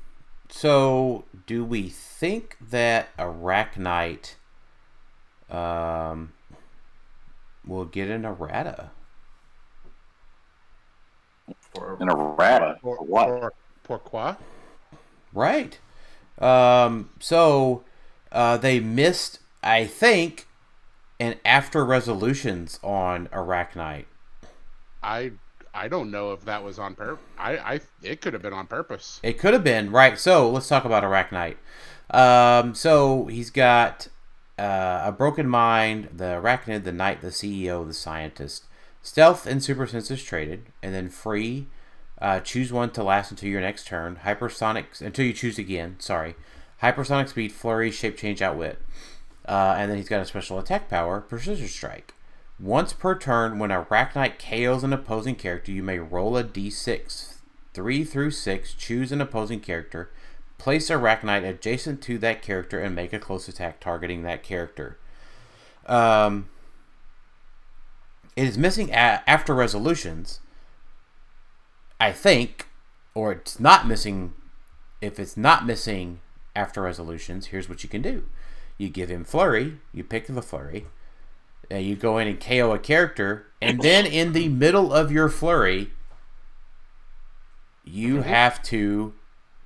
So, 0.53 1.25
do 1.47 1.65
we 1.65 1.89
think 1.89 2.57
that 2.71 3.17
Arachknight 3.17 4.35
um 5.49 6.33
will 7.67 7.85
get 7.85 8.09
an 8.09 8.25
errata? 8.25 8.91
For 11.73 11.97
And 12.01 12.11
a 12.11 12.15
rata 12.17 12.79
Or, 12.83 12.97
for 12.99 13.05
what? 13.05 13.29
or 13.29 13.53
pourquoi? 13.85 14.37
Right. 15.33 15.79
Um. 16.41 17.11
So, 17.21 17.85
uh, 18.33 18.57
they 18.57 18.81
missed, 18.81 19.41
I 19.63 19.87
think, 19.87 20.47
an 21.19 21.37
after 21.45 21.85
resolutions 21.85 22.81
on 22.83 23.29
Arachknight. 23.29 24.07
I 25.03 25.33
I 25.73 25.89
don't 25.89 26.11
know 26.11 26.33
if 26.33 26.45
that 26.45 26.65
was 26.65 26.79
on 26.79 26.95
purpose. 26.95 27.25
I, 27.39 27.57
I 27.59 27.81
it 28.03 28.21
could 28.21 28.33
have 28.33 28.43
been 28.43 28.53
on 28.53 28.67
purpose. 28.67 29.21
It 29.23 29.39
could 29.39 29.53
have 29.53 29.65
been 29.65 29.91
right. 29.91 30.19
So 30.19 30.51
let's 30.51 30.69
talk 30.69 30.85
about 30.85 31.05
Arachknight. 31.05 31.57
Um, 32.11 32.75
so 32.75 33.27
he's 33.27 33.51
got 33.51 34.09
uh, 34.59 35.03
a 35.05 35.13
broken 35.13 35.49
mind, 35.49 36.09
the 36.13 36.41
Arachnid, 36.43 36.85
the 36.85 36.93
Knight, 36.93 37.21
the 37.21 37.29
CEO, 37.29 37.87
the 37.87 37.95
Scientist, 37.95 38.65
Stealth 39.01 39.47
and 39.47 39.63
Super 39.63 39.87
Senses 39.87 40.23
traded, 40.23 40.67
and 40.83 40.95
then 40.95 41.09
Free. 41.09 41.69
Uh, 42.21 42.41
choose 42.41 42.73
one 42.73 42.91
to 42.91 43.03
last 43.03 43.31
until 43.31 43.49
your 43.49 43.61
next 43.61 43.87
turn. 43.87 44.21
Hypersonic 44.25 45.01
until 45.01 45.25
you 45.25 45.33
choose 45.33 45.59
again. 45.59 45.97
Sorry, 45.99 46.35
Hypersonic 46.83 47.29
Speed, 47.29 47.53
Flurry, 47.53 47.91
Shape 47.91 48.17
Change, 48.17 48.43
Outwit, 48.43 48.79
uh, 49.47 49.75
and 49.79 49.91
then 49.91 49.97
he's 49.97 50.09
got 50.09 50.21
a 50.21 50.27
special 50.27 50.59
attack 50.59 50.89
power, 50.89 51.21
Precision 51.21 51.69
Strike. 51.69 52.15
Once 52.59 52.93
per 52.93 53.17
turn, 53.19 53.59
when 53.59 53.71
a 53.71 53.83
Arachknight 53.85 54.39
KOs 54.39 54.85
an 54.85 54.93
opposing 54.93 55.35
character, 55.35 55.73
you 55.73 55.83
may 55.83 55.99
roll 55.99 56.37
a 56.37 56.45
d6. 56.45 57.37
3 57.73 58.05
through 58.05 58.31
6, 58.33 58.75
choose 58.75 59.13
an 59.13 59.21
opposing 59.21 59.61
character, 59.61 60.11
place 60.59 60.91
a 60.91 60.95
Arachknight 60.95 61.49
adjacent 61.49 62.03
to 62.03 62.19
that 62.19 62.43
character, 62.43 62.79
and 62.79 62.95
make 62.95 63.13
a 63.13 63.19
close 63.19 63.49
attack 63.49 63.81
targeting 63.81 64.23
that 64.23 64.43
character. 64.43 64.99
Um, 65.87 66.49
it 68.37 68.45
is 68.47 68.59
missing 68.59 68.91
a- 68.91 69.23
after 69.27 69.55
resolutions, 69.55 70.41
I 72.01 72.13
think, 72.13 72.67
or 73.15 73.33
it's 73.33 73.61
not 73.61 73.87
missing. 73.87 74.33
If 75.01 75.19
it's 75.21 75.37
not 75.37 75.65
missing 75.67 76.21
after 76.57 76.83
resolutions, 76.83 77.47
here's 77.47 77.69
what 77.69 77.83
you 77.83 77.89
can 77.89 78.03
do 78.03 78.25
you 78.79 78.89
give 78.89 79.11
him 79.11 79.25
Flurry, 79.25 79.79
you 79.93 80.03
pick 80.03 80.27
the 80.27 80.43
Flurry, 80.43 80.87
and 81.71 81.85
you 81.85 81.95
go 81.97 82.19
in 82.19 82.27
and 82.27 82.41
KO 82.41 82.73
a 82.73 82.79
character, 82.79 83.47
and 83.61 83.81
then 83.83 84.07
in 84.07 84.33
the 84.33 84.49
middle 84.49 84.93
of 84.93 85.13
your 85.13 85.29
Flurry, 85.29 85.91
you 87.85 88.23
have 88.23 88.63
to 88.65 89.15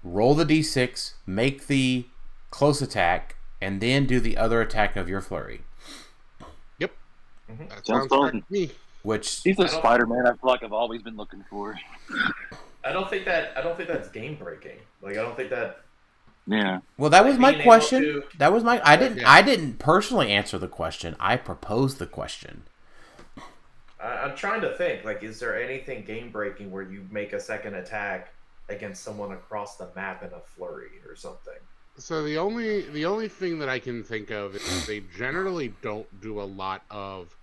roll 0.03 0.35
the 0.35 0.45
d6, 0.45 1.15
make 1.27 1.67
the 1.67 2.07
close 2.51 2.83
attack, 2.83 3.37
and 3.61 3.81
then 3.81 4.07
do 4.07 4.21
the 4.21 4.37
other 4.37 4.61
attack 4.61 4.97
of 4.97 5.09
your 5.09 5.21
flurry. 5.21 5.63
Yep. 6.79 6.93
Mhm. 7.51 7.69
That 7.69 7.87
Sounds 7.87 8.09
sounds 8.09 8.09
fun. 8.09 8.33
to 8.33 8.43
me. 8.51 8.71
Which 9.05 9.43
He's 9.45 9.57
the 9.57 9.69
Spider 9.69 10.07
Man 10.07 10.27
I 10.27 10.31
feel 10.31 10.51
like 10.51 10.63
I've 10.63 10.73
always 10.73 11.03
been 11.03 11.17
looking 11.17 11.45
for. 11.51 11.79
I 12.83 12.91
don't 12.91 13.09
think 13.09 13.27
that 13.27 13.57
I 13.57 13.61
don't 13.61 13.77
think 13.77 13.89
that's 13.89 14.09
game 14.09 14.35
breaking. 14.37 14.79
Like 15.03 15.13
I 15.19 15.23
don't 15.23 15.37
think 15.37 15.51
that 15.51 15.81
Yeah. 16.47 16.81
well, 16.97 17.11
that 17.11 17.25
was 17.25 17.39
my 17.39 17.53
question. 17.63 18.03
to- 18.03 18.25
That 18.39 18.53
was 18.53 18.65
my. 18.65 18.81
I 18.83 18.97
didn't. 18.97 19.19
Yeah. 19.19 19.31
I 19.31 19.43
didn't 19.43 19.79
personally 19.79 20.33
answer 20.33 20.59
the 20.59 20.69
question. 20.69 21.17
I 21.21 21.37
proposed 21.37 21.99
the 21.99 22.07
question. 22.07 22.65
I, 24.01 24.07
I'm 24.07 24.37
trying 24.37 24.63
to 24.63 24.75
think. 24.77 25.05
Like, 25.05 25.23
is 25.23 25.39
there 25.39 25.63
anything 25.63 26.05
game 26.05 26.31
breaking 26.31 26.71
where 26.71 26.83
you 26.83 27.07
make 27.11 27.35
a 27.35 27.41
second 27.41 27.75
attack 27.75 28.33
against 28.71 29.03
someone 29.03 29.33
across 29.33 29.77
the 29.77 29.89
map 29.95 30.23
in 30.23 30.31
a 30.33 30.41
flurry 30.41 30.93
or 31.07 31.15
something? 31.15 31.53
So 31.99 32.25
the 32.25 32.39
only 32.39 32.83
the 32.89 33.05
only 33.05 33.29
thing 33.29 33.59
that 33.59 33.69
I 33.69 33.79
can 33.79 34.03
think 34.03 34.31
of 34.31 34.55
is 34.57 34.87
they 34.87 35.01
generally 35.17 35.75
don't 35.83 36.09
do 36.23 36.41
a 36.41 36.45
lot 36.45 36.83
of 36.91 37.37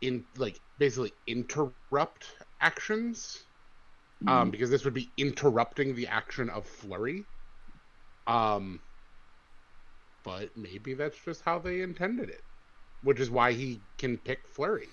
in 0.00 0.24
like 0.38 0.58
basically 0.80 1.12
interrupt 1.28 2.26
actions. 2.60 3.44
Um, 4.26 4.50
because 4.50 4.68
this 4.68 4.84
would 4.84 4.92
be 4.92 5.08
interrupting 5.16 5.94
the 5.94 6.06
action 6.06 6.50
of 6.50 6.66
flurry. 6.66 7.24
Um 8.26 8.80
but 10.24 10.50
maybe 10.56 10.92
that's 10.94 11.18
just 11.24 11.42
how 11.42 11.58
they 11.58 11.80
intended 11.80 12.28
it. 12.28 12.42
Which 13.02 13.20
is 13.20 13.30
why 13.30 13.52
he 13.52 13.80
can 13.96 14.18
pick 14.18 14.46
flurry. 14.46 14.88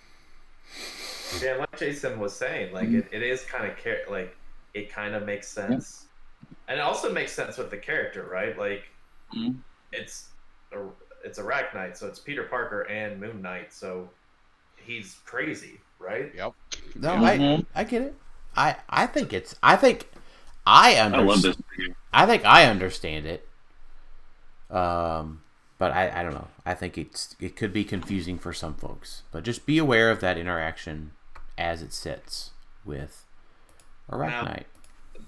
Yeah, 1.41 1.57
like 1.57 1.77
Jason 1.77 2.19
was 2.19 2.33
saying, 2.33 2.73
like 2.73 2.87
it, 2.87 3.07
it 3.11 3.21
is 3.21 3.43
kind 3.43 3.69
of 3.69 3.77
char- 3.77 4.09
like 4.09 4.35
it 4.73 4.89
kind 4.89 5.13
of 5.13 5.25
makes 5.25 5.47
sense, 5.49 6.05
and 6.69 6.79
it 6.79 6.81
also 6.81 7.11
makes 7.11 7.33
sense 7.33 7.57
with 7.57 7.69
the 7.69 7.77
character, 7.77 8.27
right? 8.31 8.57
Like 8.57 8.83
Mhm. 9.35 9.57
it's 9.91 10.29
a, 10.71 10.85
it's 11.25 11.37
Arachknight, 11.37 11.97
so 11.97 12.07
it's 12.07 12.19
Peter 12.19 12.43
Parker 12.43 12.83
and 12.83 13.19
Moon 13.19 13.41
Knight, 13.41 13.73
so 13.73 14.09
he's 14.87 15.15
crazy, 15.25 15.79
right? 15.99 16.33
Yep. 16.33 16.53
No, 16.95 17.17
Mhm. 17.17 17.65
I 17.75 17.81
I 17.81 17.83
get 17.83 18.01
it. 18.01 18.15
I 18.55 18.77
I 18.89 19.05
think 19.07 19.33
it's. 19.33 19.55
I 19.61 19.75
think 19.75 20.09
I 20.65 20.95
I 21.11 21.23
understand. 21.23 21.43
this. 21.43 21.57
I 22.13 22.25
think 22.25 22.45
I 22.45 22.65
understand 22.65 23.25
it. 23.25 23.47
Um, 24.69 25.43
but 25.77 25.91
I, 25.91 26.19
I 26.19 26.23
don't 26.23 26.33
know. 26.33 26.47
I 26.65 26.73
think 26.73 26.97
it's 26.97 27.35
it 27.39 27.55
could 27.55 27.71
be 27.73 27.83
confusing 27.83 28.37
for 28.37 28.53
some 28.53 28.73
folks. 28.75 29.23
But 29.31 29.43
just 29.43 29.65
be 29.65 29.77
aware 29.77 30.09
of 30.11 30.19
that 30.21 30.37
interaction 30.37 31.11
as 31.57 31.81
it 31.81 31.93
sits 31.93 32.51
with 32.85 33.25
Arachknight. 34.11 34.65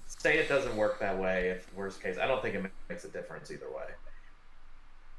Say 0.06 0.38
it 0.38 0.48
doesn't 0.48 0.76
work 0.76 0.98
that 1.00 1.18
way. 1.18 1.48
If 1.50 1.72
worst 1.74 2.02
case, 2.02 2.18
I 2.18 2.26
don't 2.26 2.42
think 2.42 2.54
it 2.54 2.64
makes 2.88 3.04
a 3.04 3.08
difference 3.08 3.50
either 3.50 3.70
way. 3.70 3.84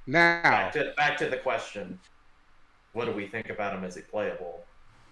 Now 0.06 0.42
Back 0.44 0.74
to 0.74 0.94
back 0.98 1.18
to 1.18 1.30
the 1.30 1.38
question: 1.38 2.00
What 2.94 3.06
do 3.06 3.12
we 3.12 3.28
think 3.28 3.50
about 3.50 3.74
him? 3.76 3.84
Is 3.84 3.96
he 3.96 4.02
playable? 4.02 4.66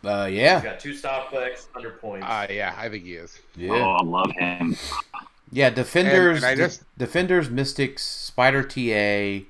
Uh, 0.04 0.28
He's 0.28 0.38
yeah, 0.40 0.62
got 0.64 0.80
two 0.80 0.94
stop 0.94 1.30
clicks, 1.30 1.68
under 1.76 1.92
points. 1.92 2.26
uh 2.26 2.48
yeah, 2.50 2.74
I 2.78 2.88
think 2.90 3.04
he 3.04 3.16
is. 3.16 3.40
yeah, 3.56 3.72
Oh, 3.74 3.92
I 4.00 4.04
love 4.04 4.32
him. 4.32 4.76
yeah. 5.52 5.70
Defenders, 5.70 6.38
And- 6.38 6.46
and 6.46 6.46
I 6.46 6.56
just- 6.56 6.84
defenders, 6.98 7.50
mystics, 7.50 8.04
Spider 8.04 8.64
TA, 8.64 9.46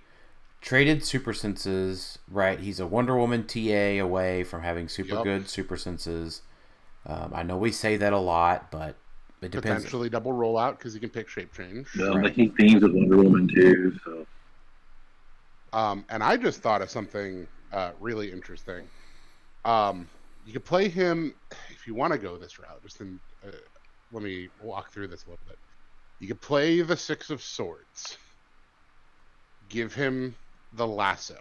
traded 0.62 1.06
super 1.06 1.34
senses. 1.34 2.18
Right, 2.28 2.60
he's 2.60 2.80
a 2.80 2.88
Wonder 2.88 3.16
Woman 3.18 3.46
TA 3.46 4.00
away 4.00 4.44
from 4.44 4.64
having 4.64 4.88
super 4.90 5.16
Yup. 5.16 5.24
good 5.24 5.50
super 5.50 5.78
senses. 5.78 6.42
Um, 7.06 7.32
I 7.34 7.44
know 7.44 7.58
we 7.58 7.72
say 7.72 7.96
that 7.98 8.12
a 8.14 8.18
lot, 8.20 8.72
but 8.72 8.96
it 9.42 9.52
depends. 9.52 9.84
Potentially 9.86 10.10
double 10.10 10.34
rollout 10.34 10.78
because 10.80 10.94
he 10.96 11.00
can 11.00 11.10
pick 11.10 11.30
shape 11.30 11.54
change. 11.54 11.88
Yeah, 11.96 12.08
Right. 12.08 12.22
making 12.24 12.52
themes 12.56 12.82
with 12.84 12.92
Wonder 12.94 13.18
Woman 13.18 13.48
too. 13.48 13.98
So 14.04 14.26
Um, 15.74 16.06
and 16.10 16.24
I 16.24 16.36
just 16.38 16.62
thought 16.62 16.82
of 16.82 16.90
something 16.90 17.48
uh, 17.72 17.92
really 18.00 18.32
interesting. 18.32 18.88
Um, 19.66 20.08
you 20.46 20.54
could 20.54 20.66
play 20.66 20.90
him 20.90 21.34
if 21.70 21.86
you 21.88 21.94
want 21.94 22.14
to 22.14 22.20
go 22.20 22.38
this 22.38 22.60
route. 22.60 22.82
Just 22.84 23.02
in, 23.02 23.20
uh, 23.46 23.52
let 24.12 24.24
me 24.24 24.50
walk 24.64 24.92
through 24.92 25.08
this 25.08 25.26
a 25.26 25.30
little 25.30 25.46
bit. 25.48 25.58
You 26.20 26.28
could 26.28 26.42
play 26.42 26.82
the 26.82 26.98
Six 26.98 27.30
of 27.30 27.42
Swords. 27.42 28.18
Give 29.70 29.94
him 29.94 30.36
the 30.74 30.88
lasso. 30.88 31.38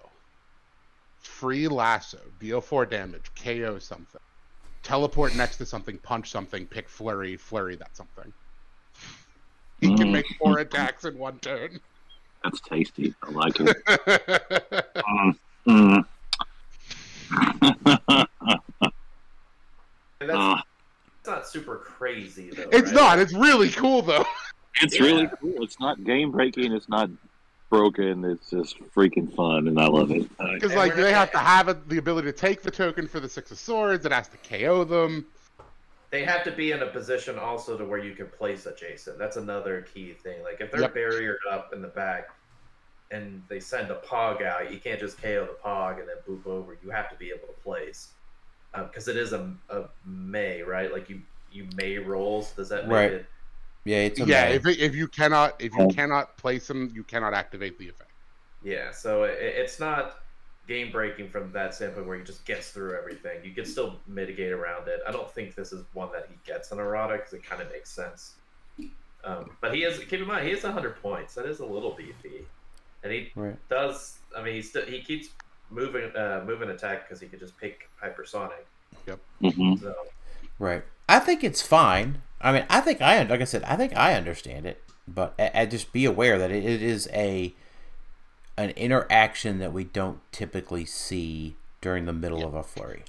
Free 1.21 1.69
lasso. 1.69 2.19
Deal 2.39 2.61
four 2.61 2.87
damage. 2.87 3.31
KO 3.43 3.79
something. 3.79 4.21
Teleport 4.83 5.35
next 5.35 5.57
to 5.57 5.67
something. 5.67 5.99
Punch 5.99 6.31
something. 6.31 6.67
Pick 6.67 6.89
flurry. 6.89 7.37
Flurry 7.37 7.77
that 7.77 7.97
something. 7.97 8.33
He 9.81 9.95
can 9.97 10.13
make 10.13 10.27
four 10.39 10.59
attacks 10.59 11.05
in 11.05 11.17
one 11.19 11.39
turn. 11.39 11.81
that's 12.43 12.61
tasty. 12.61 13.15
I 13.23 13.31
like 13.31 13.55
it. 13.61 13.77
Mm. 15.09 15.39
Mm. 15.67 16.05
And 20.21 20.29
that's, 20.29 20.39
Uh, 20.39 20.57
that's 21.25 21.27
not 21.37 21.49
super 21.49 21.77
crazy 21.77 22.51
though. 22.51 22.69
It's 22.73 22.87
right? 22.93 22.95
not. 22.95 23.19
It's 23.19 23.35
really 23.35 23.71
cool 23.71 24.03
though. 24.03 24.25
it's 24.83 24.99
Yeah. 24.99 25.07
really 25.07 25.29
cool. 25.41 25.63
It's 25.63 25.79
not 25.81 26.03
game 26.05 26.31
breaking. 26.33 26.73
It's 26.73 26.89
not 26.89 27.11
broken. 27.71 28.25
It's 28.25 28.51
just 28.51 28.79
freaking 28.97 29.35
fun, 29.37 29.69
and 29.69 29.79
I 29.79 29.87
love 29.87 30.11
it. 30.11 30.29
Because 30.55 30.75
like 30.75 30.97
they 30.97 31.13
have 31.13 31.31
to 31.33 31.39
have 31.39 31.69
it, 31.69 31.89
the 31.89 31.99
ability 31.99 32.27
to 32.33 32.37
take 32.37 32.63
the 32.63 32.71
token 32.71 33.07
for 33.07 33.21
the 33.21 33.29
Six 33.29 33.51
of 33.51 33.59
Swords. 33.59 34.05
It 34.07 34.13
has 34.13 34.29
to 34.29 34.37
KO 34.39 34.85
them. 34.85 35.27
they 36.11 36.25
have 36.25 36.43
to 36.43 36.51
be 36.51 36.73
in 36.73 36.81
a 36.83 36.87
position 36.87 37.39
also 37.39 37.77
to 37.77 37.85
where 37.85 37.99
you 37.99 38.15
can 38.15 38.29
place 38.29 38.65
a 38.65 38.75
Jason. 38.75 39.19
That's 39.19 39.37
another 39.37 39.83
key 39.83 40.15
thing. 40.15 40.43
Like 40.43 40.59
if 40.63 40.73
they're 40.73 40.81
Yep. 40.81 40.95
barriered 40.95 41.37
up 41.53 41.75
in 41.75 41.83
the 41.83 41.89
back 41.89 42.29
and 43.11 43.43
they 43.49 43.61
send 43.61 43.91
a 43.91 43.97
Pog 43.97 44.43
out, 44.43 44.71
you 44.73 44.79
can't 44.81 45.01
just 45.01 45.21
KO 45.21 45.47
the 45.47 45.57
Pog 45.65 45.99
and 46.01 46.09
then 46.09 46.17
boop 46.29 46.47
over. 46.47 46.79
You 46.83 46.91
have 46.91 47.09
to 47.11 47.17
be 47.17 47.31
able 47.31 47.49
to 47.49 47.61
place 47.63 48.15
because 48.75 49.09
it 49.09 49.17
is 49.17 49.33
a, 49.33 49.55
a 49.71 49.85
May, 50.05 50.63
right? 50.63 50.93
Like 50.93 51.09
you 51.09 51.23
you 51.51 51.65
May 51.65 51.99
rolls. 51.99 52.53
Does 52.53 52.69
that 52.69 52.89
make 52.89 52.93
Right. 52.93 53.13
it? 53.13 53.27
Yeah, 53.85 53.99
it's 53.99 54.21
a 54.21 54.25
yeah, 54.25 54.45
May. 54.45 54.55
if, 54.55 54.67
it, 54.67 54.79
if 54.79 54.95
you 54.95 55.09
cannot 55.09 55.55
if 55.61 55.75
you 55.77 55.85
Oh. 55.85 55.89
cannot 55.89 56.37
place 56.37 56.67
them, 56.67 56.91
you 56.95 57.05
cannot 57.05 57.35
activate 57.35 57.79
the 57.79 57.89
effect. 57.89 58.11
Yeah. 58.63 58.91
So 58.91 59.25
it, 59.25 59.39
it's 59.41 59.81
not 59.81 60.17
game 60.67 60.93
breaking 60.93 61.31
from 61.31 61.51
that 61.53 61.75
standpoint 61.75 62.07
where 62.07 62.19
he 62.19 62.25
just 62.25 62.45
gets 62.45 62.71
through 62.71 62.97
everything. 62.97 63.43
You 63.45 63.53
can 63.55 63.65
still 63.65 64.03
mitigate 64.07 64.53
around 64.53 64.89
it. 64.89 65.01
I 65.07 65.13
don't 65.13 65.31
think 65.33 65.55
this 65.55 65.73
is 65.73 65.85
one 65.93 66.11
that 66.13 66.27
he 66.29 66.37
gets 66.45 66.71
an 66.73 66.79
errata 66.79 67.15
because 67.17 67.33
it 67.33 67.43
kind 67.43 67.63
of 67.63 67.71
makes 67.71 67.91
sense. 67.91 68.37
Um, 69.25 69.57
but 69.61 69.75
he 69.75 69.83
has 69.83 69.99
keep 69.99 70.21
in 70.21 70.27
mind 70.27 70.45
he 70.47 70.53
has 70.53 70.63
100 70.63 71.03
points. 71.03 71.35
That 71.35 71.47
is 71.47 71.61
a 71.61 71.67
little 71.67 71.95
beefy, 71.97 72.47
and 73.03 73.13
he 73.13 73.33
right. 73.35 73.59
does. 73.71 74.21
I 74.37 74.43
mean, 74.43 74.55
he 74.55 74.63
still 74.63 74.87
he 74.87 75.03
keeps 75.03 75.29
moving 75.71 76.11
uh, 76.17 76.45
moving 76.47 76.71
attack 76.71 77.09
because 77.09 77.21
he 77.21 77.29
could 77.29 77.41
just 77.41 77.57
pick 77.59 77.91
hypersonic. 78.03 78.67
hmm 79.41 79.75
So 79.75 79.93
Right. 80.59 80.85
I 81.09 81.19
think 81.21 81.45
it's 81.45 81.63
fine. 81.63 82.23
I 82.41 82.53
mean, 82.53 82.67
I 82.71 82.81
think 82.81 83.01
I 83.01 83.23
like 83.25 83.41
I 83.41 83.45
said, 83.45 83.65
I 83.65 83.77
think 83.77 83.97
I 83.97 84.15
understand 84.15 84.67
it, 84.67 84.83
but 85.07 85.35
I, 85.39 85.51
I 85.55 85.67
just 85.67 85.93
be 85.93 86.05
aware 86.05 86.39
that 86.39 86.51
it, 86.51 86.65
it 86.65 86.83
is 86.83 87.09
a 87.13 87.55
an 88.59 88.71
interaction 88.71 89.59
that 89.59 89.73
we 89.73 89.85
don't 89.85 90.21
typically 90.33 90.85
see 90.85 91.57
during 91.81 92.05
the 92.05 92.13
middle 92.13 92.45
of 92.45 92.55
a 92.55 92.63
flurry. 92.63 93.05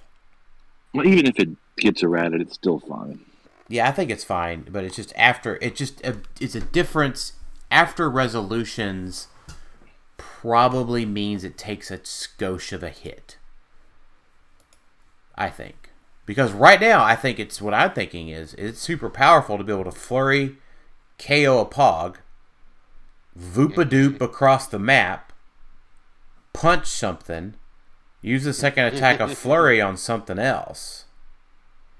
Well, 0.93 1.07
even 1.07 1.25
if 1.25 1.39
it 1.39 1.49
gets 1.77 2.03
errated, 2.03 2.41
it's 2.41 2.53
still 2.55 2.79
fine. 2.79 3.19
Yeah, 3.67 3.87
I 3.87 3.91
think 3.91 4.09
it's 4.09 4.23
fine, 4.23 4.65
but 4.71 4.83
it's 4.83 4.95
just 4.95 5.13
after 5.15 5.57
it 5.61 5.75
just 5.75 6.03
uh, 6.05 6.13
it's 6.39 6.55
a 6.55 6.59
difference 6.61 7.33
after 7.69 8.09
resolutions 8.09 9.27
probably 10.19 11.05
means 11.05 11.43
it 11.43 11.57
takes 11.57 11.89
a 11.89 11.97
skosh 11.97 12.71
of 12.71 12.83
a 12.83 12.89
hit. 12.89 13.37
I 15.35 15.49
think. 15.49 15.89
Because 16.25 16.51
right 16.51 16.79
now 16.79 17.03
I 17.03 17.15
think 17.15 17.39
it's 17.39 17.59
what 17.59 17.73
I'm 17.73 17.93
thinking 17.93 18.29
is 18.29 18.53
it's 18.53 18.79
super 18.79 19.09
powerful 19.09 19.57
to 19.57 19.63
be 19.63 19.73
able 19.73 19.85
to 19.85 19.91
flurry 19.91 20.57
KO 21.17 21.59
a 21.59 21.65
pog, 21.65 22.17
voop 23.35 23.77
a 23.77 23.85
doop 23.85 24.21
across 24.21 24.67
the 24.67 24.77
map, 24.77 25.33
punch 26.53 26.85
something, 26.85 27.55
use 28.21 28.43
the 28.43 28.53
second 28.53 28.85
attack 28.85 29.19
of 29.19 29.35
flurry 29.37 29.81
on 29.81 29.97
something 29.97 30.37
else. 30.37 31.05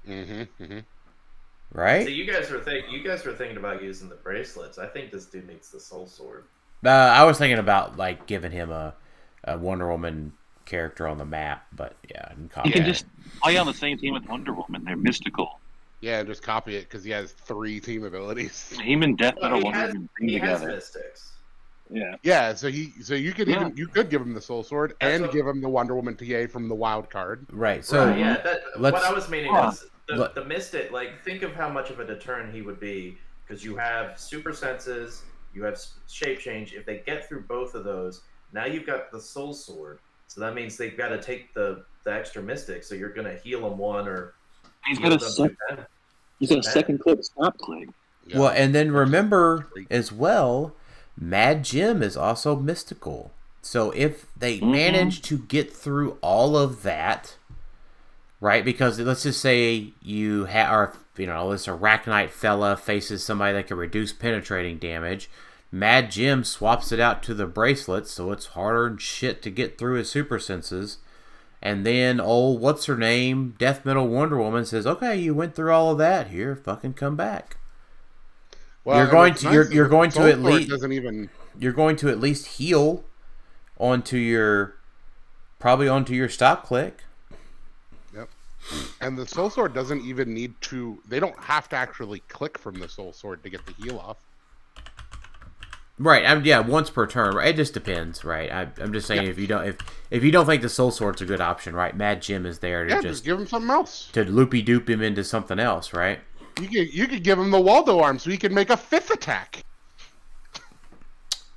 Mm-hmm, 0.08 0.62
mm-hmm. 0.62 0.78
Right? 1.72 2.04
so 2.04 2.10
you 2.10 2.24
guys 2.24 2.50
were 2.50 2.60
think 2.60 2.86
you 2.90 3.02
guys 3.02 3.24
were 3.24 3.32
thinking 3.32 3.56
about 3.56 3.82
using 3.82 4.08
the 4.08 4.16
bracelets. 4.16 4.78
I 4.78 4.86
think 4.86 5.10
this 5.10 5.26
dude 5.26 5.48
needs 5.48 5.70
the 5.70 5.80
soul 5.80 6.06
sword. 6.06 6.44
Uh, 6.84 6.88
I 6.88 7.24
was 7.24 7.38
thinking 7.38 7.58
about 7.58 7.96
like 7.96 8.26
giving 8.26 8.52
him 8.52 8.70
a, 8.70 8.94
a 9.44 9.58
Wonder 9.58 9.88
Woman 9.90 10.32
character 10.64 11.06
on 11.06 11.18
the 11.18 11.24
map, 11.24 11.66
but 11.72 11.94
yeah, 12.10 12.24
I 12.26 12.34
didn't 12.34 12.52
You 12.66 12.72
can 12.72 12.82
it. 12.82 12.86
just 12.86 13.06
play 13.42 13.56
on 13.58 13.66
the 13.66 13.74
same 13.74 13.98
team 13.98 14.14
with 14.14 14.26
Wonder 14.26 14.52
Woman. 14.52 14.84
They're 14.84 14.96
mystical. 14.96 15.58
Yeah, 16.00 16.22
just 16.22 16.42
copy 16.42 16.76
it 16.76 16.82
because 16.88 17.04
he 17.04 17.10
has 17.10 17.32
three 17.32 17.78
team 17.80 18.04
abilities. 18.04 18.70
Him 18.82 19.02
and 19.02 19.18
Death 19.18 19.34
Well, 19.40 19.50
Metal 19.50 19.58
he 19.58 19.64
Wonder 19.64 19.86
Woman 19.88 20.08
bring 20.16 20.28
he 20.30 20.38
has 20.38 20.60
together. 20.60 20.72
mystics. 20.76 21.32
Yeah. 21.92 22.14
Yeah, 22.22 22.54
so 22.54 22.68
he 22.70 22.92
so 23.02 23.14
you 23.14 23.32
could 23.32 23.48
Yeah. 23.48 23.56
even 23.60 23.76
you 23.76 23.88
could 23.88 24.08
give 24.08 24.22
him 24.22 24.32
the 24.32 24.40
Soul 24.40 24.62
Sword 24.62 24.94
That's 25.00 25.12
and 25.14 25.22
what- 25.24 25.32
give 25.32 25.46
him 25.46 25.60
the 25.60 25.68
Wonder 25.68 25.94
Woman 25.96 26.16
TA 26.16 26.46
from 26.46 26.68
the 26.68 26.74
wild 26.74 27.10
card. 27.10 27.44
right. 27.50 27.84
So 27.84 28.06
right, 28.06 28.18
yeah, 28.18 28.36
that, 28.42 28.60
what 28.78 28.94
I 28.94 29.12
was 29.12 29.28
meaning 29.28 29.52
Huh. 29.52 29.70
is 29.74 29.84
the, 30.08 30.16
Let- 30.16 30.34
the 30.34 30.44
mystic. 30.44 30.92
Like, 30.92 31.22
think 31.24 31.42
of 31.42 31.52
how 31.52 31.68
much 31.68 31.90
of 31.90 31.98
a 32.00 32.06
deterrent 32.06 32.54
he 32.54 32.62
would 32.62 32.80
be 32.80 33.18
because 33.46 33.64
you 33.64 33.76
have 33.76 34.18
super 34.18 34.52
senses, 34.54 35.22
you 35.54 35.64
have 35.64 35.80
shape 36.08 36.38
change. 36.38 36.72
If 36.74 36.86
they 36.86 36.98
get 36.98 37.28
through 37.28 37.42
both 37.42 37.74
of 37.74 37.84
those, 37.84 38.22
now 38.52 38.66
you've 38.66 38.86
got 38.86 39.10
the 39.10 39.20
soul 39.20 39.52
sword. 39.52 39.98
So 40.26 40.40
that 40.40 40.54
means 40.54 40.76
they've 40.76 40.96
got 40.96 41.08
to 41.08 41.20
take 41.20 41.52
the 41.54 41.84
the 42.04 42.12
extra 42.14 42.42
mystic. 42.42 42.82
So 42.84 42.94
you're 42.94 43.12
gonna 43.12 43.36
heal 43.36 43.68
them 43.68 43.78
one 43.78 44.08
or 44.08 44.34
He's 44.86 44.98
heal 44.98 45.10
got 45.10 45.16
a 45.22 45.24
them 45.24 45.30
sec- 45.30 45.76
two 45.76 45.84
he's 46.38 46.48
got 46.50 46.58
a 46.60 46.62
second 46.62 46.98
click 47.00 47.22
stop 47.22 47.58
click. 47.58 47.88
Yeah. 48.26 48.38
well, 48.38 48.52
and 48.54 48.74
then 48.74 48.92
remember 48.92 49.68
as 49.90 50.12
well, 50.12 50.74
Mad 51.18 51.64
Jim 51.64 52.02
is 52.02 52.16
also 52.16 52.56
mystical. 52.56 53.32
So 53.60 53.90
if 53.90 54.26
they 54.36 54.58
Mhm. 54.60 54.70
manage 54.70 55.20
to 55.22 55.36
get 55.38 55.72
through 55.72 56.16
all 56.22 56.56
of 56.56 56.82
that, 56.82 57.36
right? 58.40 58.64
Because 58.64 58.98
let's 58.98 59.24
just 59.24 59.40
say 59.40 59.92
you 60.00 60.46
have, 60.46 60.72
or 60.72 60.94
you 61.20 61.26
know, 61.26 61.50
this 61.52 61.66
arachknight 61.66 62.30
fella 62.30 62.76
faces 62.76 63.22
somebody 63.22 63.52
that 63.52 63.66
can 63.68 63.76
reduce 63.76 64.12
penetrating 64.12 64.78
damage. 64.78 65.30
Mad 65.70 66.10
Jim 66.10 66.42
swaps 66.42 66.90
it 66.90 66.98
out 66.98 67.22
to 67.24 67.34
the 67.34 67.46
bracelet, 67.46 68.08
so 68.08 68.32
it's 68.32 68.46
harder 68.46 68.86
and 68.86 69.00
shit 69.00 69.40
to 69.42 69.50
get 69.50 69.78
through 69.78 69.98
his 69.98 70.10
super 70.10 70.38
senses. 70.40 70.98
And 71.62 71.84
then 71.86 72.18
old 72.20 72.60
what's 72.60 72.86
her 72.86 72.96
name, 72.96 73.54
Death 73.58 73.84
Metal 73.84 74.08
Wonder 74.08 74.38
Woman 74.38 74.64
says, 74.64 74.86
"Okay, 74.86 75.16
you 75.16 75.34
went 75.34 75.54
through 75.54 75.72
all 75.72 75.92
of 75.92 75.98
that. 75.98 76.28
Here, 76.28 76.56
fucking 76.56 76.94
come 76.94 77.14
back. 77.16 77.58
Well, 78.82 78.96
You're 78.96 79.10
going 79.10 79.34
to- 79.34 79.52
you're- 79.52 79.74
you're 79.74 79.88
going 79.88 80.10
to 80.12 80.22
at 80.22 80.40
least- 80.42 80.70
doesn't 80.70 80.92
even 80.92 81.28
You're 81.58 81.72
going 81.72 81.96
to 81.96 82.08
at 82.08 82.18
least 82.18 82.46
heal 82.58 83.04
onto 83.78 84.16
your, 84.16 84.76
probably 85.58 85.86
onto 85.88 86.14
your 86.14 86.28
stop 86.30 86.64
click. 86.64 87.04
And 89.00 89.16
the 89.18 89.26
Soul 89.26 89.50
Sword 89.50 89.74
doesn't 89.74 90.04
even 90.04 90.32
need 90.34 90.54
to. 90.62 91.00
They 91.08 91.20
don't 91.20 91.38
have 91.40 91.68
to 91.70 91.76
actually 91.76 92.20
click 92.28 92.58
from 92.58 92.78
the 92.78 92.88
Soul 92.88 93.12
Sword 93.12 93.42
to 93.42 93.50
get 93.50 93.64
the 93.66 93.72
heal 93.82 93.98
off. 93.98 94.18
Right. 95.98 96.24
I'm, 96.24 96.44
yeah, 96.46 96.60
once 96.60 96.88
per 96.88 97.06
turn. 97.06 97.34
Right? 97.34 97.48
It 97.48 97.56
just 97.56 97.74
depends, 97.74 98.24
right? 98.24 98.50
I, 98.50 98.68
I'm 98.82 98.92
just 98.92 99.06
saying 99.06 99.24
Yeah. 99.24 99.30
if 99.30 99.38
you 99.38 99.46
don't 99.46 99.66
if 99.66 99.76
if 100.10 100.24
you 100.24 100.30
don't 100.30 100.46
think 100.46 100.62
the 100.62 100.68
Soul 100.68 100.90
Sword's 100.90 101.20
a 101.20 101.26
good 101.26 101.40
option, 101.42 101.74
right? 101.74 101.94
Mad 101.96 102.22
Jim 102.22 102.46
is 102.46 102.58
there 102.60 102.84
to 102.84 102.90
Yeah, 102.90 102.96
just 103.02 103.06
just 103.06 103.24
give 103.24 103.38
him 103.38 103.46
something 103.46 103.70
else. 103.70 104.08
to 104.12 104.24
loopy 104.24 104.62
doop 104.64 104.88
him 104.88 105.02
into 105.02 105.22
something 105.24 105.58
else, 105.58 105.92
right? 105.92 106.20
You 106.60 106.68
could 106.68 106.94
you 106.94 107.06
could 107.06 107.22
give 107.22 107.38
him 107.38 107.50
the 107.50 107.60
Waldo 107.60 108.00
arm 108.00 108.18
so 108.18 108.30
he 108.30 108.36
can 108.38 108.54
make 108.54 108.70
a 108.70 108.76
fifth 108.76 109.10
attack. 109.10 109.62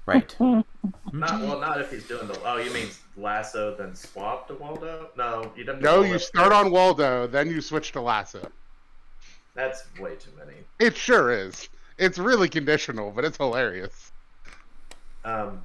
Right. 0.05 0.35
Not 0.39 0.65
well, 1.13 1.59
not 1.61 1.79
if 1.79 1.91
he's 1.91 2.05
doing 2.05 2.27
the. 2.27 2.37
Oh, 2.43 2.57
you 2.57 2.69
mean 2.73 2.87
lasso 3.17 3.75
then 3.75 3.95
swap 3.95 4.47
to 4.47 4.55
Waldo? 4.55 5.09
No, 5.17 5.51
you 5.55 5.63
don't. 5.63 5.81
No, 5.81 6.01
you 6.01 6.19
start 6.19 6.51
on 6.51 6.71
Waldo, 6.71 7.27
then 7.27 7.49
you 7.49 7.61
switch 7.61 7.91
to 7.93 8.01
Lasso. 8.01 8.49
That's 9.55 9.83
way 9.99 10.15
too 10.15 10.31
many. 10.37 10.57
It 10.79 10.97
sure 10.97 11.31
is. 11.31 11.69
It's 11.97 12.17
really 12.17 12.49
conditional, 12.49 13.11
but 13.11 13.23
it's 13.23 13.37
hilarious. 13.37 14.11
Um, 15.23 15.61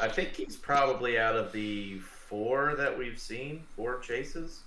I 0.00 0.08
think 0.08 0.34
he's 0.34 0.56
probably 0.56 1.18
out 1.18 1.36
of 1.36 1.52
the 1.52 1.98
four 1.98 2.74
that 2.76 2.96
we've 2.96 3.18
seen, 3.18 3.62
four 3.76 3.98
chases. 4.00 4.62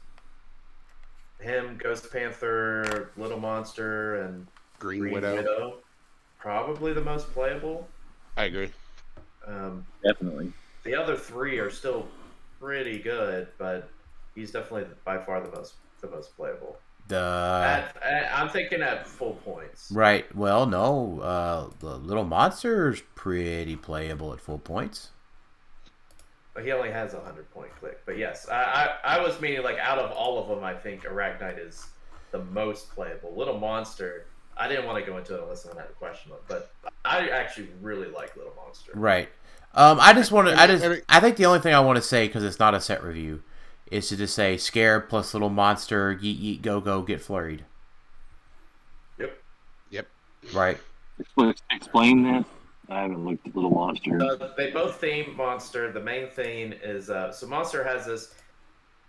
Him, 1.40 1.78
Ghost 1.84 2.12
Panther, 2.12 3.12
Little 3.18 3.40
Monster, 3.40 4.22
and 4.22 4.48
Green, 4.80 5.02
Green 5.02 5.14
Widow. 5.16 5.36
Widow. 5.36 5.78
Probably 6.40 6.94
the 6.94 7.02
most 7.02 7.32
playable. 7.34 7.88
I 8.38 8.46
agree. 8.46 8.70
Um, 9.46 9.86
Definitely. 10.04 10.54
The 10.86 10.96
other 10.96 11.16
three 11.18 11.58
are 11.60 11.70
still 11.70 12.08
pretty 12.60 13.00
good, 13.00 13.48
but 13.58 13.90
he's 14.36 14.52
definitely 14.52 14.86
by 15.04 15.18
far 15.18 15.42
the 15.42 15.52
most 15.56 15.74
the 16.02 16.08
most 16.10 16.36
playable. 16.38 16.78
The 17.08 17.18
At, 17.18 18.04
at- 18.04 18.32
I'm 18.36 18.50
thinking 18.50 18.82
at 18.82 19.06
full 19.06 19.34
points. 19.46 19.92
right. 19.92 20.34
Well, 20.36 20.66
no. 20.66 21.20
Uh, 21.20 21.70
the 21.80 21.98
little 21.98 22.24
monster's 22.24 23.02
pretty 23.16 23.76
playable 23.76 24.34
at 24.34 24.40
full 24.40 24.58
points. 24.60 25.10
But 26.54 26.64
he 26.64 26.72
only 26.72 26.90
has 26.92 27.14
a 27.14 27.20
hundred 27.20 27.52
point 27.52 27.70
click. 27.80 28.00
But 28.06 28.18
yes, 28.18 28.48
I, 28.50 28.96
I 29.04 29.18
I 29.18 29.22
was 29.22 29.40
meaning 29.42 29.62
like 29.64 29.78
out 29.78 30.00
of 30.00 30.12
all 30.12 30.42
of 30.42 30.48
them, 30.48 30.64
I 30.64 30.74
think 30.74 31.04
Arachknight 31.04 31.60
is 31.60 31.86
the 32.32 32.44
most 32.46 32.90
playable. 32.92 33.36
Little 33.36 33.60
Monster, 33.60 34.26
I 34.56 34.68
didn't 34.68 34.86
want 34.86 35.04
to 35.04 35.10
go 35.12 35.18
into 35.18 35.36
it 35.36 35.42
unless 35.44 35.66
I 35.66 35.70
had 35.76 35.90
a 35.90 35.94
question 35.94 36.32
on, 36.32 36.38
it, 36.38 36.44
but 36.48 36.72
I 37.04 37.28
actually 37.30 37.70
really 37.82 38.08
like 38.08 38.36
Little 38.38 38.54
Monster. 38.56 38.92
Right. 38.96 39.30
Um, 39.76 40.00
I 40.00 40.14
just 40.14 40.32
want 40.32 40.48
to. 40.48 40.60
I 40.60 40.68
just. 40.68 41.04
I 41.10 41.20
think 41.20 41.36
the 41.36 41.46
only 41.46 41.60
thing 41.60 41.74
I 41.74 41.82
want 41.82 41.98
to 41.98 42.02
say 42.02 42.28
because 42.28 42.44
it's 42.44 42.60
not 42.60 42.74
a 42.74 42.82
set 42.82 43.04
review 43.04 43.44
is 43.92 44.08
to 44.10 44.18
just 44.18 44.34
say 44.34 44.58
scared 44.58 45.10
plus 45.10 45.34
little 45.34 45.50
monster 45.50 46.16
yeet 46.16 46.42
yeet 46.42 46.62
go 46.62 46.80
go 46.80 47.02
get 47.02 47.22
flurried. 47.22 47.62
Yep. 49.20 49.38
Yep. 49.92 50.08
Right. 50.54 50.78
Explain 51.72 52.24
that. 52.24 52.46
I 52.90 53.02
haven't 53.02 53.26
looked 53.26 53.48
at 53.48 53.56
Little 53.56 53.72
Monster. 53.72 54.22
Uh, 54.22 54.50
they 54.56 54.70
both 54.70 55.02
theme 55.02 55.36
Monster. 55.36 55.92
The 55.92 56.00
main 56.00 56.30
thing 56.30 56.74
is 56.84 57.10
uh, 57.10 57.32
so 57.32 57.48
Monster 57.48 57.84
has 57.84 58.06
this. 58.06 58.36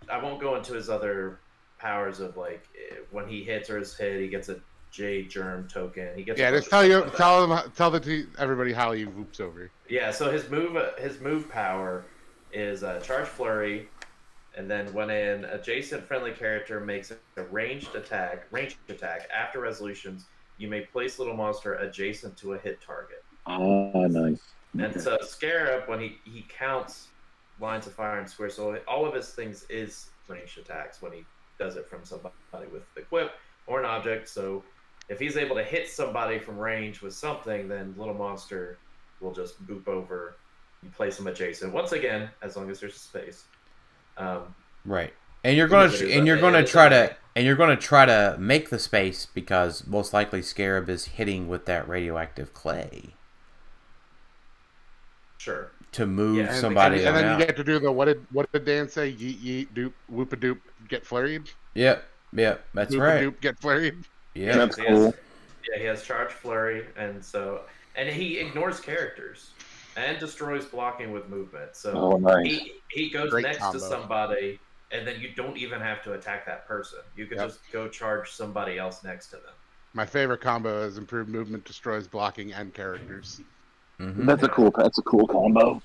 I 0.09 0.21
won't 0.21 0.41
go 0.41 0.55
into 0.55 0.73
his 0.73 0.89
other 0.89 1.39
powers 1.77 2.19
of 2.19 2.35
like 2.37 2.67
eh, 2.75 2.95
when 3.11 3.27
he 3.27 3.43
hits 3.43 3.69
or 3.69 3.79
is 3.79 3.95
hit, 3.95 4.19
he 4.19 4.27
gets 4.27 4.49
a 4.49 4.59
J 4.91 5.23
Germ 5.23 5.67
token. 5.67 6.09
He 6.15 6.23
gets 6.23 6.39
Yeah, 6.39 6.51
just 6.51 6.69
tell 6.69 6.85
you 6.85 7.09
tell 7.15 7.47
them 7.47 7.71
tell 7.75 7.91
the 7.91 8.27
everybody 8.39 8.73
how 8.73 8.93
he 8.93 9.05
whoops 9.05 9.39
over. 9.39 9.69
Yeah, 9.89 10.11
so 10.11 10.29
his 10.31 10.49
move 10.49 10.77
his 10.97 11.19
move 11.19 11.49
power 11.49 12.05
is 12.51 12.83
uh, 12.83 12.99
charge 12.99 13.27
flurry, 13.27 13.89
And 14.55 14.69
then 14.69 14.91
when 14.93 15.09
an 15.09 15.45
adjacent 15.45 16.03
friendly 16.03 16.31
character 16.31 16.79
makes 16.79 17.11
a 17.11 17.43
ranged 17.43 17.93
attack, 17.95 18.47
ranged 18.51 18.77
attack 18.89 19.29
after 19.35 19.59
resolutions, 19.59 20.25
you 20.57 20.67
may 20.67 20.81
place 20.81 21.19
little 21.19 21.35
monster 21.35 21.75
adjacent 21.75 22.35
to 22.37 22.53
a 22.53 22.57
hit 22.57 22.81
target. 22.81 23.23
Ah, 23.45 24.07
nice. 24.07 24.41
And 24.79 24.99
so 24.99 25.17
Scarab, 25.21 25.87
when 25.87 25.99
he, 25.99 26.17
he 26.23 26.45
counts 26.49 27.09
lines 27.59 27.87
of 27.87 27.93
fire 27.93 28.19
and 28.19 28.29
square, 28.29 28.49
so 28.49 28.79
all 28.87 29.05
of 29.05 29.13
his 29.13 29.29
things 29.29 29.65
is 29.69 30.09
ranged 30.27 30.57
attacks 30.57 31.01
when 31.01 31.11
he 31.11 31.25
does 31.59 31.75
it 31.75 31.87
from 31.87 32.03
somebody 32.03 32.33
with 32.71 32.83
the 32.95 33.01
equip 33.01 33.33
or 33.67 33.79
an 33.79 33.85
object. 33.85 34.27
So 34.27 34.63
if 35.09 35.19
he's 35.19 35.37
able 35.37 35.55
to 35.55 35.63
hit 35.63 35.87
somebody 35.87 36.39
from 36.39 36.57
range 36.57 37.01
with 37.01 37.13
something, 37.13 37.67
then 37.67 37.93
little 37.97 38.13
monster 38.13 38.77
will 39.19 39.33
just 39.33 39.65
boop 39.67 39.87
over. 39.87 40.35
You 40.83 40.89
place 40.89 41.19
him 41.19 41.27
adjacent. 41.27 41.73
Once 41.73 41.91
again, 41.91 42.29
as 42.41 42.55
long 42.55 42.69
as 42.69 42.79
there's 42.79 42.95
a 42.95 42.99
space. 42.99 43.45
Um, 44.17 44.53
Right. 44.85 45.13
And 45.43 45.55
you're 45.57 45.67
gonna 45.67 45.87
Because 45.87 46.01
it 46.01 46.09
is 46.09 46.17
and 46.17 46.27
you're 46.27 46.39
gonna 46.39 46.65
try 46.65 46.89
to 46.89 47.15
and 47.35 47.45
you're 47.45 47.55
gonna 47.55 47.75
try 47.77 48.05
to 48.05 48.35
make 48.39 48.69
the 48.69 48.79
space 48.79 49.25
because 49.25 49.85
most 49.85 50.13
likely 50.13 50.41
Scarab 50.41 50.89
is 50.89 51.05
hitting 51.05 51.47
with 51.47 51.65
that 51.65 51.87
radioactive 51.87 52.53
clay 52.53 53.13
sure. 55.37 55.71
to 55.93 56.05
move 56.05 56.37
Yeah, 56.37 56.53
somebody 56.53 56.97
and, 56.99 57.07
and 57.09 57.15
then 57.17 57.39
you 57.39 57.45
get 57.45 57.55
to 57.57 57.63
do 57.63 57.79
the 57.79 57.91
what 57.91 58.05
did 58.05 58.25
what 58.31 58.51
did 58.51 58.65
Dan 58.65 58.89
say? 58.89 59.11
Yeet 59.13 59.39
yeet 59.41 59.67
doop 59.73 59.93
whoop 60.09 60.33
a 60.33 60.37
doop 60.37 60.59
get 60.87 61.03
flurried. 61.05 61.47
Yep, 61.75 62.03
yep, 62.33 62.65
that's 62.73 62.93
Whoop 62.93 63.03
right. 63.03 63.23
a 63.23 63.31
doop 63.31 63.39
get 63.41 63.59
flurried. 63.59 64.03
Yeah, 64.33 64.57
That's 64.57 64.75
He 64.77 64.85
has- 64.85 64.91
cool. 64.97 65.13
Yeah, 65.69 65.79
he 65.79 65.85
has 65.85 66.03
charge 66.03 66.31
flurry, 66.31 66.85
and 66.95 67.23
so 67.23 67.61
and 67.97 68.07
he 68.07 68.39
ignores 68.39 68.79
characters 68.79 69.49
and 69.97 70.19
destroys 70.19 70.65
blocking 70.65 71.11
with 71.11 71.27
movement. 71.27 71.75
So 71.75 71.91
Oh, 71.93 72.17
nice. 72.17 72.45
he 72.45 72.73
he 72.91 73.09
goes 73.09 73.31
Great 73.31 73.43
next 73.43 73.57
combo. 73.57 73.79
to 73.79 73.85
somebody, 73.85 74.59
and 74.91 75.05
then 75.05 75.19
you 75.19 75.33
don't 75.35 75.57
even 75.57 75.81
have 75.81 76.01
to 76.03 76.13
attack 76.13 76.45
that 76.45 76.65
person. 76.67 76.99
You 77.15 77.25
could 77.25 77.37
Yep. 77.37 77.47
just 77.47 77.59
go 77.71 77.89
charge 77.89 78.31
somebody 78.31 78.77
else 78.77 79.03
next 79.03 79.27
to 79.31 79.37
them. 79.37 79.53
My 79.93 80.05
favorite 80.05 80.39
combo 80.41 80.83
is 80.83 80.97
improved 80.97 81.29
movement 81.29 81.65
destroys 81.65 82.07
blocking 82.07 82.53
and 82.53 82.73
characters. 82.73 83.41
Mhm. 83.99 84.25
That's 84.27 84.43
a 84.43 84.49
cool. 84.49 84.71
That's 84.77 84.97
a 84.99 85.01
cool 85.01 85.27
combo. 85.27 85.81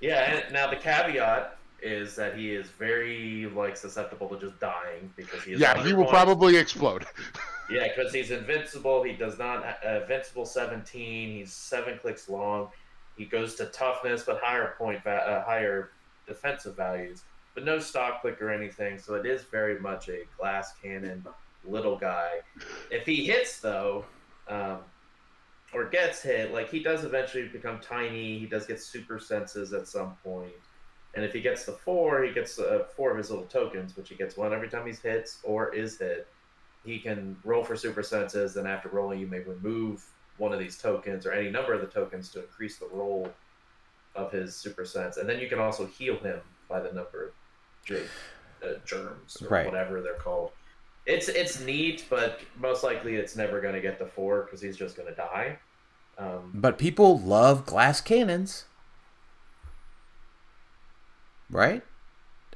Yeah, 0.00 0.32
and 0.32 0.52
now 0.52 0.70
the 0.70 0.76
caveat 0.76 1.57
is 1.82 2.16
that 2.16 2.36
he 2.36 2.50
is 2.50 2.66
very 2.70 3.46
like 3.54 3.76
susceptible 3.76 4.28
to 4.28 4.38
just 4.38 4.58
dying 4.58 5.12
because 5.16 5.42
he 5.44 5.52
is 5.52 5.60
Yeah, 5.60 5.80
he 5.82 5.92
will 5.92 6.04
points. 6.04 6.12
probably 6.12 6.56
explode. 6.56 7.06
Yeah, 7.70 7.86
because 7.94 8.14
he's 8.14 8.30
invincible. 8.30 9.02
He 9.02 9.12
does 9.12 9.38
not 9.38 9.62
uh, 9.62 10.00
invincible 10.00 10.46
seventeen. 10.46 11.36
He's 11.36 11.52
seven 11.52 11.98
clicks 11.98 12.26
long. 12.26 12.68
He 13.18 13.26
goes 13.26 13.56
to 13.56 13.66
toughness, 13.66 14.22
but 14.22 14.40
higher 14.42 14.74
point, 14.78 15.04
va- 15.04 15.10
uh, 15.28 15.44
higher 15.44 15.90
defensive 16.26 16.76
values, 16.76 17.24
but 17.54 17.66
no 17.66 17.78
stock 17.78 18.22
click 18.22 18.40
or 18.40 18.48
anything. 18.50 18.98
So 18.98 19.16
it 19.16 19.26
is 19.26 19.42
very 19.42 19.78
much 19.80 20.08
a 20.08 20.20
glass 20.38 20.72
cannon 20.82 21.26
little 21.62 21.98
guy. 21.98 22.36
If 22.90 23.04
he 23.04 23.26
hits 23.26 23.60
though, 23.60 24.06
um, 24.48 24.78
or 25.74 25.84
gets 25.90 26.22
hit, 26.22 26.54
like 26.54 26.70
he 26.70 26.82
does 26.82 27.04
eventually 27.04 27.48
become 27.48 27.80
tiny. 27.80 28.38
He 28.38 28.46
does 28.46 28.64
get 28.64 28.80
super 28.80 29.18
senses 29.20 29.74
at 29.74 29.86
some 29.86 30.16
point. 30.24 30.52
And 31.14 31.24
if 31.24 31.32
he 31.32 31.40
gets 31.40 31.64
the 31.64 31.72
four, 31.72 32.22
he 32.22 32.32
gets 32.32 32.58
uh, 32.58 32.84
four 32.96 33.10
of 33.10 33.16
his 33.18 33.30
little 33.30 33.46
tokens, 33.46 33.96
which 33.96 34.08
he 34.08 34.14
gets 34.14 34.36
one 34.36 34.52
every 34.52 34.68
time 34.68 34.86
he's 34.86 35.00
hits 35.00 35.40
or 35.42 35.74
is 35.74 35.98
hit 35.98 36.28
he 36.84 36.98
can 36.98 37.36
roll 37.44 37.64
for 37.64 37.76
super 37.76 38.02
senses, 38.02 38.56
and 38.56 38.66
after 38.66 38.88
rolling, 38.88 39.18
you 39.20 39.26
may 39.26 39.40
remove 39.40 40.02
one 40.36 40.52
of 40.52 40.58
these 40.58 40.78
tokens 40.78 41.26
or 41.26 41.32
any 41.32 41.50
number 41.50 41.72
of 41.72 41.80
the 41.80 41.86
tokens 41.86 42.30
to 42.30 42.40
increase 42.42 42.78
the 42.78 42.88
roll 42.92 43.28
of 44.14 44.32
his 44.32 44.56
super 44.56 44.84
sense, 44.84 45.16
and 45.16 45.28
then 45.28 45.38
you 45.38 45.48
can 45.48 45.58
also 45.58 45.86
heal 45.86 46.18
him 46.18 46.40
by 46.68 46.80
the 46.80 46.92
number 46.92 47.34
of 47.90 47.96
uh, 48.62 48.74
germs 48.86 49.42
or 49.42 49.48
Right. 49.48 49.66
whatever 49.66 50.00
they're 50.00 50.14
called. 50.14 50.52
It's 51.06 51.28
it's 51.28 51.60
neat, 51.60 52.04
but 52.10 52.40
most 52.58 52.84
likely 52.84 53.16
it's 53.16 53.34
never 53.34 53.60
going 53.60 53.74
to 53.74 53.80
get 53.80 53.98
the 53.98 54.06
four 54.06 54.42
because 54.44 54.60
he's 54.60 54.76
just 54.76 54.96
going 54.96 55.08
to 55.08 55.14
die. 55.14 55.58
Um, 56.18 56.52
But 56.54 56.78
people 56.78 57.18
love 57.18 57.64
glass 57.64 58.00
cannons, 58.00 58.66
right? 61.50 61.82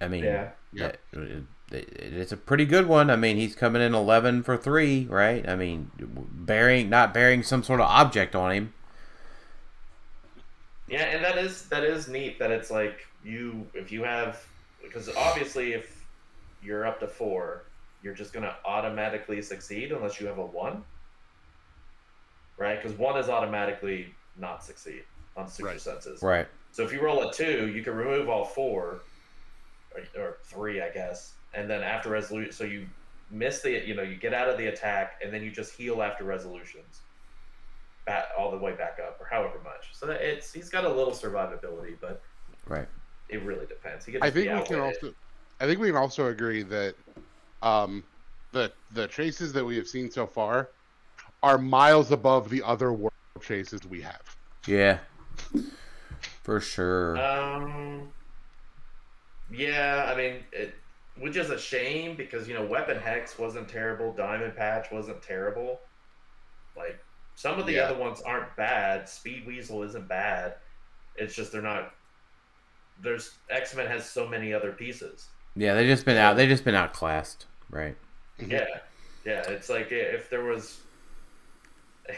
I 0.01 0.09
mean, 0.09 0.25
yeah, 0.25 0.51
Yep. 0.73 0.99
that- 1.13 1.21
it- 1.73 1.89
it's 1.99 2.33
a 2.33 2.37
pretty 2.37 2.67
good 2.67 2.87
one. 2.87 3.09
I 3.11 3.17
mean, 3.17 3.37
he's 3.37 3.55
coming 3.55 3.81
in 3.81 3.95
eleven 3.95 4.43
for 4.43 4.57
three, 4.57 5.07
right? 5.07 5.49
I 5.49 5.57
mean, 5.57 5.91
bearing 5.99 6.91
not 6.91 7.15
bearing 7.15 7.43
some 7.43 7.63
sort 7.63 7.81
of 7.81 7.87
object 7.87 8.35
on 8.35 8.51
him. 8.53 8.75
Yeah, 10.89 11.05
and 11.05 11.25
that 11.25 11.39
is 11.39 11.69
that 11.69 11.85
is 11.85 12.09
neat 12.09 12.39
that 12.39 12.51
it's 12.51 12.71
like 12.71 13.07
you 13.25 13.67
if 13.73 13.91
you 13.93 14.03
have 14.03 14.45
because 14.83 15.09
obviously 15.17 15.73
if 15.73 16.05
you're 16.63 16.85
up 16.87 17.01
to 17.01 17.09
four, 17.09 17.63
you're 18.03 18.15
just 18.15 18.33
gonna 18.33 18.55
automatically 18.65 19.41
succeed 19.41 19.93
unless 19.93 20.21
you 20.21 20.27
have 20.27 20.39
a 20.39 20.45
one, 20.45 20.85
right? 22.59 22.83
Because 22.83 22.97
one 22.99 23.19
is 23.19 23.29
automatically 23.31 24.15
not 24.37 24.63
succeed 24.65 25.05
on 25.37 25.49
super 25.49 25.71
Right. 25.71 25.81
senses. 25.81 26.23
Right. 26.23 26.49
So 26.73 26.83
if 26.83 26.93
you 26.93 27.01
roll 27.03 27.29
a 27.29 27.33
two, 27.33 27.69
you 27.69 27.83
can 27.83 27.95
remove 27.95 28.29
all 28.29 28.45
four, 28.45 29.05
or, 29.95 30.21
or 30.21 30.37
three, 30.47 30.81
I 30.83 30.91
guess, 30.91 31.37
and 31.53 31.71
then 31.71 31.83
after 31.83 32.11
resolution, 32.11 32.53
so 32.53 32.65
you 32.65 32.89
miss 33.31 33.63
the 33.63 33.87
you 33.87 33.95
know 33.95 34.03
you 34.03 34.17
get 34.17 34.35
out 34.35 34.49
of 34.49 34.59
the 34.59 34.67
attack 34.67 35.13
and 35.23 35.33
then 35.33 35.43
you 35.43 35.51
just 35.51 35.75
heal 35.75 36.03
after 36.03 36.25
resolutions 36.25 37.03
back 38.05 38.27
all 38.39 38.51
the 38.51 38.59
way 38.59 38.73
back 38.73 38.99
up 39.03 39.17
or 39.19 39.27
however 39.31 39.59
much 39.65 39.89
so 39.93 40.07
that 40.07 40.21
it's 40.21 40.53
he's 40.53 40.69
got 40.69 40.85
a 40.85 40.89
little 40.89 41.15
survivability 41.15 41.99
but 41.99 42.21
Right. 42.67 42.87
it 43.31 43.43
really 43.43 43.65
depends 43.65 44.05
he 44.05 44.13
can 44.13 44.23
I 44.23 44.29
think 44.29 44.53
we 44.53 44.63
can 44.65 44.81
also 44.81 45.15
I 45.61 45.67
think 45.67 45.81
we 45.81 45.87
can 45.87 45.97
also 45.97 46.27
agree 46.27 46.63
that 46.65 46.95
um 47.63 48.05
the 48.53 48.71
the 48.91 49.07
chases 49.09 49.53
that 49.55 49.65
we 49.65 49.77
have 49.77 49.87
seen 49.87 50.11
so 50.11 50.27
far 50.27 50.71
are 51.43 51.57
miles 51.57 52.13
above 52.13 52.51
the 52.51 52.63
other 52.63 52.93
world 52.93 53.13
chases 53.41 53.81
we 53.89 54.03
have. 54.03 54.21
Yeah. 54.67 54.99
For 56.43 56.61
sure. 56.61 57.17
um 57.19 58.09
yeah 59.53 60.11
i 60.13 60.17
mean 60.17 60.37
it 60.53 60.75
which 61.19 61.37
is 61.37 61.51
a 61.51 61.59
shame 61.59 62.17
because 62.17 62.49
you 62.49 62.55
know 62.55 62.65
weapon 62.65 62.97
hex 62.99 63.39
wasn't 63.39 63.69
terrible 63.69 64.13
diamond 64.15 64.57
patch 64.57 64.87
wasn't 64.91 65.21
terrible 65.23 65.81
like 66.77 66.99
some 67.35 67.59
of 67.59 67.67
the 67.67 67.73
Yeah. 67.73 67.83
other 67.83 67.99
ones 68.01 68.23
aren't 68.23 68.55
bad 68.57 69.09
speed 69.09 69.47
weasel 69.47 69.83
isn't 69.83 70.09
bad 70.09 70.55
it's 71.17 71.35
just 71.35 71.53
they're 71.53 71.61
not 71.63 71.93
there's 73.03 73.37
x-men 73.51 73.87
has 73.87 74.09
so 74.09 74.27
many 74.27 74.53
other 74.55 74.73
pieces 74.73 75.29
yeah, 75.55 75.75
they 75.75 75.87
just 75.87 76.07
been 76.07 76.17
out. 76.17 76.37
They 76.37 76.47
just 76.47 76.65
been 76.65 76.75
outclassed. 76.75 77.45
Right. 77.69 77.95
Yeah, 78.39 78.65
yeah. 79.27 79.43
It's 79.51 79.69
like 79.69 79.93
if 79.93 80.31
there 80.31 80.45
was, 80.45 80.81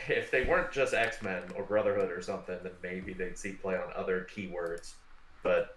if 0.08 0.30
they 0.30 0.44
weren't 0.44 0.72
just 0.72 0.94
X 0.94 1.22
Men 1.22 1.42
or 1.56 1.64
Brotherhood 1.64 2.10
or 2.10 2.22
something, 2.22 2.56
then 2.62 2.72
maybe 2.82 3.12
they'd 3.12 3.36
see 3.38 3.52
play 3.52 3.74
on 3.76 3.90
other 3.94 4.26
keywords. 4.34 4.94
But 5.42 5.76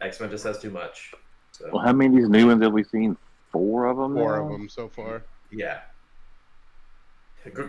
X 0.00 0.20
Men 0.20 0.30
just 0.30 0.44
has 0.44 0.58
too 0.58 0.70
much. 0.70 1.12
So 1.52 1.70
Well, 1.72 1.84
how 1.84 1.92
many 1.92 2.16
of 2.16 2.22
these 2.22 2.28
new 2.30 2.48
ones 2.48 2.62
have 2.62 2.72
we 2.72 2.84
seen? 2.84 3.16
Four 3.52 3.86
of 3.86 3.96
them. 3.96 4.14
Four 4.14 4.36
now? 4.38 4.44
of 4.44 4.50
them 4.50 4.68
so 4.68 4.88
far. 4.88 5.22
yeah. 5.52 5.80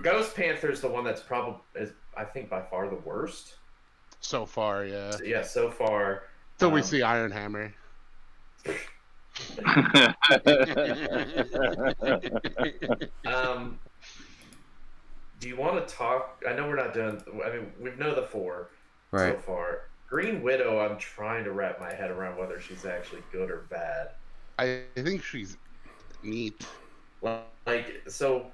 Ghost 0.02 0.34
Panther 0.36 0.72
is 0.72 0.80
the 0.80 0.88
one 0.88 1.04
that's 1.04 1.22
probably 1.22 1.60
is 1.76 1.92
I 2.16 2.24
think 2.24 2.50
by 2.50 2.62
far 2.62 2.88
the 2.90 2.96
worst. 2.96 3.56
So 4.22 4.46
far, 4.46 4.86
yeah. 4.86 5.12
Yeah, 5.24 5.42
so 5.44 5.70
far. 5.70 6.24
Till 6.58 6.72
we 6.72 6.80
Um, 6.80 6.86
see 6.88 7.02
Iron 7.02 7.32
Hammer. 7.32 7.74
Um, 13.26 13.80
do 15.46 15.50
you 15.50 15.58
want 15.58 15.88
to 15.88 15.94
talk? 15.94 16.44
I 16.50 16.54
know 16.54 16.68
we're 16.68 16.76
not 16.76 16.92
doing. 16.92 17.22
I 17.46 17.52
mean, 17.52 17.72
we 17.80 17.92
know 18.00 18.16
the 18.16 18.24
four. 18.24 18.72
Right. 19.12 19.36
so 19.36 19.38
far. 19.38 19.82
Green 20.10 20.42
Widow, 20.42 20.80
I'm 20.80 20.98
trying 20.98 21.44
to 21.44 21.52
wrap 21.52 21.80
my 21.80 21.94
head 21.94 22.10
around 22.10 22.40
whether 22.40 22.60
she's 22.60 22.84
actually 22.84 23.22
good 23.32 23.52
or 23.52 23.68
bad. 23.70 24.10
I 24.58 24.82
think 24.96 25.24
she's 25.24 25.58
neat. 26.24 26.66
Like, 27.22 28.02
so 28.08 28.48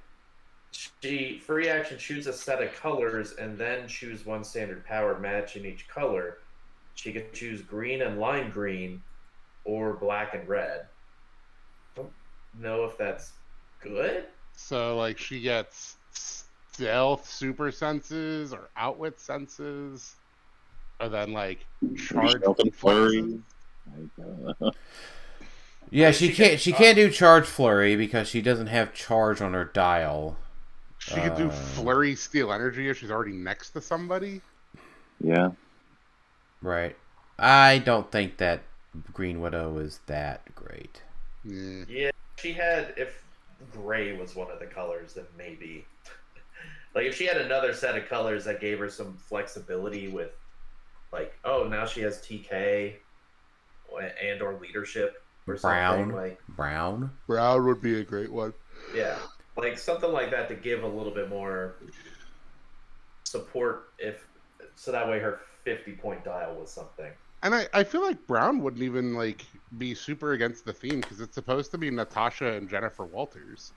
she 0.72 1.40
free 1.40 1.70
action 1.70 1.98
choose 1.98 2.28
a 2.28 2.34
set 2.34 2.62
of 2.62 2.74
colors 2.74 3.36
and 3.40 3.58
then 3.58 3.88
choose 3.88 4.26
one 4.26 4.44
standard 4.44 4.86
power 4.86 5.18
matching 5.18 5.66
each 5.66 5.88
color. 5.88 6.40
She 6.96 7.14
can 7.14 7.24
choose 7.32 7.62
green 7.62 8.02
and 8.02 8.20
lime 8.20 8.52
green 8.52 9.02
or 9.64 9.94
black 9.94 10.34
and 10.34 10.46
red. 10.46 10.88
Don't 11.96 12.12
know 12.60 12.84
if 12.84 12.98
that's 12.98 13.32
good. 13.80 14.26
So 14.52 14.98
like 14.98 15.18
she 15.18 15.40
gets 15.40 15.96
stealth 16.74 17.30
super 17.30 17.72
senses 17.72 18.54
or 18.54 18.70
outwit 18.78 19.20
senses. 19.20 20.16
Or 21.00 21.10
then 21.10 21.34
like 21.34 21.66
charge 21.98 22.36
and 22.60 22.76
flurry. 22.76 23.40
uh, 24.62 24.72
Yeah, 25.90 26.12
She 26.12 26.28
she 26.30 26.34
can- 26.34 26.48
can't. 26.50 26.60
She 26.62 26.72
can't 26.72 26.96
do 26.96 27.10
charge 27.10 27.46
flurry 27.46 27.96
because 27.96 28.28
she 28.28 28.42
doesn't 28.42 28.68
have 28.68 28.94
charge 28.94 29.42
on 29.42 29.54
her 29.54 29.66
dial. 29.66 30.38
She 31.00 31.16
could 31.16 31.36
do 31.36 31.48
Uh. 31.48 31.52
flurry 31.52 32.16
steal 32.16 32.54
energy 32.54 32.88
if 32.90 33.00
she's 33.00 33.12
already 33.12 33.34
next 33.34 33.72
to 33.72 33.82
somebody. 33.82 34.42
yeah. 35.20 35.52
Right. 36.62 36.96
I 37.40 37.80
don't 37.80 38.12
think 38.12 38.38
that 38.38 38.62
Green 39.14 39.42
Widow 39.42 39.80
is 39.80 40.00
that 40.06 40.54
great. 40.54 41.02
Yeah. 41.44 41.84
Yeah, 41.90 42.12
she 42.38 42.54
had 42.54 42.94
if 42.98 43.24
gray 43.74 44.16
was 44.16 44.36
one 44.36 44.52
of 44.52 44.60
the 44.60 44.68
colors, 44.68 45.16
then 45.16 45.26
maybe. 45.38 45.86
Like 46.96 47.06
if 47.06 47.16
she 47.16 47.26
had 47.26 47.38
another 47.38 47.74
set 47.74 47.98
of 47.98 48.08
colors 48.08 48.46
that 48.46 48.60
gave 48.60 48.80
her 48.80 48.90
some 48.90 49.18
flexibility 49.18 50.08
with, 50.08 50.32
like, 51.12 51.34
oh, 51.44 51.68
now 51.70 51.86
she 51.86 52.02
has 52.02 52.20
TK, 52.20 52.96
and 54.24 54.42
or 54.42 54.58
leadership 54.60 55.24
or 55.48 55.56
Brown. 55.58 56.00
something 56.00 56.16
like, 56.16 56.40
Brown. 56.50 57.12
Brown 57.28 57.66
would 57.66 57.82
be 57.82 58.00
a 58.00 58.04
great 58.04 58.32
one. 58.32 58.54
yeah, 58.96 59.18
like 59.58 59.78
something 59.78 60.12
like 60.12 60.32
that 60.32 60.48
to 60.50 60.56
give 60.56 60.84
a 60.84 60.88
little 60.88 61.14
bit 61.14 61.30
more 61.30 61.76
support 63.24 63.90
if 64.00 64.28
so 64.76 64.92
that 64.92 65.08
way 65.08 65.20
her 65.20 65.42
50 65.64 65.94
point 65.94 66.24
dial 66.24 66.56
was 66.56 66.72
something. 66.72 67.12
And 67.44 67.56
I, 67.56 67.68
I 67.74 67.84
feel 67.84 68.02
like 68.02 68.26
Brown 68.28 68.62
wouldn't 68.62 68.84
even 68.84 69.14
like 69.16 69.46
be 69.78 69.96
super 69.96 70.34
against 70.34 70.66
the 70.66 70.74
theme 70.74 71.02
because 71.02 71.20
it's 71.22 71.36
supposed 71.36 71.72
to 71.72 71.78
be 71.78 71.90
Natasha 71.90 72.54
and 72.54 72.70
Jennifer 72.70 73.06
Walters. 73.06 73.74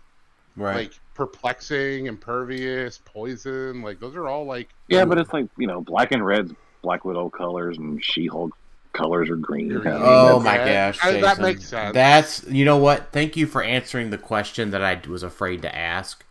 Right. 0.56 0.76
Like 0.76 0.92
perplexing, 1.14 2.06
impervious, 2.06 2.98
poison. 3.04 3.82
Like 3.82 4.00
those 4.00 4.14
are 4.14 4.28
all 4.28 4.44
like 4.44 4.68
Yeah, 4.88 5.04
but 5.04 5.18
it's 5.18 5.32
like 5.32 5.46
you 5.58 5.66
know, 5.66 5.80
black 5.80 6.12
and 6.12 6.24
red's 6.24 6.52
Black 6.82 7.04
Widow 7.04 7.30
colors, 7.30 7.78
and 7.78 8.02
She 8.04 8.26
Hulk 8.26 8.56
colors 8.92 9.28
are 9.30 9.36
green. 9.36 9.68
Green. 9.70 9.86
I 9.86 9.92
mean, 9.94 10.02
Oh 10.04 10.38
that's- 10.38 10.44
my 10.44 10.56
yeah, 10.56 10.92
gosh, 10.92 11.04
I- 11.04 11.20
that 11.20 11.40
makes 11.40 11.66
sense. 11.66 11.94
That's 11.94 12.44
you 12.48 12.64
know 12.64 12.76
what? 12.76 13.08
Thank 13.12 13.36
you 13.36 13.46
for 13.46 13.62
answering 13.62 14.10
the 14.10 14.18
question 14.18 14.70
that 14.70 14.82
I 14.82 15.00
was 15.08 15.22
afraid 15.22 15.62
to 15.62 15.74
ask. 15.74 16.24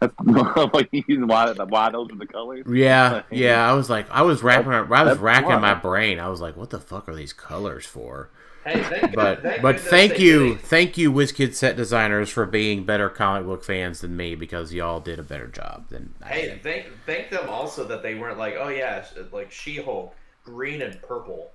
that's 0.00 0.14
like 0.24 0.90
why, 1.06 1.52
why 1.52 1.90
those 1.90 2.10
are 2.12 2.16
the 2.16 2.26
colors. 2.26 2.64
Yeah, 2.68 3.22
yeah. 3.30 3.68
I 3.68 3.74
was 3.74 3.88
like, 3.90 4.10
I 4.10 4.22
was 4.22 4.42
wrapping, 4.42 4.72
I 4.72 4.80
was 4.82 4.88
that's 4.88 5.20
racking 5.20 5.48
why. 5.50 5.58
my 5.58 5.74
brain. 5.74 6.18
I 6.18 6.28
was 6.28 6.40
like, 6.40 6.56
what 6.56 6.70
the 6.70 6.80
fuck 6.80 7.08
are 7.08 7.14
these 7.14 7.32
colors 7.32 7.86
for? 7.86 8.30
Hey, 8.64 8.80
uh, 8.80 8.88
thank 8.88 9.14
But 9.14 9.42
thank 9.42 9.62
but 9.62 9.78
thank 9.80 10.18
you, 10.18 10.48
didn't- 10.54 10.60
thank 10.62 10.96
you, 10.96 11.12
WizKid 11.12 11.54
set 11.54 11.76
designers 11.76 12.30
for 12.30 12.46
being 12.46 12.84
better 12.84 13.08
comic 13.10 13.44
book 13.46 13.62
fans 13.62 14.00
than 14.00 14.16
me 14.16 14.34
because 14.34 14.72
y'all 14.72 15.00
did 15.00 15.18
a 15.18 15.22
better 15.22 15.46
job 15.48 15.88
than 15.90 16.14
I 16.22 16.28
Hey, 16.28 16.46
did. 16.46 16.62
thank 16.62 16.86
thank 17.04 17.30
them 17.30 17.48
also 17.50 17.84
that 17.84 18.02
they 18.02 18.14
weren't 18.14 18.38
like, 18.38 18.54
oh 18.58 18.68
yeah, 18.68 19.04
like 19.32 19.50
She-Hulk, 19.52 20.14
green 20.44 20.80
and 20.82 21.00
purple. 21.02 21.50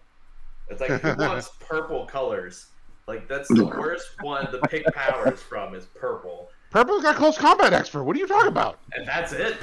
It's 0.70 0.82
like 0.82 0.92
who 1.02 1.16
wants 1.16 1.50
purple 1.60 2.06
colors? 2.06 2.68
Like 3.08 3.28
that's 3.28 3.48
the 3.48 3.66
worst 3.66 4.10
one 4.22 4.52
to 4.52 4.60
pick 4.68 4.86
powers 4.94 5.42
from 5.42 5.74
is 5.74 5.86
purple, 5.86 6.50
Purple's 6.70 7.02
got 7.02 7.16
close 7.16 7.36
combat 7.40 7.74
expert. 7.74 8.04
What 8.04 8.16
are 8.16 8.20
you 8.20 8.28
talking 8.28 8.50
about? 8.50 8.78
and 8.94 9.08
that's 9.08 9.34
it. 9.34 9.58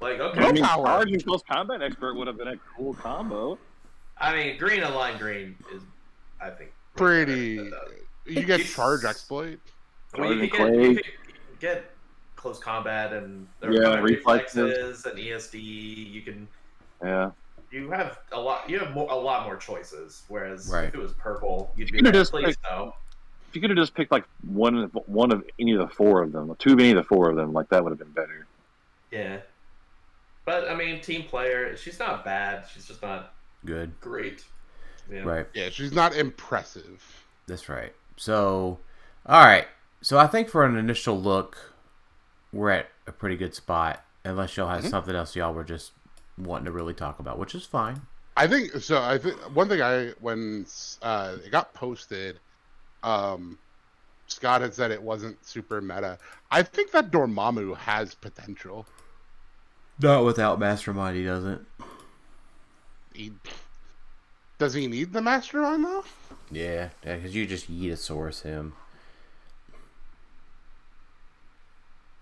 Like 0.00 0.18
okay, 0.18 0.40
No 0.40 0.48
I 0.48 0.52
mean, 0.52 0.64
power. 0.64 0.84
Sarge 0.84 1.24
Close 1.24 1.42
Combat 1.48 1.80
Expert 1.80 2.14
would 2.14 2.26
have 2.26 2.36
been 2.36 2.48
a 2.48 2.56
cool 2.76 2.92
combo. 2.94 3.56
I 4.20 4.34
mean 4.34 4.58
green 4.58 4.82
and 4.82 4.92
lime 4.96 5.16
green 5.18 5.54
is, 5.72 5.82
I 6.42 6.50
think, 6.50 6.72
Pretty. 6.96 7.56
better 7.58 7.70
You 8.26 8.42
get 8.44 8.64
charge 8.66 9.04
exploit. 9.04 9.60
Well, 10.16 10.32
you 10.34 10.48
can 10.48 10.72
get, 10.72 10.84
you 10.84 10.94
can 11.02 11.12
get 11.60 11.90
close 12.36 12.58
combat 12.58 13.12
and 13.12 13.46
there 13.60 13.72
Yeah, 13.72 13.88
other 13.90 14.02
reflexes. 14.02 14.56
reflexes 14.78 15.06
and 15.06 15.18
ESD. 15.18 16.10
You 16.10 16.22
can 16.22 16.48
Yeah, 17.02 17.30
you 17.70 17.90
have 17.90 18.18
a 18.32 18.40
lot 18.40 18.68
you 18.68 18.78
have 18.80 18.92
more, 18.92 19.08
a 19.10 19.14
lot 19.14 19.44
more 19.46 19.56
choices. 19.56 20.22
Whereas 20.28 20.68
Right. 20.68 20.88
if 20.88 20.94
it 20.94 20.98
was 21.00 21.12
purple, 21.12 21.72
you'd 21.76 21.90
be 21.90 21.98
You 21.98 22.02
could've 22.02 22.14
like, 22.14 22.20
just 22.20 22.32
please 22.32 22.46
picked- 22.46 22.62
no. 22.70 22.94
if 23.48 23.54
you 23.54 23.60
could 23.60 23.70
have 23.70 23.78
just 23.78 23.94
picked 23.94 24.10
like 24.12 24.24
one 24.42 24.76
of 24.76 24.92
one 25.06 25.32
of 25.32 25.44
any 25.58 25.72
of 25.72 25.78
the 25.78 25.94
four 25.94 26.22
of 26.22 26.32
them, 26.32 26.54
two 26.58 26.72
of 26.74 26.80
any 26.80 26.90
of 26.90 26.96
the 26.96 27.04
four 27.04 27.30
of 27.30 27.36
them, 27.36 27.52
like 27.52 27.68
that 27.70 27.82
would 27.82 27.90
have 27.90 27.98
been 27.98 28.10
better. 28.12 28.46
Yeah. 29.10 29.38
But 30.44 30.68
I 30.68 30.74
mean, 30.74 31.00
team 31.00 31.22
player, 31.24 31.76
she's 31.76 31.98
not 32.00 32.24
bad. 32.24 32.66
She's 32.72 32.86
just 32.86 33.00
not 33.02 33.34
Good, 33.64 33.92
great. 34.00 34.44
Yeah. 35.10 35.20
right? 35.20 35.46
Yeah, 35.54 35.68
she's 35.70 35.92
not 35.92 36.14
impressive. 36.14 37.02
That's 37.46 37.68
right. 37.68 37.92
So, 38.16 38.78
all 39.26 39.44
right. 39.44 39.66
So 40.00 40.18
I 40.18 40.26
think 40.26 40.48
for 40.48 40.64
an 40.64 40.76
initial 40.76 41.20
look, 41.20 41.72
we're 42.52 42.70
at 42.70 42.88
a 43.06 43.12
pretty 43.12 43.36
good 43.36 43.54
spot. 43.54 44.04
Unless 44.24 44.56
y'all 44.56 44.68
have 44.68 44.84
Mhm. 44.84 44.90
something 44.90 45.14
else 45.16 45.34
y'all 45.34 45.52
were 45.52 45.64
just 45.64 45.92
wanting 46.38 46.66
to 46.66 46.70
really 46.72 46.94
talk 46.94 47.18
about, 47.18 47.38
which 47.38 47.54
is 47.54 47.64
fine. 47.66 48.02
I 48.36 48.46
think 48.46 48.72
so. 48.76 49.02
I 49.02 49.18
think 49.18 49.36
one 49.54 49.68
thing 49.68 49.82
I 49.82 50.10
when 50.20 50.64
uh, 51.02 51.36
it 51.44 51.50
got 51.50 51.74
posted, 51.74 52.38
um, 53.02 53.58
Scott 54.28 54.62
had 54.62 54.72
said 54.74 54.90
it 54.90 55.02
wasn't 55.02 55.44
super 55.44 55.80
meta. 55.80 56.18
I 56.50 56.62
think 56.62 56.92
that 56.92 57.10
Dormammu 57.10 57.76
has 57.76 58.14
potential. 58.14 58.86
Not 60.00 60.24
without 60.24 60.58
Mastermind, 60.58 61.16
he 61.16 61.24
doesn't. 61.24 61.66
He, 63.12 63.32
does 64.62 64.74
he 64.74 64.86
need 64.86 65.12
the 65.12 65.20
mastermind 65.20 65.84
though? 65.84 66.04
Yeah, 66.52 66.90
because 67.02 67.34
you 67.34 67.46
just 67.46 67.68
Yeetosaurus 67.68 68.42
him. 68.42 68.74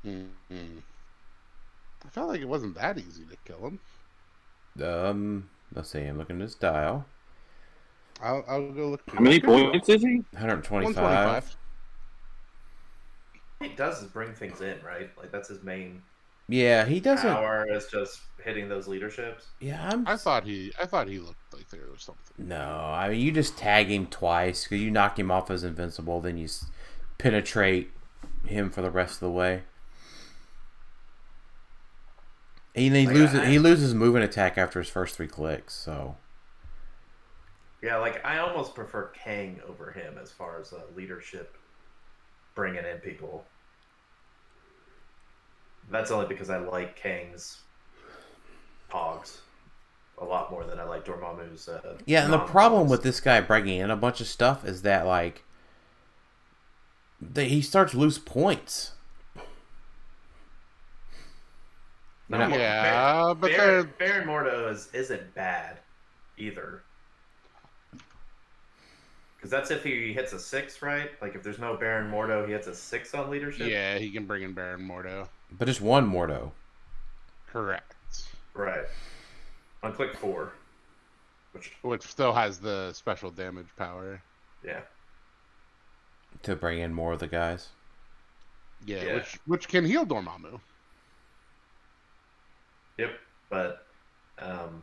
Mm-hmm. 0.06 0.78
I 2.02 2.08
felt 2.08 2.28
like 2.28 2.40
it 2.40 2.48
wasn't 2.48 2.76
that 2.76 2.96
easy 2.96 3.24
to 3.26 3.36
kill 3.44 3.58
him. 3.66 3.80
Um, 4.82 5.50
let's 5.74 5.90
see. 5.90 6.00
I'm 6.00 6.16
looking 6.16 6.36
at 6.36 6.42
his 6.42 6.54
dial. 6.54 7.04
I'll, 8.22 8.42
I'll 8.48 8.72
go 8.72 8.88
look. 8.88 9.02
How 9.12 9.20
many 9.20 9.38
points 9.38 9.90
is 9.90 10.00
he? 10.00 10.24
125. 10.32 10.96
125. 10.96 11.56
He 13.60 13.68
does 13.76 14.00
is 14.00 14.08
bring 14.08 14.32
things 14.32 14.62
in, 14.62 14.78
right? 14.82 15.10
Like 15.18 15.30
that's 15.30 15.48
his 15.48 15.62
main 15.62 16.00
Yeah, 16.50 16.84
he 16.84 17.00
doesn't. 17.00 17.30
power 17.32 17.66
is 17.70 17.86
just 17.86 18.20
hitting 18.42 18.68
those 18.68 18.88
leaderships. 18.88 19.46
Yeah, 19.60 19.88
I'm. 19.92 20.06
I 20.06 20.16
thought 20.16 20.44
he. 20.44 20.72
I 20.80 20.86
thought 20.86 21.06
he 21.08 21.18
looked 21.18 21.54
like 21.54 21.68
there 21.70 21.82
was 21.92 22.02
something. 22.02 22.46
No, 22.48 22.56
I 22.92 23.08
mean 23.10 23.20
you 23.20 23.30
just 23.32 23.56
tag 23.56 23.86
him 23.88 24.06
twice 24.06 24.64
because 24.64 24.80
you 24.80 24.90
knock 24.90 25.18
him 25.18 25.30
off 25.30 25.50
as 25.50 25.62
invincible, 25.64 26.20
then 26.20 26.36
you 26.38 26.48
penetrate 27.18 27.90
him 28.46 28.70
for 28.70 28.82
the 28.82 28.90
rest 28.90 29.14
of 29.14 29.20
the 29.20 29.30
way. 29.30 29.62
And 32.74 32.94
he 32.94 33.06
Like, 33.06 33.14
loses. 33.14 33.40
I- 33.40 33.46
He 33.46 33.58
loses 33.58 33.94
movement 33.94 34.24
attack 34.24 34.56
after 34.58 34.78
his 34.78 34.88
first 34.88 35.16
three 35.16 35.26
clicks. 35.28 35.74
So 35.74 36.16
Yeah, 37.82 37.96
like 37.98 38.24
I 38.24 38.38
almost 38.38 38.74
prefer 38.74 39.08
Kang 39.08 39.60
over 39.68 39.90
him 39.92 40.18
as 40.20 40.30
far 40.32 40.60
as 40.60 40.72
uh, 40.72 40.82
leadership, 40.96 41.56
bringing 42.54 42.84
in 42.84 42.98
people. 42.98 43.44
That's 45.88 46.10
only 46.10 46.26
because 46.26 46.50
I 46.50 46.58
like 46.58 46.96
Kang's 46.96 47.60
pogs 48.90 49.38
a 50.18 50.24
lot 50.24 50.50
more 50.50 50.64
than 50.64 50.78
I 50.78 50.84
like 50.84 51.04
Dormammu's. 51.04 51.68
Uh, 51.68 51.96
yeah, 52.04 52.24
and 52.24 52.32
the 52.32 52.38
problem 52.38 52.88
with 52.88 53.02
this 53.02 53.20
guy 53.20 53.40
bringing 53.40 53.78
in 53.80 53.90
a 53.90 53.96
bunch 53.96 54.20
of 54.20 54.26
stuff 54.26 54.64
is 54.64 54.82
that 54.82 55.06
like, 55.06 55.44
that 57.20 57.44
he 57.44 57.62
starts 57.62 57.92
to 57.92 57.98
lose 57.98 58.18
points. 58.18 58.92
No, 62.28 62.38
Yeah. 62.38 62.48
Yeah, 62.54 63.34
but 63.34 63.50
Baron, 63.50 63.92
they're 63.98 64.22
Baron 64.22 64.28
Mordo 64.28 64.70
is 64.70 64.88
isn't 64.92 65.34
bad 65.34 65.78
either. 66.38 66.82
Because 69.36 69.50
that's 69.50 69.70
if 69.70 69.82
he 69.82 70.12
hits 70.12 70.32
a 70.32 70.38
six, 70.38 70.82
right? 70.82 71.10
Like 71.20 71.34
if 71.34 71.42
there's 71.42 71.58
no 71.58 71.76
Baron 71.76 72.10
Mordo, 72.10 72.46
he 72.46 72.52
hits 72.52 72.66
a 72.66 72.74
six 72.74 73.14
on 73.14 73.30
leadership. 73.30 73.68
yeah, 73.68 73.98
he 73.98 74.10
can 74.10 74.26
bring 74.26 74.42
in 74.42 74.52
Baron 74.52 74.86
Mordo. 74.86 75.28
But 75.58 75.66
just 75.66 75.80
one 75.80 76.10
Mordo. 76.10 76.52
Correct. 77.46 77.94
Right. 78.54 78.84
On 79.82 79.92
click 79.92 80.14
four. 80.16 80.52
Which 81.52 81.72
Which 81.82 82.02
still 82.02 82.32
has 82.32 82.58
the 82.58 82.92
special 82.92 83.30
damage 83.30 83.68
power. 83.76 84.22
yeah. 84.64 84.80
to 86.44 86.54
bring 86.54 86.78
in 86.78 86.94
more 86.94 87.12
of 87.12 87.18
the 87.18 87.26
guys. 87.26 87.68
Yeah, 88.86 89.02
Yeah. 89.02 89.14
which 89.14 89.38
which 89.46 89.68
can 89.68 89.84
heal 89.84 90.06
Dormammu. 90.06 90.60
Yep. 92.98 93.10
But 93.50 93.86
um 94.38 94.82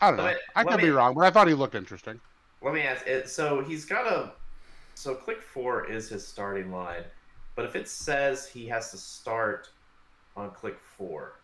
I 0.00 0.08
don't 0.08 0.16
know. 0.16 0.26
Me- 0.26 0.34
I 0.56 0.62
let 0.62 0.70
could 0.72 0.80
be 0.80 0.90
wrong, 0.90 1.14
but 1.14 1.22
I 1.24 1.30
thought 1.30 1.48
he 1.48 1.54
looked 1.54 1.74
interesting. 1.74 2.20
let 2.62 2.72
me 2.74 2.82
ask 2.82 3.06
it 3.06 3.28
so 3.28 3.60
he's 3.62 3.84
got 3.84 4.06
a 4.06 4.32
so 4.94 5.14
click 5.14 5.42
four 5.42 5.90
is 5.90 6.08
his 6.08 6.26
starting 6.26 6.70
line. 6.70 7.04
But 7.54 7.66
if 7.66 7.76
it 7.76 7.88
says 7.88 8.46
he 8.46 8.66
has 8.66 8.90
to 8.92 8.96
start 8.96 9.68
on 10.36 10.50
click 10.50 10.78
four, 10.80 11.40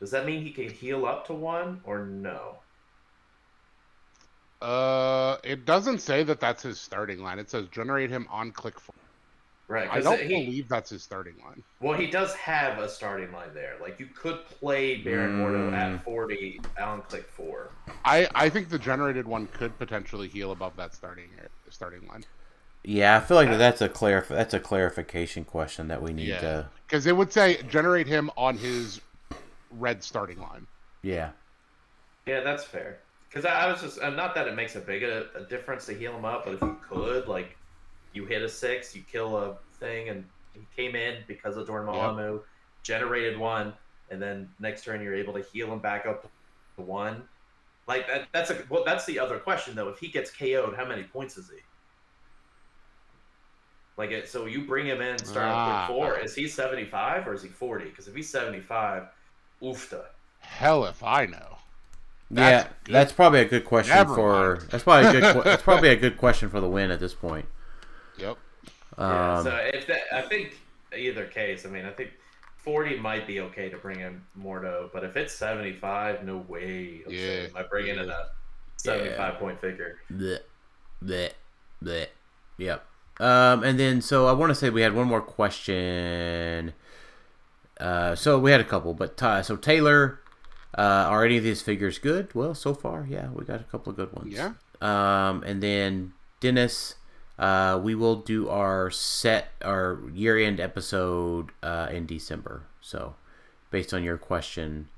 does 0.00 0.10
that 0.10 0.26
mean 0.26 0.42
he 0.42 0.50
can 0.50 0.68
heal 0.68 1.06
up 1.06 1.26
to 1.26 1.34
one 1.34 1.80
or 1.84 2.06
no? 2.06 2.56
Uh, 4.60 5.36
it 5.44 5.64
doesn't 5.64 6.00
say 6.00 6.22
that 6.24 6.40
that's 6.40 6.62
his 6.62 6.80
starting 6.80 7.22
line. 7.22 7.38
It 7.38 7.48
says 7.48 7.68
generate 7.68 8.10
him 8.10 8.26
on 8.30 8.50
click 8.50 8.78
four. 8.78 8.94
Right. 9.68 9.88
I 9.90 10.00
don't 10.00 10.20
he, 10.20 10.46
believe 10.46 10.68
that's 10.68 10.90
his 10.90 11.02
starting 11.02 11.34
line. 11.44 11.62
Well, 11.80 11.92
he 11.96 12.06
does 12.06 12.34
have 12.34 12.78
a 12.78 12.88
starting 12.88 13.30
line 13.32 13.52
there. 13.52 13.76
Like 13.80 14.00
you 14.00 14.06
could 14.06 14.46
play 14.46 14.96
Baron 14.96 15.38
Mordo 15.38 15.70
Mm. 15.70 15.74
at 15.74 16.04
forty 16.04 16.60
on 16.80 17.02
click 17.02 17.28
four. 17.28 17.70
I 18.04 18.26
I 18.34 18.48
think 18.48 18.70
the 18.70 18.78
generated 18.78 19.26
one 19.26 19.46
could 19.48 19.78
potentially 19.78 20.26
heal 20.26 20.52
above 20.52 20.74
that 20.76 20.94
starting 20.94 21.28
starting 21.68 22.06
line 22.08 22.24
Yeah, 22.84 23.16
I 23.16 23.20
feel 23.20 23.36
like 23.36 23.50
that's 23.50 23.80
a 23.82 23.88
clarif- 23.88 24.28
That's 24.28 24.54
a 24.54 24.60
clarification 24.60 25.44
question 25.44 25.88
that 25.88 26.00
we 26.02 26.12
need 26.12 26.28
Yeah. 26.28 26.40
to. 26.40 26.68
because 26.86 27.06
it 27.06 27.16
would 27.16 27.32
say 27.32 27.60
generate 27.68 28.06
him 28.06 28.30
on 28.36 28.56
his 28.56 29.00
red 29.72 30.02
starting 30.02 30.40
line. 30.40 30.66
Yeah. 31.02 31.30
Yeah, 32.26 32.40
that's 32.40 32.64
fair. 32.64 33.00
Because 33.28 33.44
I, 33.44 33.66
I 33.66 33.70
was 33.70 33.82
just 33.82 34.00
uh, 34.00 34.10
not 34.10 34.34
that 34.34 34.48
it 34.48 34.54
makes 34.54 34.74
a 34.76 34.80
big 34.80 35.02
a, 35.02 35.26
a 35.34 35.42
difference 35.42 35.84
to 35.86 35.92
heal 35.94 36.16
him 36.16 36.24
up, 36.24 36.44
but 36.46 36.54
if 36.54 36.62
you 36.62 36.78
could, 36.88 37.28
like, 37.28 37.56
you 38.14 38.24
hit 38.24 38.40
a 38.42 38.48
six, 38.48 38.96
you 38.96 39.02
kill 39.02 39.36
a 39.36 39.56
thing, 39.78 40.08
and 40.08 40.24
he 40.54 40.66
came 40.74 40.96
in 40.96 41.18
because 41.26 41.56
of 41.58 41.68
Dormammu, 41.68 42.40
generated 42.82 43.38
one, 43.38 43.74
and 44.10 44.20
then 44.20 44.48
next 44.60 44.84
turn 44.84 45.02
you're 45.02 45.14
able 45.14 45.34
to 45.34 45.42
heal 45.52 45.70
him 45.70 45.78
back 45.78 46.06
up 46.06 46.22
to 46.76 46.82
one. 46.82 47.22
Like 47.86 48.06
that, 48.08 48.28
that's 48.32 48.50
a 48.50 48.62
well. 48.70 48.82
That's 48.84 49.04
the 49.04 49.18
other 49.18 49.38
question 49.38 49.74
though. 49.74 49.88
If 49.88 49.98
he 49.98 50.08
gets 50.08 50.30
KO'd, 50.30 50.74
how 50.76 50.86
many 50.86 51.02
points 51.04 51.36
is 51.36 51.50
he? 51.50 51.60
Like 53.98 54.12
it, 54.12 54.28
so 54.28 54.46
you 54.46 54.62
bring 54.62 54.86
him 54.86 55.00
in 55.02 55.18
starting 55.18 55.52
Ah. 55.52 55.86
with 55.88 55.96
four. 55.96 56.18
Is 56.20 56.34
he 56.34 56.46
seventy 56.48 56.84
five 56.84 57.26
or 57.26 57.34
is 57.34 57.42
he 57.42 57.48
forty? 57.48 57.86
Because 57.86 58.06
if 58.08 58.14
he's 58.14 58.30
seventy 58.30 58.60
five, 58.60 59.08
oofta. 59.60 60.04
Hell 60.38 60.86
if 60.86 61.02
I 61.02 61.26
know. 61.26 61.58
yeah, 62.30 62.50
That's 62.50 62.68
good. 62.84 62.94
that's 62.94 63.12
probably 63.12 63.40
a 63.40 63.44
good 63.44 63.64
question 63.64 63.96
Never 63.96 64.14
for. 64.14 64.30
mind. 64.56 64.60
That's 64.70 64.84
probably 64.84 65.08
a 65.08 65.20
good. 65.20 65.44
that's 65.44 65.62
probably 65.62 65.88
a 65.90 65.96
good 66.04 66.16
question 66.16 66.48
for 66.48 66.60
the 66.60 66.68
win 66.68 66.90
at 66.92 67.00
this 67.00 67.12
point. 67.12 67.46
Yep. 68.18 68.36
Yeah, 68.98 69.36
Um, 69.38 69.44
so 69.44 69.56
if 69.74 69.86
that, 69.88 70.02
I 70.12 70.22
think 70.22 70.56
either 70.96 71.24
case, 71.26 71.66
I 71.66 71.68
mean, 71.68 71.84
I 71.84 71.90
think 71.90 72.10
forty 72.56 72.96
might 72.96 73.26
be 73.26 73.40
okay 73.40 73.68
to 73.68 73.76
bring 73.78 73.98
in 74.00 74.22
Mordo, 74.40 74.90
but 74.92 75.02
if 75.02 75.16
it's 75.16 75.34
seventy 75.34 75.72
five, 75.72 76.24
no 76.24 76.38
way. 76.48 77.02
I'm 77.04 77.12
Yeah, 77.12 77.18
saying 77.20 77.50
I 77.56 77.62
bring 77.64 77.88
in 77.88 77.98
a 77.98 78.26
seventy 78.76 79.10
five 79.16 79.34
point 79.40 79.60
figure. 79.60 79.98
Bleh, 80.12 80.38
bleh, 81.04 81.30
bleh. 81.82 82.06
Yep. 82.58 82.84
Um, 83.20 83.64
and 83.64 83.78
then, 83.78 84.00
so 84.00 84.26
I 84.26 84.32
want 84.32 84.50
to 84.50 84.54
say 84.54 84.70
we 84.70 84.82
had 84.82 84.94
one 84.94 85.08
more 85.08 85.20
question. 85.20 86.72
Uh, 87.80 88.14
so 88.14 88.38
we 88.38 88.50
had 88.50 88.60
a 88.60 88.64
couple, 88.64 88.94
but 88.94 89.16
Ty, 89.16 89.42
so 89.42 89.56
Tylor, 89.56 90.20
uh, 90.76 90.82
are 90.82 91.24
any 91.24 91.36
of 91.36 91.44
these 91.44 91.62
figures 91.62 91.98
good? 91.98 92.34
Well, 92.34 92.54
so 92.54 92.74
far, 92.74 93.06
yeah, 93.08 93.28
we 93.32 93.44
got 93.44 93.60
a 93.60 93.64
couple 93.64 93.90
of 93.90 93.96
good 93.96 94.12
ones. 94.12 94.32
Yeah. 94.32 94.52
Um, 94.80 95.42
and 95.44 95.62
then 95.62 96.12
Dennis, 96.40 96.96
uh, 97.38 97.80
we 97.82 97.94
will 97.94 98.16
do 98.16 98.48
our 98.48 98.90
set, 98.90 99.50
our 99.62 100.00
year-end 100.12 100.60
episode 100.60 101.50
uh, 101.62 101.88
in 101.90 102.06
December. 102.06 102.64
So, 102.80 103.14
based 103.70 103.94
on 103.94 104.02
your 104.02 104.18
question, 104.18 104.88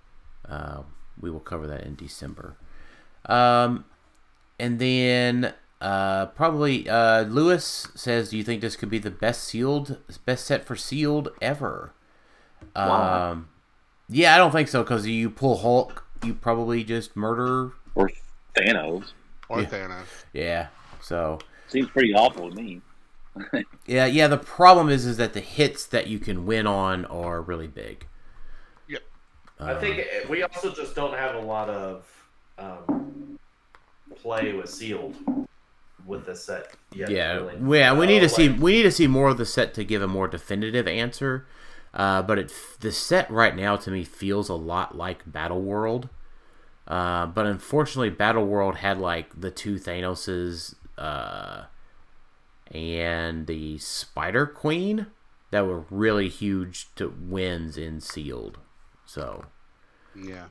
uh, 0.48 0.82
we 1.20 1.30
will 1.30 1.40
cover 1.40 1.66
that 1.66 1.84
in 1.84 1.94
December. 1.94 2.56
Um, 3.26 3.84
and 4.58 4.78
then 4.78 5.54
uh, 5.80 6.26
probably 6.26 6.88
uh, 6.88 7.22
Lewis 7.22 7.88
says, 7.94 8.30
"Do 8.30 8.36
you 8.36 8.44
think 8.44 8.60
this 8.60 8.76
could 8.76 8.90
be 8.90 8.98
the 8.98 9.10
best 9.10 9.44
sealed, 9.44 9.98
best 10.26 10.44
set 10.46 10.66
for 10.66 10.76
sealed 10.76 11.30
ever?" 11.40 11.92
Wow. 12.76 13.30
Um, 13.32 13.48
yeah, 14.08 14.34
I 14.34 14.38
don't 14.38 14.50
think 14.50 14.68
so 14.68 14.82
because 14.82 15.06
you 15.06 15.30
pull 15.30 15.58
Hulk, 15.58 16.04
you 16.24 16.34
probably 16.34 16.84
just 16.84 17.16
murder. 17.16 17.72
Or 17.94 18.10
Thanos. 18.56 19.12
Or 19.48 19.62
Yeah. 19.62 19.68
Thanos. 19.68 20.06
Yeah, 20.32 20.66
so 21.00 21.38
Seems 21.68 21.88
pretty 21.88 22.12
awful 22.12 22.50
to 22.50 22.54
me. 22.56 22.82
yeah, 23.86 24.06
yeah. 24.06 24.26
The 24.26 24.36
problem 24.36 24.88
is, 24.88 25.06
is 25.06 25.16
that 25.16 25.32
the 25.32 25.40
hits 25.40 25.86
that 25.86 26.08
you 26.08 26.18
can 26.18 26.44
win 26.44 26.66
on 26.66 27.04
are 27.06 27.40
really 27.40 27.68
big. 27.68 28.06
Yep. 28.88 29.02
I 29.60 29.74
think 29.74 30.04
we 30.28 30.42
also 30.42 30.74
just 30.74 30.94
don't 30.94 31.14
have 31.14 31.36
a 31.36 31.40
lot 31.40 31.68
of 31.70 32.06
um, 32.58 33.38
play 34.20 34.52
with 34.52 34.68
sealed 34.68 35.16
with 36.06 36.26
this 36.26 36.44
set 36.44 36.74
yet. 36.94 37.10
yeah, 37.10 37.34
really. 37.34 37.78
yeah. 37.78 37.92
We 37.92 38.06
need 38.06 38.20
to 38.20 38.26
Uh, 38.26 38.28
see 38.28 38.48
we 38.48 38.72
need 38.72 38.82
to 38.84 38.90
see 38.90 39.06
more 39.06 39.28
of 39.30 39.38
the 39.38 39.46
set 39.46 39.74
to 39.74 39.84
give 39.84 40.02
a 40.02 40.08
more 40.08 40.28
definitive 40.28 40.86
answer. 40.88 41.46
Uh, 41.92 42.22
but 42.22 42.38
it 42.38 42.52
the 42.80 42.92
set 42.92 43.28
right 43.30 43.56
now 43.56 43.76
to 43.76 43.90
me 43.90 44.04
feels 44.04 44.48
a 44.48 44.54
lot 44.54 44.96
like 44.96 45.30
Battle 45.30 45.60
World. 45.62 46.08
Uh, 46.86 47.26
but 47.26 47.46
unfortunately, 47.46 48.10
Battle 48.10 48.46
World 48.46 48.76
had 48.76 48.98
like 48.98 49.40
the 49.40 49.50
two 49.50 49.74
Thanoses 49.76 50.74
uh, 50.98 51.64
and 52.70 53.46
the 53.46 53.78
Spider 53.78 54.46
Queen 54.46 55.06
that 55.50 55.66
were 55.66 55.84
really 55.90 56.28
huge 56.28 56.94
to 56.94 57.08
wins 57.08 57.76
in 57.76 58.00
sealed. 58.00 58.58
So 59.04 59.46
Yeah. 60.14 60.46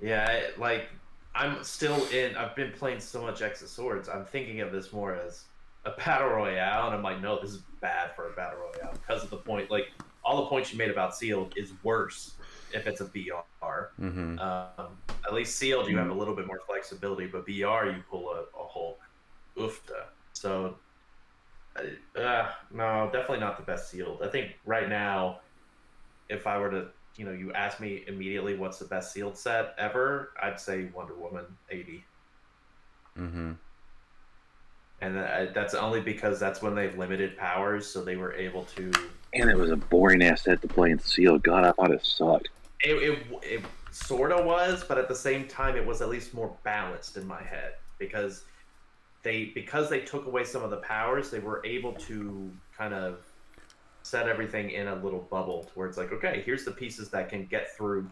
Yeah, 0.00 0.26
I- 0.28 0.60
like 0.60 0.88
I'm 1.34 1.62
still 1.64 2.04
in. 2.08 2.36
I've 2.36 2.54
been 2.54 2.72
playing 2.72 3.00
so 3.00 3.22
much 3.22 3.42
X 3.42 3.62
of 3.62 3.68
Swords. 3.68 4.08
I'm 4.08 4.24
thinking 4.24 4.60
of 4.60 4.72
this 4.72 4.92
more 4.92 5.14
as 5.14 5.44
a 5.84 5.90
battle 5.92 6.28
royale, 6.28 6.86
and 6.86 6.94
I'm 6.94 7.02
like, 7.02 7.20
no, 7.20 7.40
this 7.40 7.50
is 7.50 7.62
bad 7.80 8.14
for 8.14 8.30
a 8.30 8.32
battle 8.32 8.60
royale 8.60 8.92
because 8.92 9.22
of 9.22 9.30
the 9.30 9.36
point. 9.36 9.70
Like 9.70 9.92
all 10.24 10.42
the 10.42 10.48
points 10.48 10.72
you 10.72 10.78
made 10.78 10.90
about 10.90 11.14
sealed 11.16 11.52
is 11.56 11.72
worse 11.82 12.34
if 12.72 12.86
it's 12.86 13.00
a 13.00 13.04
BR. 13.04 13.92
mhm. 14.00 14.40
Um, 14.40 14.96
at 15.26 15.34
least 15.34 15.56
sealed, 15.56 15.88
you 15.88 15.96
have 15.98 16.10
a 16.10 16.14
little 16.14 16.34
bit 16.34 16.46
more 16.46 16.60
flexibility, 16.66 17.26
but 17.26 17.46
BR, 17.46 17.50
you 17.90 18.02
pull 18.10 18.30
a, 18.30 18.40
a 18.58 18.66
Hulk, 18.68 18.98
oofta. 19.56 20.04
So, 20.32 20.76
uh, 21.76 22.50
no, 22.72 23.10
definitely 23.12 23.40
not 23.40 23.56
the 23.56 23.62
best 23.62 23.90
sealed. 23.90 24.22
I 24.22 24.28
think 24.28 24.56
right 24.66 24.88
now, 24.88 25.40
if 26.28 26.46
I 26.46 26.58
were 26.58 26.70
to, 26.70 26.86
you 27.16 27.24
know, 27.24 27.32
you 27.32 27.52
ask 27.52 27.80
me 27.80 28.04
immediately 28.06 28.56
what's 28.56 28.78
the 28.78 28.84
best 28.84 29.12
sealed 29.12 29.36
set 29.36 29.74
ever, 29.78 30.30
I'd 30.42 30.58
say 30.58 30.86
Wonder 30.94 31.14
Woman 31.14 31.44
80. 31.70 32.04
Mhm. 33.18 33.56
And 35.00 35.16
that- 35.16 35.54
that's 35.54 35.74
only 35.74 36.00
because 36.00 36.40
that's 36.40 36.62
when 36.62 36.74
they've 36.74 36.96
limited 36.96 37.36
powers, 37.36 37.86
so 37.86 38.02
they 38.02 38.16
were 38.16 38.32
able 38.32 38.64
to 38.64 38.90
And 39.32 39.50
it 39.50 39.56
was 39.56 39.70
a 39.70 39.76
boring 39.76 40.22
ass 40.22 40.42
set 40.42 40.62
to 40.62 40.68
play 40.68 40.90
in 40.90 40.98
Sealed. 41.00 41.42
God, 41.42 41.64
I 41.64 41.72
thought 41.72 41.90
it 41.90 42.04
sucked. 42.04 42.48
it, 42.80 42.94
it, 42.96 43.26
it 43.42 43.64
sort 43.90 44.32
of 44.32 44.44
was 44.44 44.82
but 44.84 44.98
at 44.98 45.08
the 45.08 45.14
same 45.14 45.46
time 45.46 45.76
it 45.76 45.86
was 45.86 46.02
at 46.02 46.08
least 46.08 46.34
more 46.34 46.54
balanced 46.64 47.16
in 47.16 47.24
my 47.26 47.40
head 47.40 47.74
because 47.98 48.44
they 49.22 49.46
because 49.46 49.88
they 49.88 50.00
took 50.00 50.26
away 50.26 50.42
some 50.44 50.62
of 50.64 50.70
the 50.70 50.76
powers 50.78 51.30
they 51.30 51.38
were 51.38 51.62
able 51.64 51.92
to 51.94 52.50
kind 52.76 52.92
of 52.92 53.24
set 54.04 54.28
everything 54.28 54.70
in 54.70 54.88
a 54.88 54.94
little 54.96 55.26
bubble 55.30 55.64
to 55.64 55.70
where 55.74 55.88
it's 55.88 55.96
like 55.96 56.12
okay 56.12 56.42
here's 56.44 56.64
the 56.64 56.70
pieces 56.70 57.08
that 57.10 57.28
can 57.28 57.46
get 57.46 57.74
through 57.76 58.06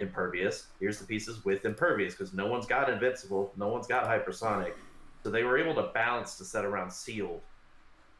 impervious. 0.00 0.68
Here's 0.80 0.98
the 0.98 1.06
pieces 1.06 1.44
with 1.44 1.64
impervious 1.64 2.14
because 2.14 2.32
no 2.32 2.46
one's 2.46 2.66
got 2.66 2.88
invincible 2.90 3.52
no 3.56 3.68
one's 3.68 3.86
got 3.86 4.04
hypersonic. 4.04 4.72
So 5.22 5.30
they 5.30 5.44
were 5.44 5.58
able 5.58 5.74
to 5.74 5.90
balance 5.92 6.36
the 6.36 6.44
set 6.44 6.64
around 6.64 6.90
sealed 6.90 7.42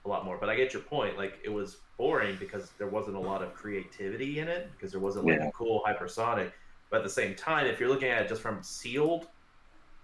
a 0.05 0.09
lot 0.09 0.25
more. 0.25 0.37
But 0.39 0.51
i 0.51 0.55
get 0.57 0.73
your 0.73 0.83
point. 0.83 1.17
Like 1.17 1.39
it 1.43 1.49
was 1.49 1.79
boring 1.97 2.37
because 2.39 2.71
there 2.79 2.89
wasn't 2.89 3.17
a 3.17 3.21
lot 3.21 3.43
of 3.43 3.55
creativity 3.55 4.39
in 4.39 4.49
it 4.49 4.71
because 4.73 4.93
there 4.93 5.01
wasn't 5.01 5.25
like 5.27 5.39
Yeah. 5.41 5.49
a 5.49 5.53
cool 5.53 5.83
hypersonic. 5.87 6.53
But 6.91 6.99
at 6.99 7.03
the 7.05 7.11
same 7.11 7.35
time 7.35 7.67
if 7.67 7.81
you're 7.81 7.89
looking 7.89 8.09
at 8.09 8.23
it 8.23 8.29
just 8.29 8.43
from 8.43 8.63
sealed 8.63 9.27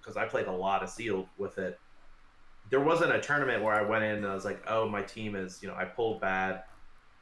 because 0.00 0.16
i 0.16 0.24
played 0.24 0.46
a 0.46 0.52
lot 0.52 0.84
of 0.84 0.88
sealed 0.88 1.26
with 1.36 1.58
it 1.58 1.80
there 2.70 2.78
wasn't 2.80 3.12
a 3.12 3.20
tournament 3.20 3.60
where 3.60 3.74
i 3.74 3.82
went 3.82 4.04
in 4.04 4.18
and 4.18 4.26
i 4.26 4.34
was 4.34 4.44
like 4.44 4.62
oh 4.68 4.88
my 4.88 5.02
team 5.02 5.34
is 5.34 5.60
you 5.60 5.68
know 5.68 5.74
i 5.74 5.84
pulled 5.84 6.20
bad 6.20 6.62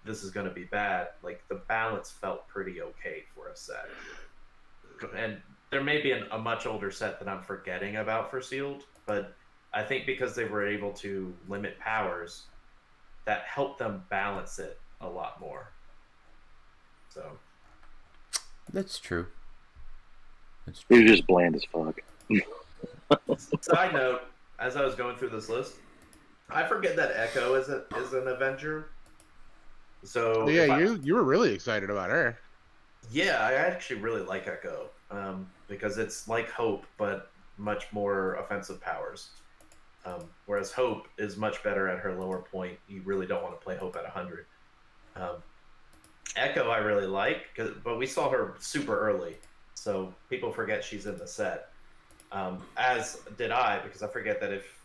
this 0.04 0.22
is 0.22 0.30
going 0.30 0.46
to 0.46 0.52
be 0.52 0.64
bad 0.64 1.08
like 1.22 1.42
the 1.48 1.54
balance 1.68 2.10
felt 2.10 2.46
pretty 2.48 2.80
okay 2.82 3.24
for 3.34 3.48
a 3.48 3.56
set 3.56 3.86
and 5.16 5.38
there 5.70 5.82
may 5.82 6.00
be 6.00 6.12
an, 6.12 6.24
a 6.30 6.38
much 6.38 6.66
older 6.66 6.90
set 6.90 7.18
that 7.18 7.28
i'm 7.28 7.42
forgetting 7.42 7.96
about 7.96 8.30
for 8.30 8.40
sealed 8.40 8.84
but 9.06 9.34
i 9.72 9.82
think 9.82 10.06
because 10.06 10.34
they 10.34 10.44
were 10.44 10.66
able 10.66 10.92
to 10.92 11.34
limit 11.48 11.78
powers 11.78 12.44
that 13.24 13.42
helped 13.42 13.78
them 13.78 14.02
balance 14.10 14.58
it 14.58 14.78
a 15.00 15.08
lot 15.08 15.40
more 15.40 15.72
so 17.08 17.22
That's 18.72 18.98
true. 18.98 19.26
That's 20.66 20.80
It 20.80 20.86
true. 20.94 21.02
was 21.02 21.10
just 21.12 21.26
bland 21.28 21.54
as 21.54 21.64
fuck. 21.64 22.00
Side 23.60 23.92
note: 23.92 24.22
As 24.58 24.76
I 24.76 24.84
was 24.84 24.94
going 24.94 25.16
through 25.16 25.28
this 25.28 25.48
list, 25.48 25.74
I 26.50 26.64
forget 26.64 26.96
that 26.96 27.12
Echo 27.14 27.54
is 27.54 27.68
a, 27.68 27.84
is 27.98 28.14
an 28.14 28.26
Avenger. 28.26 28.88
So 30.04 30.48
yeah, 30.48 30.74
I- 30.74 30.78
you 30.80 31.00
you 31.02 31.14
were 31.14 31.24
really 31.24 31.52
excited 31.52 31.90
about 31.90 32.10
her. 32.10 32.38
yeah, 33.10 33.38
I 33.46 33.54
actually 33.54 34.00
really 34.00 34.22
like 34.22 34.46
Echo 34.46 34.88
um, 35.10 35.46
because 35.68 35.98
it's 35.98 36.28
like 36.28 36.50
Hope, 36.50 36.84
but 36.96 37.30
much 37.58 37.86
more 37.92 38.34
offensive 38.34 38.80
powers. 38.80 39.30
Um, 40.06 40.24
whereas 40.46 40.70
Hope 40.72 41.08
is 41.16 41.36
much 41.36 41.62
better 41.62 41.88
at 41.88 41.98
her 42.00 42.14
lower 42.14 42.38
point. 42.42 42.78
You 42.88 43.00
really 43.04 43.26
don't 43.26 43.42
want 43.42 43.58
to 43.58 43.64
play 43.64 43.76
Hope 43.76 43.96
at 43.96 44.02
100. 44.04 44.44
Um, 45.16 45.36
Echo, 46.36 46.68
I 46.68 46.78
really 46.78 47.06
like, 47.06 47.54
'cause- 47.54 47.70
but 47.82 47.96
we 47.96 48.06
saw 48.06 48.28
her 48.28 48.54
super 48.58 48.98
early, 48.98 49.38
so 49.74 50.12
people 50.28 50.52
forget 50.52 50.82
she's 50.84 51.06
in 51.06 51.16
the 51.16 51.26
set. 51.26 51.70
Um, 52.32 52.62
as 52.76 53.16
did 53.38 53.50
I, 53.52 53.78
because 53.80 54.02
I 54.02 54.08
forget 54.08 54.40
that 54.40 54.52
if 54.52 54.80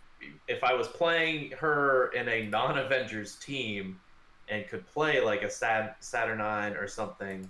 if 0.50 0.64
I 0.66 0.74
was 0.74 0.88
playing 0.90 1.52
her 1.52 2.10
in 2.12 2.28
a 2.28 2.46
non-Avengers 2.48 3.36
team 3.38 4.00
and 4.49 4.67
could 4.67 4.85
play 4.88 5.21
like 5.21 5.43
a 5.43 5.49
Sat- 5.49 6.01
Saturnyne 6.01 6.80
or 6.81 6.88
something, 6.88 7.49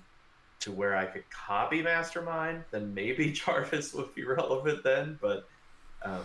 to 0.60 0.72
where 0.72 0.96
I 0.96 1.06
could 1.06 1.24
copy 1.30 1.82
Mastermind, 1.82 2.64
then 2.72 2.94
maybe 2.94 3.32
Jarvis 3.34 3.94
would 3.94 4.14
be 4.14 4.24
relevant 4.26 4.84
then. 4.84 5.18
But 5.22 5.48
um, 6.04 6.24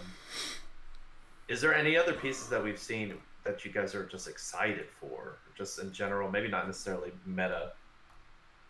is 1.48 1.60
there 1.60 1.74
any 1.74 1.96
other 1.96 2.12
pieces 2.12 2.48
that 2.48 2.62
we've 2.62 2.78
seen 2.78 3.14
that 3.44 3.64
you 3.64 3.70
guys 3.70 3.94
are 3.94 4.05
just 4.06 4.26
excited 4.28 4.86
for, 5.01 5.36
just 5.56 5.78
in 5.78 5.92
general? 5.92 6.30
Maybe 6.30 6.48
not 6.48 6.66
necessarily 6.66 7.12
meta, 7.26 7.72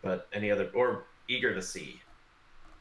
but 0.03 0.27
any 0.33 0.51
other 0.51 0.69
or 0.73 1.05
eager 1.27 1.53
to 1.55 1.61
see. 1.61 1.99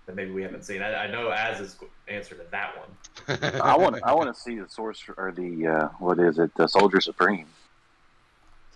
that 0.06 0.14
maybe 0.14 0.32
we 0.32 0.42
haven't 0.42 0.64
seen. 0.64 0.82
I, 0.82 1.04
I 1.04 1.10
know 1.10 1.30
Az 1.30 1.60
is 1.60 1.76
answer 2.08 2.34
to 2.34 2.44
that 2.50 2.74
one. 2.76 3.60
I 3.62 3.76
want 3.78 4.02
I 4.02 4.12
want 4.12 4.34
to 4.34 4.38
see 4.38 4.58
the 4.58 4.68
sorcerer 4.68 5.14
or 5.16 5.32
the 5.32 5.66
uh, 5.66 5.88
what 5.98 6.18
is 6.18 6.38
it? 6.38 6.54
The 6.56 6.66
Soldier 6.66 7.00
Supreme. 7.00 7.46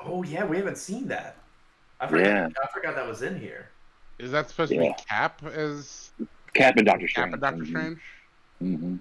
Oh 0.00 0.22
yeah, 0.22 0.44
we 0.44 0.56
haven't 0.56 0.78
seen 0.78 1.08
that. 1.08 1.36
I 2.00 2.06
forgot. 2.06 2.26
Yeah. 2.26 2.48
I 2.62 2.66
forgot 2.72 2.94
that 2.94 3.06
was 3.06 3.22
in 3.22 3.38
here. 3.38 3.70
Is 4.18 4.30
that 4.32 4.48
supposed 4.50 4.72
to 4.72 4.78
be 4.78 4.94
Cap 5.08 5.42
as 5.46 6.10
Cap 6.54 6.76
and 6.76 6.86
Doctor 6.86 7.06
Cap 7.06 7.10
Strange. 7.10 7.32
and 7.32 7.40
Doctor 7.42 7.66
Strange? 7.66 7.98
Mm-hmm. 8.62 8.96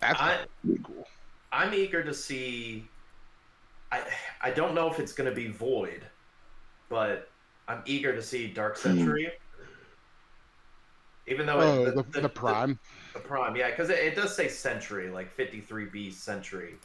That's 0.00 0.20
I- 0.20 0.44
pretty 0.64 0.80
cool. 0.82 1.06
I'm 1.50 1.72
eager 1.72 2.02
to 2.04 2.12
see. 2.12 2.86
I 3.90 4.02
I 4.42 4.50
don't 4.50 4.74
know 4.74 4.90
if 4.90 4.98
it's 5.00 5.12
going 5.12 5.28
to 5.30 5.34
be 5.34 5.48
Void, 5.48 6.02
but 6.90 7.30
I'm 7.68 7.82
eager 7.86 8.14
to 8.14 8.22
see 8.22 8.48
Dark 8.48 8.76
Sentry. 8.76 9.30
Even 11.26 11.46
though 11.46 11.60
Oh, 11.60 11.84
it, 11.84 12.12
the, 12.12 12.20
the, 12.22 12.28
Prime. 12.28 12.78
The 13.12 13.20
prime, 13.20 13.54
yeah, 13.54 13.68
because 13.68 13.90
it, 13.90 13.98
it 13.98 14.16
does 14.16 14.34
say 14.34 14.48
Sentry, 14.48 15.10
like 15.10 15.34
53B 15.36 16.10
Sentry, 16.12 16.76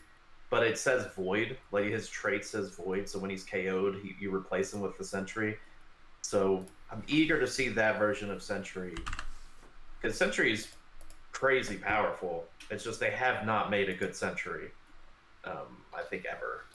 but 0.54 0.62
it 0.62 0.78
says 0.78 1.08
Void. 1.16 1.58
Like 1.72 1.86
his 1.86 2.08
trait 2.08 2.46
says 2.46 2.70
Void, 2.76 3.10
so 3.10 3.18
when 3.18 3.32
he's 3.32 3.44
KO'd, 3.44 3.96
he, 4.04 4.16
you 4.20 4.32
replace 4.34 4.72
him 4.72 4.82
with 4.82 4.96
the 5.00 5.04
Sentry. 5.04 5.58
So 6.22 6.64
I'm 6.92 7.02
eager 7.08 7.40
to 7.40 7.48
see 7.48 7.70
that 7.70 7.98
version 7.98 8.30
of 8.30 8.44
Sentry, 8.44 8.94
because 10.00 10.16
Sentry 10.16 10.54
is 10.54 10.68
crazy 11.32 11.78
powerful. 11.78 12.46
It's 12.70 12.84
just 12.84 13.00
they 13.00 13.10
have 13.10 13.48
not 13.48 13.72
made 13.72 13.90
a 13.90 13.96
good 13.96 14.16
Sentry. 14.16 14.70
Um, 15.44 15.82
I 15.92 16.04
think 16.04 16.26
ever. 16.32 16.66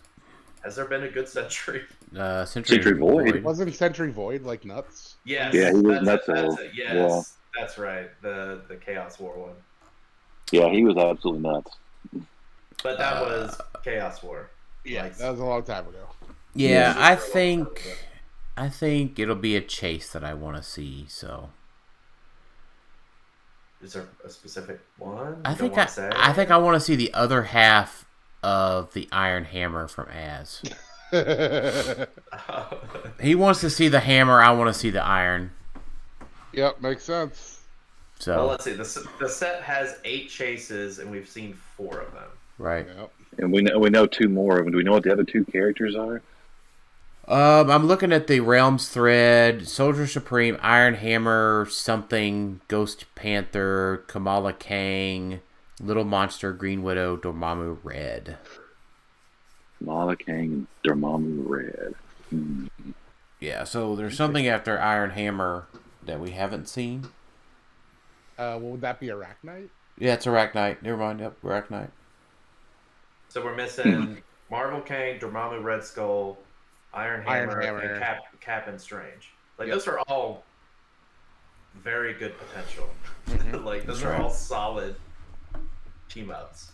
Has 0.64 0.74
there 0.74 0.86
been 0.86 1.04
a 1.04 1.08
good 1.08 1.28
Sentry? 1.28 1.84
Uh, 2.16 2.44
Sentry, 2.44 2.82
Sentry 2.82 2.98
Void. 2.98 3.44
Wasn't 3.44 3.72
Sentry 3.72 4.10
Void 4.10 4.42
like 4.42 4.64
nuts? 4.64 5.18
Yes. 5.24 5.54
Yeah, 5.54 5.70
he 5.70 5.76
was 5.76 6.04
that's 6.04 6.26
nuts, 6.26 6.28
it, 6.28 6.34
that's 6.34 6.60
it, 6.62 6.70
Yes, 6.74 7.36
that's 7.56 7.78
right. 7.78 8.10
The 8.22 8.62
the 8.66 8.74
Chaos 8.74 9.20
War 9.20 9.38
one. 9.38 9.56
Yeah, 10.50 10.68
he 10.68 10.82
was 10.82 10.96
absolutely 10.96 11.42
nuts. 11.42 11.76
But 12.82 12.98
that 12.98 13.16
Uh, 13.16 13.24
was 13.24 13.60
Chaos 13.84 14.22
War. 14.22 14.50
Yeah, 14.84 15.04
Like- 15.04 15.16
that 15.18 15.30
was 15.30 15.40
a 15.40 15.44
long 15.44 15.62
time 15.64 15.86
ago. 15.88 16.08
Yeah, 16.54 16.68
Yeah, 16.68 16.94
I 16.96 17.12
it's 17.14 17.24
for 17.30 17.38
a 17.38 17.44
long 17.56 17.64
time 17.66 17.74
think 17.74 17.86
ago. 17.86 17.94
I 18.56 18.68
think 18.68 19.18
it'll 19.18 19.34
be 19.36 19.56
a 19.56 19.60
chase 19.60 20.10
that 20.12 20.24
I 20.24 20.34
want 20.34 20.56
to 20.56 20.62
see. 20.62 21.06
So 21.08 21.50
Is 23.80 23.92
there 23.92 24.08
a 24.24 24.28
specific 24.28 24.80
one? 24.96 25.40
I 25.44 25.54
think 25.54 25.74
don't 25.74 25.78
I, 25.80 25.82
wanna 25.82 25.90
say? 25.90 26.10
I 26.16 26.32
think 26.32 26.50
I 26.50 26.56
want 26.56 26.74
to 26.76 26.80
see 26.80 26.96
the 26.96 27.12
other 27.14 27.44
half 27.44 28.04
of 28.42 28.92
the 28.92 29.08
Iron 29.12 29.44
Hammer 29.44 29.86
from 29.88 30.08
Az. 30.10 30.62
He 33.20 33.34
wants 33.34 33.60
to 33.62 33.70
see 33.70 33.88
the 33.88 34.00
hammer. 34.00 34.40
I 34.42 34.50
want 34.52 34.68
to 34.72 34.78
see 34.78 34.90
the 34.90 35.02
iron. 35.02 35.52
yep, 36.52 36.80
makes 36.80 37.02
sense. 37.04 37.60
So 38.18 38.36
well, 38.36 38.46
let's 38.48 38.64
see. 38.64 38.72
The, 38.74 39.08
the 39.20 39.28
set 39.28 39.62
has 39.62 39.98
eight 40.04 40.28
chases, 40.28 40.98
and 40.98 41.10
we've 41.10 41.28
seen 41.28 41.54
four 41.76 42.00
of 42.00 42.12
them. 42.12 42.28
Right. 42.58 42.86
Yep. 42.86 43.12
And 43.38 43.52
we 43.52 43.62
know 43.62 43.78
we 43.78 43.90
know 43.90 44.06
two 44.06 44.28
more 44.28 44.58
of 44.58 44.64
them. 44.64 44.72
Do 44.72 44.78
we 44.78 44.84
know 44.84 44.92
what 44.92 45.04
the 45.04 45.12
other 45.12 45.24
two 45.24 45.44
characters 45.44 45.94
are? 45.94 46.22
Um, 47.28 47.70
I'm 47.70 47.86
looking 47.86 48.12
at 48.12 48.26
the 48.26 48.40
realms 48.40 48.88
thread: 48.88 49.68
Soldier 49.68 50.06
Supreme, 50.06 50.58
Iron 50.60 50.94
Hammer, 50.94 51.66
something, 51.70 52.60
Ghost 52.68 53.04
Panther, 53.14 54.02
Kamala 54.08 54.52
Kang, 54.54 55.40
Little 55.80 56.04
Monster, 56.04 56.52
Green 56.52 56.82
Widow, 56.82 57.16
Dormammu 57.16 57.78
Red. 57.84 58.38
Mala 59.80 60.16
Kang 60.16 60.38
and 60.38 60.66
Dormammu 60.84 61.44
Red. 61.46 61.94
Hmm. 62.30 62.66
Yeah, 63.40 63.64
so 63.64 63.94
there's 63.94 64.16
something 64.16 64.48
after 64.48 64.80
Iron 64.80 65.10
Hammer 65.10 65.68
that 66.04 66.18
we 66.18 66.32
haven't 66.32 66.68
seen. 66.68 67.04
Uh, 68.36 68.58
well, 68.58 68.72
would 68.72 68.80
that 68.80 68.98
be 68.98 69.08
Arachknight? 69.08 69.68
Yeah, 69.96 70.14
it's 70.14 70.26
Arachknight. 70.26 70.82
Never 70.82 70.96
mind. 70.96 71.20
Yep, 71.20 71.42
Arachknight. 71.42 71.90
So 73.28 73.44
we're 73.44 73.54
missing 73.56 74.22
Marvel 74.50 74.80
Kane, 74.80 75.18
Dormammu 75.20 75.62
Red 75.62 75.84
Skull, 75.84 76.38
Iron 76.94 77.22
Iron 77.26 77.48
Hammer, 77.50 77.60
Hammer. 77.62 77.78
and 77.80 77.98
Cap, 78.00 78.18
Cap 78.40 78.68
and 78.68 78.80
Strange. 78.80 79.32
Like 79.58 79.68
Yep. 79.68 79.74
those 79.76 79.88
are 79.88 80.00
all 80.08 80.44
very 81.74 82.14
good 82.14 82.34
potential. 82.38 82.88
Mhm. 83.26 83.64
like 83.64 83.84
those 83.84 84.00
That's 84.00 84.10
are 84.10 84.12
right. 84.12 84.22
all 84.22 84.30
solid 84.30 84.96
team 86.08 86.30
ups. 86.30 86.72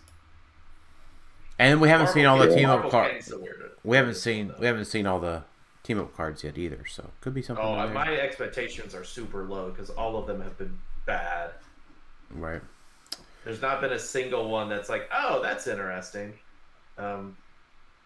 And 1.58 1.80
we 1.80 1.88
haven't 1.88 2.08
seen 2.08 2.26
all 2.26 2.38
the 2.38 2.48
team 2.48 2.66
Kang- 2.68 2.84
up 2.84 2.90
cards. 2.90 3.28
Kang's 3.28 3.42
We 3.84 3.96
haven't 3.96 4.14
seen 4.16 4.48
one, 4.48 4.60
we 4.60 4.66
haven't 4.66 4.86
seen 4.86 5.06
all 5.06 5.20
the 5.20 5.42
team 5.82 6.00
up 6.00 6.14
cards 6.16 6.42
yet 6.44 6.56
either. 6.58 6.84
So 6.86 7.10
could 7.20 7.34
be 7.34 7.42
something. 7.42 7.64
Oh, 7.64 7.72
in 7.80 7.86
there. 7.86 7.94
my 7.94 8.16
expectations 8.16 8.94
are 8.94 9.04
super 9.04 9.44
low 9.44 9.70
because 9.70 9.90
all 9.90 10.16
of 10.16 10.26
them 10.26 10.40
have 10.40 10.56
been 10.58 10.78
bad. 11.06 11.50
Right. 12.30 12.62
There's 13.44 13.60
not 13.60 13.80
been 13.82 13.92
a 13.92 13.98
single 13.98 14.48
one 14.48 14.68
that's 14.68 14.88
like, 14.88 15.08
oh, 15.12 15.42
that's 15.42 15.66
interesting. 15.66 16.32
Um, 16.98 17.36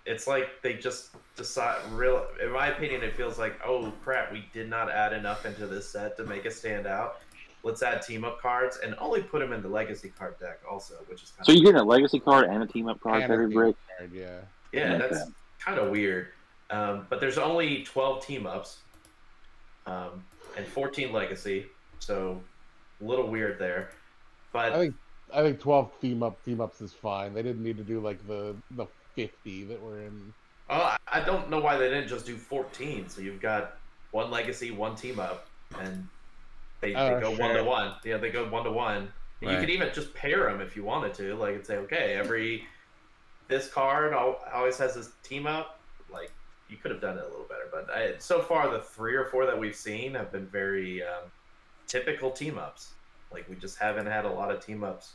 it's 0.07 0.27
like 0.27 0.63
they 0.63 0.75
just 0.75 1.11
decide. 1.37 1.77
Real, 1.93 2.27
in 2.43 2.51
my 2.51 2.69
opinion, 2.69 3.03
it 3.03 3.15
feels 3.17 3.39
like, 3.39 3.59
oh 3.65 3.93
crap, 4.03 4.33
we 4.33 4.45
did 4.53 4.71
not 4.71 4.91
add 4.91 5.13
enough 5.13 5.45
into 5.45 5.67
this 5.67 5.89
set 5.89 6.17
to 6.17 6.25
make 6.25 6.47
it 6.47 6.53
stand 6.53 6.87
out. 6.87 7.21
Let's 7.65 7.83
add 7.83 8.03
team 8.03 8.25
up 8.25 8.41
cards 8.41 8.79
and 8.83 8.95
only 8.99 9.21
put 9.23 9.41
them 9.41 9.53
in 9.53 9.61
the 9.63 9.69
legacy 9.69 10.13
card 10.17 10.39
deck 10.39 10.61
also, 10.71 10.95
which 11.09 11.23
is 11.23 11.31
kind 11.33 11.45
So 11.45 11.53
of 11.53 11.57
you're 11.59 11.65
getting 11.65 11.81
a 11.81 11.85
legacy 11.85 12.21
card 12.21 12.47
and 12.49 12.63
a 12.63 12.67
team 12.67 12.89
up 12.89 13.01
card 13.01 13.17
And 13.17 13.25
a 13.25 13.27
for 13.27 13.33
every 13.35 13.47
team 13.49 13.55
break. 13.55 13.77
card, 13.99 14.13
yeah. 14.15 14.39
yeah, 14.73 14.93
like 14.93 15.11
that's 15.11 15.31
kind 15.59 15.79
of 15.79 15.91
weird. 15.91 16.29
Um, 16.71 17.07
but 17.11 17.21
there's 17.21 17.37
only 17.37 17.83
12 17.83 18.25
team 18.25 18.47
ups 18.47 18.79
um, 19.87 20.23
and 20.57 20.67
14 20.67 21.13
legacy, 21.13 21.67
so 21.99 22.41
a 23.01 23.05
little 23.05 23.27
weird 23.29 23.59
there. 23.59 23.91
But 24.53 24.73
I 24.73 24.79
think 24.79 24.95
I 25.35 25.43
think 25.43 25.61
twelve 25.61 25.93
theme 26.01 26.23
up 26.23 26.39
theme 26.45 26.61
ups 26.61 26.81
is 26.81 26.93
fine. 26.93 27.35
They 27.35 27.43
didn't 27.43 27.63
need 27.63 27.77
to 27.77 27.85
do 27.85 28.01
like 28.01 28.27
the 28.27 28.57
the 28.73 28.87
fifty 29.15 29.65
that 29.65 29.81
were 29.83 30.01
in. 30.01 30.33
Oh, 30.71 30.97
I- 31.11 31.21
don't 31.21 31.49
know 31.51 31.61
why 31.61 31.77
they 31.79 31.89
didn't 31.89 32.09
just 32.09 32.27
do 32.27 32.37
14. 32.37 33.09
So 33.09 33.23
you've 33.23 33.41
got 33.41 33.77
one 34.11 34.31
legacy, 34.31 34.71
one 34.71 34.95
team 34.97 35.19
up, 35.19 35.47
and 35.81 36.07
they, 36.81 36.95
Oh, 36.95 37.15
they 37.15 37.21
go 37.21 37.35
sure. 37.35 37.47
one 37.47 37.55
to 37.57 37.65
one. 37.65 37.95
Yeah, 38.05 38.19
they 38.19 38.31
go 38.31 38.47
one 38.49 38.65
to 38.65 38.71
one. 38.71 38.97
And 38.97 39.11
You 39.41 39.49
Right. 39.49 39.61
could 39.61 39.71
even 39.71 39.93
just 39.95 40.13
pair 40.15 40.45
them 40.51 40.61
if 40.61 40.77
you 40.77 40.85
wanted 40.85 41.15
to, 41.15 41.35
like 41.37 41.55
and 41.55 41.67
say, 41.67 41.77
okay, 41.79 42.15
every 42.17 42.67
this 43.49 43.71
card 43.73 44.13
always 44.13 44.77
has 44.77 44.95
this 44.95 45.11
team 45.23 45.47
up. 45.47 45.81
Like 46.11 46.31
you 46.69 46.77
could 46.77 46.91
have 46.91 47.01
done 47.01 47.17
it 47.17 47.25
a 47.25 47.29
little 47.29 47.47
better, 47.49 47.69
but 47.73 47.91
I, 47.91 48.19
so 48.19 48.43
far 48.43 48.71
the 48.71 48.81
three 48.81 49.15
or 49.15 49.25
four 49.25 49.47
that 49.47 49.59
we've 49.59 49.75
seen 49.77 50.13
have 50.15 50.31
been 50.31 50.47
very 50.47 51.03
um, 51.03 51.25
typical 51.87 52.31
team 52.31 52.59
ups. 52.59 52.93
Like 53.33 53.49
we 53.49 53.57
just 53.57 53.79
haven't 53.79 54.07
had 54.07 54.25
a 54.25 54.31
lot 54.31 54.51
of 54.51 54.65
team 54.65 54.85
ups. 54.85 55.15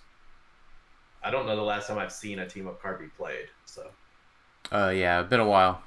I 1.24 1.32
don't 1.32 1.46
know 1.46 1.56
the 1.56 1.62
last 1.62 1.88
time 1.88 1.98
I've 1.98 2.12
seen 2.12 2.40
a 2.40 2.48
team 2.48 2.68
up 2.68 2.82
card 2.82 3.00
be 3.00 3.08
played. 3.08 3.48
So. 3.66 3.90
Uh, 4.72 4.90
yeah, 4.96 5.22
been 5.24 5.40
a 5.40 5.48
while. 5.48 5.82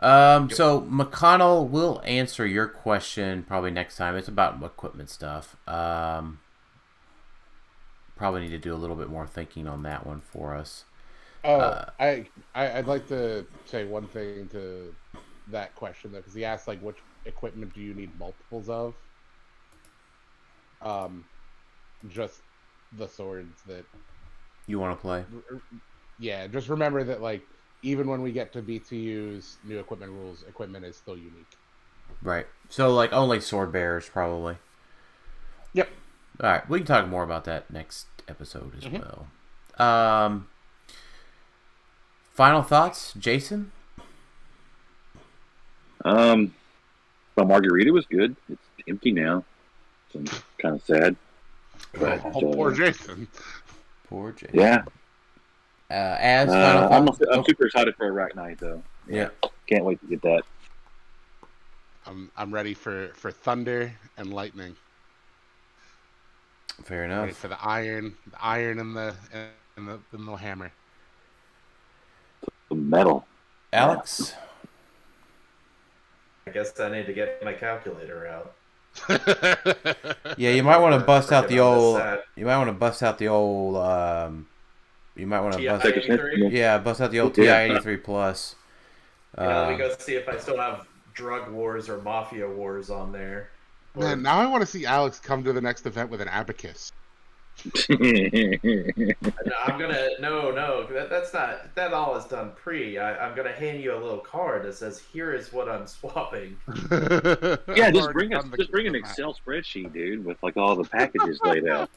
Um, 0.00 0.50
so 0.50 0.82
McConnell 0.82 1.68
will 1.68 2.02
answer 2.04 2.46
your 2.46 2.66
question 2.66 3.44
probably 3.44 3.70
next 3.70 3.96
time. 3.96 4.16
It's 4.16 4.28
about 4.28 4.62
equipment 4.62 5.08
stuff. 5.08 5.56
Um, 5.68 6.40
probably 8.16 8.42
need 8.42 8.50
to 8.50 8.58
do 8.58 8.74
a 8.74 8.76
little 8.76 8.96
bit 8.96 9.08
more 9.08 9.26
thinking 9.26 9.66
on 9.66 9.82
that 9.84 10.06
one 10.06 10.20
for 10.20 10.54
us. 10.54 10.84
Oh, 11.44 11.60
Uh, 11.60 11.90
I, 11.98 12.26
I 12.54 12.78
I'd 12.78 12.86
like 12.86 13.06
to 13.08 13.46
say 13.66 13.84
one 13.84 14.08
thing 14.08 14.48
to 14.48 14.94
that 15.48 15.74
question 15.74 16.12
though, 16.12 16.18
because 16.18 16.34
he 16.34 16.44
asked 16.44 16.68
like 16.68 16.80
which 16.80 16.96
equipment 17.24 17.72
do 17.74 17.80
you 17.80 17.94
need 17.94 18.18
multiples 18.18 18.68
of? 18.68 18.94
Um, 20.84 21.24
just 22.08 22.40
the 22.98 23.08
swords 23.08 23.62
that 23.66 23.84
You 24.66 24.78
want 24.78 24.96
to 24.96 25.00
play? 25.00 25.24
yeah. 26.18 26.46
Just 26.46 26.68
remember 26.68 27.02
that 27.04 27.20
like 27.22 27.42
even 27.82 28.06
when 28.08 28.22
we 28.22 28.32
get 28.32 28.52
to 28.52 28.62
BTU's 28.62 29.56
new 29.64 29.78
equipment 29.78 30.12
rules, 30.12 30.42
equipment 30.48 30.84
is 30.84 30.96
still 30.96 31.16
unique. 31.16 31.56
Right. 32.22 32.46
So 32.68 32.92
like 32.94 33.12
only 33.12 33.40
sword 33.40 33.72
bearers 33.72 34.08
probably. 34.08 34.56
Yep. 35.72 35.88
All 36.42 36.50
right, 36.50 36.68
we 36.68 36.78
can 36.78 36.86
talk 36.86 37.08
more 37.08 37.22
about 37.22 37.44
that 37.44 37.70
next 37.70 38.06
episode 38.28 38.74
as 38.76 38.84
Mhm. 38.84 39.00
well. 39.78 39.86
Um, 39.86 40.48
final 42.32 42.62
thoughts, 42.62 43.12
Jason? 43.14 43.72
Um, 46.04 46.54
well, 47.36 47.46
Margarita 47.46 47.92
was 47.92 48.06
good. 48.06 48.36
It's 48.48 48.62
empty 48.88 49.12
now. 49.12 49.44
So 50.14 50.20
I'm 50.20 50.26
kind 50.60 50.74
of 50.76 50.82
sad. 50.84 51.16
But, 51.98 52.20
Oh, 52.24 52.40
poor 52.54 52.72
uh, 52.72 52.74
Jason. 52.74 53.28
Poor 54.08 54.32
Jason. 54.32 54.58
yeah, 54.58 54.82
Uh, 55.90 56.16
as 56.20 56.48
final 56.48 56.84
uh, 56.84 56.88
I'm, 56.88 57.06
thoughts? 57.06 57.20
I'm 57.32 57.44
super 57.44 57.66
excited 57.66 57.94
for 57.96 58.10
Arachknight 58.10 58.58
though. 58.58 58.82
Yeah. 59.08 59.28
Can't 59.66 59.84
wait 59.84 60.00
to 60.00 60.06
get 60.06 60.22
that. 60.22 60.42
I'm 62.06 62.30
I'm 62.36 62.52
ready 62.52 62.74
for 62.74 63.08
for 63.14 63.30
thunder 63.30 63.92
and 64.16 64.32
lightning. 64.32 64.76
Fair 66.84 67.02
Ready 67.02 67.12
enough. 67.12 67.36
for 67.36 67.48
the 67.48 67.58
iron, 67.64 68.14
the 68.30 68.44
iron 68.44 68.78
and 68.78 68.94
the 68.96 69.14
and 69.76 69.88
the, 69.88 69.98
and 70.12 70.28
the 70.28 70.34
hammer. 70.36 70.70
The 72.68 72.74
metal. 72.74 73.26
Alex? 73.72 74.34
I 76.46 76.50
guess 76.50 76.78
I 76.78 76.90
need 76.90 77.06
to 77.06 77.12
get 77.14 77.42
my 77.42 77.52
calculator 77.54 78.26
out. 78.26 78.54
Yeah, 80.36 80.50
you 80.50 80.62
might 80.62 80.78
want 80.78 80.98
to 80.98 81.04
bust 81.06 81.30
out 81.32 81.48
the 81.48 81.60
old. 81.60 82.00
You 82.36 82.46
might 82.46 82.56
want 82.58 82.68
to 82.68 82.72
bust 82.72 83.02
out 83.02 83.18
the 83.18 83.28
old. 83.28 83.76
Um, 83.76 84.46
you 85.16 85.26
might 85.26 85.40
want 85.40 85.56
to 85.56 85.64
bust. 85.66 85.84
Take 85.84 85.96
a 85.96 86.02
sniff, 86.04 86.20
TI-83. 86.20 86.52
Yeah, 86.52 86.78
bust 86.78 87.00
out 87.00 87.10
the 87.12 87.20
old 87.20 87.36
Yeah. 87.38 87.44
TI 87.66 87.72
eighty 87.72 87.80
three 87.82 87.96
plus. 87.96 88.56
You 89.38 89.44
know, 89.44 89.48
let 89.50 89.68
me 89.68 89.74
Uh, 89.74 89.88
go 89.88 89.94
see 89.98 90.14
if 90.14 90.28
I 90.28 90.36
still 90.38 90.58
have 90.58 90.86
drug 91.12 91.50
wars 91.50 91.88
or 91.88 92.00
mafia 92.02 92.48
wars 92.48 92.90
on 92.90 93.12
there. 93.12 93.50
Or- 93.94 94.02
Man, 94.02 94.22
now 94.22 94.40
I 94.40 94.46
want 94.46 94.62
to 94.62 94.66
see 94.66 94.84
Alex 94.86 95.20
come 95.20 95.44
to 95.44 95.52
the 95.52 95.60
next 95.60 95.86
event 95.86 96.10
with 96.10 96.20
an 96.20 96.28
abacus. 96.28 96.90
No, 97.64 97.72
I'm 99.64 99.78
gonna 99.78 100.08
no 100.20 100.50
no 100.50 100.86
that, 100.92 101.08
that's 101.08 101.32
not 101.32 101.74
that 101.74 101.94
all 101.94 102.16
is 102.16 102.24
done 102.26 102.52
pre. 102.56 102.98
I, 102.98 103.26
I'm 103.26 103.34
gonna 103.34 103.52
hand 103.52 103.80
you 103.82 103.94
a 103.94 103.98
little 103.98 104.18
card 104.18 104.64
that 104.64 104.74
says 104.74 104.98
here 104.98 105.32
is 105.32 105.52
what 105.52 105.68
I'm 105.68 105.86
swapping. 105.86 106.56
yeah, 107.74 107.90
just 107.90 108.12
bring 108.12 108.34
a, 108.34 108.42
just 108.56 108.70
bring 108.70 108.86
an 108.86 108.94
Excel 108.94 109.34
spreadsheet, 109.34 109.92
dude, 109.92 110.24
with 110.24 110.42
like 110.42 110.56
all 110.56 110.76
the 110.76 110.84
packages 110.84 111.40
laid 111.42 111.66
out. 111.66 111.88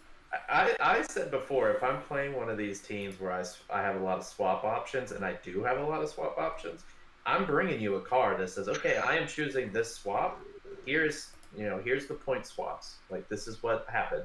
I, 0.49 0.75
I 0.79 1.01
said 1.01 1.31
before 1.31 1.71
if 1.71 1.83
I'm 1.83 2.01
playing 2.01 2.35
one 2.35 2.49
of 2.49 2.57
these 2.57 2.81
teams 2.81 3.19
where 3.19 3.31
I, 3.31 3.43
I 3.69 3.81
have 3.81 3.95
a 3.95 4.03
lot 4.03 4.19
of 4.19 4.25
swap 4.25 4.63
options 4.63 5.11
and 5.11 5.25
I 5.25 5.37
do 5.43 5.63
have 5.63 5.79
a 5.79 5.83
lot 5.83 6.01
of 6.01 6.09
swap 6.09 6.37
options, 6.37 6.83
I'm 7.25 7.45
bringing 7.45 7.81
you 7.81 7.95
a 7.95 8.01
card 8.01 8.39
that 8.39 8.49
says 8.49 8.69
okay 8.69 8.97
I 8.97 9.17
am 9.17 9.27
choosing 9.27 9.71
this 9.71 9.93
swap. 9.95 10.39
Here's 10.85 11.29
you 11.57 11.65
know 11.65 11.81
here's 11.83 12.05
the 12.05 12.13
point 12.13 12.45
swaps. 12.45 12.95
Like 13.09 13.27
this 13.27 13.47
is 13.47 13.61
what 13.61 13.85
happened. 13.89 14.23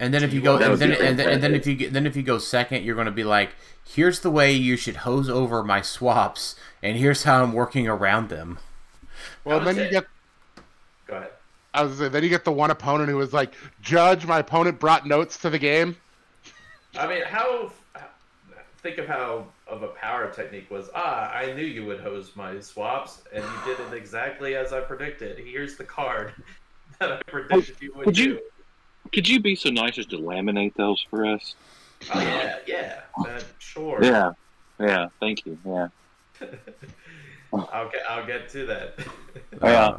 And 0.00 0.14
then 0.14 0.24
if 0.24 0.32
you 0.32 0.40
go, 0.40 0.54
would 0.54 0.62
and 0.62 0.78
then, 0.78 0.92
and 0.92 1.18
then, 1.18 1.28
and 1.28 1.42
then 1.42 1.54
if 1.54 1.66
you 1.66 1.76
get, 1.76 1.92
then 1.92 2.06
if 2.06 2.16
you 2.16 2.22
go 2.22 2.38
second, 2.38 2.84
you're 2.84 2.94
going 2.94 3.04
to 3.04 3.12
be 3.12 3.22
like, 3.22 3.50
here's 3.86 4.20
the 4.20 4.30
way 4.30 4.50
you 4.50 4.74
should 4.76 4.96
hose 4.96 5.28
over 5.28 5.62
my 5.62 5.82
swaps, 5.82 6.56
and 6.82 6.96
here's 6.96 7.24
how 7.24 7.44
I'm 7.44 7.52
working 7.52 7.86
around 7.86 8.30
them. 8.30 8.58
well, 9.44 9.60
I 9.60 9.64
would 9.64 9.76
then 9.76 9.84
you 9.84 9.90
get. 9.90 10.06
Go 11.06 11.16
ahead. 11.16 11.30
I 11.74 11.82
was 11.82 11.92
gonna 11.92 12.06
say, 12.06 12.12
then 12.12 12.22
you 12.22 12.30
get 12.30 12.44
the 12.44 12.52
one 12.52 12.70
opponent 12.70 13.10
who 13.10 13.16
was 13.16 13.34
like, 13.34 13.52
"Judge, 13.82 14.26
my 14.26 14.38
opponent 14.38 14.80
brought 14.80 15.06
notes 15.06 15.36
to 15.38 15.50
the 15.50 15.58
game." 15.58 15.96
I 16.98 17.06
mean, 17.06 17.22
how? 17.22 17.70
Think 18.78 18.96
of 18.96 19.06
how 19.06 19.48
of 19.66 19.82
a 19.82 19.88
power 19.88 20.30
technique 20.30 20.70
was. 20.70 20.88
Ah, 20.94 21.30
I 21.30 21.52
knew 21.52 21.64
you 21.64 21.84
would 21.84 22.00
hose 22.00 22.34
my 22.34 22.58
swaps, 22.60 23.22
and 23.34 23.44
you 23.44 23.76
did 23.76 23.86
it 23.86 23.92
exactly 23.92 24.56
as 24.56 24.72
I 24.72 24.80
predicted. 24.80 25.38
Here's 25.38 25.76
the 25.76 25.84
card 25.84 26.32
that 26.98 27.12
I 27.12 27.22
predicted 27.26 27.76
you 27.80 27.92
would 27.94 28.06
Could 28.06 28.14
do. 28.14 28.40
You- 29.04 29.10
Could 29.12 29.28
you 29.28 29.40
be 29.40 29.54
so 29.56 29.70
nice 29.70 29.98
as 29.98 30.06
to 30.06 30.16
laminate 30.16 30.74
those 30.74 31.04
for 31.10 31.26
us? 31.26 31.54
Oh 32.14 32.20
yeah, 32.20 32.58
yeah, 32.66 33.00
uh, 33.18 33.40
sure. 33.58 34.02
Yeah, 34.02 34.32
yeah. 34.78 35.08
Thank 35.20 35.44
you. 35.44 35.58
Yeah. 35.66 35.88
I'll 37.52 37.90
get. 37.90 38.02
I'll 38.08 38.26
get 38.26 38.48
to 38.50 38.66
that. 38.66 38.98
Yeah. 39.62 39.96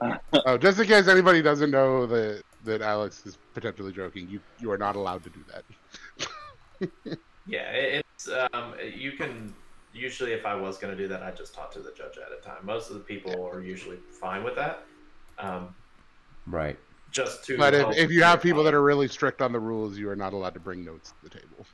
Uh, 0.00 0.16
Oh, 0.46 0.56
just 0.56 0.78
in 0.80 0.86
case 0.86 1.08
anybody 1.08 1.42
doesn't 1.42 1.70
know 1.70 2.06
that 2.06 2.42
that 2.64 2.80
Alex 2.82 3.22
is 3.26 3.36
potentially 3.54 3.92
joking, 3.92 4.28
you 4.28 4.40
you 4.58 4.70
are 4.70 4.78
not 4.78 4.96
allowed 4.96 5.22
to 5.24 5.30
do 5.30 5.40
that. 5.52 7.18
yeah, 7.46 7.70
it's. 7.72 8.28
Um, 8.52 8.74
you 8.96 9.12
can. 9.12 9.52
Usually, 9.92 10.32
if 10.32 10.46
I 10.46 10.54
was 10.54 10.78
going 10.78 10.96
to 10.96 11.02
do 11.02 11.08
that, 11.08 11.22
I'd 11.22 11.36
just 11.36 11.52
talk 11.52 11.72
to 11.72 11.80
the 11.80 11.90
judge 11.90 12.16
at 12.16 12.30
a 12.32 12.40
time. 12.40 12.64
Most 12.64 12.88
of 12.90 12.94
the 12.94 13.00
people 13.00 13.44
are 13.46 13.60
usually 13.60 13.98
fine 14.20 14.44
with 14.44 14.54
that. 14.54 14.84
Um, 15.38 15.74
right. 16.46 16.78
Just 17.10 17.44
to. 17.44 17.58
But 17.58 17.74
if, 17.74 17.96
if 17.96 18.10
you 18.10 18.22
have 18.22 18.40
clarify. 18.40 18.42
people 18.42 18.64
that 18.64 18.74
are 18.74 18.82
really 18.82 19.08
strict 19.08 19.42
on 19.42 19.52
the 19.52 19.60
rules, 19.60 19.98
you 19.98 20.08
are 20.08 20.16
not 20.16 20.32
allowed 20.32 20.54
to 20.54 20.60
bring 20.60 20.84
notes 20.84 21.10
to 21.10 21.28
the 21.28 21.40
table. 21.40 21.66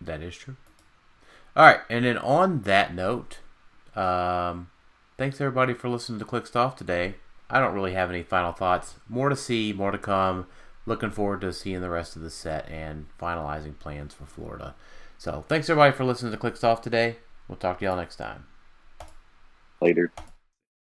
That 0.00 0.22
is 0.22 0.36
true. 0.36 0.56
All 1.56 1.64
right, 1.64 1.80
and 1.90 2.04
then 2.04 2.18
on 2.18 2.62
that 2.62 2.94
note, 2.94 3.38
um, 3.96 4.70
thanks 5.16 5.40
everybody 5.40 5.74
for 5.74 5.88
listening 5.88 6.18
to 6.20 6.24
Clixed 6.24 6.56
Off 6.56 6.76
today. 6.76 7.14
I 7.50 7.58
don't 7.60 7.74
really 7.74 7.94
have 7.94 8.10
any 8.10 8.22
final 8.22 8.52
thoughts. 8.52 8.96
More 9.08 9.28
to 9.28 9.36
see, 9.36 9.72
more 9.72 9.90
to 9.90 9.98
come. 9.98 10.46
Looking 10.86 11.10
forward 11.10 11.40
to 11.40 11.52
seeing 11.52 11.80
the 11.80 11.90
rest 11.90 12.16
of 12.16 12.22
the 12.22 12.30
set 12.30 12.68
and 12.68 13.06
finalizing 13.20 13.78
plans 13.78 14.14
for 14.14 14.24
Florida. 14.24 14.74
So 15.18 15.44
thanks 15.48 15.68
everybody 15.68 15.96
for 15.96 16.04
listening 16.04 16.32
to 16.32 16.38
Clixed 16.38 16.64
Off 16.64 16.80
today. 16.80 17.16
We'll 17.48 17.56
talk 17.56 17.78
to 17.80 17.84
y'all 17.84 17.96
next 17.96 18.16
time. 18.16 18.46
Later. 19.80 20.12